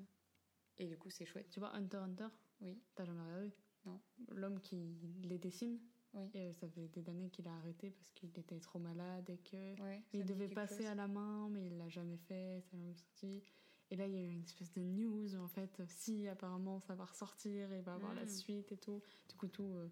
et 0.77 0.87
du 0.87 0.97
coup, 0.97 1.09
c'est 1.09 1.25
chouette. 1.25 1.49
Tu 1.49 1.59
vois 1.59 1.73
Hunter 1.75 1.97
Hunter? 1.97 2.27
Oui. 2.61 2.81
T'as 2.95 3.05
jamais 3.05 3.21
regardé? 3.21 3.51
Non. 3.85 4.01
L'homme 4.29 4.59
qui 4.61 4.77
les 5.23 5.37
dessine? 5.39 5.79
Oui. 6.13 6.29
Et 6.33 6.53
ça 6.53 6.67
fait 6.67 6.87
des 6.87 7.07
années 7.09 7.29
qu'il 7.29 7.47
a 7.47 7.53
arrêté 7.55 7.91
parce 7.91 8.09
qu'il 8.11 8.29
était 8.37 8.59
trop 8.59 8.79
malade 8.79 9.29
et 9.29 9.37
que. 9.37 9.79
Ouais, 9.81 10.03
il 10.13 10.25
devait 10.25 10.47
passer 10.47 10.85
à 10.85 10.95
la 10.95 11.07
main, 11.07 11.49
mais 11.49 11.67
il 11.67 11.77
l'a 11.77 11.89
jamais 11.89 12.17
fait, 12.17 12.61
ça 12.61 12.75
l'a 12.77 12.81
jamais 12.83 12.95
sorti. 12.95 13.43
Et 13.91 13.95
là, 13.95 14.05
il 14.07 14.13
y 14.13 14.17
a 14.17 14.21
eu 14.21 14.29
une 14.31 14.43
espèce 14.43 14.71
de 14.73 14.81
news, 14.81 15.35
en 15.35 15.47
fait, 15.47 15.81
si 15.87 16.27
apparemment 16.27 16.79
ça 16.79 16.93
va 16.95 17.05
ressortir 17.05 17.71
et 17.73 17.81
va 17.81 17.95
avoir 17.95 18.13
la 18.13 18.25
Mm. 18.25 18.29
suite 18.29 18.71
et 18.71 18.77
tout. 18.77 19.01
Du 19.29 19.35
coup, 19.35 19.47
tout 19.47 19.63
euh, 19.75 19.89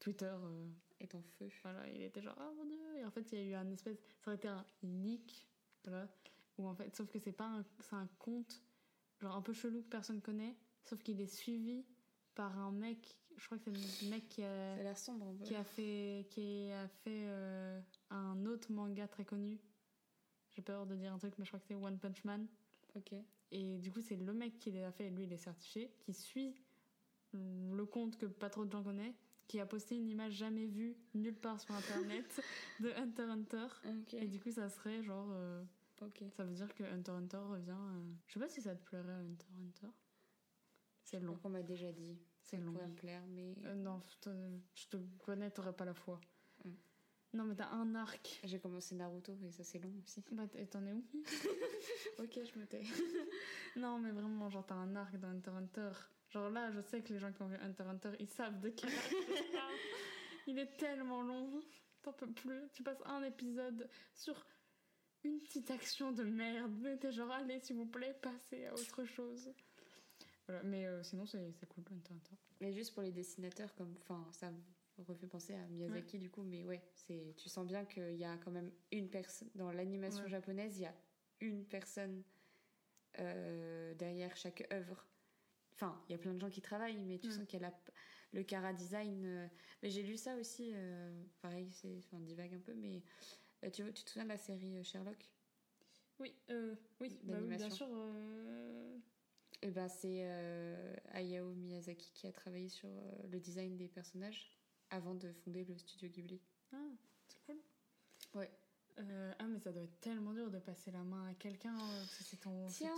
Twitter, 0.00 0.26
euh, 0.32 0.68
est 1.00 1.14
en 1.14 1.22
feu. 1.22 1.48
voilà, 1.62 1.88
il 1.88 2.02
était 2.02 2.20
genre, 2.22 2.34
ah 2.38 2.50
mon 2.56 2.64
dieu. 2.64 2.96
Et 2.96 3.04
en 3.04 3.10
fait, 3.10 3.30
il 3.32 3.38
y 3.38 3.42
a 3.42 3.44
eu 3.44 3.54
un 3.54 3.70
espèce. 3.70 3.98
Ça 4.20 4.30
aurait 4.30 4.36
été 4.36 4.48
un 4.48 4.64
leak, 4.82 5.48
voilà. 5.84 6.08
Où 6.58 6.66
en 6.66 6.74
fait, 6.74 6.94
sauf 6.96 7.08
que 7.08 7.18
c'est 7.20 7.30
pas 7.32 7.46
un, 7.46 7.64
c'est 7.80 7.94
un 7.94 8.08
compte, 8.18 8.60
genre 9.20 9.36
un 9.36 9.42
peu 9.42 9.52
chelou 9.52 9.82
que 9.82 9.88
personne 9.88 10.20
connaît, 10.20 10.56
sauf 10.82 11.00
qu'il 11.04 11.20
est 11.20 11.26
suivi 11.32 11.84
par 12.34 12.58
un 12.58 12.72
mec, 12.72 13.16
je 13.38 13.46
crois 13.46 13.58
que 13.58 13.64
c'est 13.64 13.70
le 14.04 14.10
mec 14.10 14.28
qui 14.28 14.42
a 14.42 14.74
Ça 14.74 14.80
a 14.80 14.82
l'air 14.82 14.98
sombre 14.98 15.26
un 15.28 15.34
peu. 15.34 15.44
qui 15.44 15.54
a 15.54 15.64
fait, 15.64 16.26
qui 16.30 16.70
a 16.70 16.88
fait 16.88 17.24
euh, 17.28 17.80
un 18.10 18.44
autre 18.46 18.70
manga 18.72 19.06
très 19.08 19.24
connu. 19.24 19.58
J'ai 20.50 20.62
peur 20.62 20.86
de 20.86 20.94
dire 20.96 21.12
un 21.12 21.18
truc, 21.18 21.34
mais 21.38 21.44
je 21.44 21.50
crois 21.50 21.60
que 21.60 21.66
c'est 21.66 21.74
One 21.74 21.98
Punch 21.98 22.24
Man. 22.24 22.46
Ok. 22.96 23.14
Et 23.50 23.78
du 23.78 23.90
coup, 23.92 24.00
c'est 24.00 24.16
le 24.16 24.32
mec 24.32 24.58
qui 24.58 24.70
l'a 24.72 24.92
fait, 24.92 25.06
et 25.06 25.10
lui, 25.10 25.24
il 25.24 25.32
est 25.32 25.36
certifié, 25.38 25.90
qui 26.00 26.12
suit 26.12 26.54
le 27.32 27.84
compte 27.86 28.16
que 28.18 28.26
pas 28.26 28.50
trop 28.50 28.64
de 28.64 28.70
gens 28.70 28.82
connaissent, 28.82 29.22
qui 29.46 29.60
a 29.60 29.66
posté 29.66 29.96
une 29.96 30.08
image 30.08 30.32
jamais 30.34 30.66
vue 30.66 30.96
nulle 31.14 31.36
part 31.38 31.60
sur 31.60 31.74
Internet 31.74 32.42
de 32.80 32.90
Hunter 32.90 33.22
x 33.22 33.30
Hunter. 33.30 33.66
Ok. 33.86 34.14
Et 34.14 34.26
du 34.26 34.40
coup, 34.40 34.50
ça 34.50 34.68
serait 34.68 35.02
genre... 35.02 35.28
euh, 35.32 35.62
Ok. 36.00 36.22
ça 36.36 36.44
veut 36.44 36.54
dire 36.54 36.72
que 36.74 36.84
Hunter 36.84 37.12
x 37.12 37.18
Hunter 37.34 37.36
revient... 37.38 37.70
euh, 37.70 38.12
Je 38.26 38.32
sais 38.34 38.40
pas 38.40 38.48
si 38.48 38.60
ça 38.62 38.74
te 38.74 38.82
plairait, 38.84 39.12
Hunter 39.12 39.46
x 39.50 39.82
Hunter. 39.84 39.92
C'est 41.04 41.20
long. 41.20 41.38
On 41.44 41.48
m'a 41.48 41.62
déjà 41.62 41.90
dit. 41.92 42.18
C'est 42.50 42.56
long. 42.58 42.72
pourrait 42.72 42.86
me 42.88 42.94
plaire, 42.94 43.22
mais 43.28 43.54
Euh, 43.64 43.74
non, 43.74 44.00
je 44.10 44.16
te, 44.18 44.30
je 44.74 44.86
te 44.88 44.96
connais, 45.24 45.50
t'aurais 45.50 45.72
pas 45.74 45.84
la 45.84 45.94
foi. 45.94 46.20
Mm. 46.64 46.70
Non, 47.34 47.44
mais 47.44 47.54
t'as 47.54 47.68
un 47.70 47.94
arc. 47.94 48.40
j'ai 48.44 48.58
commencé 48.58 48.94
Naruto 48.94 49.36
et 49.46 49.50
ça 49.52 49.62
c'est 49.64 49.78
long 49.78 49.92
aussi. 50.02 50.24
Bah, 50.32 50.46
t- 50.48 50.66
t'en 50.66 50.84
es 50.86 50.92
où? 50.92 51.04
Ok, 52.18 52.38
je 52.44 52.58
me 52.58 52.66
tais. 52.66 52.82
Non, 53.76 53.98
mais 53.98 54.10
vraiment, 54.10 54.48
genre, 54.48 54.64
t'as 54.66 54.74
un 54.74 54.96
arc 54.96 55.16
dans 55.18 55.28
Hunter 55.28 55.50
Hunter. 55.50 55.90
Genre 56.30 56.50
là, 56.50 56.70
je 56.72 56.80
sais 56.80 57.02
que 57.02 57.12
les 57.12 57.18
gens 57.18 57.32
qui 57.32 57.42
ont 57.42 57.46
vu 57.48 57.56
Hunter 57.56 57.84
Hunter, 57.84 58.10
ils 58.18 58.28
savent 58.28 58.58
de 58.60 58.70
quel 58.70 58.90
arc 58.90 59.10
je 59.10 59.52
parle. 59.52 59.72
Il 60.46 60.58
est 60.58 60.76
tellement 60.78 61.22
long. 61.22 61.60
T'en 62.02 62.12
peux 62.12 62.30
plus. 62.32 62.68
Tu 62.72 62.82
passes 62.82 63.02
un 63.04 63.22
épisode 63.22 63.88
sur 64.14 64.46
une 65.24 65.38
petite 65.38 65.70
action 65.70 66.12
de 66.12 66.22
merde. 66.24 66.72
Mais 66.80 66.96
t'es 66.96 67.12
genre, 67.12 67.30
allez, 67.30 67.60
s'il 67.60 67.76
vous 67.76 67.86
plaît, 67.86 68.14
passez 68.22 68.66
à 68.66 68.72
autre 68.74 69.04
chose. 69.04 69.52
Voilà, 70.48 70.62
mais 70.62 70.86
euh, 70.86 71.02
sinon, 71.02 71.26
c'est 71.26 71.52
cool, 71.68 71.84
Hunter 71.92 72.14
Hunter. 72.14 72.34
Mais 72.60 72.72
juste 72.72 72.94
pour 72.94 73.02
les 73.02 73.12
dessinateurs, 73.12 73.74
comme, 73.74 73.94
enfin, 73.98 74.26
ça 74.32 74.50
me 74.50 75.04
refait 75.04 75.26
penser 75.26 75.54
à 75.54 75.66
Miyazaki 75.68 76.18
du 76.18 76.30
coup, 76.30 76.42
mais 76.42 76.64
ouais, 76.64 76.82
c'est, 76.94 77.34
tu 77.36 77.48
sens 77.50 77.66
bien 77.66 77.84
qu'il 77.84 78.16
y 78.16 78.24
a 78.24 78.36
quand 78.38 78.50
même 78.50 78.72
une 78.90 79.10
personne 79.10 79.50
dans 79.54 79.70
l'animation 79.70 80.24
Ouais. 80.24 80.30
japonaise, 80.30 80.78
il 80.78 80.82
y 80.82 80.86
a 80.86 80.94
une 81.40 81.64
personne 81.66 82.24
euh, 83.18 83.94
derrière 83.94 84.34
chaque 84.36 84.66
œuvre. 84.72 85.06
Enfin, 85.74 86.02
il 86.08 86.12
y 86.12 86.14
a 86.14 86.18
plein 86.18 86.32
de 86.34 86.40
gens 86.40 86.50
qui 86.50 86.62
travaillent, 86.62 86.98
mais 87.04 87.18
tu 87.18 87.28
Mm. 87.28 87.32
sens 87.32 87.46
qu'il 87.46 87.60
y 87.60 87.64
a 87.64 87.72
le 88.32 88.42
Cara 88.42 88.72
Design. 88.72 89.24
euh, 89.24 89.46
mais 89.82 89.90
j'ai 89.90 90.02
lu 90.02 90.16
ça 90.16 90.34
aussi, 90.36 90.72
euh, 90.74 91.22
pareil, 91.42 91.70
c'est 91.72 91.98
enfin, 91.98 92.18
divague 92.20 92.54
un 92.54 92.60
peu, 92.60 92.74
mais 92.74 93.02
tu, 93.70 93.84
tu 93.92 94.04
te 94.04 94.08
souviens 94.10 94.24
de 94.24 94.30
la 94.30 94.38
série 94.38 94.82
Sherlock? 94.82 95.30
Oui, 96.18 96.34
oui, 97.00 97.20
bah 97.22 97.38
oui, 97.40 97.56
bien 97.56 97.70
sûr. 97.70 97.86
Euh, 99.64 99.68
Eh 99.68 99.70
ben, 99.70 99.88
c'est 99.88 100.20
euh, 100.22 100.94
Hayao 101.12 101.52
Miyazaki 101.54 102.10
qui 102.14 102.26
a 102.26 102.32
travaillé 102.32 102.68
sur 102.68 102.88
euh, 102.88 103.12
le 103.30 103.40
design 103.40 103.76
des 103.76 103.88
personnages 103.88 104.50
avant 104.90 105.14
de 105.14 105.32
fonder 105.32 105.64
le 105.64 105.76
studio 105.76 106.08
Ghibli. 106.08 106.40
Ah, 106.72 106.76
c'est 107.28 107.38
cool. 107.46 107.56
Ouais. 108.34 108.50
Euh, 108.98 109.32
ah, 109.38 109.46
mais 109.46 109.60
ça 109.60 109.70
doit 109.70 109.82
être 109.82 110.00
tellement 110.00 110.32
dur 110.32 110.50
de 110.50 110.58
passer 110.58 110.90
la 110.90 111.02
main 111.04 111.28
à 111.28 111.34
quelqu'un. 111.34 111.74
euh, 111.76 111.98
parce 112.00 112.16
que 112.18 112.24
c'est 112.24 112.36
ton. 112.38 112.66
Tiens. 112.66 112.94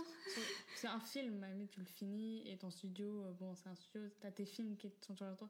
c'est- 0.75 0.87
un 0.87 0.99
film, 0.99 1.45
limite, 1.45 1.71
tu 1.71 1.79
le 1.79 1.85
finis 1.85 2.47
et 2.49 2.57
ton 2.57 2.71
studio, 2.71 3.31
bon, 3.39 3.55
c'est 3.55 3.69
un 3.69 3.75
studio, 3.75 4.09
t'as 4.19 4.31
tes 4.31 4.45
films 4.45 4.77
qui 4.77 4.91
sont 5.05 5.15
sur 5.15 5.35
toi. 5.37 5.47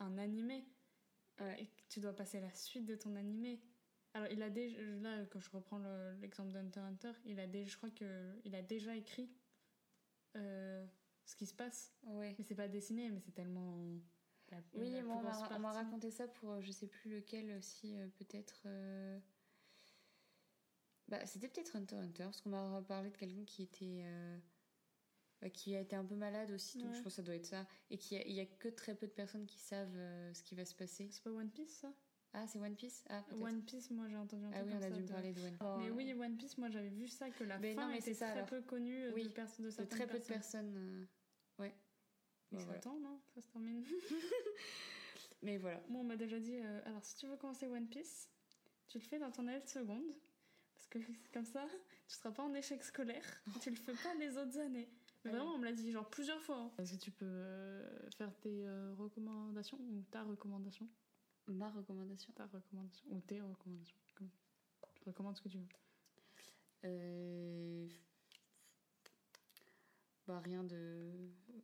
Un 0.00 0.18
animé, 0.18 0.64
Ouais. 1.40 1.62
et 1.62 1.68
tu 1.88 2.00
dois 2.00 2.14
passer 2.14 2.40
la 2.40 2.52
suite 2.52 2.84
de 2.86 2.96
ton 2.96 3.14
animé. 3.14 3.60
Alors, 4.14 4.28
il 4.32 4.42
a 4.42 4.50
déjà, 4.50 4.80
là, 4.80 5.24
quand 5.26 5.38
je 5.40 5.50
reprends 5.50 5.78
le- 5.78 6.14
l'exemple 6.20 6.50
d'Hunter 6.52 6.80
x 6.80 6.86
Hunter, 7.04 7.12
il 7.26 7.38
a 7.38 7.46
déjà, 7.46 7.70
je 7.70 7.76
crois 7.76 7.90
qu'il 7.90 8.54
a 8.54 8.62
déjà 8.62 8.96
écrit 8.96 9.30
euh, 10.36 10.86
ce 11.24 11.34
qui 11.36 11.46
se 11.46 11.54
passe. 11.54 11.92
Ouais. 12.04 12.34
Mais 12.38 12.44
c'est 12.44 12.54
pas 12.54 12.68
dessiné, 12.68 13.10
mais 13.10 13.20
c'est 13.20 13.32
tellement. 13.32 13.76
la- 14.50 14.62
Oui, 14.74 14.90
la 14.90 15.04
on 15.06 15.58
m'a 15.60 15.72
raconté 15.72 16.10
ça 16.10 16.28
pour 16.28 16.52
euh, 16.52 16.60
je 16.60 16.70
sais 16.72 16.86
plus 16.86 17.10
lequel 17.10 17.56
aussi, 17.58 17.96
euh, 17.96 18.08
peut-être. 18.18 18.62
euh, 18.66 19.18
Bah, 21.08 21.24
c'était 21.26 21.48
peut-être 21.48 21.76
Hunter 21.76 21.96
Hunter, 21.96 22.24
parce 22.24 22.40
qu'on 22.40 22.50
m'a 22.50 22.82
parlé 22.82 23.10
de 23.10 23.16
quelqu'un 23.16 23.44
qui 23.44 23.62
était. 23.62 24.04
bah, 25.40 25.50
qui 25.50 25.76
a 25.76 25.80
été 25.80 25.94
un 25.94 26.04
peu 26.04 26.16
malade 26.16 26.50
aussi, 26.50 26.78
donc 26.78 26.88
Ouais. 26.92 26.96
je 26.96 27.02
pense 27.02 27.12
que 27.12 27.16
ça 27.16 27.22
doit 27.22 27.34
être 27.36 27.44
ça. 27.46 27.66
Et 27.90 27.98
qu'il 27.98 28.16
y, 28.16 28.20
a- 28.20 28.26
il 28.26 28.32
y 28.34 28.40
a 28.40 28.46
que 28.46 28.68
très 28.68 28.94
peu 28.94 29.06
de 29.06 29.12
personnes 29.12 29.46
qui 29.46 29.58
savent 29.58 29.94
ce 30.32 30.42
qui 30.42 30.54
va 30.54 30.64
se 30.64 30.74
passer. 30.74 31.08
C'est 31.10 31.22
pas 31.22 31.30
One 31.30 31.50
Piece, 31.50 31.76
ça? 31.80 31.92
Ah, 32.38 32.46
c'est 32.46 32.58
One 32.58 32.74
Piece? 32.76 33.02
Ah. 33.08 33.24
One 33.40 33.62
Piece, 33.62 33.90
moi 33.90 34.06
j'ai 34.08 34.16
entendu 34.16 34.44
un 34.44 34.50
Ah 34.52 34.60
oui, 34.62 34.72
on 34.74 34.76
a 34.76 34.80
ça 34.80 34.90
dû 34.90 35.00
me 35.00 35.06
de- 35.06 35.12
parler 35.12 35.32
de 35.32 35.40
One 35.40 35.56
Piece. 35.56 35.68
Mais 35.78 35.90
oui, 35.90 36.12
One 36.12 36.36
Piece, 36.36 36.58
moi 36.58 36.68
j'avais 36.68 36.90
vu 36.90 37.08
ça, 37.08 37.30
que 37.30 37.44
la 37.44 37.58
Mais 37.58 37.74
fin 37.74 37.86
non, 37.86 37.88
mais 37.92 37.98
était 37.98 38.12
ça, 38.12 38.26
très 38.26 38.34
alors. 38.36 38.46
peu 38.48 38.60
connue 38.60 39.04
euh, 39.04 39.12
Oui. 39.14 39.24
de, 39.24 39.28
perso- 39.30 39.62
de 39.62 39.68
de 39.68 39.70
certaines 39.70 39.98
très 39.98 40.06
peu 40.06 40.18
de 40.18 40.24
personnes. 40.24 40.72
personnes. 40.72 40.74
euh, 40.76 41.62
Ouais. 41.62 41.74
Mais 42.52 42.58
Bon, 42.58 42.58
ça 42.58 42.64
voilà. 42.66 42.78
attend, 42.78 42.98
non 43.00 43.20
Ça 43.34 43.40
se 43.40 43.46
termine. 43.48 43.84
Mais 45.42 45.56
voilà. 45.58 45.80
Moi, 45.88 46.00
on 46.00 46.04
m'a 46.04 46.16
déjà 46.16 46.38
dit 46.38 46.58
euh, 46.58 46.80
alors, 46.84 47.04
si 47.04 47.16
tu 47.16 47.26
veux 47.26 47.36
commencer 47.36 47.66
One 47.68 47.86
Piece, 47.88 48.28
tu 48.88 48.98
le 48.98 49.04
fais 49.04 49.18
dans 49.18 49.30
ton 49.30 49.46
année 49.48 49.60
de 49.60 49.68
seconde. 49.68 50.12
Parce 50.74 50.86
que 50.88 50.98
c'est 51.00 51.12
comme 51.32 51.46
ça, 51.46 51.66
tu 52.06 52.16
seras 52.16 52.32
pas 52.32 52.42
en 52.42 52.52
échec 52.54 52.82
scolaire. 52.82 53.24
tu 53.62 53.70
le 53.70 53.76
fais 53.76 53.94
pas 53.94 54.14
les 54.18 54.36
autres 54.36 54.58
années. 54.58 54.88
Mais 55.24 55.30
Ouais. 55.32 55.38
vraiment, 55.38 55.54
on 55.54 55.58
me 55.58 55.64
l'a 55.64 55.72
dit 55.72 55.90
genre 55.90 56.08
plusieurs 56.10 56.40
fois. 56.42 56.56
hein. 56.58 56.72
Est-ce 56.78 56.92
que 56.94 57.00
tu 57.02 57.10
peux 57.10 57.24
euh, 57.26 58.10
faire 58.10 58.32
tes 58.40 58.66
euh, 58.66 58.92
recommandations 58.98 59.78
ou 59.78 60.02
ta 60.10 60.22
recommandation? 60.22 60.86
Ma 61.48 61.70
recommandation. 61.70 62.32
Ta 62.34 62.46
recommandation 62.46 63.06
ou 63.10 63.20
tes 63.20 63.40
recommandations 63.40 63.96
comme... 64.16 64.28
Tu 64.94 65.02
recommandes 65.04 65.36
ce 65.36 65.42
que 65.42 65.48
tu 65.48 65.58
veux. 65.58 65.68
Euh, 66.84 67.86
Bah, 70.26 70.40
rien 70.44 70.64
de. 70.64 71.12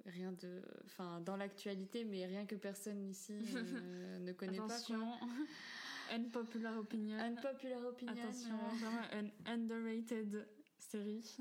Rien 0.07 0.33
de. 0.33 0.63
Enfin, 0.85 1.21
dans 1.21 1.37
l'actualité, 1.37 2.05
mais 2.05 2.27
rien 2.27 2.47
que 2.47 2.55
personne 2.55 3.05
ici 3.09 3.35
euh, 3.55 4.19
ne 4.21 4.33
connaît 4.33 4.61
Attention, 4.61 5.11
pas. 5.19 6.15
unpopular 6.15 6.77
opinion. 6.79 7.17
Quoi. 7.17 7.27
Unpopular 7.27 7.85
opinion. 7.85 8.13
Attention, 8.13 8.55
euh, 8.55 8.77
vraiment 8.77 9.31
un 9.47 9.53
underrated 9.53 10.47
série. 10.79 11.37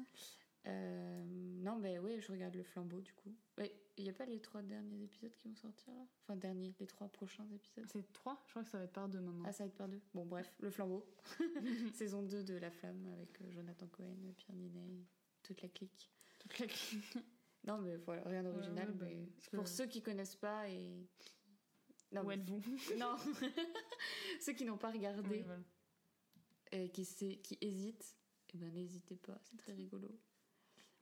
Euh, 0.68 1.24
non, 1.26 1.78
mais 1.80 1.98
oui, 2.00 2.20
je 2.22 2.32
regarde 2.32 2.56
le 2.56 2.64
flambeau 2.64 3.02
du 3.02 3.14
coup. 3.14 3.36
Ouais, 3.58 3.72
il 3.98 4.04
n'y 4.04 4.10
a 4.10 4.14
pas 4.14 4.26
les 4.26 4.40
trois 4.40 4.62
derniers 4.62 5.04
épisodes 5.04 5.34
qui 5.36 5.48
vont 5.48 5.56
sortir 5.56 5.94
là? 5.94 6.06
Enfin, 6.24 6.36
derniers, 6.36 6.74
les 6.80 6.88
trois 6.88 7.08
prochains 7.10 7.48
épisodes. 7.52 7.86
C'est 7.92 8.12
trois, 8.14 8.42
je 8.46 8.52
crois 8.52 8.64
que 8.64 8.70
ça 8.70 8.78
va 8.78 8.84
être 8.86 8.94
par 8.94 9.10
deux 9.10 9.20
maintenant. 9.22 9.44
Ah, 9.46 9.52
ça 9.52 9.64
va 9.64 9.68
être 9.70 9.76
par 9.76 9.88
deux. 9.90 10.02
Bon, 10.14 10.26
bref, 10.26 10.54
le 10.60 10.70
flambeau. 10.70 11.04
Saison 11.94 12.24
2 12.24 12.44
de 12.44 12.56
La 12.56 12.70
Flamme 12.72 13.06
avec 13.14 13.42
euh, 13.42 13.52
Jonathan 13.52 13.88
Cohen, 13.88 14.34
Pierre 14.38 14.56
Ninet, 14.56 15.06
toute 15.44 15.62
la 15.62 15.70
clique. 15.70 16.12
Toute 16.40 16.60
la 16.60 16.68
clique. 16.68 17.18
Non, 17.64 17.78
mais 17.78 17.96
voilà, 17.98 18.24
rien 18.24 18.42
d'original. 18.42 18.90
ouais, 18.90 19.16
mais 19.16 19.30
pour 19.56 19.68
ceux 19.68 19.86
qui 19.86 20.02
connaissent 20.02 20.36
pas 20.36 20.68
et. 20.68 21.08
Non, 22.12 22.24
Où 22.24 22.26
mais- 22.30 22.34
êtes-vous 22.34 22.60
non. 22.98 23.16
ceux 24.40 24.54
qui 24.54 24.66
n'ont 24.66 24.80
pas 24.80 24.90
regardé 24.90 25.30
Oui, 25.30 25.42
voilà. 25.44 25.62
et 26.72 26.90
qui, 26.90 27.06
sait- 27.06 27.38
qui 27.44 27.60
hésitent, 27.62 28.18
eh 28.56 28.58
ben, 28.58 28.74
n'hésitez 28.74 29.16
pas, 29.16 29.40
c'est 29.44 29.58
très 29.58 29.74
rigolo. 29.74 30.10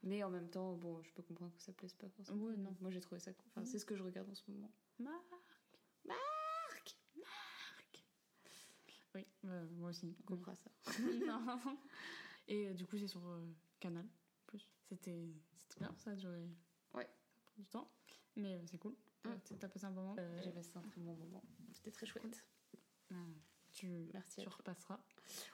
Mais 0.03 0.23
en 0.23 0.29
même 0.29 0.49
temps, 0.49 0.73
bon, 0.75 1.01
je 1.03 1.11
peux 1.13 1.23
comprendre 1.23 1.53
que 1.55 1.61
ça 1.61 1.73
plaise 1.73 1.93
pas 1.93 2.07
forcément. 2.09 2.49
Non. 2.57 2.75
Moi, 2.79 2.89
j'ai 2.91 3.01
trouvé 3.01 3.19
ça 3.19 3.33
cool. 3.33 3.49
Enfin, 3.49 3.65
c'est 3.65 3.79
ce 3.79 3.85
que 3.85 3.95
je 3.95 4.03
regarde 4.03 4.29
en 4.29 4.35
ce 4.35 4.43
moment. 4.49 4.71
Marc 4.99 5.23
Marc 6.05 6.97
Marc 7.17 8.05
Oui, 9.15 9.27
euh, 9.45 9.67
moi 9.71 9.89
aussi. 9.89 10.15
On 10.23 10.23
coupera 10.23 10.55
ça. 10.55 10.71
non. 11.27 11.77
Et 12.47 12.69
euh, 12.69 12.73
du 12.73 12.85
coup, 12.87 12.97
c'est 12.97 13.07
sur 13.07 13.25
euh, 13.27 13.45
Canal. 13.79 14.07
Plus. 14.47 14.67
C'était 14.87 15.29
c'était 15.57 15.79
bien, 15.81 15.93
ça 15.97 16.11
a 16.11 16.15
duré 16.15 16.49
Ouais. 16.93 17.07
ça 17.35 17.41
prend 17.45 17.61
du 17.61 17.67
temps. 17.67 17.91
Mais 18.35 18.61
c'est 18.67 18.77
cool. 18.79 18.95
Mm. 19.25 19.31
T'as 19.59 19.67
passé 19.67 19.85
un 19.85 19.91
bon 19.91 20.01
moment. 20.01 20.15
J'ai 20.41 20.51
passé 20.51 20.71
un 20.75 20.81
très 20.81 21.01
bon 21.01 21.13
moment. 21.15 21.43
C'était 21.73 21.91
très 21.91 22.05
chouette. 22.05 22.43
ah, 23.11 23.15
tu, 23.72 23.88
Merci 24.13 24.41
tu 24.41 24.49
repasseras. 24.49 24.99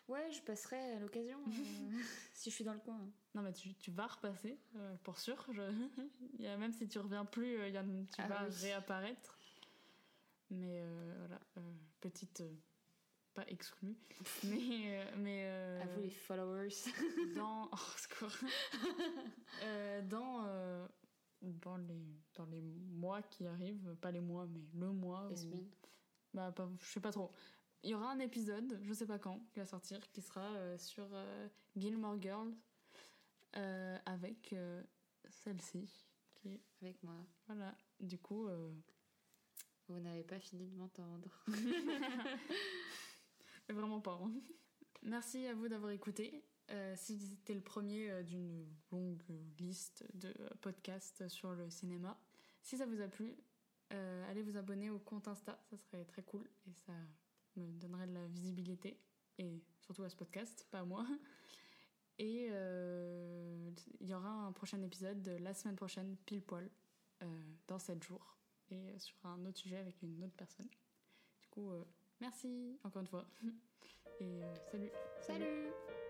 Ouais, 0.07 0.31
je 0.31 0.41
passerai 0.41 0.77
à 0.95 0.99
l'occasion 0.99 1.37
euh, 1.47 1.51
si 2.33 2.49
je 2.49 2.55
suis 2.55 2.63
dans 2.63 2.73
le 2.73 2.79
coin. 2.79 2.95
hein. 2.95 3.09
Non, 3.33 3.41
mais 3.41 3.51
tu, 3.53 3.73
tu 3.75 3.91
vas 3.91 4.07
repasser, 4.07 4.57
euh, 4.77 4.95
pour 5.03 5.19
sûr. 5.19 5.35
Je... 5.51 5.61
il 6.39 6.41
y 6.45 6.47
a, 6.47 6.57
même 6.57 6.71
si 6.73 6.87
tu 6.87 6.97
reviens 6.99 7.25
plus, 7.25 7.67
il 7.67 7.73
y 7.73 7.77
a, 7.77 7.83
tu 7.83 7.89
Ah 8.19 8.27
vas 8.27 8.45
oui. 8.47 8.55
réapparaître. 8.61 9.37
Mais 10.49 10.79
euh, 10.81 11.15
voilà, 11.19 11.41
petite. 11.99 12.43
pas 13.33 13.43
exclue. 13.47 13.97
mais. 14.45 15.11
mais 15.17 15.45
À 15.81 15.85
vous 15.87 16.01
les 16.01 16.09
followers. 16.09 16.69
dans. 17.35 17.69
Oh, 17.71 17.77
secours. 17.97 18.31
Dans. 20.09 20.87
dans 21.41 21.77
les, 21.77 22.01
dans 22.35 22.45
les 22.45 22.61
mois 22.61 23.21
qui 23.23 23.45
arrivent, 23.45 23.95
pas 24.01 24.11
les 24.11 24.21
mois, 24.21 24.47
mais 24.47 24.61
le 24.73 24.91
mois. 24.91 25.27
Les 25.29 25.35
où- 25.35 25.49
semaines. 25.49 25.69
bah, 26.33 26.51
pas, 26.51 26.69
je 26.79 26.85
sais 26.91 26.99
pas 27.01 27.11
trop. 27.11 27.31
Il 27.83 27.91
y 27.91 27.93
aura 27.93 28.11
un 28.11 28.19
épisode, 28.19 28.79
je 28.81 28.93
sais 28.93 29.05
pas 29.05 29.19
quand, 29.19 29.39
qui 29.51 29.59
va 29.59 29.65
sortir, 29.65 29.99
qui 30.11 30.21
sera 30.21 30.55
euh, 30.55 30.77
sur 30.77 31.07
euh, 31.13 31.47
Gilmore 31.75 32.19
Girls 32.19 32.53
euh, 33.57 33.97
avec 34.05 34.55
celle-ci. 35.29 35.89
Qui, 36.35 36.59
Avec 36.81 37.01
moi. 37.03 37.15
voilà, 37.47 37.75
du 37.99 38.17
coup, 38.19 38.47
Vous 39.87 39.99
n'avez 39.99 40.23
pas 40.23 40.39
fini 40.39 40.67
de 40.67 40.75
m'entendre. 40.75 41.29
vraiment 43.69 44.01
pas. 44.01 44.19
hein. 44.23 44.31
Merci 45.03 45.45
à 45.47 45.53
vous 45.53 45.67
d'avoir 45.67 45.91
écouté. 45.91 46.43
Euh, 46.71 46.95
si 46.97 47.19
c'était 47.19 47.53
le 47.53 47.61
premier 47.61 48.09
euh, 48.09 48.23
d'une 48.23 48.65
longue 48.91 49.21
liste 49.59 50.03
de 50.15 50.33
podcasts 50.61 51.27
sur 51.27 51.53
le 51.53 51.69
cinéma, 51.69 52.19
si 52.63 52.77
ça 52.77 52.87
vous 52.87 52.99
a 53.01 53.07
plu, 53.07 53.35
allez 53.91 54.41
vous 54.41 54.57
abonner 54.57 54.89
au 54.89 54.97
compte 54.99 55.27
Insta, 55.27 55.57
ça 55.69 55.77
serait 55.77 56.03
très 56.05 56.23
cool 56.23 56.49
et 56.67 56.73
ça 56.73 56.93
me 57.59 57.67
donnerait 57.79 58.07
de 58.07 58.13
la 58.13 58.25
visibilité 58.27 58.99
et 59.37 59.61
surtout 59.81 60.03
à 60.03 60.09
ce 60.09 60.15
podcast, 60.15 60.67
pas 60.71 60.79
à 60.79 60.85
moi. 60.85 61.05
Et 62.17 62.47
euh, 62.51 63.71
il 63.99 64.07
y 64.07 64.13
aura 64.13 64.29
un 64.29 64.51
prochain 64.53 64.81
épisode 64.81 65.21
de 65.21 65.31
la 65.31 65.53
semaine 65.53 65.75
prochaine, 65.75 66.15
pile 66.25 66.41
poil, 66.41 66.69
euh, 67.23 67.25
dans 67.67 67.79
7 67.79 68.01
jours, 68.03 68.37
et 68.69 68.97
sur 68.99 69.17
un 69.25 69.45
autre 69.45 69.57
sujet 69.57 69.77
avec 69.77 70.01
une 70.01 70.23
autre 70.23 70.35
personne. 70.37 70.69
Du 71.41 71.49
coup, 71.49 71.71
euh, 71.71 71.83
merci 72.21 72.79
encore 72.83 73.01
une 73.01 73.07
fois. 73.07 73.25
Et 74.21 74.39
salut. 74.71 74.91
Salut 75.21 76.04